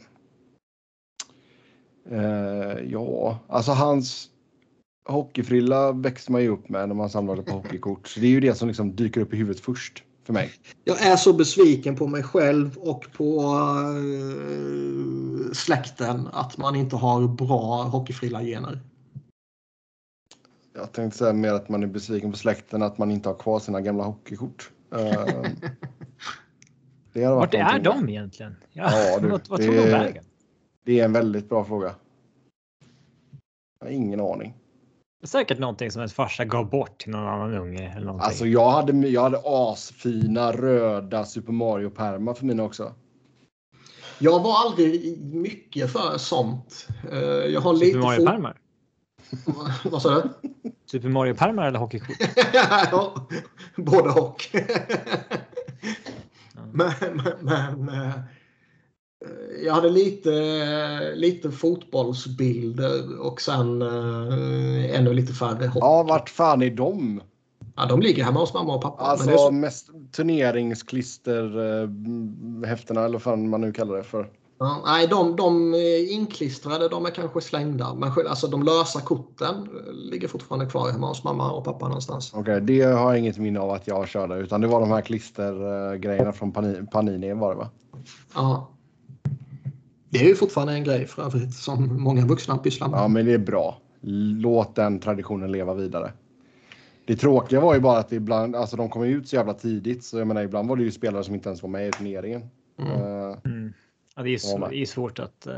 Eh, 2.10 2.78
ja, 2.90 3.38
alltså 3.48 3.72
hans 3.72 4.30
hockeyfrilla 5.04 5.92
växer 5.92 6.32
man 6.32 6.42
ju 6.42 6.48
upp 6.48 6.68
med 6.68 6.88
när 6.88 6.94
man 6.94 7.10
samlade 7.10 7.42
på 7.42 7.52
hockeykort. 7.56 8.08
Så 8.08 8.20
det 8.20 8.26
är 8.26 8.30
ju 8.30 8.40
det 8.40 8.54
som 8.54 8.68
liksom 8.68 8.96
dyker 8.96 9.20
upp 9.20 9.34
i 9.34 9.36
huvudet 9.36 9.60
först 9.60 10.02
för 10.24 10.32
mig. 10.32 10.50
Jag 10.84 11.02
är 11.02 11.16
så 11.16 11.32
besviken 11.32 11.96
på 11.96 12.06
mig 12.06 12.22
själv 12.22 12.78
och 12.78 13.06
på 13.12 13.42
uh, 13.96 15.52
släkten 15.52 16.28
att 16.32 16.58
man 16.58 16.76
inte 16.76 16.96
har 16.96 17.28
bra 17.28 17.82
hockeyfrilla-gener. 17.82 18.80
Jag 20.74 20.92
tänkte 20.92 21.18
säga 21.18 21.32
mer 21.32 21.52
att 21.52 21.68
man 21.68 21.82
är 21.82 21.86
besviken 21.86 22.30
på 22.30 22.38
släkten 22.38 22.82
att 22.82 22.98
man 22.98 23.10
inte 23.10 23.28
har 23.28 23.36
kvar 23.36 23.58
sina 23.58 23.80
gamla 23.80 24.04
hockeykort. 24.04 24.70
Uh, 24.94 25.46
Det 27.18 27.28
Vart 27.28 27.54
är 27.54 27.78
de 27.78 28.08
egentligen? 28.08 28.56
Ja, 28.72 28.90
ja 28.92 29.18
du, 29.18 29.28
vad, 29.28 29.48
vad 29.48 29.60
tog 29.60 29.74
de 29.74 29.82
vägen? 29.82 30.24
Det 30.84 31.00
är 31.00 31.04
en 31.04 31.12
väldigt 31.12 31.48
bra 31.48 31.64
fråga. 31.64 31.94
Jag 33.80 33.86
har 33.86 33.92
ingen 33.92 34.20
aning. 34.20 34.54
Det 35.20 35.24
är 35.24 35.28
säkert 35.28 35.58
någonting 35.58 35.90
som 35.90 36.00
ens 36.00 36.12
farsa 36.12 36.44
gav 36.44 36.70
bort 36.70 36.98
till 36.98 37.10
någon 37.10 37.28
annan 37.28 37.54
unge. 37.54 37.92
Eller 37.96 38.06
någonting. 38.06 38.26
Alltså 38.26 38.46
jag 38.46 38.70
hade, 38.70 39.08
jag 39.08 39.22
hade 39.22 39.42
asfina 39.44 40.52
röda 40.52 41.24
Super 41.24 41.52
Mario-pärmar 41.52 42.34
för 42.34 42.44
mina 42.44 42.62
också. 42.62 42.94
Jag 44.18 44.40
var 44.40 44.56
aldrig 44.58 45.18
mycket 45.34 45.92
för 45.92 46.18
sånt. 46.18 46.88
Eh, 47.12 47.18
jag 47.18 47.60
har 47.60 47.76
Super 47.76 47.98
Mario-pärmar? 47.98 48.56
Vad 49.90 50.02
sa 50.02 50.10
du? 50.10 50.30
Super 50.86 51.08
Mario-pärmar 51.08 51.66
eller 51.66 51.78
hockeykort? 51.78 52.16
ja, 52.52 53.28
både 53.76 54.10
och. 54.10 54.48
Men, 56.72 56.92
men, 57.00 57.22
men 57.84 57.88
eh, 57.88 58.14
jag 59.64 59.74
hade 59.74 59.90
lite, 59.90 61.14
lite 61.14 61.50
fotbollsbilder 61.50 63.20
och 63.20 63.40
sen 63.40 63.82
äh, 63.82 64.98
ännu 64.98 65.12
lite 65.12 65.32
färre 65.32 65.66
hockey. 65.66 65.78
Ja, 65.80 66.02
vart 66.02 66.30
fan 66.30 66.62
är 66.62 66.70
de? 66.70 67.22
Ja, 67.76 67.86
de 67.86 68.00
ligger 68.00 68.24
hemma 68.24 68.40
hos 68.40 68.54
mamma 68.54 68.74
och 68.74 68.82
pappa. 68.82 69.04
Alltså 69.04 69.38
så... 69.38 69.50
mest 69.50 69.90
turneringsklisterhäftena 70.12 73.00
eller 73.00 73.12
vad 73.12 73.22
fan 73.22 73.48
man 73.48 73.60
nu 73.60 73.72
kallar 73.72 73.96
det 73.96 74.04
för. 74.04 74.30
Ja, 74.58 74.82
nej, 74.86 75.06
de, 75.06 75.36
de 75.36 75.74
är 75.74 76.12
inklistrade, 76.12 76.88
de 76.88 77.06
är 77.06 77.10
kanske 77.10 77.40
slängda. 77.40 77.94
Men 77.94 78.12
alltså, 78.26 78.46
de 78.46 78.62
lösa 78.62 79.00
korten 79.00 79.68
ligger 79.94 80.28
fortfarande 80.28 80.66
kvar 80.66 80.90
hemma 80.90 81.08
hos 81.08 81.24
mamma 81.24 81.52
och 81.52 81.64
pappa 81.64 81.88
någonstans. 81.88 82.30
Okej, 82.34 82.40
okay, 82.40 82.60
det 82.60 82.82
har 82.82 83.12
jag 83.12 83.18
inget 83.18 83.38
minne 83.38 83.60
av 83.60 83.70
att 83.70 83.86
jag 83.86 84.08
körde. 84.08 84.34
Utan 84.34 84.60
det 84.60 84.66
var 84.66 84.80
de 84.80 84.90
här 84.90 85.00
klistergrejerna 85.00 86.32
från 86.32 86.52
Panini 86.92 87.32
var 87.32 87.50
det 87.50 87.58
va? 87.58 87.68
Ja. 88.34 88.68
Det 90.10 90.18
är 90.18 90.28
ju 90.28 90.34
fortfarande 90.34 90.72
en 90.72 90.84
grej 90.84 91.06
för 91.06 91.22
övrigt 91.22 91.54
som 91.54 92.02
många 92.02 92.26
vuxna 92.26 92.58
pysslar 92.58 92.88
med. 92.88 93.00
Ja, 93.00 93.08
men 93.08 93.26
det 93.26 93.32
är 93.32 93.38
bra. 93.38 93.78
Låt 94.40 94.74
den 94.74 95.00
traditionen 95.00 95.52
leva 95.52 95.74
vidare. 95.74 96.12
Det 97.04 97.16
tråkiga 97.16 97.60
var 97.60 97.74
ju 97.74 97.80
bara 97.80 97.98
att 97.98 98.12
ibland, 98.12 98.56
alltså 98.56 98.76
de 98.76 98.88
kom 98.88 99.02
ut 99.04 99.28
så 99.28 99.36
jävla 99.36 99.54
tidigt 99.54 100.04
så 100.04 100.18
jag 100.18 100.26
menar 100.26 100.42
ibland 100.42 100.68
var 100.68 100.76
det 100.76 100.82
ju 100.82 100.90
spelare 100.90 101.24
som 101.24 101.34
inte 101.34 101.48
ens 101.48 101.62
var 101.62 101.70
med 101.70 101.88
i 101.88 101.90
turneringen. 101.90 102.42
Mm. 102.78 102.92
Uh, 102.92 103.36
mm. 103.44 103.57
Ja, 104.18 104.24
det, 104.24 104.30
är 104.30 104.38
så, 104.38 104.68
det 104.68 104.76
är 104.76 104.86
svårt 104.86 105.18
att... 105.18 105.46
Uh... 105.46 105.54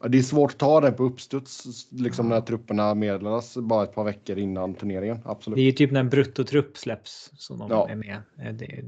Ja, 0.00 0.08
det 0.08 0.18
är 0.18 0.22
svårt 0.22 0.52
att 0.52 0.58
ta 0.58 0.80
det 0.80 0.92
på 0.92 1.04
uppstuds 1.04 1.86
liksom 1.90 2.28
när 2.28 2.40
trupperna 2.40 2.94
meddelas 2.94 3.56
bara 3.56 3.84
ett 3.84 3.94
par 3.94 4.04
veckor 4.04 4.38
innan 4.38 4.74
turneringen. 4.74 5.18
Absolut. 5.24 5.56
Det 5.56 5.62
är 5.62 5.64
ju 5.64 5.72
typ 5.72 5.90
när 5.92 6.00
en 6.00 6.08
bruttotrupp 6.08 6.78
släpps 6.78 7.30
som 7.36 7.58
de 7.58 7.70
ja. 7.70 7.88
är 7.88 7.94
med. 7.94 8.22
Eh, 8.38 8.52
det, 8.52 8.84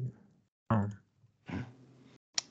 ja. 0.69 0.91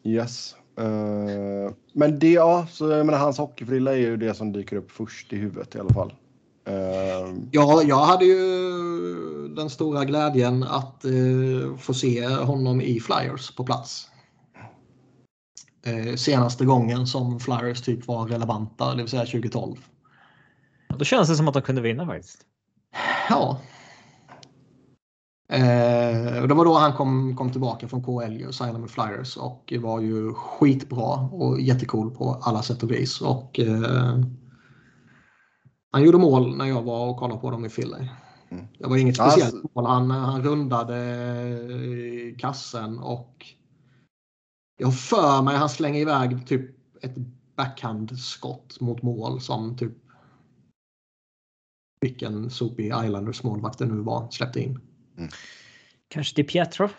Yes. 0.04 0.56
Uh, 0.80 1.72
men 1.94 2.20
det, 2.20 2.32
ja, 2.32 2.68
så 2.72 2.90
jag 2.90 3.06
menar, 3.06 3.20
hans 3.20 3.38
hockeyfrilla 3.38 3.92
är 3.92 3.98
ju 3.98 4.18
det 4.18 4.34
som 4.34 4.52
dyker 4.52 4.76
upp 4.76 4.92
först 4.92 5.34
i 5.34 5.36
huvudet 5.36 5.76
i 5.76 5.80
alla 5.80 5.94
fall. 5.94 6.14
Eh, 6.66 7.34
Ja, 7.52 7.84
jag 7.84 8.06
hade 8.06 8.26
ju 8.26 8.42
den 9.48 9.70
stora 9.70 10.06
glädjen 10.06 10.64
att 10.64 11.06
eh, 11.06 11.78
få 11.78 11.94
se 11.94 12.28
honom 12.28 12.82
i 12.82 13.00
Flyers 13.00 13.56
på 13.56 13.64
plats. 13.64 14.10
Eh, 15.88 16.16
senaste 16.16 16.66
gången 16.66 17.08
som 17.08 17.40
Flyers 17.40 17.82
typ 17.82 18.08
var 18.08 18.28
relevanta, 18.28 18.92
det 18.92 18.98
vill 18.98 19.08
säga 19.08 19.26
2012. 19.26 19.76
Då 20.98 21.06
känns 21.06 21.30
det 21.30 21.36
som 21.36 21.48
att 21.48 21.54
de 21.54 21.62
kunde 21.62 21.82
vinna 21.82 22.06
faktiskt. 22.06 22.40
Ja. 23.30 23.60
Eh, 25.54 26.42
och 26.42 26.48
det 26.48 26.54
var 26.54 26.66
då 26.66 26.74
han 26.74 26.94
kom, 26.94 27.36
kom 27.36 27.52
tillbaka 27.52 27.88
från 27.88 28.04
KL 28.04 28.46
och 28.48 28.56
signade 28.56 28.80
med 28.80 28.90
Flyers 28.90 29.38
och 29.38 29.74
var 29.80 30.02
ju 30.02 30.34
skitbra 30.34 31.16
och 31.32 31.62
jättecool 31.62 32.12
på 32.12 32.42
alla 32.42 32.62
sätt 32.62 32.84
och 32.84 32.92
vis. 32.92 33.22
Och, 33.22 33.60
eh, 33.60 34.20
han 35.92 36.04
gjorde 36.04 36.18
mål 36.18 36.58
när 36.58 36.66
jag 36.66 36.82
var 36.82 37.08
och 37.08 37.18
kollade 37.18 37.42
på 37.42 37.52
dem 37.52 37.66
i 37.66 37.70
Philly. 37.70 38.10
Mm. 38.50 38.66
Det 38.80 38.88
var 38.88 38.98
inget 38.98 39.20
Alltså- 39.20 39.40
speciellt 39.40 39.76
mål. 39.76 39.86
Han, 39.86 40.12
han 40.12 40.44
rundade 40.44 40.98
eh, 40.98 42.38
kassen 42.38 43.00
och 43.00 43.57
jag 44.78 45.00
för 45.00 45.42
mig 45.42 45.56
han 45.56 45.70
slänger 45.70 46.02
iväg 46.02 46.48
typ 46.48 46.62
ett 47.02 47.16
backhandskott 47.56 48.80
mot 48.80 49.02
mål 49.02 49.42
som 49.42 49.78
typ 49.78 49.94
vilken 52.00 52.50
sopig 52.50 52.86
Islanders 52.86 53.44
målvakt 53.44 53.80
det 53.80 53.86
nu 53.86 54.02
var 54.02 54.32
släppte 54.32 54.60
in. 54.60 54.80
Kanske 56.08 56.36
till 56.36 56.48
Pietro. 56.48 56.90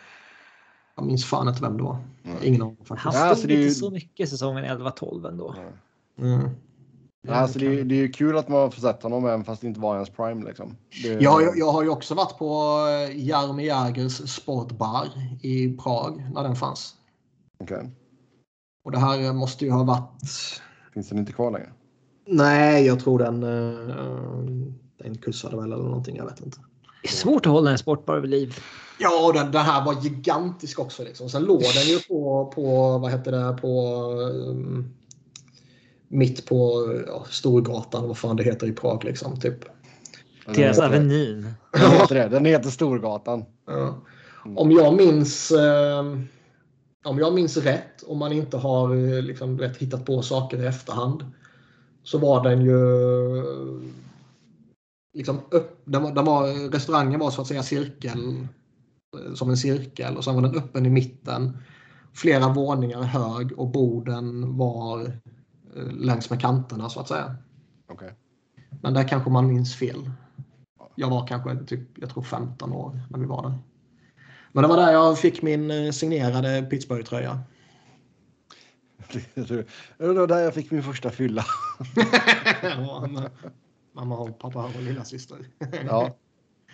Jag 0.96 1.06
minns 1.06 1.24
fan 1.24 1.48
inte 1.48 1.62
vem 1.62 1.76
det 1.76 1.82
var. 1.82 1.98
Mm. 2.24 2.38
Ingen 2.42 2.62
aning 2.62 2.76
Han 2.88 2.96
stod 2.98 3.14
Ja, 3.14 3.24
alltså, 3.24 3.42
inte 3.48 3.54
ju- 3.62 3.70
så 3.70 3.90
mycket 3.90 4.28
säsongen 4.28 4.64
11-12 4.64 5.28
ändå. 5.28 5.54
Mm. 6.18 6.48
alltså, 7.28 7.58
det, 7.58 7.66
är, 7.66 7.84
det 7.84 7.94
är 7.94 8.00
ju 8.00 8.12
kul 8.12 8.38
att 8.38 8.48
man 8.48 8.72
får 8.72 8.80
sett 8.80 9.02
honom 9.02 9.26
även 9.26 9.44
fast 9.44 9.60
det 9.60 9.66
inte 9.66 9.80
var 9.80 9.96
hans 9.96 10.10
prime. 10.10 10.44
Liksom. 10.44 10.76
Det, 11.02 11.08
Jag, 11.08 11.42
jag, 11.42 11.58
jag 11.58 11.72
har 11.72 11.82
ju 11.82 11.88
också 11.88 12.14
varit 12.14 12.38
på 12.38 12.78
eh, 12.88 13.26
Jaromir 13.26 13.66
Jagers 13.66 14.30
sportbar 14.30 15.06
i 15.42 15.76
Prag 15.76 16.30
när 16.34 16.42
den 16.42 16.56
fanns. 16.56 16.94
Okej. 17.58 17.90
Och 18.84 18.92
det 18.92 18.98
här 18.98 19.32
måste 19.32 19.64
ju 19.64 19.70
ha 19.70 19.84
varit... 19.84 20.22
Finns 20.94 21.08
den 21.08 21.18
inte 21.18 21.32
kvar 21.32 21.50
längre? 21.50 21.72
Nej, 22.26 22.86
jag 22.86 23.00
tror 23.00 23.18
den... 23.18 23.42
Uh, 23.42 24.72
den 24.98 25.18
kussade 25.18 25.56
väl 25.56 25.72
eller 25.72 25.84
någonting, 25.84 26.16
jag 26.16 26.24
vet 26.24 26.40
inte. 26.40 26.58
Det 27.02 27.08
är 27.08 27.12
svårt 27.12 27.46
att 27.46 27.52
hålla 27.52 27.70
en 27.70 27.78
sportbar 27.78 28.16
vid 28.16 28.30
liv. 28.30 28.56
Ja, 28.98 29.26
och 29.26 29.32
den, 29.32 29.52
den 29.52 29.62
här 29.62 29.84
var 29.84 30.02
gigantisk 30.02 30.78
också. 30.78 31.04
Liksom. 31.04 31.28
Sen 31.28 31.42
låg 31.42 31.60
den 31.60 31.86
ju 31.86 31.98
på, 32.08 32.52
på 32.54 32.98
vad 32.98 33.10
heter 33.10 33.32
det, 33.32 33.58
på... 33.60 34.02
Um, 34.12 34.94
mitt 36.08 36.46
på 36.46 36.92
ja, 37.06 37.26
Storgatan, 37.30 38.08
vad 38.08 38.18
fan 38.18 38.36
det 38.36 38.42
heter 38.42 38.66
i 38.66 38.72
Prag 38.72 39.04
liksom. 39.04 39.40
Typ. 39.40 39.58
Deras 40.54 40.78
Avenyn. 40.78 41.54
Den 41.72 41.90
heter 41.90 42.14
det. 42.14 42.28
Den 42.28 42.44
heter 42.44 42.70
Storgatan. 42.70 43.44
Ja. 43.66 44.02
Om 44.56 44.70
jag 44.70 44.96
minns 44.96 45.50
eh, 45.50 46.04
om 47.04 47.18
jag 47.18 47.34
minns 47.34 47.56
rätt, 47.56 48.02
om 48.02 48.18
man 48.18 48.32
inte 48.32 48.56
har 48.56 48.94
eh, 48.94 49.22
liksom, 49.22 49.56
vet, 49.56 49.76
hittat 49.76 50.06
på 50.06 50.22
saker 50.22 50.62
i 50.62 50.66
efterhand, 50.66 51.24
så 52.02 52.18
var 52.18 52.44
den 52.44 52.64
ju 52.64 52.78
liksom 55.12 55.40
upp, 55.50 55.82
den 55.84 56.02
var, 56.02 56.14
den 56.14 56.24
var, 56.24 56.70
restaurangen 56.70 57.20
var 57.20 57.30
så 57.30 57.40
att 57.40 57.46
säga 57.46 57.62
cirkel 57.62 58.46
eh, 59.16 59.34
som 59.34 59.50
en 59.50 59.56
cirkel 59.56 60.16
och 60.16 60.24
sen 60.24 60.34
var 60.34 60.42
den 60.42 60.56
öppen 60.58 60.86
i 60.86 60.90
mitten. 60.90 61.58
Flera 62.12 62.52
våningar 62.52 63.02
hög 63.02 63.58
och 63.58 63.68
borden 63.68 64.56
var 64.56 65.00
eh, 65.76 65.92
längs 65.92 66.30
med 66.30 66.40
kanterna 66.40 66.88
så 66.88 67.00
att 67.00 67.08
säga. 67.08 67.36
Okej. 67.88 68.12
Men 68.82 68.94
där 68.94 69.08
kanske 69.08 69.30
man 69.30 69.46
minns 69.46 69.76
fel. 69.76 70.10
Jag 70.94 71.10
var 71.10 71.26
kanske 71.26 71.64
typ, 71.64 71.98
jag 71.98 72.10
tror 72.10 72.22
15 72.22 72.72
år 72.72 73.00
när 73.10 73.18
vi 73.18 73.26
var 73.26 73.42
där. 73.42 73.58
Men 74.52 74.62
det 74.62 74.68
var 74.68 74.76
där 74.76 74.92
jag 74.92 75.18
fick 75.18 75.42
min 75.42 75.70
eh, 75.70 75.90
signerade 75.90 76.62
Pittsburgh-tröja. 76.70 77.40
Det 79.34 79.66
var 79.98 80.26
där 80.26 80.38
jag 80.38 80.54
fick 80.54 80.70
min 80.70 80.82
första 80.82 81.10
fylla. 81.10 81.44
Ja, 82.62 83.08
Mamma 83.92 84.18
och 84.18 84.38
pappa 84.38 84.64
och 84.64 84.82
lilla 84.82 85.04
syster. 85.04 85.36
Ja. 85.86 86.16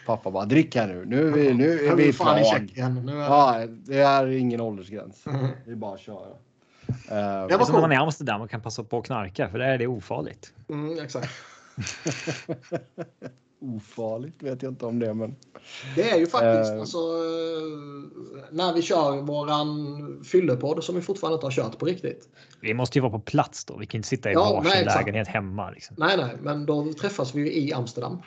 Pappa 0.06 0.30
bara 0.30 0.44
drick 0.44 0.76
här 0.76 0.86
nu. 0.88 1.04
Nu 1.06 1.28
är 1.28 1.32
vi, 1.32 1.54
nu 1.54 1.72
är 1.86 1.96
vi 1.96 2.02
i 2.02 2.06
vill 2.06 2.14
fan 2.14 2.38
i 2.38 2.42
Prag. 2.42 2.72
Nu 3.04 3.12
är... 3.12 3.28
Ja, 3.28 3.66
det 3.66 3.98
är 3.98 4.26
ingen 4.26 4.60
åldersgräns. 4.60 5.26
Mm. 5.26 5.46
Det 5.64 5.70
är 5.70 5.76
bara 5.76 5.94
att 5.94 6.00
köra. 6.00 6.26
Eh, 6.26 6.94
Det 7.08 7.14
är 7.14 7.58
var 7.58 7.64
som 7.64 7.74
när 7.74 7.80
man 7.80 7.92
är 7.92 7.96
i 7.96 7.98
Amsterdam 7.98 8.40
och 8.40 8.50
kan 8.50 8.60
passa 8.60 8.84
på 8.84 8.98
att 8.98 9.06
knarka 9.06 9.48
för 9.48 9.58
där 9.58 9.66
är 9.66 9.78
det 9.78 9.86
ofarligt. 9.86 10.52
Mm, 10.68 10.98
exakt. 11.04 11.30
Ofarligt 13.64 14.42
vet 14.42 14.62
jag 14.62 14.72
inte 14.72 14.86
om 14.86 14.98
det, 14.98 15.14
men 15.14 15.36
Det 15.96 16.10
är 16.10 16.18
ju 16.18 16.26
faktiskt 16.26 16.72
Eh. 16.72 16.80
alltså, 16.80 16.98
eh, 16.98 18.44
när 18.50 18.72
vi 18.74 18.82
kör 18.82 19.22
våran 19.22 20.24
fyllepodd 20.24 20.84
som 20.84 20.94
vi 20.94 21.00
fortfarande 21.00 21.34
inte 21.34 21.46
har 21.46 21.50
kört 21.50 21.78
på 21.78 21.86
riktigt. 21.86 22.28
Vi 22.60 22.74
måste 22.74 22.98
ju 22.98 23.02
vara 23.02 23.12
på 23.12 23.20
plats 23.20 23.64
då. 23.64 23.76
Vi 23.76 23.86
kan 23.86 23.98
inte 23.98 24.08
sitta 24.08 24.30
i 24.30 24.32
Ja, 24.32 24.52
varsin 24.54 24.70
nej, 24.74 24.84
lägenhet 24.84 25.28
hemma. 25.28 25.70
Liksom. 25.70 25.96
Nej, 25.98 26.16
nej, 26.16 26.36
men 26.42 26.66
då 26.66 26.92
träffas 26.92 27.34
vi 27.34 27.40
ju 27.40 27.52
i 27.52 27.72
Amsterdam. 27.72 28.18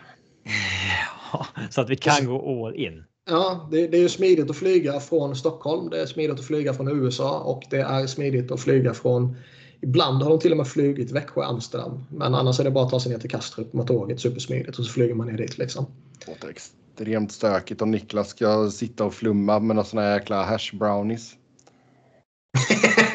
Så 1.69 1.81
att 1.81 1.89
vi 1.89 1.95
kan 1.95 2.26
gå 2.26 2.65
all 2.65 2.76
in. 2.76 3.03
Ja, 3.30 3.68
det, 3.72 3.88
det 3.88 3.97
är 3.97 4.01
ju 4.01 4.09
smidigt 4.09 4.49
att 4.49 4.55
flyga 4.57 4.99
från 4.99 5.35
Stockholm. 5.35 5.89
Det 5.89 6.01
är 6.01 6.05
smidigt 6.05 6.39
att 6.39 6.45
flyga 6.45 6.73
från 6.73 7.03
USA 7.03 7.39
och 7.39 7.64
det 7.69 7.81
är 7.81 8.07
smidigt 8.07 8.51
att 8.51 8.61
flyga 8.61 8.93
från 8.93 9.35
Ibland 9.82 10.24
har 10.24 10.30
de 10.30 10.40
till 10.40 10.52
och 10.52 10.58
med 10.58 10.68
flugit 10.68 11.12
Växjö-Amsterdam. 11.12 12.04
Men 12.10 12.36
annars 12.36 12.60
är 12.60 12.64
det 12.64 12.72
bara 12.72 12.86
att 12.86 12.91
ta 12.91 12.99
sig 12.99 13.12
ner 13.12 13.20
till 13.20 13.30
Kastrup 13.30 13.74
med 13.74 13.88
tåget 13.88 14.20
supersmidigt 14.20 14.80
och 14.80 14.86
så 14.86 14.91
flyger 14.91 15.14
man 15.16 15.28
ner 15.28 15.38
dit 15.38 15.58
liksom. 15.58 15.86
det 16.26 16.32
låter 16.32 16.49
extremt 16.49 17.32
stökigt 17.32 17.82
om 17.82 17.91
Niklas 17.91 18.30
ska 18.30 18.70
sitta 18.72 19.06
och 19.06 19.14
flumma 19.14 19.60
med 19.60 19.76
några 19.76 19.88
såna 19.88 20.02
här 20.02 20.14
jäkla 20.14 20.44
hash 20.44 20.76
brownies. 20.80 21.32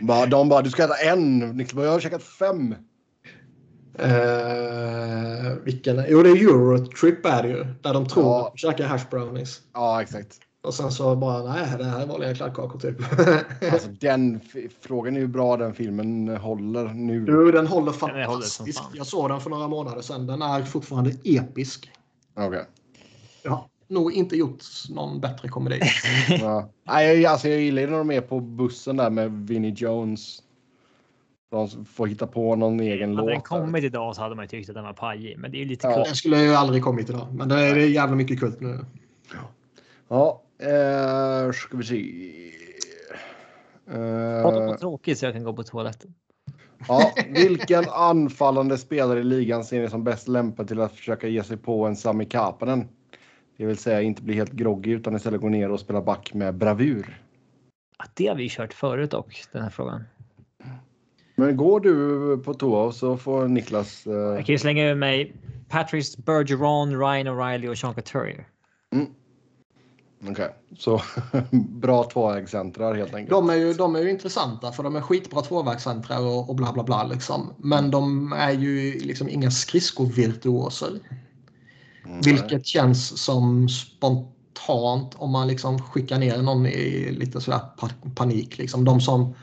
Bara, 0.00 0.26
de 0.26 0.48
bara, 0.48 0.62
du 0.62 0.70
ska 0.70 0.84
äta 0.84 0.94
en. 0.94 1.38
Niklas 1.38 1.72
bara, 1.74 1.84
jag 1.86 1.92
har 1.92 2.00
käkat 2.00 2.22
fem. 2.22 2.74
Eh, 3.98 5.52
vilken? 5.64 6.04
Jo, 6.08 6.22
det 6.22 6.28
är 6.30 6.36
Eurotrip 6.36 7.26
är 7.26 7.42
det 7.42 7.48
ju. 7.48 7.64
Där 7.82 7.94
de 7.94 8.08
tror 8.08 8.24
Ja. 8.24 8.46
att 8.46 8.52
de 8.52 8.58
käkar 8.58 8.86
hash 8.86 9.10
brownies. 9.10 9.60
Ja, 9.72 10.02
exakt. 10.02 10.38
Och 10.62 10.74
sen 10.74 10.90
så 10.92 11.16
bara, 11.16 11.42
nej, 11.52 11.74
det 11.78 11.84
här 11.84 12.00
är 12.02 12.06
vanliga 12.06 12.34
kladdkakor 12.34 12.78
typ. 12.78 12.96
Alltså, 13.72 13.88
den 14.00 14.40
frågan 14.80 15.16
är 15.16 15.20
hur 15.20 15.26
bra 15.26 15.56
den 15.56 15.74
filmen 15.74 16.28
håller 16.36 16.84
nu. 16.94 17.24
du, 17.24 17.52
den 17.52 17.66
håller 17.66 17.66
Den 17.66 17.66
håller 17.66 17.92
som 17.92 18.08
fantastiskt. 18.28 18.78
fan. 18.78 18.90
Jag 18.94 19.06
såg 19.06 19.28
den 19.30 19.40
för 19.40 19.50
några 19.50 19.68
månader 19.68 20.00
sedan. 20.02 20.26
Den 20.26 20.42
är 20.42 20.62
fortfarande 20.62 21.12
episk. 21.24 21.90
Okej. 22.36 22.64
Jag 23.42 23.50
har 23.50 23.64
nog 23.88 24.12
inte 24.12 24.36
gjort 24.36 24.62
någon 24.90 25.20
bättre 25.20 25.48
komedi. 25.48 25.80
Ja. 26.40 26.68
Nej, 26.84 27.20
jag, 27.20 27.32
alltså, 27.32 27.48
jag 27.48 27.60
gillar 27.60 27.82
ju 27.82 27.90
när 27.90 27.98
de 27.98 28.10
är 28.10 28.20
på 28.20 28.40
bussen 28.40 28.96
där 28.96 29.10
med 29.10 29.32
Vinnie 29.46 29.74
Jones. 29.76 30.38
De 31.50 31.68
får 31.84 32.06
hitta 32.06 32.26
på 32.26 32.56
någon 32.56 32.80
egen 32.80 33.10
Hade 33.16 33.16
låt. 33.16 33.26
den 33.26 33.34
där. 33.34 33.40
kommit 33.66 33.84
idag 33.84 34.16
så 34.16 34.22
hade 34.22 34.34
man 34.34 34.44
ju 34.44 34.48
tyckt 34.48 34.68
att 34.68 34.74
den 34.74 34.84
var 34.84 34.92
pajig. 34.92 35.38
Men 35.38 35.50
det 35.50 35.56
är 35.56 35.58
ju 35.60 35.64
lite 35.64 35.86
Ja. 35.86 35.94
kul. 35.94 36.02
Den 36.04 36.14
skulle 36.14 36.42
ju 36.42 36.54
aldrig 36.54 36.82
kommit 36.82 37.10
idag. 37.10 37.26
Men 37.34 37.48
det 37.48 37.54
är, 37.60 37.76
jävla 37.76 38.16
mycket 38.16 38.40
kult 38.40 38.60
nu. 38.60 38.78
Ja, 40.08 40.42
eh, 40.62 41.52
ska 41.52 41.76
vi 41.76 41.84
se. 41.84 42.02
Prata 44.42 44.58
om 44.58 44.68
Eh, 44.68 44.76
tråkigt 44.76 45.18
så 45.18 45.24
jag 45.26 45.34
kan 45.34 45.44
gå 45.44 45.52
på 45.52 45.62
toaletten. 45.62 46.14
ja, 46.88 47.12
vilken 47.28 47.84
anfallande 47.88 48.78
spelare 48.78 49.20
i 49.20 49.24
ligan 49.24 49.64
ser 49.64 49.80
ni 49.82 49.88
som 49.90 50.04
bäst 50.04 50.28
lämpad 50.28 50.68
till 50.68 50.80
att 50.80 50.92
försöka 50.92 51.28
ge 51.28 51.42
sig 51.42 51.56
på 51.56 51.86
en 51.86 51.96
Sami 51.96 52.24
Kapanen? 52.24 52.88
Det 53.56 53.66
vill 53.66 53.76
säga 53.76 54.02
inte 54.02 54.22
bli 54.22 54.34
helt 54.34 54.52
groggy 54.52 54.90
utan 54.90 55.16
istället 55.16 55.40
gå 55.40 55.48
ner 55.48 55.70
och 55.70 55.80
spela 55.80 56.02
back 56.02 56.34
med 56.34 56.54
bravur. 56.54 57.20
Ja, 57.98 58.04
det 58.14 58.26
har 58.26 58.34
vi 58.36 58.48
kört 58.48 58.72
förut 58.72 59.14
och 59.14 59.34
den 59.52 59.62
här 59.62 59.70
frågan. 59.70 60.04
Men 61.36 61.56
går 61.56 61.80
du 61.80 62.42
på 62.44 62.54
toa 62.54 62.92
så 62.92 63.16
får 63.16 63.48
Niklas... 63.48 64.06
Eh, 64.06 64.12
Jag 64.12 64.46
kan 64.46 64.52
ju 64.52 64.58
slänga 64.58 64.90
ur 64.90 64.94
mig 64.94 65.32
Patrice 65.68 66.16
Bergeron, 66.16 66.98
Ryan 66.98 67.28
O'Reilly 67.28 67.68
och 67.68 67.78
Sean 67.78 67.94
Couturier. 67.94 68.48
Okej, 70.28 70.54
så 70.78 71.02
bra 71.80 72.04
tvåvägscentrar 72.04 72.94
helt 72.94 73.14
enkelt. 73.14 73.30
De 73.30 73.50
är, 73.50 73.54
ju, 73.54 73.72
de 73.72 73.96
är 73.96 74.00
ju 74.00 74.10
intressanta 74.10 74.72
för 74.72 74.82
de 74.82 74.96
är 74.96 75.00
skitbra 75.00 75.42
tvåvägscentrar 75.42 76.20
och, 76.20 76.48
och 76.48 76.56
bla 76.56 76.72
bla 76.72 76.82
bla. 76.82 77.04
Liksom. 77.04 77.54
Men 77.58 77.90
de 77.90 78.32
är 78.32 78.52
ju 78.52 78.98
liksom 78.98 79.28
inga 79.28 79.50
skridskovirtuoser. 79.50 81.00
Mm, 82.04 82.20
Vilket 82.20 82.66
känns 82.66 83.24
som 83.24 83.68
spontant 83.68 85.14
om 85.14 85.30
man 85.30 85.48
liksom 85.48 85.82
skickar 85.82 86.18
ner 86.18 86.42
någon 86.42 86.66
i 86.66 87.10
lite 87.12 87.40
sådär 87.40 87.60
pa- 87.78 88.10
panik. 88.14 88.58
Liksom. 88.58 88.84
De 88.84 89.00
som 89.00 89.34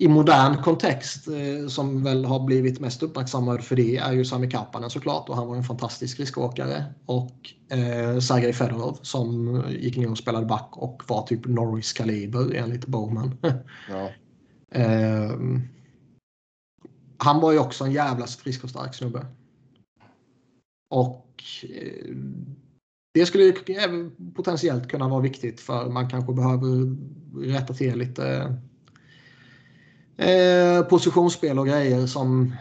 i 0.00 0.08
modern 0.08 0.62
kontext 0.62 1.28
eh, 1.28 1.68
som 1.68 2.02
väl 2.04 2.24
har 2.24 2.40
blivit 2.40 2.80
mest 2.80 3.02
uppmärksammad 3.02 3.64
för 3.64 3.76
det 3.76 3.96
är 3.96 4.12
ju 4.12 4.24
Sami 4.24 4.50
Kapanen 4.50 4.90
såklart 4.90 5.28
och 5.28 5.36
han 5.36 5.48
var 5.48 5.56
en 5.56 5.64
fantastisk 5.64 6.14
skridskoåkare. 6.14 6.84
Och 7.06 7.52
eh, 7.68 8.18
Sergej 8.18 8.52
Fedorov 8.52 8.98
som 9.02 9.62
gick 9.68 9.96
ner 9.96 10.10
och 10.10 10.18
spelade 10.18 10.46
back 10.46 10.68
och 10.72 11.02
var 11.06 11.26
typ 11.26 11.46
Norris 11.46 11.92
kaliber 11.92 12.54
enligt 12.54 12.86
Bowman. 12.86 13.36
Ja. 13.88 14.10
eh, 14.80 15.30
han 17.18 17.40
var 17.40 17.52
ju 17.52 17.58
också 17.58 17.84
en 17.84 17.92
jävla 17.92 18.26
skridskostark 18.26 18.94
snubbe. 18.94 19.26
Och 20.90 21.42
eh, 21.62 22.16
det 23.14 23.26
skulle 23.26 23.44
ju 23.44 23.54
potentiellt 24.34 24.88
kunna 24.88 25.08
vara 25.08 25.20
viktigt 25.20 25.60
för 25.60 25.90
man 25.90 26.10
kanske 26.10 26.32
behöver 26.32 26.96
rätta 27.52 27.74
till 27.74 27.98
lite 27.98 28.56
eh, 30.20 30.82
positionsspel 30.82 31.58
och 31.58 31.66
grejer 31.66 32.06
som 32.06 32.56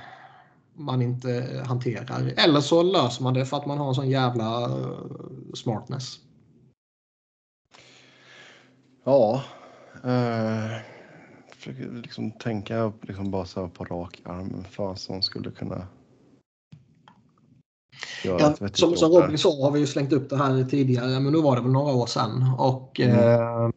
man 0.73 1.01
inte 1.01 1.63
hanterar. 1.67 2.33
Eller 2.37 2.61
så 2.61 2.83
löser 2.83 3.23
man 3.23 3.33
det 3.33 3.45
för 3.45 3.57
att 3.57 3.65
man 3.65 3.77
har 3.77 3.87
en 3.89 3.95
sån 3.95 4.09
jävla 4.09 4.63
eh, 4.63 4.97
smartness. 5.53 6.19
Ja. 9.03 9.43
Eh, 10.03 10.81
försöker 11.55 12.01
liksom 12.01 12.31
tänka 12.31 12.93
liksom 13.01 13.31
bara 13.31 13.45
så 13.45 13.67
på 13.67 13.83
rak 13.83 14.21
arm. 14.25 14.63
Fan 14.71 14.97
som 14.97 15.21
skulle 15.21 15.51
kunna 15.51 15.87
Ja, 18.23 18.55
som, 18.55 18.69
som 18.73 18.89
jobb 18.93 19.11
där. 19.13 19.21
Robin 19.21 19.37
sa 19.37 19.63
har 19.63 19.71
vi 19.71 19.79
ju 19.79 19.87
slängt 19.87 20.13
upp 20.13 20.29
det 20.29 20.37
här 20.37 20.63
tidigare, 20.63 21.19
men 21.19 21.33
nu 21.33 21.41
var 21.41 21.55
det 21.55 21.61
väl 21.61 21.71
några 21.71 21.93
år 21.93 22.05
sedan. 22.05 22.45
Och, 22.57 22.99
Mm. 22.99 23.19
eh, 23.19 23.69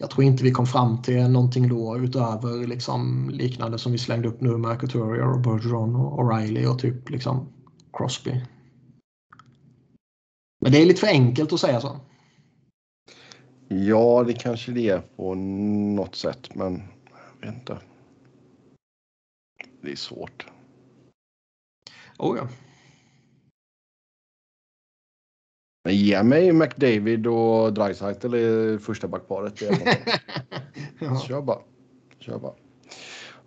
jag 0.00 0.10
tror 0.10 0.24
inte 0.24 0.44
vi 0.44 0.50
kom 0.50 0.66
fram 0.66 1.02
till 1.02 1.28
någonting 1.28 1.68
då 1.68 1.98
utöver 1.98 2.66
liksom, 2.66 3.30
liknande 3.32 3.78
som 3.78 3.92
vi 3.92 3.98
slängde 3.98 4.28
upp 4.28 4.40
nu 4.40 4.56
med 4.56 4.80
Couturier 4.80 5.32
och 5.32 5.40
Bergeron 5.40 5.96
och 5.96 6.18
O'Reilly 6.18 6.66
och 6.66 6.78
typ 6.78 7.10
liksom 7.10 7.52
Crosby. 7.92 8.44
Men 10.60 10.72
det 10.72 10.82
är 10.82 10.86
lite 10.86 11.00
för 11.00 11.06
enkelt 11.06 11.52
att 11.52 11.60
säga 11.60 11.80
så. 11.80 12.00
Ja, 13.68 14.24
det 14.26 14.32
kanske 14.32 14.72
det 14.72 14.88
är 14.88 15.00
på 15.00 15.34
något 15.34 16.14
sätt, 16.14 16.54
men 16.54 16.82
jag 17.40 17.46
vet 17.46 17.58
inte. 17.58 17.78
Det 19.82 19.92
är 19.92 19.96
svårt. 19.96 20.46
Oh, 22.18 22.36
ja. 22.36 22.48
Men 25.84 25.96
ge 25.96 26.22
mig 26.22 26.52
McDavid 26.52 27.26
och 27.26 27.72
Dreisaitl 27.72 28.34
i 28.34 28.78
första 28.82 29.08
backparet. 29.08 29.56
Det 29.56 29.66
är 29.66 29.70
något. 29.70 29.98
ja. 30.98 31.20
Kör 31.20 31.42
bara. 31.42 31.58
Kör 32.18 32.38
bara. 32.38 32.54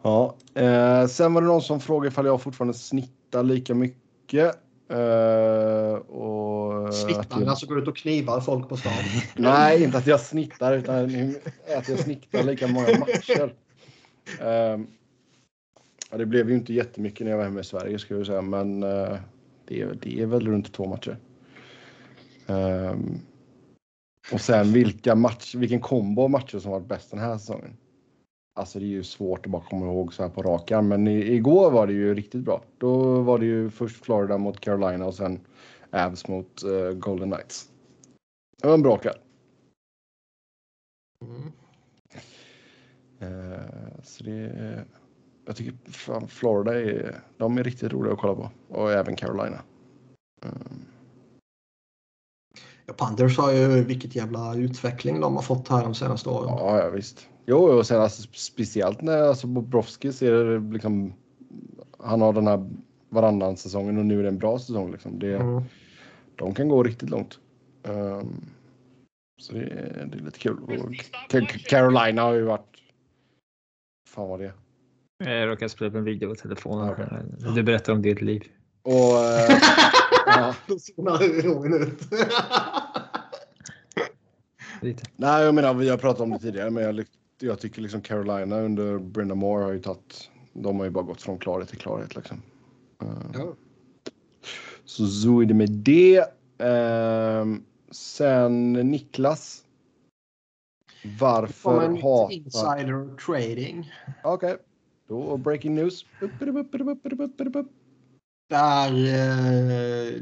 Ja, 0.02 0.36
eh, 0.56 1.08
sen 1.08 1.34
var 1.34 1.42
det 1.42 1.48
någon 1.48 1.62
som 1.62 1.80
frågade 1.80 2.08
ifall 2.08 2.26
jag 2.26 2.42
fortfarande 2.42 2.74
snittar 2.74 3.44
lika 3.44 3.76
mycket. 3.76 4.56
Eh, 4.90 5.96
och 5.96 6.94
Snittar, 6.94 7.40
jag, 7.40 7.50
alltså 7.50 7.66
går 7.66 7.80
ut 7.80 7.88
och 7.88 7.98
knivar 7.98 8.42
folk 8.42 8.70
på 8.70 8.78
stan. 8.78 8.94
Nej, 9.36 9.84
inte 9.84 9.98
att 9.98 10.08
jag 10.08 10.20
snittar 10.20 10.78
utan 10.78 10.96
att 11.78 11.90
jag 11.90 12.00
snittar 12.00 12.44
lika 12.44 12.68
många 12.68 13.00
matcher. 13.00 13.54
Eh, 14.40 14.80
ja, 16.12 16.18
det 16.18 16.26
blev 16.26 16.50
ju 16.50 16.56
inte 16.56 16.74
jättemycket 16.74 17.26
när 17.26 17.32
jag 17.32 17.38
var 17.38 17.46
hemma 17.46 17.60
i 17.60 17.64
Sverige 17.64 18.00
ska 18.00 18.16
jag 18.16 18.26
säga, 18.26 18.42
men 18.42 18.84
eh, 18.84 19.18
det, 19.68 19.82
är, 19.82 19.98
det 20.02 20.22
är 20.22 20.26
väl 20.26 20.48
runt 20.48 20.74
två 20.74 20.86
matcher. 20.86 21.18
Eh, 22.48 22.96
och 24.32 24.42
sen 24.42 24.74
vilka 24.74 25.16
match, 25.16 25.56
vilken 25.56 25.80
kombo 25.80 26.22
av 26.22 26.30
matcher 26.30 26.60
som 26.60 26.72
varit 26.72 26.88
bäst 26.88 27.12
den 27.12 27.20
här 27.20 27.38
säsongen. 27.38 27.78
Alltså 28.56 28.80
det 28.80 28.86
är 28.86 28.88
ju 28.88 29.04
svårt 29.04 29.46
att 29.46 29.52
bara 29.52 29.64
komma 29.64 29.86
ihåg 29.86 30.14
så 30.14 30.24
här 30.24 30.30
på 30.30 30.44
rak 30.44 30.72
arm, 30.72 30.88
men 30.88 31.08
i, 31.08 31.34
igår 31.34 31.72
var 31.72 31.88
det 31.88 31.94
ju 31.94 32.16
riktigt 32.16 32.42
bra. 32.42 32.64
Då 32.78 33.22
var 33.22 33.40
det 33.40 33.46
ju 33.46 33.70
först 33.70 34.06
Florida 34.06 34.38
mot 34.38 34.60
Carolina 34.60 35.06
och 35.06 35.16
sen 35.16 35.40
Avs 35.94 36.28
mot 36.28 36.64
eh, 36.64 36.92
Golden 36.92 37.32
Knights. 37.32 37.70
Det 38.62 38.68
var 38.68 38.74
en 38.74 38.82
bra 38.82 38.98
kväll. 38.98 39.18
Mm. 41.22 41.52
Eh, 43.20 44.02
så 44.04 44.24
det, 44.24 44.86
jag 45.46 45.56
tycker 45.56 45.92
fan, 45.92 46.28
Florida 46.28 46.82
är, 46.82 47.20
de 47.38 47.58
är 47.58 47.64
riktigt 47.64 47.94
roliga 47.94 48.14
att 48.14 48.20
kolla 48.20 48.36
på. 48.36 48.52
Och 48.68 48.92
även 48.92 49.16
Carolina. 49.16 49.62
Mm. 50.42 50.93
Ja, 52.86 52.94
Panthers 52.94 53.38
har 53.38 53.52
ju 53.52 53.84
vilket 53.84 54.16
jävla 54.16 54.56
utveckling 54.56 55.22
de 55.22 55.36
har 55.36 55.42
fått 55.42 55.68
här 55.68 55.84
de 55.84 55.94
senaste 55.96 56.30
åren. 56.30 56.48
Ja, 56.58 56.78
ja 56.80 56.90
visst. 56.90 57.28
Jo, 57.46 57.58
och 57.58 57.88
sen 57.88 58.02
alltså, 58.02 58.28
speciellt 58.34 59.02
när 59.02 59.22
alltså, 59.22 59.48
Bobrovski 59.48 60.14
ser 60.14 60.72
liksom. 60.74 61.14
Han 62.00 62.22
har 62.22 62.34
den 62.34 62.48
här 62.48 62.70
varannan 63.10 63.58
säsongen 63.58 63.98
och 63.98 64.06
nu 64.06 64.20
är 64.20 64.24
det 64.24 64.30
en 64.30 64.38
bra 64.38 64.60
säsong. 64.60 64.92
Liksom. 64.92 65.20
Det, 65.20 65.36
Mm. 65.36 65.64
De 66.36 66.54
kan 66.54 66.68
gå 66.70 66.84
riktigt 66.84 67.10
långt. 67.10 67.40
Ehm, 67.84 68.46
så 69.42 69.54
det, 69.54 69.60
är- 69.60 70.06
det 70.12 70.18
är 70.18 70.22
lite 70.26 70.40
kul. 70.40 70.58
Och 70.64 70.70
Ca- 71.30 71.46
Carolina 71.70 72.22
har 72.22 72.34
ju 72.34 72.42
varit. 72.44 72.78
Fan 74.10 74.30
vad 74.30 74.40
det 74.40 74.54
är. 75.20 75.32
Jag 75.40 75.50
råkade 75.50 75.70
spela 75.70 75.90
upp 75.90 75.96
en 75.96 76.04
video 76.04 76.30
på 76.30 76.36
telefonen. 76.36 76.90
Okej. 76.92 77.08
Du 77.56 77.64
berättar 77.64 77.94
om 77.94 78.02
ditt 78.02 78.22
liv. 78.22 78.44
Och 78.84 79.26
eh, 79.26 79.60
ja, 80.26 80.56
Då 80.68 80.80
zonar 80.80 81.42
Robin 81.42 81.74
ut. 81.74 82.02
Lite. 84.82 85.04
nej, 85.16 85.44
jag 85.44 85.56
menar 85.56 85.74
vi 85.74 85.90
har 85.90 85.98
pratat 85.98 86.22
om 86.22 86.32
det 86.32 86.40
tidigare, 86.40 86.70
men 86.70 86.84
jag, 86.84 87.06
jag 87.40 87.60
tycker 87.60 87.82
liksom 87.82 88.02
Carolina 88.02 88.60
under 88.60 88.98
Brenda 88.98 89.36
Moore 89.36 89.64
har 89.64 89.72
ju 89.72 89.80
tagit. 89.80 90.30
De 90.54 90.78
har 90.78 90.86
ju 90.86 90.92
bara 90.92 91.04
gått 91.04 91.22
från 91.22 91.38
klarhet 91.38 91.70
till 91.70 91.78
klarhet 91.78 92.16
liksom. 92.16 92.42
Ehm, 93.02 93.32
Ja. 93.34 93.54
Så 94.86 95.08
så 95.08 95.42
är 95.42 95.46
det 95.46 95.54
med 95.54 95.72
det. 95.72 96.26
Ehm, 96.58 97.64
sen 97.92 98.74
Niklas. 98.74 99.64
Varför 101.20 101.82
en 101.84 101.96
hatar... 101.96 102.34
insider 102.34 103.18
trading. 103.18 103.92
Okej, 104.24 104.58
då 105.08 105.38
breaking 105.38 105.76
news. 105.76 106.06
Upp, 106.22 106.32
upp, 106.40 106.76
upp, 107.56 107.68
Där... 108.50 108.92
Eh, 109.06 110.22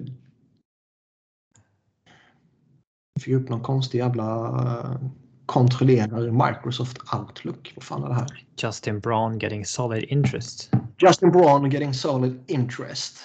fick 3.22 3.34
upp 3.34 3.50
någon 3.50 3.62
konstig 3.62 3.98
jävla 3.98 4.48
eh, 4.48 5.10
kontrollerar 5.46 6.50
Microsoft 6.50 6.98
Outlook. 7.14 7.74
Vad 7.76 7.84
fan 7.84 8.04
är 8.04 8.08
det 8.08 8.14
här? 8.14 8.46
Justin 8.58 9.00
Braun 9.00 9.40
getting 9.40 9.66
solid 9.66 10.04
interest. 10.04 10.72
Justin 10.98 11.32
Braun 11.32 11.70
getting 11.70 11.94
solid 11.94 12.44
interest. 12.48 13.20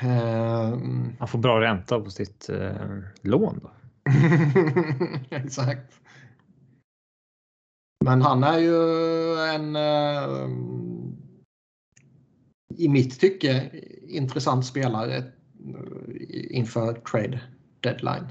Ehm, 0.00 1.16
Han 1.18 1.28
får 1.28 1.38
bra 1.38 1.60
ränta 1.60 2.00
på 2.00 2.10
sitt 2.10 2.48
eh, 2.48 2.70
lån. 3.22 3.60
Då. 3.62 3.70
Exakt. 5.36 5.92
Men 8.04 8.22
han 8.22 8.44
är 8.44 8.58
ju 8.58 9.38
en 9.38 9.76
mitt 12.78 13.20
tycke 13.20 13.70
intressant 14.08 14.66
spelare 14.66 15.16
eh, 15.16 15.24
inför 16.56 16.92
trade 16.94 17.40
deadline. 17.80 18.26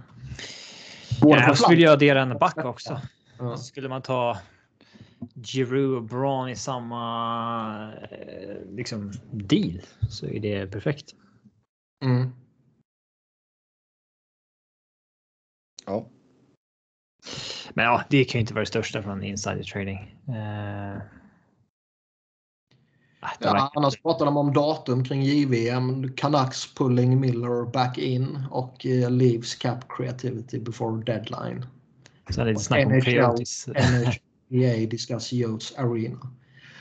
Både 1.21 1.41
på 1.41 1.47
Jag 1.47 1.57
skulle 1.57 1.77
flank- 1.77 1.89
addera 1.93 2.21
en 2.21 2.37
back 2.39 2.57
också. 2.57 3.01
Ja. 3.39 3.57
Skulle 3.57 3.89
man 3.89 4.01
ta 4.01 4.37
Giroud 5.43 5.95
och 5.97 6.03
Braun 6.03 6.49
i 6.49 6.55
samma 6.55 7.93
eh, 7.93 8.55
liksom, 8.75 9.11
deal 9.31 9.81
så 10.09 10.25
är 10.27 10.39
det 10.39 10.67
perfekt. 10.67 11.15
Mm. 12.05 12.29
Ja, 15.85 16.07
Men 17.73 17.85
ja, 17.85 18.03
det 18.09 18.25
kan 18.25 18.39
ju 18.39 18.41
inte 18.41 18.53
vara 18.53 18.61
det 18.61 18.65
största 18.69 19.03
från 19.03 19.23
insider 19.23 19.63
trading. 19.63 19.97
Eh, 20.27 20.97
Ja, 23.39 23.53
verkar- 23.53 23.69
annars 23.75 24.01
pratar 24.01 24.25
de 24.25 24.37
om 24.37 24.53
datum 24.53 25.03
kring 25.03 25.21
JVM. 25.23 26.13
Canucks 26.13 26.73
pulling 26.73 27.19
Miller 27.19 27.71
back 27.71 27.97
in 27.97 28.45
och 28.51 28.85
eh, 28.85 29.11
leaves 29.11 29.55
cap 29.55 29.79
creativity 29.89 30.59
before 30.59 31.03
deadline. 31.03 31.65
Sen 32.29 32.47
lite 32.47 32.59
snack 32.61 32.85
om 32.85 32.91
NHL. 32.91 33.01
Coyotes. 33.03 33.67
NHA 34.47 34.89
discuss 34.89 35.33
Yotes 35.33 35.77
Arena. 35.77 36.29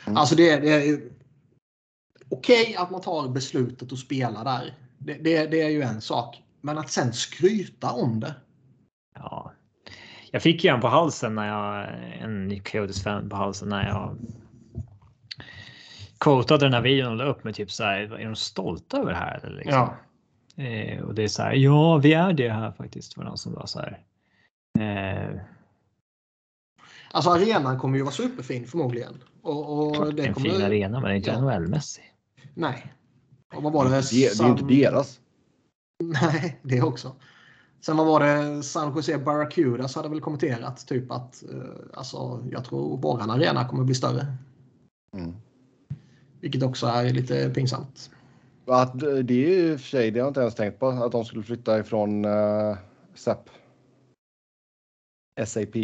Mm. 0.07 0.17
Alltså 0.17 0.35
det, 0.35 0.57
det 0.57 0.71
är 0.71 1.01
okej 2.29 2.77
att 2.79 2.91
man 2.91 3.01
tar 3.01 3.29
beslutet 3.29 3.93
att 3.93 3.99
spela 3.99 4.45
där. 4.45 4.75
Det, 4.99 5.15
det, 5.15 5.47
det 5.47 5.63
är 5.63 5.69
ju 5.69 5.83
en 5.83 6.01
sak. 6.01 6.43
Men 6.61 6.79
att 6.79 6.91
sen 6.91 7.13
skryta 7.13 7.91
om 7.91 8.21
det. 8.21 8.35
Ja. 9.15 9.53
Jag 10.31 10.43
fick 10.43 10.65
ju 10.65 10.71
en 10.71 10.81
på 10.81 10.89
halsen 10.89 11.35
när 11.35 11.49
jag, 11.49 11.89
en 12.21 12.61
Coyotes-fan 12.61 13.29
på 13.29 13.37
halsen 13.37 13.69
när 13.69 13.89
jag 13.89 14.17
quotade 16.25 16.67
den 16.67 16.75
här 16.75 16.81
videon 16.83 17.11
och 17.11 17.17
la 17.17 17.25
upp 17.25 17.45
med 17.45 17.55
typ 17.55 17.71
så 17.71 17.85
här, 17.85 17.99
är 18.19 18.25
de 18.25 18.37
stolta 18.37 18.99
över 18.99 19.11
det 19.11 19.19
här? 19.19 19.41
Eller 19.45 19.57
liksom? 19.57 19.89
Ja. 20.55 20.65
Eh, 20.65 21.03
och 21.03 21.15
det 21.15 21.23
är 21.23 21.29
så 21.29 21.43
här, 21.43 21.53
ja 21.53 21.97
vi 21.99 22.13
är 22.13 22.33
det 22.33 22.49
här 22.51 22.73
faktiskt. 22.73 23.17
Var 23.17 23.25
någon 23.25 23.39
som 23.39 23.55
var 23.55 23.67
så 23.67 23.81
här. 23.81 24.03
Eh, 24.81 25.41
Alltså 27.15 27.31
arenan 27.31 27.79
kommer 27.79 27.97
ju 27.97 28.03
vara 28.03 28.13
superfin 28.13 28.67
förmodligen. 28.67 29.15
Och, 29.43 29.99
och 30.01 30.15
det 30.15 30.27
en 30.27 30.35
kommer, 30.35 30.51
fin 30.51 30.63
arena 30.63 31.01
men 31.01 31.17
inte 31.17 31.31
Ja. 31.31 31.41
NHL-mässig. 31.41 32.03
Nej. 32.55 32.93
Och 33.55 33.63
vad 33.63 33.73
var 33.73 33.85
det? 33.85 33.91
det, 33.91 34.11
det 34.11 34.17
är 34.17 34.45
ju 34.45 34.51
inte 34.51 34.63
San- 34.65 34.69
deras. 34.69 35.21
Nej, 36.03 36.59
det 36.63 36.83
också. 36.83 37.13
Sen 37.81 37.97
vad 37.97 38.07
var 38.07 38.21
det? 38.21 38.63
San 38.63 38.97
Jose 38.97 39.19
Barracudas 39.19 39.97
hade 39.97 40.09
väl 40.09 40.21
kommenterat 40.21 40.87
typ 40.87 41.11
att 41.11 41.43
eh, 41.53 41.59
alltså, 41.95 42.45
jag 42.51 42.65
tror 42.65 42.97
våran 42.99 43.31
arena 43.31 43.69
kommer 43.69 43.85
bli 43.85 43.95
större. 43.95 44.27
Mm. 45.17 45.35
Vilket 46.43 46.63
också 46.63 46.87
är 46.87 47.13
lite 47.13 47.51
pinsamt. 47.51 48.11
Att 48.67 49.01
det 49.01 49.35
är 49.35 49.49
ju 49.49 49.73
i 49.73 49.75
och 49.75 49.81
för 49.81 49.89
sig, 49.89 50.11
det 50.11 50.21
har 50.21 50.27
jag 50.27 50.31
inte 50.31 50.41
ens 50.41 50.55
tänkt 50.55 50.79
på, 50.79 50.89
att 50.89 51.13
de 51.13 51.25
skulle 51.25 51.43
flytta 51.43 51.79
ifrån 51.79 52.25
uh, 52.25 52.77
SAP. 53.15 53.49
SAP. 55.47 55.77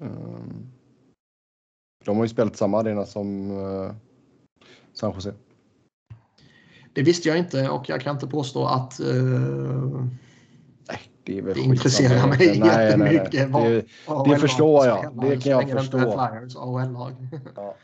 Um, 0.00 0.72
de 2.04 2.16
har 2.16 2.24
ju 2.24 2.28
spelat 2.28 2.56
samma 2.56 2.80
arena 2.80 3.06
som 3.06 3.50
uh, 3.50 3.92
San 4.92 5.12
Jose. 5.14 5.34
Det 6.92 7.02
visste 7.02 7.28
jag 7.28 7.38
inte 7.38 7.68
och 7.68 7.88
jag 7.88 8.00
kan 8.00 8.14
inte 8.14 8.26
påstå 8.26 8.66
att 8.66 9.00
uh, 9.00 10.06
nej, 10.88 11.00
det, 11.22 11.40
det 11.40 11.60
intresserar 11.60 12.28
mig 12.28 12.38
nej, 12.38 12.60
nej, 12.60 12.96
nej. 12.96 13.14
jättemycket. 13.14 13.52
Det, 13.52 14.30
det 14.30 14.38
förstår 14.38 14.86
jag. 14.86 15.20
Det 15.20 15.40
kan 15.40 15.68
jag 15.68 15.70
förstå. 15.70 15.98
Ja, 17.56 17.76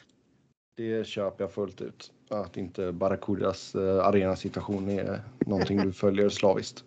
det 0.76 1.06
köper 1.06 1.44
jag 1.44 1.52
fullt 1.52 1.80
ut. 1.80 2.12
Att 2.28 2.56
inte 2.56 2.92
Barracudas 2.92 3.74
uh, 3.74 4.06
arenasituation 4.06 4.88
är 4.88 5.22
någonting 5.38 5.78
du 5.78 5.92
följer 5.92 6.28
slaviskt. 6.28 6.84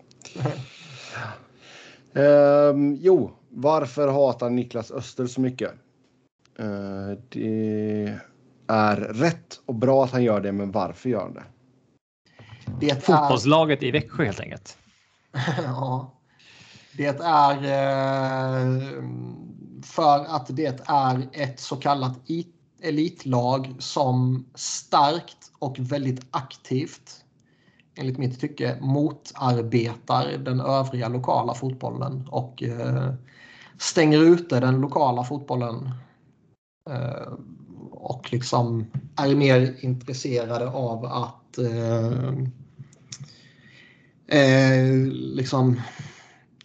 um, 2.14 2.96
jo, 3.02 3.32
varför 3.50 4.08
hatar 4.08 4.50
Niklas 4.50 4.92
Öster 4.92 5.28
så 5.28 5.42
mycket? 5.42 5.72
Uh, 6.60 7.18
det 7.30 8.20
är 8.68 8.96
rätt 8.96 9.62
och 9.66 9.76
bra 9.76 10.04
att 10.04 10.12
han 10.12 10.24
gör 10.24 10.42
det, 10.42 10.52
men 10.52 10.72
varför 10.72 11.10
gör 11.10 11.22
han 11.22 11.34
det? 11.34 11.44
det 12.80 12.90
är... 12.90 12.96
Fotbollslaget 12.96 13.84
i 13.84 13.92
Växjö 13.92 14.26
helt 14.26 14.40
enkelt. 14.40 14.78
ja. 15.64 16.12
Det 16.98 17.22
är 17.22 17.56
eh, 17.56 19.04
för 19.84 20.36
att 20.36 20.48
det 20.50 20.82
är 20.88 21.28
ett 21.32 21.60
så 21.60 21.76
kallat 21.76 22.22
elitlag 22.86 23.76
som 23.80 24.46
starkt 24.56 25.52
och 25.60 25.76
väldigt 25.80 26.26
aktivt 26.32 27.26
enligt 27.96 28.18
mitt 28.18 28.40
tycke 28.40 28.78
motarbetar 28.82 30.38
den 30.38 30.60
övriga 30.60 31.08
lokala 31.08 31.54
fotbollen 31.54 32.28
och 32.32 32.64
eh, 32.64 33.14
stänger 33.78 34.20
ute 34.20 34.60
den 34.60 34.82
lokala 34.82 35.24
fotbollen 35.24 35.92
eh, 36.90 37.34
och 37.92 38.34
liksom 38.34 38.86
är 39.16 39.36
mer 39.36 39.76
intresserade 39.80 40.68
av 40.68 41.06
att 41.06 41.58
eh, 41.58 42.34
eh, 44.40 45.08
liksom 45.12 45.82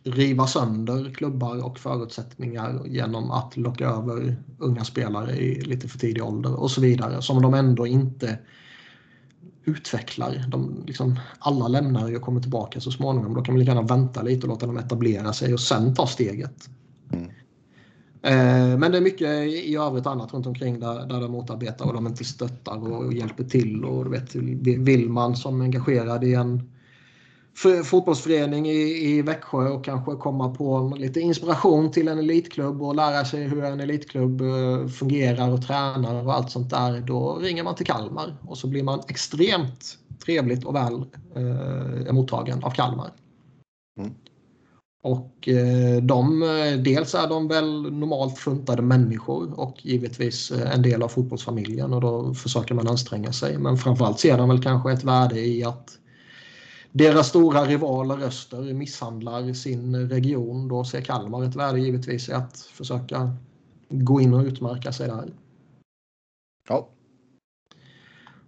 riva 0.04 0.46
sönder 0.46 1.14
klubbar 1.14 1.64
och 1.64 1.78
förutsättningar 1.78 2.82
genom 2.86 3.30
att 3.30 3.56
locka 3.56 3.86
över 3.86 4.36
unga 4.58 4.84
spelare 4.84 5.36
i 5.36 5.60
lite 5.60 5.88
för 5.88 5.98
tidig 5.98 6.24
ålder 6.24 6.60
och 6.60 6.70
så 6.70 6.80
vidare 6.80 7.22
som 7.22 7.42
de 7.42 7.54
ändå 7.54 7.86
inte 7.86 8.38
utvecklar. 9.64 10.44
De, 10.48 10.84
liksom, 10.86 11.18
alla 11.38 11.68
lämnar 11.68 12.08
ju 12.08 12.16
och 12.16 12.22
kommer 12.22 12.40
tillbaka 12.40 12.80
så 12.80 12.90
småningom. 12.90 13.34
Då 13.34 13.42
kan 13.42 13.54
man 13.54 13.58
lika 13.58 13.70
gärna 13.72 13.86
vänta 13.86 14.22
lite 14.22 14.42
och 14.42 14.48
låta 14.48 14.66
dem 14.66 14.76
etablera 14.76 15.32
sig 15.32 15.52
och 15.52 15.60
sen 15.60 15.94
ta 15.94 16.06
steget. 16.06 16.70
Mm. 17.12 17.30
Eh, 18.22 18.78
men 18.78 18.92
det 18.92 18.98
är 18.98 19.02
mycket 19.02 19.28
i 19.46 19.76
övrigt 19.76 20.06
annat 20.06 20.34
runt 20.34 20.46
omkring 20.46 20.80
där, 20.80 21.06
där 21.06 21.20
de 21.20 21.32
motarbetar 21.32 21.86
och 21.86 21.94
de 21.94 22.06
inte 22.06 22.24
stöttar 22.24 22.92
och, 22.92 23.04
och 23.04 23.12
hjälper 23.12 23.44
till. 23.44 23.84
Och 23.84 24.04
du 24.04 24.10
vet, 24.10 24.34
vill 24.78 25.08
man 25.10 25.36
som 25.36 25.60
engagerad 25.60 26.24
i 26.24 26.34
en 26.34 26.70
fotbollsförening 27.84 28.68
i, 28.68 29.08
i 29.10 29.22
Växjö 29.22 29.68
och 29.68 29.84
kanske 29.84 30.14
komma 30.14 30.54
på 30.54 30.94
lite 30.96 31.20
inspiration 31.20 31.90
till 31.90 32.08
en 32.08 32.18
elitklubb 32.18 32.82
och 32.82 32.94
lära 32.94 33.24
sig 33.24 33.42
hur 33.48 33.64
en 33.64 33.80
elitklubb 33.80 34.40
eh, 34.40 34.88
fungerar 34.88 35.52
och 35.52 35.66
tränar 35.66 36.26
och 36.26 36.34
allt 36.34 36.50
sånt 36.50 36.70
där. 36.70 37.00
Då 37.00 37.38
ringer 37.38 37.62
man 37.62 37.74
till 37.74 37.86
Kalmar 37.86 38.36
och 38.42 38.58
så 38.58 38.66
blir 38.66 38.82
man 38.82 39.00
extremt 39.08 39.98
trevligt 40.24 40.64
och 40.64 40.74
väl 40.74 41.04
eh, 41.34 42.12
mottagen 42.12 42.64
av 42.64 42.70
Kalmar. 42.70 43.12
Mm. 43.98 44.10
Och 45.02 45.48
eh, 45.48 46.02
de, 46.02 46.40
dels 46.84 47.14
är 47.14 47.28
de 47.28 47.48
väl 47.48 47.92
normalt 47.92 48.38
funtade 48.38 48.82
människor 48.82 49.60
och 49.60 49.86
givetvis 49.86 50.50
eh, 50.50 50.74
en 50.74 50.82
del 50.82 51.02
av 51.02 51.08
fotbollsfamiljen 51.08 51.92
och 51.92 52.00
då 52.00 52.34
försöker 52.34 52.74
man 52.74 52.88
anstränga 52.88 53.32
sig. 53.32 53.58
Men 53.58 53.76
framförallt 53.76 54.20
ser 54.20 54.38
de 54.38 54.48
väl 54.48 54.62
kanske 54.62 54.92
ett 54.92 55.04
värde 55.04 55.40
i 55.40 55.64
att 55.64 55.96
deras 56.92 57.28
stora 57.28 57.64
rivaler 57.64 58.22
öster 58.22 58.74
misshandlar 58.74 59.52
sin 59.52 60.08
region. 60.08 60.68
Då 60.68 60.84
ser 60.84 61.00
Kalmar 61.00 61.44
ett 61.44 61.56
värde 61.56 61.80
givetvis 61.80 62.28
i 62.28 62.32
att 62.32 62.58
försöka 62.58 63.36
gå 63.88 64.20
in 64.20 64.34
och 64.34 64.44
utmärka 64.44 64.92
sig 64.92 65.08
där. 65.08 65.32
Ja. 66.68 66.88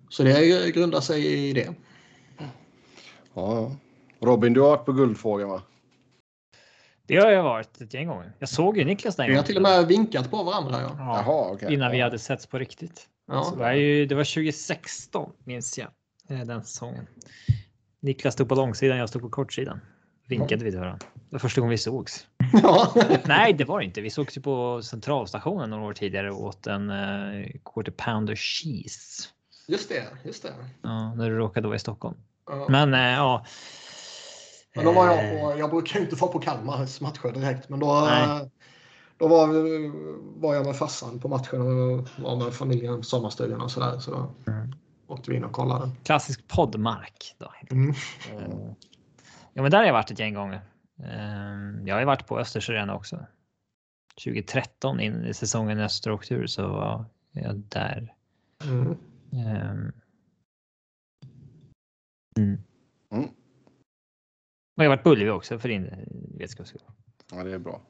Så 0.09 0.23
det 0.23 0.74
grundar 0.74 1.01
sig 1.01 1.48
i 1.48 1.52
det. 1.52 1.74
Ja, 3.35 3.77
Robin, 4.20 4.52
du 4.52 4.60
har 4.60 4.69
varit 4.69 4.85
på 4.85 4.93
Guldfågeln 4.93 5.51
va? 5.51 5.62
Det 7.06 7.16
har 7.16 7.31
jag 7.31 7.43
varit 7.43 7.81
ett 7.81 7.94
gäng 7.94 8.06
gånger. 8.06 8.32
Jag 8.39 8.48
såg 8.48 8.78
ju 8.78 8.85
Niklas 8.85 9.16
den 9.16 9.31
Vi 9.31 9.36
har 9.36 9.43
till 9.43 9.56
och 9.56 9.62
med 9.62 9.86
vinkat 9.86 10.31
på 10.31 10.43
varandra. 10.43 10.81
Ja. 10.81 10.97
ja 10.98 11.23
Jaha, 11.27 11.52
okay. 11.52 11.74
Innan 11.74 11.93
vi 11.93 12.01
hade 12.01 12.19
setts 12.19 12.47
på 12.47 12.59
riktigt. 12.59 13.09
Ja. 13.27 13.44
Så 13.44 13.51
det, 13.55 13.60
var 13.60 13.73
ju, 13.73 14.06
det 14.06 14.14
var 14.14 14.24
2016 14.24 15.32
minns 15.44 15.78
jag. 15.78 15.89
Eh, 16.28 16.47
den 16.47 16.64
säsongen. 16.64 17.06
Niklas 18.02 18.34
stod 18.34 18.48
på 18.48 18.54
långsidan, 18.54 18.98
jag 18.98 19.08
stod 19.08 19.22
på 19.22 19.30
kortsidan. 19.30 19.80
Vinkade 20.28 20.64
vi 20.64 20.70
till 20.70 20.80
varandra. 20.80 21.06
Det 21.14 21.30
var 21.30 21.38
första 21.38 21.60
gången 21.60 21.70
vi 21.70 21.78
sågs. 21.78 22.26
Ja. 22.62 22.94
Nej, 23.24 23.52
det 23.52 23.64
var 23.64 23.78
det 23.78 23.84
inte. 23.84 24.00
Vi 24.00 24.10
sågs 24.10 24.36
ju 24.36 24.40
på 24.40 24.82
centralstationen 24.82 25.70
några 25.70 25.84
år 25.84 25.92
tidigare 25.92 26.30
och 26.30 26.44
åt 26.44 26.66
en 26.66 26.90
uh, 26.90 27.46
quarter 27.64 27.92
pounder 27.92 28.34
cheese. 28.34 29.28
Just 29.68 29.88
det, 29.88 30.08
just 30.24 30.42
det. 30.42 30.54
Ja, 30.82 31.14
när 31.14 31.30
du 31.30 31.36
råkade 31.36 31.66
vara 31.66 31.76
i 31.76 31.78
Stockholm. 31.78 32.16
Ja. 32.46 32.66
Men 32.68 32.94
uh, 32.94 33.00
ja. 33.00 33.46
Men 34.74 34.84
då 34.84 34.92
var 34.92 35.06
jag 35.06 35.40
på, 35.40 35.58
jag 35.58 35.70
brukar 35.70 35.98
ju 35.98 36.04
inte 36.04 36.16
vara 36.16 36.32
på 36.32 36.38
Kalmars 36.38 37.00
matcher 37.00 37.32
direkt, 37.32 37.68
men 37.68 37.80
då, 37.80 38.00
Nej. 38.10 38.50
då 39.16 39.28
var, 39.28 39.46
var 40.40 40.54
jag 40.54 40.66
med 40.66 40.76
farsan 40.76 41.20
på 41.20 41.28
matchen 41.28 41.60
och 41.60 42.08
var 42.18 42.44
med 42.44 42.54
familjen 42.54 42.96
på 42.96 43.02
sommarstugan 43.02 43.60
och 43.60 43.70
sådär. 43.70 43.98
Så 43.98 44.10
då, 44.10 44.50
mm 44.52 44.72
åkte 45.12 45.30
vi 45.30 45.36
in 45.36 45.44
och 45.44 45.52
kollade. 45.52 45.90
Klassisk 46.05 46.48
poddmark. 46.48 47.34
Då. 47.39 47.52
Mm. 47.70 47.90
Eh, 47.90 48.74
ja, 49.52 49.62
men 49.62 49.70
där 49.70 49.78
har 49.78 49.84
jag 49.84 49.93
varit 49.93 50.10
ett 50.10 50.18
gäng 50.18 50.34
gånger. 50.34 50.60
Eh, 50.98 51.86
jag 51.86 51.94
har 51.94 52.01
ju 52.01 52.06
varit 52.06 52.26
på 52.26 52.39
Östers 52.39 52.70
Arena 52.70 52.94
också. 52.94 53.26
2013 54.24 55.01
in 55.01 55.24
i 55.24 55.34
säsongen 55.34 55.80
Öster 55.80 56.10
åkte 56.10 56.34
ur 56.34 56.47
så 56.47 56.68
var 56.68 57.05
jag 57.32 57.56
där. 57.56 58.14
Mm. 58.64 58.89
Um, 58.89 59.93
mm. 62.39 62.59
Mm. 63.10 63.24
Och 64.76 64.84
jag 64.84 64.84
har 64.84 64.97
varit 64.97 65.02
på 65.02 65.10
Ullevi 65.10 65.30
också 65.30 65.59
för 65.59 65.68
din 65.68 65.90
vetskaps 66.39 66.68
skull. 66.68 66.82
Ja, 67.32 67.44
det 67.44 67.52
är 67.52 67.59
bra. 67.59 67.80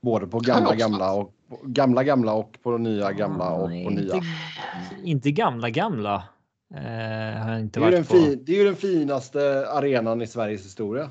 Både 0.00 0.26
på 0.26 0.40
gamla 0.40 0.74
gamla 0.74 1.12
och 1.12 1.32
gamla 1.62 2.04
gamla 2.04 2.32
och 2.32 2.58
på 2.62 2.78
nya 2.78 3.12
gamla 3.12 3.50
och 3.50 3.68
på 3.68 3.90
nya. 3.90 4.14
Inte, 4.14 4.26
inte 5.04 5.30
gamla 5.30 5.70
gamla. 5.70 6.24
Eh, 6.74 7.42
har 7.42 7.58
inte 7.58 7.80
det, 7.80 7.86
är 7.86 7.90
varit 7.90 8.08
på... 8.08 8.14
fin, 8.14 8.42
det 8.44 8.52
är 8.52 8.56
ju 8.56 8.64
den 8.64 8.76
finaste 8.76 9.68
arenan 9.70 10.22
i 10.22 10.26
Sveriges 10.26 10.64
historia. 10.64 11.10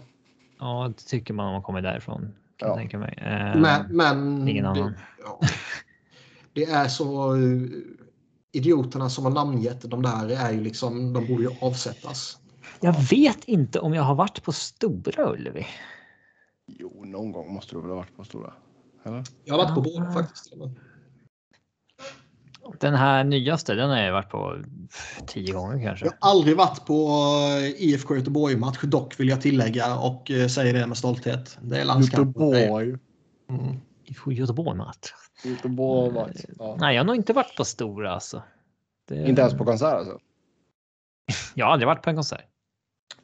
Ja, 0.59 0.93
det 0.97 1.03
tycker 1.03 1.33
man 1.33 1.47
om 1.47 1.53
man 1.53 1.61
kommer 1.61 1.81
därifrån. 1.81 2.21
Kan 2.21 2.31
ja. 2.59 2.67
jag 2.67 2.77
tänka 2.77 2.97
mig. 2.97 3.13
Eh, 3.17 3.61
men, 3.61 3.85
men 3.89 4.47
ingen 4.47 4.65
annan. 4.65 4.91
Det, 4.91 4.99
ja. 5.23 5.39
det 6.53 6.63
är 6.63 6.87
så 6.87 7.35
eh, 7.35 7.41
idioterna 8.51 9.09
som 9.09 9.25
har 9.25 9.31
namngett 9.31 9.81
de 9.81 10.01
där 10.01 10.29
är 10.29 10.51
ju 10.51 10.61
liksom, 10.61 11.13
de 11.13 11.27
borde 11.27 11.43
ju 11.43 11.49
avsättas. 11.61 12.37
Jag 12.81 12.95
vet 13.09 13.45
inte 13.45 13.79
om 13.79 13.93
jag 13.93 14.03
har 14.03 14.15
varit 14.15 14.43
på 14.43 14.51
Stora 14.51 15.31
Ullevi. 15.33 15.67
Jo, 16.67 17.03
någon 17.05 17.31
gång 17.31 17.53
måste 17.53 17.75
du 17.75 17.81
väl 17.81 17.89
ha 17.89 17.97
varit 17.97 18.17
på 18.17 18.23
Stora? 18.23 18.53
Eller? 19.03 19.23
Jag 19.43 19.53
har 19.53 19.63
varit 19.63 19.75
på 19.75 19.81
båda 19.81 20.11
faktiskt. 20.11 20.53
Den 22.79 22.95
här 22.95 23.23
nyaste, 23.23 23.75
den 23.75 23.89
har 23.89 23.97
jag 23.97 24.13
varit 24.13 24.29
på 24.29 24.57
tio 25.27 25.53
gånger 25.53 25.83
kanske. 25.83 26.05
Jag 26.05 26.13
har 26.19 26.31
aldrig 26.31 26.57
varit 26.57 26.85
på 26.85 27.09
eh, 27.59 27.83
IFK 27.83 28.15
Göteborg-match, 28.15 28.79
dock 28.83 29.19
vill 29.19 29.29
jag 29.29 29.41
tillägga 29.41 29.95
och 29.95 30.31
eh, 30.31 30.47
säga 30.47 30.73
det 30.73 30.87
med 30.87 30.97
stolthet. 30.97 31.57
Det 31.61 31.81
är 31.81 31.85
landskamp. 31.85 32.37
Göteborg. 32.37 32.87
Mm. 33.49 33.77
IFK 34.05 34.31
Göteborg-match. 34.31 35.13
Göteborg-match. 35.43 36.45
Ja. 36.59 36.77
Nej, 36.79 36.95
jag 36.95 37.01
har 37.03 37.05
nog 37.05 37.15
inte 37.15 37.33
varit 37.33 37.55
på 37.57 37.65
stora 37.65 38.11
alltså. 38.11 38.43
Det... 39.07 39.27
Inte 39.29 39.41
ens 39.41 39.57
på 39.57 39.65
konsert 39.65 39.93
alltså? 39.93 40.19
jag 41.53 41.65
har 41.65 41.73
aldrig 41.73 41.87
varit 41.87 42.01
på 42.01 42.09
en 42.09 42.15
konsert. 42.15 42.45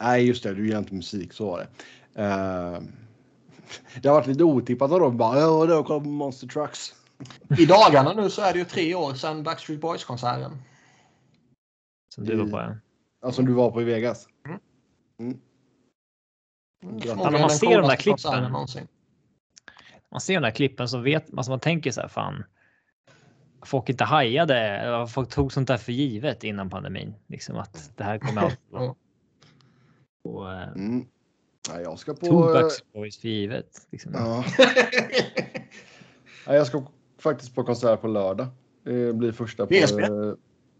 Nej, 0.00 0.26
just 0.26 0.42
det. 0.42 0.54
Du 0.54 0.66
gillar 0.66 0.78
inte 0.78 0.94
musik, 0.94 1.32
så 1.32 1.46
var 1.46 1.58
det. 1.58 2.22
Uh... 2.22 2.80
Det 4.02 4.08
har 4.08 4.14
varit 4.14 4.26
lite 4.26 4.44
otippat 4.44 4.92
av 4.92 5.00
dem. 5.00 5.16
Bara, 5.16 5.40
ja, 5.40 5.66
då 5.66 5.84
kommer 5.84 6.06
Monster 6.06 6.46
Trucks. 6.46 6.94
I 7.58 7.66
dagarna 7.66 8.12
nu 8.12 8.30
så 8.30 8.42
är 8.42 8.52
det 8.52 8.58
ju 8.58 8.64
tre 8.64 8.94
år 8.94 9.14
sedan 9.14 9.42
Backstreet 9.42 9.80
Boys-konserten. 9.80 10.62
Som 12.14 12.24
du 12.24 12.36
var 12.36 12.46
på 12.46 12.56
ja. 12.56 12.76
Ja, 13.22 13.32
som 13.32 13.44
du 13.44 13.52
var 13.52 13.70
på 13.70 13.82
i 13.82 13.84
Vegas. 13.84 14.28
Mm. 14.48 14.60
Mm. 15.20 15.40
Ja, 17.04 17.30
när 17.30 17.40
man 17.40 17.50
ser 17.50 17.80
de 17.80 17.88
där 17.88 17.96
klippen. 17.96 18.52
Man 20.10 20.20
ser 20.20 20.34
de 20.34 20.40
där 20.40 20.50
klippen 20.50 20.88
så 20.88 20.98
vet 20.98 21.28
man, 21.32 21.38
alltså 21.38 21.52
man 21.52 21.60
tänker 21.60 21.90
så 21.90 22.00
här 22.00 22.08
fan. 22.08 22.44
folk 23.64 23.88
inte 23.88 24.04
hajade. 24.04 25.06
Folk 25.10 25.30
tog 25.30 25.52
sånt 25.52 25.68
där 25.68 25.76
för 25.76 25.92
givet 25.92 26.44
innan 26.44 26.70
pandemin. 26.70 27.14
Liksom 27.26 27.56
att 27.56 27.92
det 27.96 28.04
här 28.04 28.18
kommer 28.18 28.42
alltid 28.42 28.58
vara. 28.70 28.94
Och, 30.24 30.52
eh, 30.52 30.68
Mm. 30.68 31.06
Ja, 31.68 31.80
jag 31.80 31.98
ska 31.98 32.14
på... 32.14 32.26
tog 32.26 32.46
eh, 32.46 32.52
Backstreet 32.52 32.92
Boys 32.92 33.20
för 33.20 33.28
givet. 33.28 33.86
Liksom. 33.90 34.12
Ja. 34.14 34.44
Ja, 36.48 36.54
jag 36.54 36.66
ska 36.66 36.86
faktiskt 37.18 37.54
på 37.54 37.64
konsert 37.64 38.00
på 38.00 38.08
lördag. 38.08 38.46
Det 38.84 39.12
blir 39.16 39.32
första 39.32 39.66
på 39.66 39.74
VSB? 39.74 40.02
eh, 40.02 40.10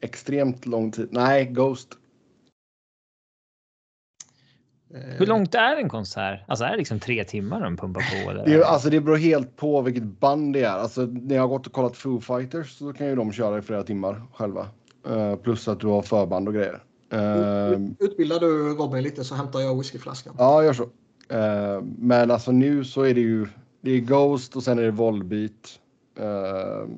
extremt 0.01 0.67
lång 0.67 0.93
tid. 0.93 1.09
Nej, 1.11 1.45
Ghost. 1.45 1.89
Hur 4.95 5.27
långt 5.27 5.55
är 5.55 5.77
en 5.77 5.89
konsert? 5.89 6.41
Alltså 6.49 6.65
är 6.65 6.71
det 6.71 6.77
liksom 6.77 7.01
tre 7.01 7.25
timmar 7.25 7.61
de 7.61 7.77
pumpar 7.77 8.01
på? 8.01 8.31
Eller? 8.31 8.45
Det, 8.45 8.55
är, 8.55 8.61
alltså, 8.63 8.91
det 8.91 9.01
beror 9.01 9.17
helt 9.17 9.57
på 9.57 9.83
vilket 9.83 10.03
band 10.03 10.53
det 10.53 10.63
är. 10.63 10.71
Alltså, 10.71 11.01
när 11.01 11.35
jag 11.35 11.43
har 11.43 11.49
gått 11.49 11.67
och 11.67 11.73
kollat 11.73 11.97
Foo 11.97 12.21
Fighters 12.21 12.79
så 12.79 12.93
kan 12.93 13.07
ju 13.07 13.17
de 13.17 13.33
köra 13.33 13.59
i 13.59 13.63
flera 13.63 13.83
timmar 13.83 14.23
själva. 14.33 14.69
Eh, 15.09 15.37
plus 15.37 15.69
att 15.69 15.81
du 15.81 15.87
har 15.87 16.03
förband 16.03 16.49
och 16.49 16.55
grejer. 16.55 16.83
Eh, 17.13 17.81
Utbildar 17.99 18.41
du 18.41 18.75
Robin 18.75 19.03
lite 19.03 19.25
så 19.25 19.35
hämtar 19.35 19.61
jag 19.61 19.79
whiskyflaskan. 19.79 20.35
ja, 20.39 20.65
gör 20.65 20.73
så. 20.73 20.83
Eh, 21.29 21.83
men 21.99 22.31
alltså 22.31 22.53
nu 22.53 22.85
så 22.85 23.03
är 23.03 23.15
det 23.15 23.21
ju 23.21 23.47
det 23.81 23.91
är 23.91 24.01
Ghost 24.01 24.57
och 24.57 24.63
sen 24.63 24.79
är 24.79 24.83
det 24.83 24.91
Volbeat. 24.91 25.81
Eh, 26.19 26.89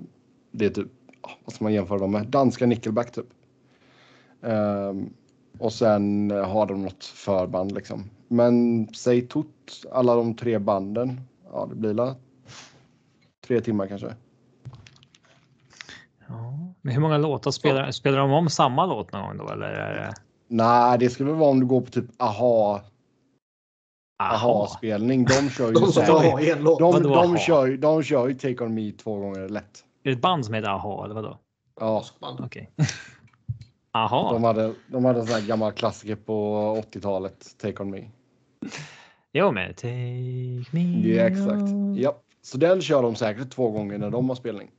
det 0.51 0.67
är 0.67 0.71
typ, 0.71 0.89
vad 1.45 1.55
ska 1.55 1.65
man 1.65 1.73
jämföra 1.73 1.99
dem 1.99 2.11
med? 2.11 2.27
Danska 2.27 2.67
Nickelback 2.67 3.13
typ. 3.13 3.27
Eh, 4.43 4.93
och 5.59 5.73
sen 5.73 6.31
har 6.31 6.67
de 6.67 6.83
något 6.83 7.05
förband 7.05 7.73
liksom. 7.73 8.11
Men 8.29 8.87
säg 8.95 9.29
tot 9.29 9.47
alla 9.93 10.15
de 10.15 10.35
tre 10.35 10.59
banden. 10.59 11.21
Ja, 11.53 11.67
det 11.71 11.75
blir 11.75 11.95
la 11.95 12.17
tre 13.47 13.61
timmar 13.61 13.87
kanske. 13.87 14.15
Ja. 16.29 16.59
Men 16.83 16.95
hur 16.95 17.01
många 17.01 17.19
låtar 17.19 17.51
spelar, 17.51 17.91
spelar 17.91 18.19
de 18.19 18.33
om 18.33 18.51
samma 18.51 18.87
låt 18.87 19.13
någon 19.13 19.23
gång 19.23 19.47
då? 19.47 19.53
Eller 19.53 19.67
är 19.67 19.95
det... 19.95 20.15
Nej, 20.49 20.99
det 20.99 21.11
skulle 21.11 21.33
vara 21.33 21.51
om 21.51 21.61
du 21.61 21.67
går 21.67 21.81
på 21.81 21.91
typ 21.91 22.23
Aha. 22.23 22.81
Aha-spelning. 24.19 25.25
De 25.25 25.51
kör 25.51 25.67
ju 25.67 25.73
De 25.73 25.79
som 25.81 25.93
så 25.93 26.01
här- 26.01 26.07
får 26.07 26.19
ha 26.21 26.41
en 26.41 26.63
låt. 26.63 26.79
de, 26.79 26.93
Vadå 26.93 27.09
de, 27.09 27.15
aha? 27.15 27.37
kör, 27.39 27.67
ju- 27.67 27.77
de 27.77 28.03
kör 28.03 28.29
ju 28.29 28.35
Take 28.35 28.65
On 28.65 28.75
Me 28.75 28.93
två 28.93 29.17
gånger 29.19 29.49
lätt. 29.49 29.85
Är 30.03 30.11
det 30.11 30.17
ett 30.17 30.21
band 30.21 30.45
som 30.45 30.55
heter 30.55 30.69
Aha 30.69 31.05
eller 31.05 31.15
vadå? 31.15 31.39
Ja. 31.81 32.05
Okej. 32.21 32.71
Aha. 33.93 34.33
de 34.33 34.45
hade, 34.45 34.75
de 34.87 35.05
hade 35.05 35.21
en 35.21 35.27
sån 35.27 35.41
här 35.41 35.49
gammal 35.49 35.73
klassiker 35.73 36.17
på 36.17 36.55
80-talet, 36.93 37.59
Take 37.59 37.83
On 37.83 37.91
Me. 37.91 38.09
Jo 39.33 39.53
men 39.53 39.75
take 39.75 40.67
me 40.73 41.09
Ja, 41.09 41.25
exakt. 41.25 41.63
Ja. 41.97 42.17
Så 42.43 42.59
den 42.59 42.81
kör 42.81 43.03
de 43.03 43.15
säkert 43.15 43.51
två 43.51 43.71
gånger 43.71 43.99
när 43.99 44.11
de 44.11 44.29
har 44.29 44.37
spelning. 44.37 44.71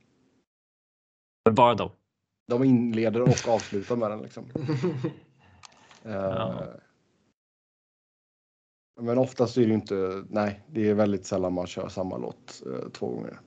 Bara 1.50 1.74
då. 1.74 1.92
De 2.48 2.64
inleder 2.64 3.22
och 3.22 3.48
avslutar 3.48 3.96
med 3.96 4.10
den 4.10 4.22
liksom. 4.22 4.44
Eh, 6.04 6.12
Ja. 6.12 6.62
Men 9.00 9.18
oftast 9.18 9.56
är 9.56 9.60
det 9.60 9.68
ju 9.68 9.74
inte, 9.74 10.24
nej, 10.28 10.60
det 10.66 10.88
är 10.90 10.94
väldigt 10.94 11.26
sällan 11.26 11.52
man 11.52 11.66
kör 11.66 11.88
samma 11.88 12.16
låt 12.16 12.62
eh, 12.66 12.88
två 12.90 13.06
gånger. 13.06 13.40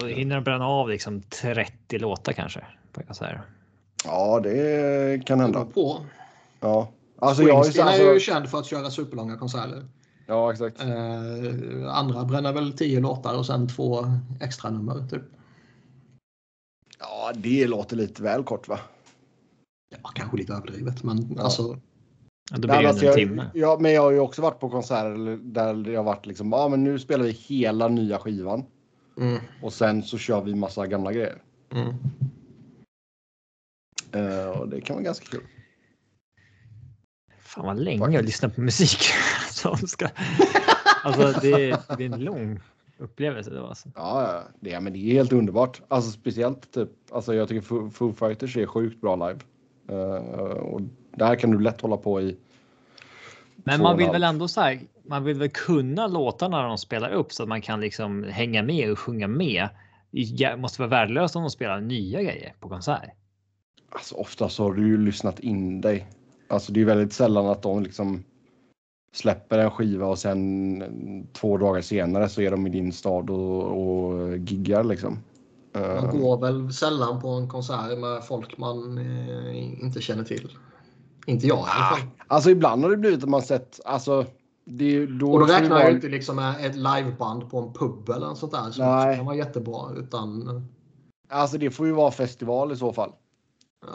Då 0.00 0.06
hinner 0.06 0.34
de 0.34 0.44
bränna 0.44 0.66
av 0.66 0.88
liksom 0.88 1.22
30 1.22 1.98
låtar 1.98 2.32
kanske. 2.32 2.66
På 2.92 3.00
en 3.00 3.06
konsert. 3.06 3.40
Ja, 4.04 4.40
det 4.40 5.26
kan 5.26 5.40
hända. 5.40 5.64
på. 5.64 6.06
Ja, 6.60 6.88
alltså 7.18 7.42
jag 7.42 7.54
har 7.54 7.64
ju 7.64 7.70
Springsteen 7.70 7.88
är 7.88 7.92
alltså, 7.92 8.14
ju 8.14 8.20
känd 8.20 8.48
för 8.50 8.58
att 8.58 8.66
köra 8.66 8.90
superlånga 8.90 9.36
konserter. 9.38 9.86
Ja, 10.26 10.52
exakt. 10.52 10.80
Eh, 10.80 10.88
andra 11.88 12.24
bränner 12.24 12.52
väl 12.52 12.72
tio 12.72 13.00
låtar 13.00 13.38
och 13.38 13.46
sen 13.46 13.68
två 13.68 14.04
extra 14.40 14.70
nummer 14.70 15.08
typ. 15.08 15.22
Ja, 16.98 17.32
det 17.34 17.66
låter 17.66 17.96
lite 17.96 18.22
väl 18.22 18.44
kort 18.44 18.68
va? 18.68 18.78
Ja, 20.02 20.10
kanske 20.14 20.36
lite 20.36 20.52
överdrivet, 20.52 21.02
men 21.02 21.34
Ja. 21.36 21.42
alltså. 21.42 21.78
Ja, 22.52 22.58
Då 22.58 22.68
blir 22.68 22.82
det 22.82 22.88
alltså, 22.88 23.04
en 23.04 23.06
jag, 23.06 23.16
timme. 23.16 23.50
Ja, 23.54 23.78
men 23.80 23.92
jag 23.92 24.02
har 24.02 24.10
ju 24.10 24.18
också 24.18 24.42
varit 24.42 24.60
på 24.60 24.70
konserter 24.70 25.38
där 25.42 25.96
har 25.96 26.04
varit 26.04 26.26
liksom, 26.26 26.52
ja 26.52 26.68
men 26.68 26.84
nu 26.84 26.98
spelar 26.98 27.24
vi 27.24 27.30
hela 27.30 27.88
nya 27.88 28.18
skivan 28.18 28.64
Mm, 29.16 29.38
och 29.62 29.72
sen 29.72 30.02
så 30.02 30.18
kör 30.18 30.40
vi 30.40 30.54
massa 30.54 30.86
gamla 30.86 31.12
grejer. 31.12 31.42
mm. 31.70 31.94
Eh, 34.12 34.48
och 34.48 34.68
det 34.68 34.80
kan 34.80 34.96
vara 34.96 35.04
ganska 35.04 35.26
kul. 35.26 35.42
Fan 37.38 37.66
vad 37.66 37.78
länge 37.78 37.98
Faktiskt. 37.98 38.14
jag 38.14 38.24
lyssnar 38.24 38.48
på 38.48 38.60
musik. 38.60 39.02
som 39.50 39.76
ska... 39.76 40.08
Alltså 41.04 41.40
det, 41.40 41.80
det 41.98 42.04
är 42.04 42.12
en 42.14 42.24
lång 42.24 42.60
upplevelse. 42.98 43.50
Det 43.50 43.60
var 43.60 43.68
alltså. 43.68 43.88
Ja, 43.94 44.42
det, 44.60 44.80
men 44.80 44.92
det 44.92 44.98
är 44.98 45.12
helt 45.12 45.32
underbart. 45.32 45.82
Alltså 45.88 46.10
speciellt 46.10 46.72
typ, 46.72 46.88
alltså 47.10 47.34
jag 47.34 47.48
tycker 47.48 47.90
Foo, 47.90 48.12
Fighters 48.12 48.56
är 48.56 48.66
sjukt 48.66 49.00
bra 49.00 49.16
live. 49.16 49.40
Eh, 49.88 50.56
och 50.56 50.80
där 51.14 51.34
kan 51.34 51.50
du 51.50 51.60
lätt 51.60 51.80
hålla 51.80 51.96
på 51.96 52.20
i. 52.20 52.36
Men 53.56 53.82
man 53.82 53.96
vill 53.96 54.10
väl 54.10 54.22
ändå 54.22 54.48
så 54.48 54.60
här, 54.60 54.80
man 55.02 55.24
vill 55.24 55.38
väl 55.38 55.48
kunna 55.48 56.06
låtarna 56.06 56.62
när 56.62 56.68
de 56.68 56.78
spelar 56.78 57.10
upp 57.10 57.32
så 57.32 57.42
att 57.42 57.48
man 57.48 57.62
kan 57.62 57.80
liksom 57.80 58.24
hänga 58.24 58.62
med 58.62 58.90
och 58.90 58.98
sjunga 58.98 59.28
med. 59.28 59.68
Det 60.10 60.56
måste 60.56 60.82
vara 60.82 60.90
värdelöst 60.90 61.36
om 61.36 61.42
de 61.42 61.50
spelar 61.50 61.80
nya 61.80 62.22
grejer 62.22 62.54
på 62.60 62.68
konsert. 62.68 63.10
Alltså 63.88 64.14
oftast 64.14 64.58
har 64.58 64.72
du 64.72 64.86
ju 64.88 64.98
lyssnat 64.98 65.40
in 65.40 65.80
dig. 65.80 66.06
Alltså 66.48 66.72
det 66.72 66.80
är 66.80 66.84
väldigt 66.84 67.12
sällan 67.12 67.46
att 67.46 67.62
de 67.62 67.82
liksom 67.82 68.24
släpper 69.14 69.58
en 69.58 69.70
skiva 69.70 70.06
och 70.06 70.18
sen 70.18 71.28
två 71.32 71.58
dagar 71.58 71.80
senare 71.80 72.28
så 72.28 72.42
är 72.42 72.50
de 72.50 72.66
i 72.66 72.70
din 72.70 72.92
stad 72.92 73.30
och, 73.30 73.62
och 73.62 74.36
giggar 74.36 74.84
liksom. 74.84 75.18
Man 75.72 75.82
Eh, 75.82 76.10
går 76.10 76.40
väl 76.40 76.72
sällan 76.72 77.20
på 77.20 77.28
en 77.28 77.48
konsert 77.48 77.98
med 77.98 78.24
folk 78.24 78.58
man 78.58 78.98
eh, 78.98 79.82
inte 79.82 80.00
känner 80.00 80.24
till. 80.24 80.48
Inte 81.26 81.46
jag 81.46 81.58
i 81.58 81.60
alla 81.60 81.96
fall. 81.96 82.00
Alltså 82.26 82.50
ibland 82.50 82.82
har 82.84 82.90
det 82.90 82.96
blivit 82.96 83.22
att 83.22 83.28
man 83.28 83.42
sett, 83.42 83.80
alltså 83.84 84.26
det, 84.64 85.06
då, 85.06 85.32
Och 85.32 85.40
då 85.40 85.46
räknar 85.46 85.80
jag 85.80 85.90
inte 85.92 86.08
liksom 86.08 86.36
med 86.36 86.66
ett 86.66 86.74
liveband 86.76 87.50
på 87.50 87.58
en 87.58 87.72
pub 87.72 88.08
eller 88.08 88.26
något 88.26 88.38
sånt 88.38 88.52
där. 88.52 88.70
Som 88.70 88.84
Nej. 88.86 89.16
kan 89.16 89.26
vara 89.26 89.36
jättebra. 89.36 89.80
Utan, 89.96 90.48
Alltså 91.30 91.58
det 91.58 91.70
får 91.70 91.86
ju 91.86 91.92
vara 91.92 92.10
festival 92.10 92.72
i 92.72 92.76
så 92.76 92.92
fall. 92.92 93.12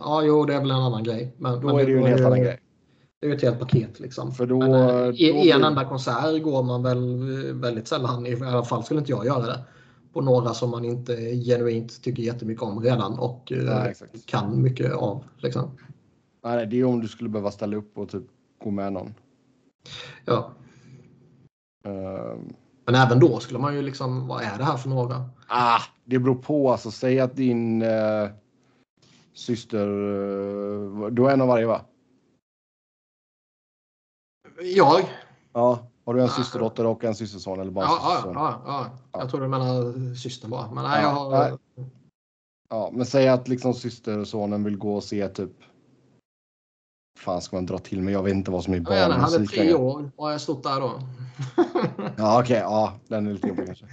ja, 0.02 0.24
jo, 0.24 0.46
det 0.46 0.54
är 0.54 0.60
väl 0.60 0.72
en 0.72 0.78
annan 0.78 1.04
grej. 1.04 1.36
Men, 1.38 1.62
Då 1.62 1.68
men 1.68 1.80
är 1.80 1.86
det 1.86 1.92
ju 1.92 1.98
en 1.98 2.06
helt 2.06 2.26
annan 2.26 2.42
grej. 2.42 2.60
Det 3.20 3.28
är 3.28 3.30
ju 3.32 3.36
ett 3.36 3.42
helt 3.44 3.60
paket 3.60 4.00
liksom. 4.00 4.32
För 4.32 4.46
då- 4.46 4.58
men, 4.60 4.74
eh, 4.74 5.22
I 5.22 5.50
då 5.50 5.56
en 5.58 5.64
enda 5.64 5.86
konsert 5.86 6.44
går 6.44 6.64
man 6.64 6.84
väl 6.84 7.22
eh, 7.48 7.54
väldigt 7.56 7.88
sällan. 7.88 8.26
I 8.26 8.36
alla 8.44 8.64
fall 8.64 8.84
skulle 8.84 9.00
inte 9.00 9.12
jag 9.12 9.26
göra 9.26 9.46
det. 9.46 9.60
På 10.14 10.22
några 10.22 10.54
som 10.54 10.70
man 10.70 10.86
inte 10.86 11.16
genuint 11.36 12.04
tycker 12.04 12.24
jättemycket 12.24 12.64
om 12.64 12.84
redan 12.84 13.20
och 13.20 13.52
eh, 13.52 13.64
Nej, 13.64 13.96
kan 14.26 14.62
mycket 14.62 14.94
av. 14.94 15.24
Liksom. 15.38 15.72
Nej, 16.48 16.66
det 16.68 16.80
är 16.80 16.86
om 16.86 17.00
du 17.02 17.08
skulle 17.08 17.30
behöva 17.30 17.52
ställa 17.52 17.78
upp 17.78 17.98
och 17.98 18.10
typ 18.10 18.24
gå 18.64 18.72
med 18.72 18.94
någon. 18.94 19.14
Ja. 20.26 20.52
Eh, 21.86 22.36
Men 22.86 22.96
även 22.96 23.20
då 23.20 23.40
skulle 23.40 23.60
man 23.60 23.76
ju 23.76 23.82
liksom, 23.82 24.28
vad 24.28 24.42
är 24.44 24.58
det 24.58 24.64
här 24.64 24.78
för 24.78 24.90
några? 24.90 25.30
ah, 25.48 25.80
det 26.06 26.20
beror 26.20 26.36
på. 26.36 26.72
Alltså, 26.72 26.92
säg 26.92 27.20
att 27.20 27.36
din 27.36 27.82
eh, 27.82 28.30
syster, 29.34 29.88
eh, 29.88 31.08
du 31.12 31.22
har 31.22 31.32
en 31.32 31.42
av 31.42 31.48
varje 31.48 31.66
va? 31.66 31.82
Jag? 34.62 35.02
Ja. 35.54 35.88
Har 36.06 36.14
du 36.14 36.20
en 36.22 36.26
Ja. 36.28 36.32
systerdotter 36.34 36.86
och 36.86 37.04
en 37.04 37.16
systerson 37.16 37.60
eller 37.60 37.72
bara 37.72 37.86
en 37.86 37.92
Ja, 37.92 38.00
ja, 38.04 38.10
systerson? 38.16 38.34
ja, 38.36 38.62
ja. 39.12 39.20
Jag 39.20 39.30
tror 39.30 39.42
du 39.42 39.48
menar 39.48 40.16
systern 40.16 40.52
bara. 40.52 40.72
Men 40.72 40.84
nej, 40.84 41.02
Ja, 41.04 41.32
jag 41.32 41.50
har... 41.50 41.60
Ja, 42.70 42.90
men 42.94 43.06
säg 43.06 43.28
att 43.28 43.48
liksom 43.48 43.74
systersonen 43.74 44.64
vill 44.64 44.78
gå 44.78 44.96
och 44.96 45.04
se 45.04 45.28
typ. 45.28 45.52
Fan 47.18 47.42
ska 47.42 47.56
man 47.56 47.66
dra 47.66 47.78
till 47.78 48.02
med? 48.02 48.14
Jag 48.14 48.24
vet 48.24 48.34
inte 48.34 48.52
vad 48.52 48.64
som 48.64 48.74
är 48.74 48.78
Jag 48.78 48.82
inte, 48.82 48.94
han 48.94 49.12
hade 49.12 49.32
barnmusik 49.32 49.60
tre 49.60 49.74
år. 49.74 50.12
Vad 50.16 50.28
har 50.28 50.32
jag 50.32 50.42
stått 50.42 50.64
där 50.64 50.80
då? 50.82 50.92
Ja 52.18 52.42
okej, 52.42 52.58
ja 52.58 52.94
den 53.08 53.28
är 53.28 53.34
lite 53.34 53.48
jobbig 53.48 53.66
kanske. 53.66 53.86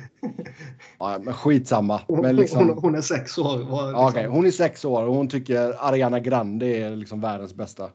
Ja, 0.98 1.18
men 1.22 1.34
skitsamma. 1.34 2.00
Men 2.08 2.36
liksom, 2.36 2.68
hon, 2.68 2.78
hon 2.78 2.94
är 2.94 3.00
sex 3.00 3.38
år. 3.38 3.66
Okej, 3.94 4.22
liksom, 4.22 4.34
hon 4.34 4.46
är 4.46 4.50
sex 4.50 4.84
år 4.84 5.06
och 5.06 5.14
hon 5.14 5.28
tycker 5.28 5.86
Ariana 5.88 6.20
Grande 6.20 6.66
är 6.66 6.96
liksom 6.96 7.20
världens 7.20 7.54
bästa. 7.54 7.88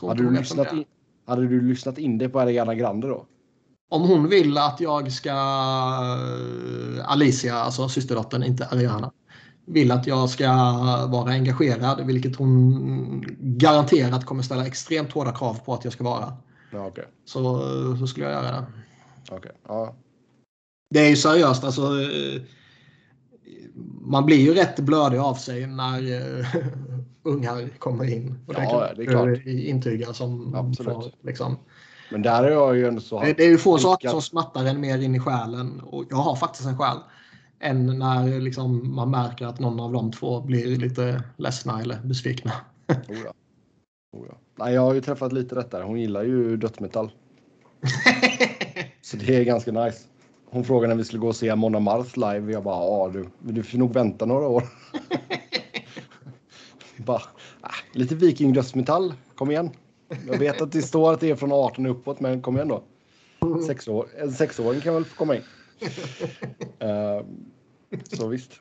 Hade 0.00 0.22
du, 0.22 0.30
lyssnat 0.30 0.72
in, 0.72 0.84
hade 1.26 1.48
du 1.48 1.60
lyssnat 1.60 1.98
in 1.98 2.18
dig 2.18 2.28
på 2.28 2.40
Ariana 2.40 2.74
Grande 2.74 3.08
då? 3.08 3.26
Om 3.90 4.02
hon 4.02 4.28
vill 4.28 4.58
att 4.58 4.80
jag 4.80 5.12
ska... 5.12 5.30
eh, 5.30 7.10
Alicia, 7.10 7.54
alltså 7.54 7.88
systerdottern, 7.88 8.42
inte 8.42 8.66
Ariana. 8.66 9.12
Vill 9.64 9.90
att 9.92 10.06
jag 10.06 10.30
ska 10.30 10.46
vara 11.10 11.30
engagerad, 11.30 12.06
vilket 12.06 12.36
hon 12.36 13.24
garanterat 13.40 14.24
kommer 14.24 14.42
ställa 14.42 14.66
extremt 14.66 15.12
hårda 15.12 15.32
krav 15.32 15.58
på 15.64 15.74
att 15.74 15.84
jag 15.84 15.92
ska 15.92 16.04
vara. 16.04 16.32
Ja, 16.72 16.86
okej. 16.86 17.04
Så, 17.24 17.60
så 17.98 18.06
skulle 18.06 18.26
jag 18.26 18.32
göra 18.44 18.52
det. 18.52 18.66
okej. 19.30 19.52
Ja. 19.68 19.94
Det 20.90 21.00
är 21.00 21.08
ju 21.08 21.16
seriöst 21.16 21.64
alltså. 21.64 21.82
Man 24.00 24.26
blir 24.26 24.36
ju 24.36 24.54
rätt 24.54 24.78
blödig 24.80 25.18
av 25.18 25.34
sig 25.34 25.66
när 25.66 26.12
eh, 26.40 26.46
ungar 27.22 27.68
kommer 27.78 28.04
in. 28.14 28.38
Och 28.46 28.54
Ja, 28.54 28.60
kan 28.86 28.96
det 28.96 29.02
är 29.02 29.06
klart. 29.06 29.46
intyga 29.46 30.12
som 30.12 30.54
Absolut. 30.54 30.92
far, 30.94 31.12
liksom. 31.22 31.56
Men 32.10 32.22
där 32.22 32.44
är 32.44 32.50
jag 32.50 32.76
ju 32.76 32.86
ändå 32.88 33.00
så. 33.00 33.20
det, 33.20 33.32
det 33.32 33.44
är 33.44 33.48
ju 33.48 33.58
få 33.58 33.78
saker 33.78 34.08
som 34.08 34.22
smattar 34.22 34.64
en 34.64 34.80
mer 34.80 34.98
in 34.98 35.14
i 35.14 35.20
själen. 35.20 35.80
Och 35.80 36.04
jag 36.10 36.16
har 36.16 36.36
faktiskt 36.36 36.68
en 36.68 36.78
själ. 36.78 36.96
Än 37.60 37.98
när 37.98 38.40
liksom, 38.40 38.94
man 38.94 39.10
märker 39.10 39.46
att 39.46 39.60
någon 39.60 39.80
av 39.80 39.92
de 39.92 40.12
två 40.12 40.40
blir 40.40 40.76
lite 40.76 41.22
ledsna 41.36 41.80
eller 41.80 42.00
besvikna. 42.04 42.52
Oh 42.88 43.18
ja. 43.24 43.32
Oh 44.16 44.26
ja. 44.28 44.38
Nej, 44.58 44.74
jag 44.74 44.82
har 44.82 44.94
ju 44.94 45.00
träffat 45.00 45.32
lite 45.32 45.54
rätt 45.54 45.70
där. 45.70 45.82
Hon 45.82 46.00
gillar 46.00 46.22
ju 46.22 46.56
dödsmetall. 46.56 47.10
Så 49.00 49.16
det 49.16 49.36
är 49.36 49.44
ganska 49.44 49.72
nice. 49.72 49.98
Hon 50.50 50.64
frågade 50.64 50.94
när 50.94 50.98
vi 50.98 51.04
skulle 51.04 51.20
gå 51.20 51.28
och 51.28 51.36
se 51.36 51.54
Mona 51.54 51.80
Marth 51.80 52.18
live. 52.18 52.52
Jag 52.52 52.62
bara, 52.62 52.84
ja 52.84 53.10
du, 53.12 53.52
du 53.52 53.62
får 53.62 53.78
nog 53.78 53.92
vänta 53.92 54.26
några 54.26 54.46
år. 54.46 54.62
bara, 56.96 57.22
ah, 57.60 57.74
lite 57.92 58.14
Viking 58.14 58.52
dödsmetall, 58.52 59.14
kom 59.34 59.50
igen. 59.50 59.70
Jag 60.26 60.38
vet 60.38 60.62
att 60.62 60.72
det 60.72 60.82
står 60.82 61.12
att 61.12 61.20
det 61.20 61.30
är 61.30 61.36
från 61.36 61.52
18 61.52 61.86
uppåt, 61.86 62.20
men 62.20 62.42
kom 62.42 62.56
igen 62.56 62.68
då. 62.68 62.82
Sex 63.66 63.88
år, 63.88 64.06
en 64.18 64.32
sexåring 64.32 64.80
kan 64.80 64.94
väl 64.94 65.04
få 65.04 65.16
komma 65.16 65.36
in. 65.36 65.42
Uh, 66.82 67.24
så 68.12 68.28
visst. 68.28 68.60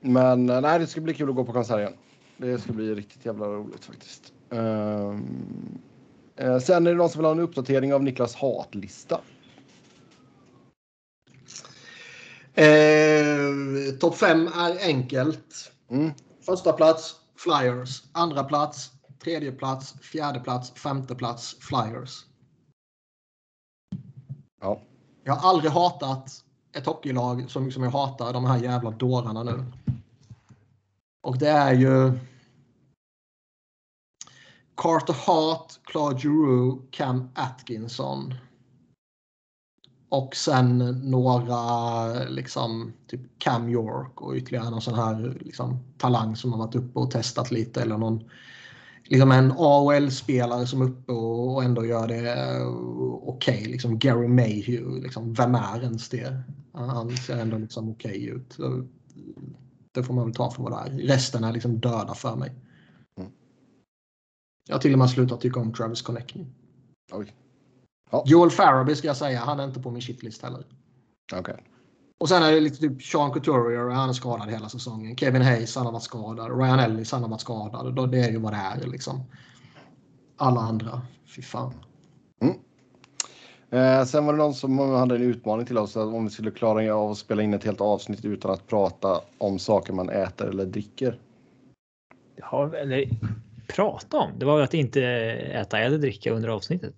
Men 0.00 0.50
uh, 0.50 0.60
nej, 0.60 0.78
det 0.78 0.86
ska 0.86 1.00
bli 1.00 1.14
kul 1.14 1.28
att 1.28 1.36
gå 1.36 1.44
på 1.44 1.52
konsert 1.52 1.78
igen. 1.78 1.92
Det 2.36 2.58
ska 2.58 2.72
bli 2.72 2.94
riktigt 2.94 3.24
jävla 3.24 3.46
roligt 3.46 3.84
faktiskt. 3.84 4.32
Uh, 4.52 5.18
sen 6.58 6.86
är 6.86 6.90
det 6.90 6.96
någon 6.96 7.10
som 7.10 7.18
vill 7.18 7.26
ha 7.26 7.32
en 7.32 7.40
uppdatering 7.40 7.94
av 7.94 8.02
Niklas 8.02 8.34
hatlista. 8.34 9.20
Eh, 12.54 13.94
Topp 14.00 14.16
5 14.16 14.46
är 14.46 14.86
enkelt. 14.86 15.72
Mm. 15.90 16.10
Första 16.46 16.72
plats 16.72 17.14
Flyers. 17.36 18.02
Andra 18.12 18.44
plats, 18.44 18.90
tredje 19.24 19.52
plats, 19.52 19.94
fjärde 20.00 20.40
plats, 20.40 20.70
femte 20.70 21.14
plats 21.14 21.56
Flyers. 21.60 22.24
Ja. 24.60 24.80
Jag 25.24 25.34
har 25.34 25.50
aldrig 25.50 25.72
hatat 25.72 26.44
ett 26.72 26.86
hockeylag 26.86 27.50
som 27.50 27.70
som 27.70 27.82
jag 27.82 27.90
hatar 27.90 28.32
de 28.32 28.44
här 28.44 28.58
jävla 28.58 28.90
dårarna 28.90 29.42
nu. 29.42 29.64
Och 31.22 31.38
det 31.38 31.48
är 31.48 31.72
ju 31.72 32.18
Carter 34.76 35.16
Hart, 35.26 35.72
Claude 35.84 36.18
Giroux, 36.20 36.84
Cam 36.90 37.28
Atkinson. 37.34 38.34
Och 40.08 40.36
sen 40.36 40.78
några, 41.10 42.12
liksom, 42.24 42.92
typ 43.06 43.20
Cam 43.38 43.68
York 43.68 44.20
och 44.20 44.34
ytterligare 44.34 44.70
någon 44.70 44.82
sån 44.82 44.94
här 44.94 45.38
liksom, 45.40 45.78
talang 45.98 46.36
som 46.36 46.52
har 46.52 46.58
varit 46.58 46.74
uppe 46.74 46.98
och 46.98 47.10
testat 47.10 47.50
lite. 47.50 47.82
Eller 47.82 47.98
någon, 47.98 48.30
liksom 49.10 49.32
en 49.32 49.52
AHL-spelare 49.56 50.66
som 50.66 50.82
är 50.82 50.86
uppe 50.86 51.12
och, 51.12 51.64
ändå 51.64 51.86
gör 51.86 52.08
det 52.08 52.58
uh, 52.60 52.68
okej. 53.28 53.58
Okay. 53.58 53.72
Liksom 53.72 53.98
Gary 53.98 54.28
Mayhew, 54.28 55.02
liksom, 55.02 55.32
vem 55.32 55.54
är 55.54 55.82
ens 55.82 56.08
det? 56.08 56.42
Han 56.72 57.16
ser 57.16 57.38
ändå 57.38 57.58
liksom 57.58 57.90
okej 57.90 58.10
okay 58.10 58.28
ut. 58.28 58.52
Så, 58.52 58.86
det 59.92 60.02
får 60.02 60.14
man 60.14 60.24
väl 60.24 60.34
ta 60.34 60.50
för 60.50 60.62
vad 60.62 60.72
det 60.72 60.90
är. 60.90 60.98
Resten 60.98 61.44
är 61.44 61.52
liksom 61.52 61.80
döda 61.80 62.14
för 62.14 62.36
mig. 62.36 62.52
Mm. 63.16 63.30
Jag 64.68 64.74
har 64.74 64.80
till 64.80 64.92
och 64.92 64.98
med 64.98 65.10
slutat 65.10 65.40
tycka 65.40 65.60
om 65.60 65.72
Travis 65.72 66.02
Connecting. 66.02 66.54
Oj. 67.12 67.34
Ja. 68.10 68.24
Joel 68.26 68.50
Farabee 68.50 68.96
ska 68.96 69.06
jag 69.06 69.16
säga, 69.16 69.40
han 69.40 69.60
är 69.60 69.64
inte 69.64 69.80
på 69.80 69.90
min 69.90 70.02
shitlist 70.02 70.42
heller. 70.42 70.64
Okay. 71.38 71.56
Och 72.20 72.28
sen 72.28 72.42
är 72.42 72.52
det 72.52 72.60
lite 72.60 72.76
typ 72.76 73.02
Sean 73.02 73.30
Couturier, 73.30 73.88
han 73.88 74.08
är 74.08 74.12
skadad 74.12 74.50
hela 74.50 74.68
säsongen. 74.68 75.16
Kevin 75.16 75.42
Hayes, 75.42 75.76
han 75.76 75.86
har 75.86 75.92
varit 75.92 76.02
skadad. 76.02 76.60
Ryan 76.60 76.78
Ellis, 76.78 77.12
han 77.12 77.22
har 77.22 77.28
varit 77.28 77.40
skadad. 77.40 78.10
Det 78.10 78.20
är 78.20 78.30
ju 78.30 78.38
vad 78.38 78.52
det 78.52 78.56
är 78.56 78.86
liksom. 78.86 79.20
Alla 80.36 80.60
andra, 80.60 81.02
fy 81.36 81.42
fan. 81.42 81.74
Mm. 82.40 82.56
Eh, 83.70 84.04
sen 84.04 84.26
var 84.26 84.32
det 84.32 84.38
någon 84.38 84.54
som 84.54 84.78
hade 84.78 85.14
en 85.14 85.22
utmaning 85.22 85.66
till 85.66 85.78
oss 85.78 85.96
om 85.96 86.24
vi 86.24 86.30
skulle 86.30 86.50
klara 86.50 86.94
av 86.94 87.10
att 87.10 87.18
spela 87.18 87.42
in 87.42 87.54
ett 87.54 87.64
helt 87.64 87.80
avsnitt 87.80 88.24
utan 88.24 88.50
att 88.50 88.66
prata 88.66 89.20
om 89.38 89.58
saker 89.58 89.92
man 89.92 90.10
äter 90.10 90.48
eller 90.48 90.66
dricker. 90.66 91.18
Ja, 92.36 92.76
eller 92.76 93.08
prata 93.66 94.18
om. 94.18 94.30
Det 94.38 94.46
var 94.46 94.58
ju 94.58 94.64
att 94.64 94.74
inte 94.74 95.02
äta 95.52 95.78
eller 95.78 95.98
dricka 95.98 96.32
under 96.32 96.48
avsnittet. 96.48 96.94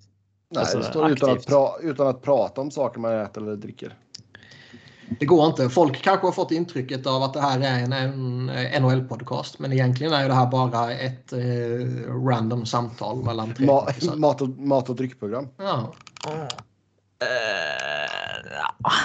Nej, 0.51 0.61
alltså, 0.61 0.79
det 0.79 0.85
står 0.85 1.11
utan 1.11 1.31
att, 1.31 1.81
utan 1.83 2.07
att 2.07 2.23
prata 2.23 2.61
om 2.61 2.71
saker 2.71 3.01
man 3.01 3.13
äter 3.13 3.43
eller 3.43 3.57
dricker. 3.57 3.97
Det 5.21 5.27
går 5.27 5.47
inte. 5.47 5.69
Folk 5.69 6.03
kanske 6.03 6.27
har 6.27 6.33
fått 6.33 6.51
intrycket 6.51 7.07
av 7.07 7.23
att 7.23 7.35
det 7.35 7.41
här 7.41 7.61
är 7.61 7.85
en, 7.85 7.93
en 7.93 8.83
NHL-podcast. 8.83 9.59
Men 9.59 9.73
egentligen 9.73 10.13
är 10.13 10.29
det 10.29 10.35
här 10.35 10.47
bara 10.47 10.93
ett 10.93 11.33
eh, 11.33 11.39
random 12.27 12.67
samtal 12.67 13.25
mellan 13.25 13.55
tre 13.55 13.67
Ma 13.67 13.89
mat, 14.17 14.43
och, 14.43 14.49
mat 14.49 14.91
och 14.91 14.97
dryckprogram. 14.97 15.49
Ja. 15.57 15.95
Uh, 17.23 17.29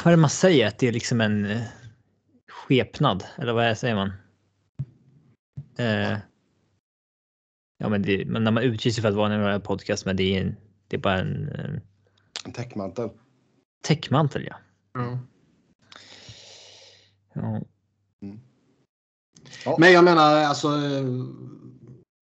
vad 0.03 0.07
är 0.07 0.11
det 0.11 0.17
man 0.17 0.29
säger? 0.29 0.67
Att 0.67 0.79
det 0.79 0.87
är 0.87 0.91
liksom 0.91 1.21
en 1.21 1.45
uh, 1.45 1.61
skepnad? 2.49 3.23
Eller 3.37 3.53
vad 3.53 3.77
säger 3.77 3.95
man? 3.95 4.11
Uh, 5.79 6.17
ja, 7.77 7.89
men, 7.89 8.01
det, 8.01 8.25
men 8.25 8.43
när 8.43 8.51
man 8.51 8.63
utger 8.63 8.91
sig 8.91 9.01
för 9.01 9.09
att 9.09 9.15
vara 9.15 9.53
en 9.53 9.61
podcast, 9.61 10.05
men 10.05 10.15
det 10.15 10.37
är 10.37 10.41
en 10.41 10.55
det 10.87 10.95
är 10.95 11.01
bara 11.01 11.19
en... 11.19 11.49
En, 11.49 11.81
en 12.45 12.51
täckmantel. 12.53 13.09
Täckmantel, 13.83 14.49
ja. 14.49 14.55
Mm. 15.01 15.17
Ja. 17.41 17.61
Mm. 18.21 18.39
ja. 19.65 19.75
Men 19.79 19.91
jag 19.91 20.03
menar 20.03 20.35
alltså... 20.35 20.67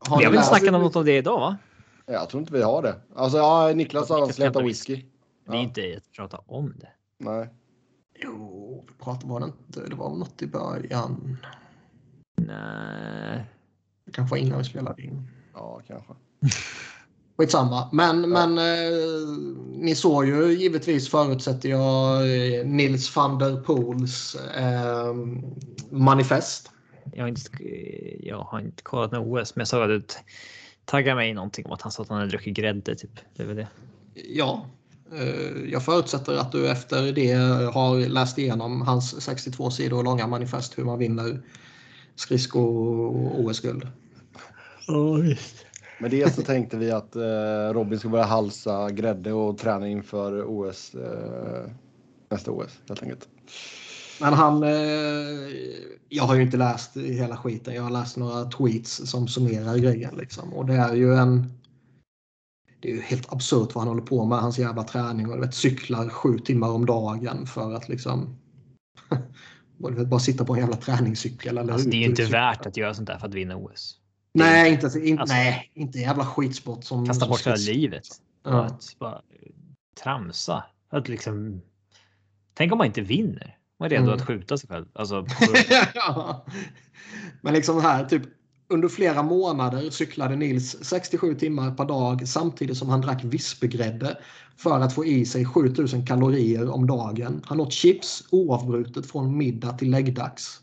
Har 0.07 0.19
vi 0.19 0.25
har 0.25 0.31
väl 0.31 0.43
snackat 0.43 0.75
om 0.75 0.81
något 0.81 0.95
av 0.95 1.05
det 1.05 1.17
idag, 1.17 1.39
va? 1.39 1.57
Jag 2.05 2.29
tror 2.29 2.41
inte 2.41 2.53
vi 2.53 2.61
har 2.61 2.81
det. 2.81 2.95
Alltså, 3.15 3.37
ja, 3.37 3.73
Niklas 3.75 4.09
har 4.09 4.21
avslutat 4.21 4.63
whisky. 4.63 5.05
Det 5.45 5.57
är 5.57 5.61
inte 5.61 5.97
att 5.97 6.11
prata 6.11 6.37
om 6.37 6.73
det. 6.77 6.89
Nej. 7.17 7.49
Jo, 8.19 8.85
vi 8.87 9.03
pratade 9.03 9.33
var 9.33 9.39
det 9.39 9.45
inte. 9.45 9.89
Det 9.89 9.95
var 9.95 10.09
något 10.09 10.41
i 10.41 10.47
början. 10.47 11.37
Nej. 12.37 13.45
Det 14.05 14.11
kanske 14.11 14.31
var 14.31 14.37
innan 14.37 14.57
vi 14.57 14.63
spelade 14.63 15.01
in. 15.01 15.31
Ja, 15.53 15.81
kanske. 15.87 16.13
Skitsamma. 17.37 17.89
Men, 17.91 18.21
ja. 18.21 18.27
men 18.27 18.57
eh, 18.57 18.93
ni 19.71 19.95
såg 19.95 20.25
ju 20.25 20.51
givetvis 20.51 21.09
förutsätter 21.09 21.69
jag 21.69 22.21
eh, 22.21 22.65
Nils 22.65 23.15
van 23.15 23.39
der 23.39 23.61
Poels 23.61 24.35
eh, 24.35 25.13
manifest. 25.89 26.71
Jag 27.13 27.23
har, 27.23 27.27
inte, 27.27 27.49
jag 28.19 28.39
har 28.39 28.59
inte 28.59 28.83
kollat 28.83 29.11
med 29.11 29.19
OS 29.19 29.55
men 29.55 29.61
jag 29.61 29.67
såg 29.67 29.83
att 29.83 29.89
du 29.89 30.03
taggade 30.85 31.15
mig 31.15 31.29
i 31.29 31.33
någonting 31.33 31.65
om 31.65 31.71
att 31.71 31.81
han 31.81 31.91
sa 31.91 32.03
att 32.03 32.09
han 32.09 32.17
hade 32.17 32.29
druckit 32.29 32.57
grädde. 32.57 32.95
Typ. 32.95 33.19
Det 33.35 33.43
är 33.43 33.47
det. 33.47 33.67
Ja, 34.13 34.65
eh, 35.13 35.71
jag 35.71 35.85
förutsätter 35.85 36.37
att 36.37 36.51
du 36.51 36.69
efter 36.69 37.11
det 37.11 37.33
har 37.73 38.09
läst 38.09 38.37
igenom 38.37 38.81
hans 38.81 39.21
62 39.21 39.71
sidor 39.71 40.03
långa 40.03 40.27
manifest 40.27 40.77
hur 40.77 40.83
man 40.83 40.99
vinner 40.99 41.41
skridsko 42.15 42.59
OS-guld. 43.37 43.87
Ja, 44.87 45.13
visst. 45.13 45.65
Med 45.99 46.11
det 46.11 46.35
så 46.35 46.41
tänkte 46.41 46.77
vi 46.77 46.91
att 46.91 47.15
eh, 47.15 47.73
Robin 47.73 47.99
ska 47.99 48.09
börja 48.09 48.25
halsa 48.25 48.89
grädde 48.89 49.33
och 49.33 49.57
träna 49.57 49.87
inför 49.87 50.43
OS. 50.47 50.95
Eh, 50.95 51.71
nästa 52.29 52.51
OS 52.51 52.79
helt 52.87 53.03
enkelt. 53.03 53.27
Men 54.21 54.33
han, 54.33 54.63
eh, 54.63 54.69
jag 56.09 56.23
har 56.23 56.35
ju 56.35 56.41
inte 56.41 56.57
läst 56.57 56.97
hela 56.97 57.37
skiten. 57.37 57.73
Jag 57.73 57.83
har 57.83 57.89
läst 57.89 58.17
några 58.17 58.45
tweets 58.45 59.09
som 59.09 59.27
summerar 59.27 59.77
grejen 59.77 60.15
liksom. 60.17 60.53
Och 60.53 60.65
det 60.65 60.73
är 60.73 60.95
ju 60.95 61.15
en. 61.15 61.53
Det 62.79 62.91
är 62.91 62.95
ju 62.95 63.01
helt 63.01 63.33
absurt 63.33 63.75
vad 63.75 63.81
han 63.81 63.87
håller 63.87 64.05
på 64.05 64.25
med, 64.25 64.37
hans 64.37 64.59
jävla 64.59 64.83
träning 64.83 65.29
och 65.29 65.43
vet, 65.43 65.53
cyklar 65.53 66.09
sju 66.09 66.39
timmar 66.39 66.69
om 66.69 66.85
dagen 66.85 67.45
för 67.45 67.73
att 67.73 67.89
liksom. 67.89 68.37
bara 70.07 70.19
sitta 70.19 70.45
på 70.45 70.53
en 70.53 70.59
jävla 70.59 70.75
träningscykel. 70.75 71.57
Eller 71.57 71.73
alltså, 71.73 71.89
det 71.89 71.97
är 71.97 71.99
ju 71.99 72.05
inte 72.05 72.25
värt 72.25 72.65
att 72.65 72.77
göra 72.77 72.93
sånt 72.93 73.07
där 73.07 73.17
för 73.17 73.27
att 73.27 73.33
vinna 73.33 73.55
OS. 73.55 73.99
Nej, 74.35 74.71
inte, 74.71 74.99
in, 74.99 75.19
alltså, 75.19 75.35
nej, 75.35 75.71
inte 75.73 75.99
jävla 75.99 76.25
skitsport 76.25 76.83
som... 76.83 77.05
Kasta 77.05 77.27
bort 77.27 77.47
hela 77.47 77.55
livet. 77.55 78.07
Ja. 78.43 78.63
Att 78.63 78.95
bara 78.99 79.21
tramsa. 80.03 80.63
Att 80.89 81.07
liksom... 81.07 81.61
Tänk 82.53 82.71
om 82.71 82.77
man 82.77 82.87
inte 82.87 83.01
vinner. 83.01 83.57
Man 83.79 83.85
är 83.85 83.89
redo 83.89 84.03
mm. 84.03 84.15
att 84.15 84.27
skjuta 84.27 84.57
sig 84.57 84.69
själv. 84.69 84.85
Alltså, 84.93 85.25
ja. 85.93 86.45
Men 87.41 87.53
liksom 87.53 87.81
här, 87.81 88.05
typ 88.05 88.23
under 88.67 88.87
flera 88.87 89.23
månader 89.23 89.89
cyklade 89.89 90.35
Nils 90.35 90.77
67 90.81 91.35
timmar 91.35 91.71
per 91.71 91.85
dag 91.85 92.27
samtidigt 92.27 92.77
som 92.77 92.89
han 92.89 93.01
drack 93.01 93.23
vispgrädde 93.23 94.17
för 94.57 94.79
att 94.79 94.93
få 94.93 95.05
i 95.05 95.25
sig 95.25 95.45
7000 95.45 96.05
kalorier 96.05 96.69
om 96.69 96.87
dagen. 96.87 97.41
Han 97.45 97.59
åt 97.59 97.73
chips 97.73 98.23
oavbrutet 98.31 99.05
från 99.05 99.37
middag 99.37 99.71
till 99.71 99.91
läggdags. 99.91 100.61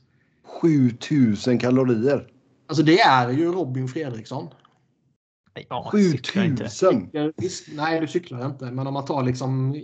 7000 0.60 1.58
kalorier? 1.58 2.26
Alltså 2.72 2.82
det 2.82 3.00
är 3.00 3.30
ju 3.30 3.52
Robin 3.52 3.88
Fredriksson. 3.88 4.48
Ja, 5.68 5.88
7000! 5.92 7.10
Nej, 7.76 8.00
du 8.00 8.06
cyklar 8.06 8.46
inte. 8.46 8.64
Men 8.64 8.86
om 8.86 8.94
man 8.94 9.04
tar 9.04 9.22
liksom 9.22 9.74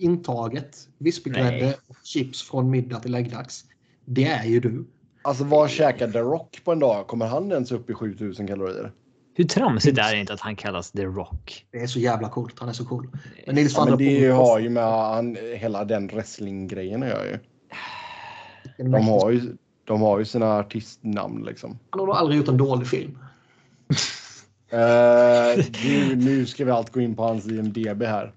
intaget. 0.00 0.88
Vispgrädde 0.98 1.74
och 1.86 1.96
chips 2.04 2.42
från 2.42 2.70
middag 2.70 3.00
till 3.00 3.12
läggdags. 3.12 3.64
Det 4.04 4.24
är 4.24 4.44
ju 4.44 4.60
du. 4.60 4.86
Alltså 5.22 5.44
vad 5.44 5.70
käkar 5.70 6.10
The 6.10 6.18
Rock 6.18 6.60
på 6.64 6.72
en 6.72 6.78
dag? 6.78 7.06
Kommer 7.06 7.26
han 7.26 7.52
ens 7.52 7.72
upp 7.72 7.90
i 7.90 7.94
7000 7.94 8.46
kalorier? 8.46 8.92
Hur 9.34 9.44
tramsigt 9.44 9.98
är 9.98 10.12
det 10.12 10.20
inte 10.20 10.32
att 10.32 10.40
han 10.40 10.56
kallas 10.56 10.90
The 10.90 11.04
Rock? 11.04 11.66
Det 11.70 11.78
är 11.78 11.86
så 11.86 11.98
jävla 11.98 12.28
coolt. 12.28 12.58
Han 12.58 12.68
är 12.68 12.72
så 12.72 12.84
cool. 12.84 13.08
Men, 13.46 13.54
Nils 13.54 13.74
ja, 13.76 13.84
men 13.84 13.98
det 13.98 14.28
har 14.28 14.58
ju 14.58 14.70
med 14.70 14.84
han, 14.84 15.36
hela 15.56 15.84
den 15.84 16.06
wrestling-grejen 16.06 17.02
att 17.02 17.08
göra 17.08 17.26
ju. 17.26 17.38
De 18.78 19.08
har 19.08 19.30
ju, 19.30 19.56
de 19.86 20.00
har 20.00 20.18
ju 20.18 20.24
sina 20.24 20.58
artistnamn 20.58 21.44
liksom. 21.44 21.78
Han 21.90 22.00
har 22.00 22.06
nog 22.06 22.16
aldrig 22.16 22.38
gjort 22.38 22.48
en 22.48 22.56
dålig 22.56 22.86
film. 22.88 23.18
Eh, 24.68 25.64
nu, 25.84 26.16
nu 26.16 26.46
ska 26.46 26.64
vi 26.64 26.70
allt 26.70 26.92
gå 26.92 27.00
in 27.00 27.16
på 27.16 27.22
hans 27.22 27.46
IMDB 27.46 28.02
här. 28.02 28.32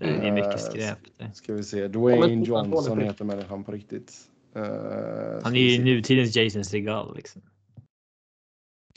Det 0.00 0.04
är 0.04 0.24
Eh, 0.26 0.32
mycket 0.34 0.60
skräp. 0.60 0.98
där. 1.18 1.30
Ska 1.34 1.52
vi 1.54 1.62
se. 1.64 1.88
Dwayne 1.88 2.44
Johnson 2.44 2.98
heter 3.00 3.24
människan 3.24 3.64
på 3.64 3.72
riktigt. 3.72 4.12
Eh, 4.56 4.62
ska 4.62 5.40
Han 5.42 5.56
är 5.56 5.60
ju 5.60 5.76
se. 5.76 5.84
nutidens 5.84 6.36
Jason 6.36 6.64
Segel. 6.64 7.14
Liksom. 7.16 7.42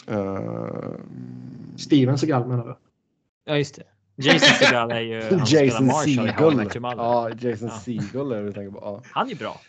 Eh, 0.08 0.92
Steven 1.76 2.18
Seagal 2.18 2.48
menar 2.48 2.66
du? 2.68 2.76
Ja, 3.46 3.58
just 3.58 3.76
det. 3.76 3.84
Jason 4.16 4.40
Segel 4.50 4.92
är 4.92 5.00
ju 5.02 5.22
han 5.30 5.40
Jason 5.46 5.86
Marshall 5.86 6.28
Segel. 6.68 6.82
Mother. 6.82 6.96
Ja, 6.98 7.30
Jason 7.30 7.68
Ja. 7.68 7.80
Segel 7.80 8.32
är 8.32 8.36
det 8.38 8.44
vi 8.44 8.54
tänker 8.54 8.72
på. 8.72 8.80
Ja. 8.82 9.02
Han 9.12 9.32
är 9.32 9.36
bra. 9.36 9.62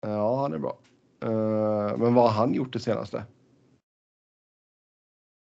ja, 0.00 0.40
han 0.42 0.52
är 0.52 0.58
bra. 0.58 0.78
Eh, 1.22 1.98
men 1.98 2.14
vad 2.14 2.24
har 2.24 2.40
han 2.40 2.54
gjort 2.54 2.72
det 2.72 2.80
senaste? 2.80 3.24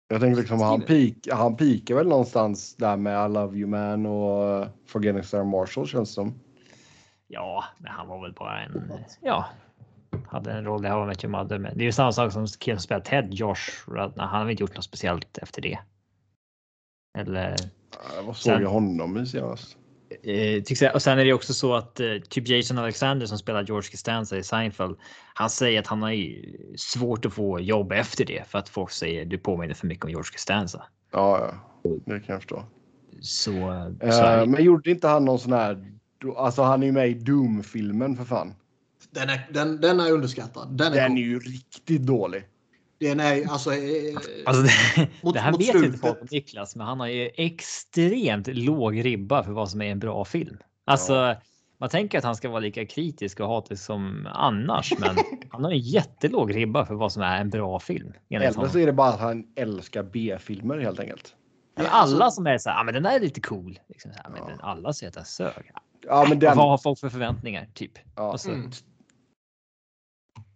Jag 0.08 0.22
tänker 0.22 0.40
liksom 0.40 0.62
han, 0.62 0.82
peak, 0.82 1.14
han 1.32 1.58
peakar 1.58 1.96
väl 1.96 2.08
någonstans 2.08 2.76
där 2.76 2.98
med 2.98 3.26
I 3.26 3.34
Love 3.34 3.58
You 3.58 3.70
Man 3.70 4.06
och 4.06 4.62
uh, 4.62 4.68
Forgetting 4.86 5.24
Sarah 5.24 5.46
Marshall 5.46 5.88
känns 5.88 6.14
som. 6.14 6.40
Ja, 7.28 7.64
men 7.78 7.92
han 7.92 8.08
var 8.08 8.22
väl 8.22 8.34
bara 8.34 8.62
en... 8.62 8.92
Ja, 9.22 9.46
hade 10.28 10.52
en 10.52 10.64
roll 10.64 10.86
i 10.86 10.88
How 10.88 11.04
I 11.04 11.08
Met 11.08 11.24
Your 11.24 11.32
Mother. 11.32 11.60
Men 11.60 11.78
det 11.78 11.84
är 11.84 11.86
ju 11.86 11.92
samma 11.92 12.12
sak 12.12 12.32
som 12.32 12.48
killen 12.48 12.80
som 12.80 12.84
spelar 12.84 13.02
Ted, 13.02 13.34
Josh. 13.34 13.90
Han 14.16 14.18
har 14.18 14.50
inte 14.50 14.64
gjort 14.64 14.76
något 14.76 14.84
speciellt 14.84 15.38
efter 15.38 15.62
det. 15.62 15.80
Eller... 17.18 17.52
Uh, 17.52 18.26
vad 18.26 18.36
såg 18.38 18.54
Sen- 18.54 18.62
jag 18.62 18.70
honom 18.70 19.18
i 19.18 19.26
senast? 19.26 19.78
Eh, 20.10 20.94
och 20.94 21.02
sen 21.02 21.20
är 21.20 21.26
det 21.26 21.34
också 21.34 21.54
så 21.54 21.76
att 21.76 22.00
eh, 22.00 22.08
typ 22.30 22.48
Jason 22.48 22.78
Alexander 22.78 23.26
som 23.26 23.38
spelar 23.38 23.64
George 23.64 23.90
Costanza 23.92 24.38
i 24.38 24.44
Seinfeld. 24.44 24.98
Han 25.34 25.50
säger 25.50 25.80
att 25.80 25.88
han 25.88 26.02
har 26.02 26.12
ju 26.12 26.58
svårt 26.78 27.26
att 27.26 27.34
få 27.34 27.60
jobb 27.60 27.92
efter 27.92 28.26
det 28.26 28.48
för 28.48 28.60
att 28.60 28.70
folk 28.70 28.92
säger 28.92 29.26
du 29.26 29.38
påminner 29.38 29.74
för 29.74 29.88
mycket 29.88 30.06
om 30.06 30.12
George 30.12 30.32
Costanza. 30.32 30.84
Ja, 31.12 31.54
ja, 31.84 31.90
det 32.06 32.20
kan 32.20 32.34
jag 32.34 32.42
förstå. 32.42 32.64
Så, 33.22 33.52
eh, 34.02 34.12
så 34.12 34.50
men 34.50 34.64
gjorde 34.64 34.92
inte 34.92 35.08
han 35.08 35.26
någon 35.26 35.40
sån 35.40 35.54
här... 35.54 35.92
Alltså 36.38 36.62
han 36.62 36.84
är 36.84 36.88
ju 36.88 36.92
med 36.92 37.10
i 37.10 37.14
Doom-filmen 37.14 38.18
för 38.18 38.26
fan. 38.26 38.54
Den 39.12 39.30
är, 39.30 39.48
den, 39.54 39.82
den 39.82 40.00
är 40.00 40.12
underskattad. 40.12 40.78
Den 40.78 40.94
är, 40.94 40.98
Den 40.98 41.18
är 41.18 41.22
ju 41.22 41.40
riktigt 41.40 42.02
dålig. 42.02 42.44
Den 43.10 43.20
är 43.20 43.48
alltså... 43.52 43.74
eh, 43.74 44.16
Alltså 44.46 44.64
det, 44.64 45.08
Mot- 45.22 45.34
det 45.34 45.40
här 45.40 45.52
vet 45.52 45.62
ju 45.62 45.66
inte 45.68 45.80
slutet. 45.80 46.02
folk 46.02 46.22
om 46.22 46.28
Niklas, 46.32 46.76
men 46.76 46.88
han 46.88 47.00
har 47.00 47.08
ju 47.08 47.30
extremt 47.36 48.48
låg 48.48 49.06
ribba 49.06 49.44
för 49.44 49.52
vad 49.52 49.70
som 49.72 49.82
är 49.82 49.86
en 49.86 50.00
bra 50.00 50.26
film. 50.26 50.58
Alltså, 50.86 51.14
Ja. 51.14 51.36
man 51.78 51.90
tänker 51.90 52.18
att 52.18 52.24
han 52.24 52.36
ska 52.36 52.50
vara 52.50 52.60
lika 52.60 52.86
kritisk 52.86 53.40
och 53.40 53.48
hatisk 53.48 53.86
som 53.86 54.28
annars, 54.34 54.94
men 55.00 55.16
han 55.50 55.64
har 55.64 55.72
en 55.72 55.80
jättelåg 55.80 56.56
ribba 56.56 56.86
för 56.86 56.96
vad 56.96 57.12
som 57.12 57.22
är 57.22 57.42
en 57.42 57.50
bra 57.50 57.80
film. 57.80 58.14
Eller 58.30 58.52
så 58.52 58.60
honom. 58.60 58.82
är 58.82 58.86
det 58.86 58.94
bara 58.94 59.10
att 59.10 59.20
han 59.20 59.48
älskar 59.56 60.04
B-filmer 60.04 60.78
helt 60.78 61.00
enkelt. 61.00 61.36
Men 61.78 61.86
alla 61.86 62.16
alltså- 62.26 62.36
som 62.36 62.48
är 62.48 62.58
så 62.58 62.70
här, 62.70 62.80
ah, 62.80 62.84
men 62.84 62.94
den 62.94 63.04
där 63.04 63.16
är 63.16 63.20
lite 63.20 63.42
cool. 63.42 63.80
Liksom 63.90 64.12
här, 64.16 64.30
men 64.30 64.38
Ja. 64.42 64.48
den, 64.48 64.60
alla 64.62 64.94
säger 64.94 65.10
att 65.10 65.16
den 65.16 65.26
sög. 65.26 65.72
Ja, 66.08 66.26
men 66.30 66.40
den... 66.40 66.58
Vad 66.58 66.70
har 66.70 66.78
folk 66.78 67.00
för 67.00 67.10
förväntningar? 67.10 67.68
Typ. 67.74 67.92
Ja, 68.16 68.32
Och 68.32 68.42
så, 68.42 68.52
Mm. 68.52 68.72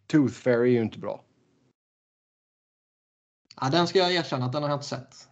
Tooth 0.07 0.34
Fairy 0.34 0.69
är 0.69 0.73
ju 0.73 0.81
inte 0.81 0.99
bra. 0.99 1.23
Ja, 3.61 3.69
den 3.69 3.88
ska 3.88 3.99
jag 3.99 4.14
erkänna 4.14 4.45
att 4.45 4.52
den 4.52 4.64
har 4.64 4.69
jag 4.69 4.77
inte 4.77 4.88
sett. 4.88 5.27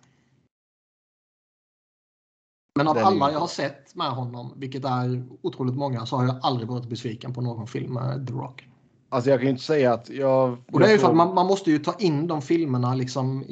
Men 2.76 2.88
av 2.88 2.96
Den 2.96 3.06
alla 3.06 3.32
jag 3.32 3.40
har 3.40 3.48
sett 3.48 3.96
med 3.96 4.12
honom, 4.12 4.54
vilket 4.56 4.86
är 4.86 5.26
otroligt 5.42 5.76
många, 5.76 6.06
så 6.06 6.16
har 6.16 6.26
jag 6.26 6.40
aldrig 6.42 6.70
varit 6.70 6.90
besviken 6.90 7.34
på 7.34 7.42
någon 7.42 7.68
film 7.68 7.94
med 7.94 8.28
The 8.28 8.34
Rock. 8.34 8.68
Alltså 9.10 9.30
jag 9.30 9.40
kan 9.40 9.46
ju 9.46 9.52
inte 9.52 9.64
säga 9.64 9.94
att 9.94 10.10
jag... 10.10 10.58
Och 10.72 10.80
det 10.80 10.88
är 10.88 10.92
ju 10.92 10.98
för 10.98 11.10
att 11.10 11.16
man, 11.16 11.36
man 11.36 11.48
måste 11.48 11.72
ju 11.72 11.80
ta 11.80 11.94
in 12.00 12.28
de 12.28 12.42
filmerna 12.42 12.94
liksom 12.94 13.46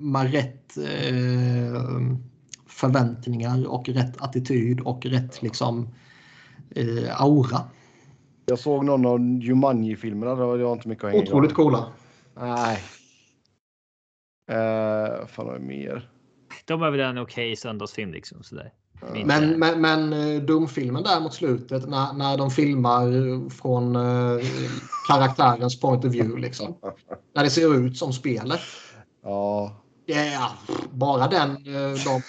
med 0.00 0.32
rätt 0.32 0.76
eh, 0.76 1.82
förväntningar 2.66 3.66
och 3.66 3.88
rätt 3.88 4.22
attityd 4.22 4.80
och 4.80 5.06
rätt 5.06 5.42
liksom 5.42 5.88
eh, 6.70 7.22
aura. 7.22 7.60
Jag 8.46 8.58
såg 8.58 8.84
någon 8.84 9.06
av 9.06 9.20
Jumanji-filmerna. 9.20 10.34
Det 10.34 10.64
var 10.64 10.72
inte 10.72 10.88
mycket 10.88 11.04
att 11.04 11.10
hänga 11.10 11.22
Otroligt 11.22 11.54
coola. 11.54 11.86
Nej. 12.34 12.78
Vad 14.46 15.30
fan 15.30 15.46
har 15.46 15.52
jag 15.52 15.62
mer? 15.62 16.10
de 16.64 16.82
är 16.82 16.90
väl 16.90 17.00
en 17.00 17.18
okej 17.18 17.56
söndagsfilm 17.56 18.12
liksom. 18.12 18.42
Sådär. 18.42 18.72
Eh, 19.02 19.20
Inte- 19.20 19.40
Men, 19.40 19.58
men, 19.58 19.80
men 19.80 20.12
eh, 20.36 20.42
Doom-filmen 20.42 21.02
där 21.02 21.20
mot 21.20 21.34
slutet 21.34 21.88
när, 21.88 22.12
när 22.12 22.36
de 22.38 22.50
filmar 22.50 23.50
från 23.50 23.96
eh, 23.96 24.44
karaktärens 25.08 25.80
point 25.80 26.04
of 26.04 26.12
view 26.12 26.40
liksom. 26.40 26.76
När 27.34 27.44
det 27.44 27.50
ser 27.50 27.74
ut 27.76 27.96
som 27.96 28.12
spelet. 28.12 28.60
Ja. 29.22 29.76
Är, 30.08 30.38
bara 30.92 31.28
den, 31.28 31.50
eh, 31.50 31.92
de 32.04 32.22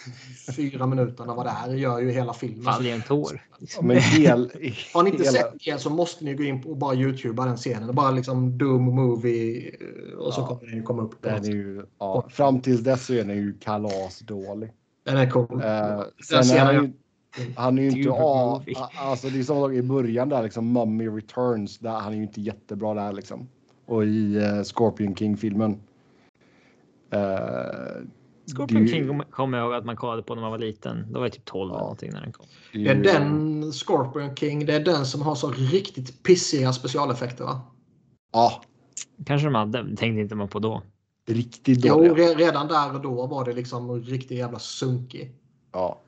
fyra 0.55 0.85
minuterna 0.87 1.33
var 1.33 1.43
där 1.43 1.75
gör 1.75 1.99
ju 1.99 2.11
hela 2.11 2.33
filmen. 2.33 2.63
Faller 2.63 2.89
i 2.89 2.91
en 2.91 3.01
tår. 3.01 3.41
Liksom. 3.59 3.89
Hel, 3.95 4.51
Har 4.93 5.03
ni 5.03 5.09
inte 5.09 5.23
hela, 5.23 5.37
sett 5.37 5.53
det 5.65 5.81
så 5.81 5.89
måste 5.89 6.25
ni 6.25 6.33
gå 6.33 6.43
in 6.43 6.63
och 6.63 6.77
bara 6.77 6.95
youtuba 6.95 7.45
den 7.45 7.57
scenen. 7.57 7.95
Bara 7.95 8.11
liksom 8.11 8.57
Doom 8.57 8.83
movie 8.83 9.71
eh, 10.11 10.17
och 10.17 10.33
så 10.33 10.41
Ja. 10.41 10.47
kommer 10.47 10.65
den 10.65 10.75
ju 10.75 10.83
komma 10.83 11.01
upp. 11.03 11.21
den 11.21 11.43
ju, 11.45 11.85
ja, 11.99 12.27
fram 12.29 12.61
tills 12.61 12.81
dess 12.81 13.05
så 13.05 13.13
är 13.13 13.23
den 13.23 13.37
ju 13.37 13.53
kalasdålig. 13.59 14.71
Den 15.05 15.17
är 15.17 15.29
cool. 15.29 15.45
Uh, 15.51 15.59
Den 15.61 16.03
sen 16.23 16.37
är 16.37 16.43
scenen 16.43 16.65
han, 16.65 16.75
ju, 16.75 16.91
han 17.55 17.77
är 17.77 17.81
ju 17.81 17.89
inte... 17.89 18.09
Movie. 18.09 18.75
alltså 18.95 19.29
det 19.29 19.39
är 19.39 19.43
sak 19.43 19.71
i 19.71 19.81
början 19.81 20.29
där 20.29 20.43
liksom 20.43 20.73
Mummy 20.73 21.07
Returns. 21.07 21.79
Där, 21.79 21.89
han 21.91 22.13
är 22.13 22.17
ju 22.17 22.23
inte 22.23 22.41
jättebra 22.41 22.93
där 22.93 23.13
liksom. 23.13 23.47
Och 23.85 24.05
i 24.05 24.35
eh, 24.37 24.63
Scorpion 24.63 25.15
King-filmen. 25.15 25.79
Uh, 27.13 28.07
Scorpion 28.55 28.81
det- 28.81 28.87
King 28.87 29.21
kommer 29.31 29.57
jag 29.57 29.65
ihåg 29.65 29.73
att 29.73 29.85
man 29.85 29.95
kollade 29.95 30.23
på 30.23 30.35
när 30.35 30.41
man 30.41 30.51
var 30.51 30.57
liten. 30.57 31.05
Då 31.13 31.19
var 31.19 31.25
jag 31.25 31.33
typ 31.33 31.45
12 31.45 31.69
eller 31.69 31.79
Ja. 31.79 31.81
någonting 31.83 32.11
när 32.13 32.21
den 32.21 32.31
kom. 32.31 32.45
Det 32.73 32.87
är 32.87 32.95
den 32.95 33.71
Scorpion 33.73 34.35
King, 34.35 34.65
det 34.65 34.73
är 34.73 34.79
den 34.85 35.05
som 35.05 35.21
har 35.21 35.35
så 35.35 35.51
riktigt 35.51 36.23
pissiga 36.23 36.73
specialeffekter 36.73 37.43
va? 37.43 37.61
Ja, 38.33 38.61
Kanske 39.25 39.47
de 39.47 39.55
hade, 39.55 39.83
tänkte 39.83 40.05
inte 40.05 40.35
man 40.35 40.47
på 40.47 40.59
då. 40.59 40.81
riktigt 41.27 41.85
Jo, 41.85 41.95
dåliga. 41.95 42.13
re- 42.13 42.35
redan 42.37 42.67
där 42.67 42.95
och 42.95 43.01
då 43.01 43.27
var 43.27 43.45
det 43.45 43.53
liksom 43.53 44.01
riktigt 44.03 44.37
jävla 44.37 44.59
sunkig. 44.59 45.31
Ja. 45.73 46.01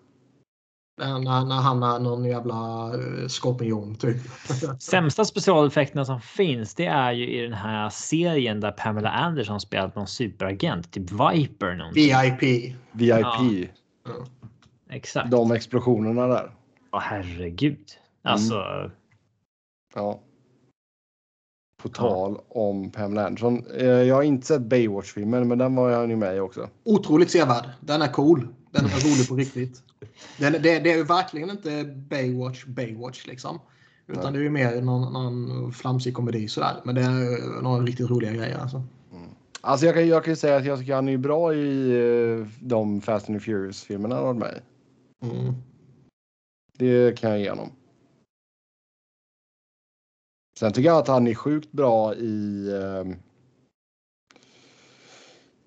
När, 1.00 1.46
när, 1.46 1.56
han 1.56 1.84
är 1.84 2.00
någon 2.00 2.26
jävla 2.26 2.92
eh, 2.94 3.28
skorpion 3.28 3.96
typ. 3.96 4.18
Sämsta 4.80 5.26
specialeffekterna 5.26 6.06
som 6.06 6.22
finns, 6.22 6.76
det 6.76 6.86
är 6.86 7.12
ju 7.12 7.30
i 7.30 7.42
den 7.42 7.54
här 7.54 7.90
serien 7.90 8.60
där 8.60 8.72
Pamela 8.72 9.10
Anderson 9.10 9.60
spelat 9.60 9.96
någon 9.96 10.08
superagent, 10.08 10.92
typ 10.92 11.12
Viper. 11.12 11.76
Någonting. 11.76 12.04
VIP. 12.04 12.76
VIP. 12.92 13.12
Ja. 13.12 13.42
Exakt. 14.90 15.32
De 15.32 15.52
explosionerna 15.52 16.28
där. 16.28 16.52
Åh 16.92 17.00
herregud. 17.00 17.86
Alltså, 18.24 18.92
Ja. 19.96 20.20
På 21.82 21.90
tal 21.90 22.40
om 22.50 22.92
Pamela 22.92 23.26
Anderson. 23.28 23.66
Eh, 23.78 23.88
Jag 23.88 24.16
har 24.16 24.24
inte 24.24 24.48
sett 24.48 24.62
Baywatch-filmen, 24.62 25.48
men 25.48 25.58
den 25.58 25.76
var 25.76 25.90
jag 25.90 26.10
ju 26.10 26.16
med 26.16 26.36
i 26.38 26.40
också. 26.40 26.70
Otroligt 26.84 27.32
sevärd. 27.32 27.70
Den 27.80 28.02
är 28.02 28.08
cool. 28.08 28.48
Den 28.72 28.86
är 28.86 28.90
rolig 28.90 29.30
på 29.30 29.36
riktigt. 29.36 29.84
Den, 30.38 30.54
det, 30.54 30.60
det 30.60 30.92
är 30.92 30.98
ju 30.98 31.04
verkligen 31.04 31.50
inte 31.50 31.84
Baywatch, 31.84 32.66
Baywatch 32.66 33.28
liksom. 33.28 33.60
Utan 34.08 34.24
Nej. 34.24 34.34
det 34.34 34.40
är 34.40 34.44
ju 34.44 34.50
mer 34.50 34.82
någon, 34.82 35.14
någon 35.14 35.74
flamsig 35.74 36.14
komedi 36.14 36.48
sådär. 36.48 36.82
Men 36.84 36.96
det 36.96 37.02
är 37.02 37.62
några 37.62 37.84
riktigt 37.84 38.10
roliga 38.10 38.32
grejer 38.32 38.58
alltså. 38.58 38.84
Alltså 39.62 39.86
jag 39.86 39.96
kan, 39.96 40.08
jag 40.08 40.24
kan 40.24 40.32
ju 40.32 40.36
säga 40.36 40.56
att 40.56 40.66
jag 40.66 40.80
tycker 40.80 40.96
han 40.96 41.10
är 41.10 41.18
bra 41.18 41.54
i 41.54 41.92
eh, 41.92 42.48
de 42.60 43.02
Fast 43.02 43.30
and 43.30 43.44
Furious-filmerna 43.44 44.16
han 44.16 44.26
har 44.26 44.34
med. 44.34 44.62
Mm. 45.22 45.54
Det 46.78 47.18
kan 47.18 47.30
jag 47.30 47.40
ge 47.40 47.50
honom. 47.50 47.72
Sen 50.60 50.74
tycker 50.74 50.90
jag 50.90 50.98
att 50.98 51.08
han 51.08 51.28
är 51.28 51.36
sjukt 51.36 51.72
bra 51.72 52.16
i... 52.16 52.70
ehm, 52.82 53.16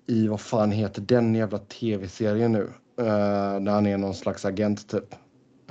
I 0.05 0.27
vad 0.27 0.41
fan 0.41 0.71
heter 0.71 1.01
den 1.01 1.35
jävla 1.35 1.57
tv-serien 1.57 2.51
nu? 2.51 2.69
Uh, 2.99 3.05
där 3.63 3.71
han 3.71 3.85
är 3.87 3.97
någon 3.97 4.13
slags 4.13 4.45
agent 4.45 4.89
typ. 4.89 5.15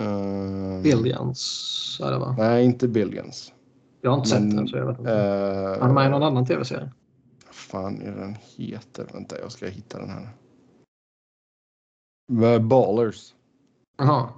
Uh, 0.00 0.82
Billions 0.82 2.00
är 2.02 2.10
det 2.10 2.18
va? 2.18 2.34
Nej, 2.38 2.64
inte 2.64 2.88
Billions. 2.88 3.52
Jag 4.00 4.10
har 4.10 4.18
inte 4.18 4.34
Men, 4.34 4.48
sett 4.50 4.56
den 4.56 4.68
så 4.68 4.76
jag 4.76 4.86
vet 4.86 4.98
inte. 4.98 5.10
Uh, 5.10 5.80
Han 5.80 5.90
är 5.90 5.94
med 5.94 6.06
i 6.06 6.10
någon 6.10 6.22
annan 6.22 6.46
tv-serie. 6.46 6.92
Vad 7.46 7.54
fan 7.54 8.02
är 8.02 8.12
den 8.16 8.36
heter? 8.56 9.06
Vänta, 9.12 9.38
jag 9.38 9.52
ska 9.52 9.66
hitta 9.66 9.98
den 9.98 10.10
här. 10.10 10.28
Ballers. 12.58 13.34
Jaha. 13.98 14.28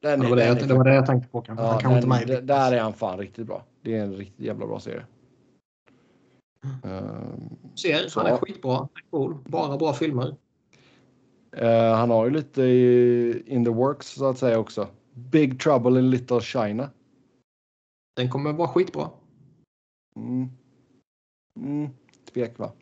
Den 0.00 0.20
Det 0.20 0.28
var 0.28 0.36
det, 0.36 0.46
jag, 0.46 0.68
det 0.68 0.74
var 0.74 0.84
det 0.84 0.94
jag 0.94 1.06
tänkte 1.06 1.28
på. 1.28 1.44
Ja, 1.48 1.74
inte 1.74 2.00
den, 2.00 2.08
med. 2.08 2.22
i- 2.22 2.24
d- 2.26 2.40
där 2.40 2.72
är 2.72 2.80
han 2.80 2.92
fan 2.92 3.18
riktigt 3.18 3.46
bra. 3.46 3.64
Det 3.82 3.96
är 3.96 4.02
en 4.04 4.12
riktigt 4.14 4.46
jävla 4.46 4.66
bra 4.66 4.80
serie. 4.80 5.06
Ehm, 6.84 7.56
Ser, 7.74 8.08
Så. 8.08 8.20
han 8.20 8.32
är 8.32 8.36
skitbra. 8.36 8.88
Cool. 9.10 9.36
Bara 9.44 9.76
bra 9.76 9.92
filmer. 9.92 10.36
Eh, 11.56 11.94
han 11.94 12.10
har 12.10 12.24
ju 12.24 12.30
lite 12.30 12.62
i, 12.62 13.42
in 13.46 13.64
the 13.64 13.70
works 13.70 14.06
så 14.06 14.28
att 14.28 14.38
säga 14.38 14.58
också. 14.58 14.88
Big 15.14 15.60
Trouble 15.60 15.98
in 15.98 16.10
Little 16.10 16.40
China. 16.40 16.90
Den 18.16 18.30
kommer 18.30 18.52
vara 18.52 18.68
skitbra. 18.68 19.10
Mm. 20.16 20.48
Mm. 21.60 21.90
Tvek 22.34 22.58
va? 22.58 22.72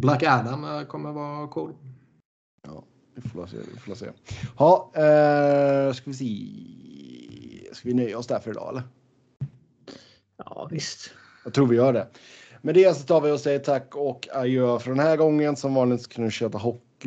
Black 0.00 0.22
Adam 0.22 0.64
eh, 0.64 0.84
kommer 0.84 1.12
vara 1.12 1.48
cool. 1.48 1.72
Vi 3.14 3.28
får 3.28 3.46
se. 3.46 3.56
Vi 3.56 3.78
får 3.78 3.94
se. 3.94 4.06
Ja, 4.58 4.90
eh, 4.94 5.92
ska 5.92 6.10
vi 6.10 6.14
se. 6.14 7.74
Ska 7.74 7.88
vi 7.88 7.94
nöja 7.94 8.18
oss 8.18 8.26
där 8.26 8.38
för 8.38 8.50
idag 8.50 8.68
eller? 8.68 8.82
Ja, 10.36 10.68
visst. 10.70 11.10
Jag 11.44 11.54
tror 11.54 11.66
vi 11.66 11.76
gör 11.76 11.92
det. 11.92 12.08
Med 12.62 12.74
det 12.74 12.96
så 12.96 13.06
tar 13.06 13.20
vi 13.20 13.30
och 13.30 13.40
säger 13.40 13.58
tack 13.58 13.96
och 13.96 14.28
adjö 14.32 14.78
för 14.78 14.90
den 14.90 15.00
här 15.00 15.16
gången. 15.16 15.56
Som 15.56 15.74
vanligt 15.74 16.08
kan 16.08 16.24
du 16.24 16.30
köta 16.30 16.58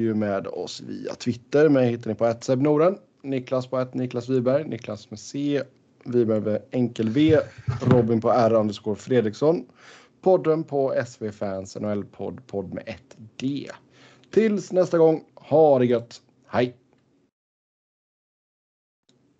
ju 0.03 0.14
med 0.14 0.48
oss 0.48 0.82
via 0.82 1.15
Twitter. 1.15 1.69
Mig 1.69 1.90
hittar 1.90 2.10
ni 2.10 2.15
på 2.15 2.26
ett 2.26 2.48
Norden. 2.48 2.98
Niklas 3.22 3.68
på 3.68 3.80
ett 3.80 3.94
Niklas 3.94 4.30
Wiberg. 4.30 4.68
Niklas 4.68 5.10
med 5.10 5.19
C. 5.19 5.61
Wiberg 6.06 6.41
med 6.41 6.61
enkel 6.72 7.10
V. 7.10 7.38
Robin 7.82 8.22
på 8.22 8.30
R 8.30 8.53
underscore 8.53 8.95
Fredriksson. 8.95 9.65
Podden 10.22 10.64
på 10.64 10.94
SV 11.06 11.32
Fans 11.32 11.78
NHL-podd, 11.78 12.48
podd 12.48 12.74
med 12.74 12.84
ett 12.86 13.18
D. 13.36 13.69
Tills 14.32 14.72
nästa 14.72 14.98
gång, 14.98 15.24
ha 15.36 15.80
det 15.80 15.86
gött. 15.86 16.22
Hej! 16.48 16.76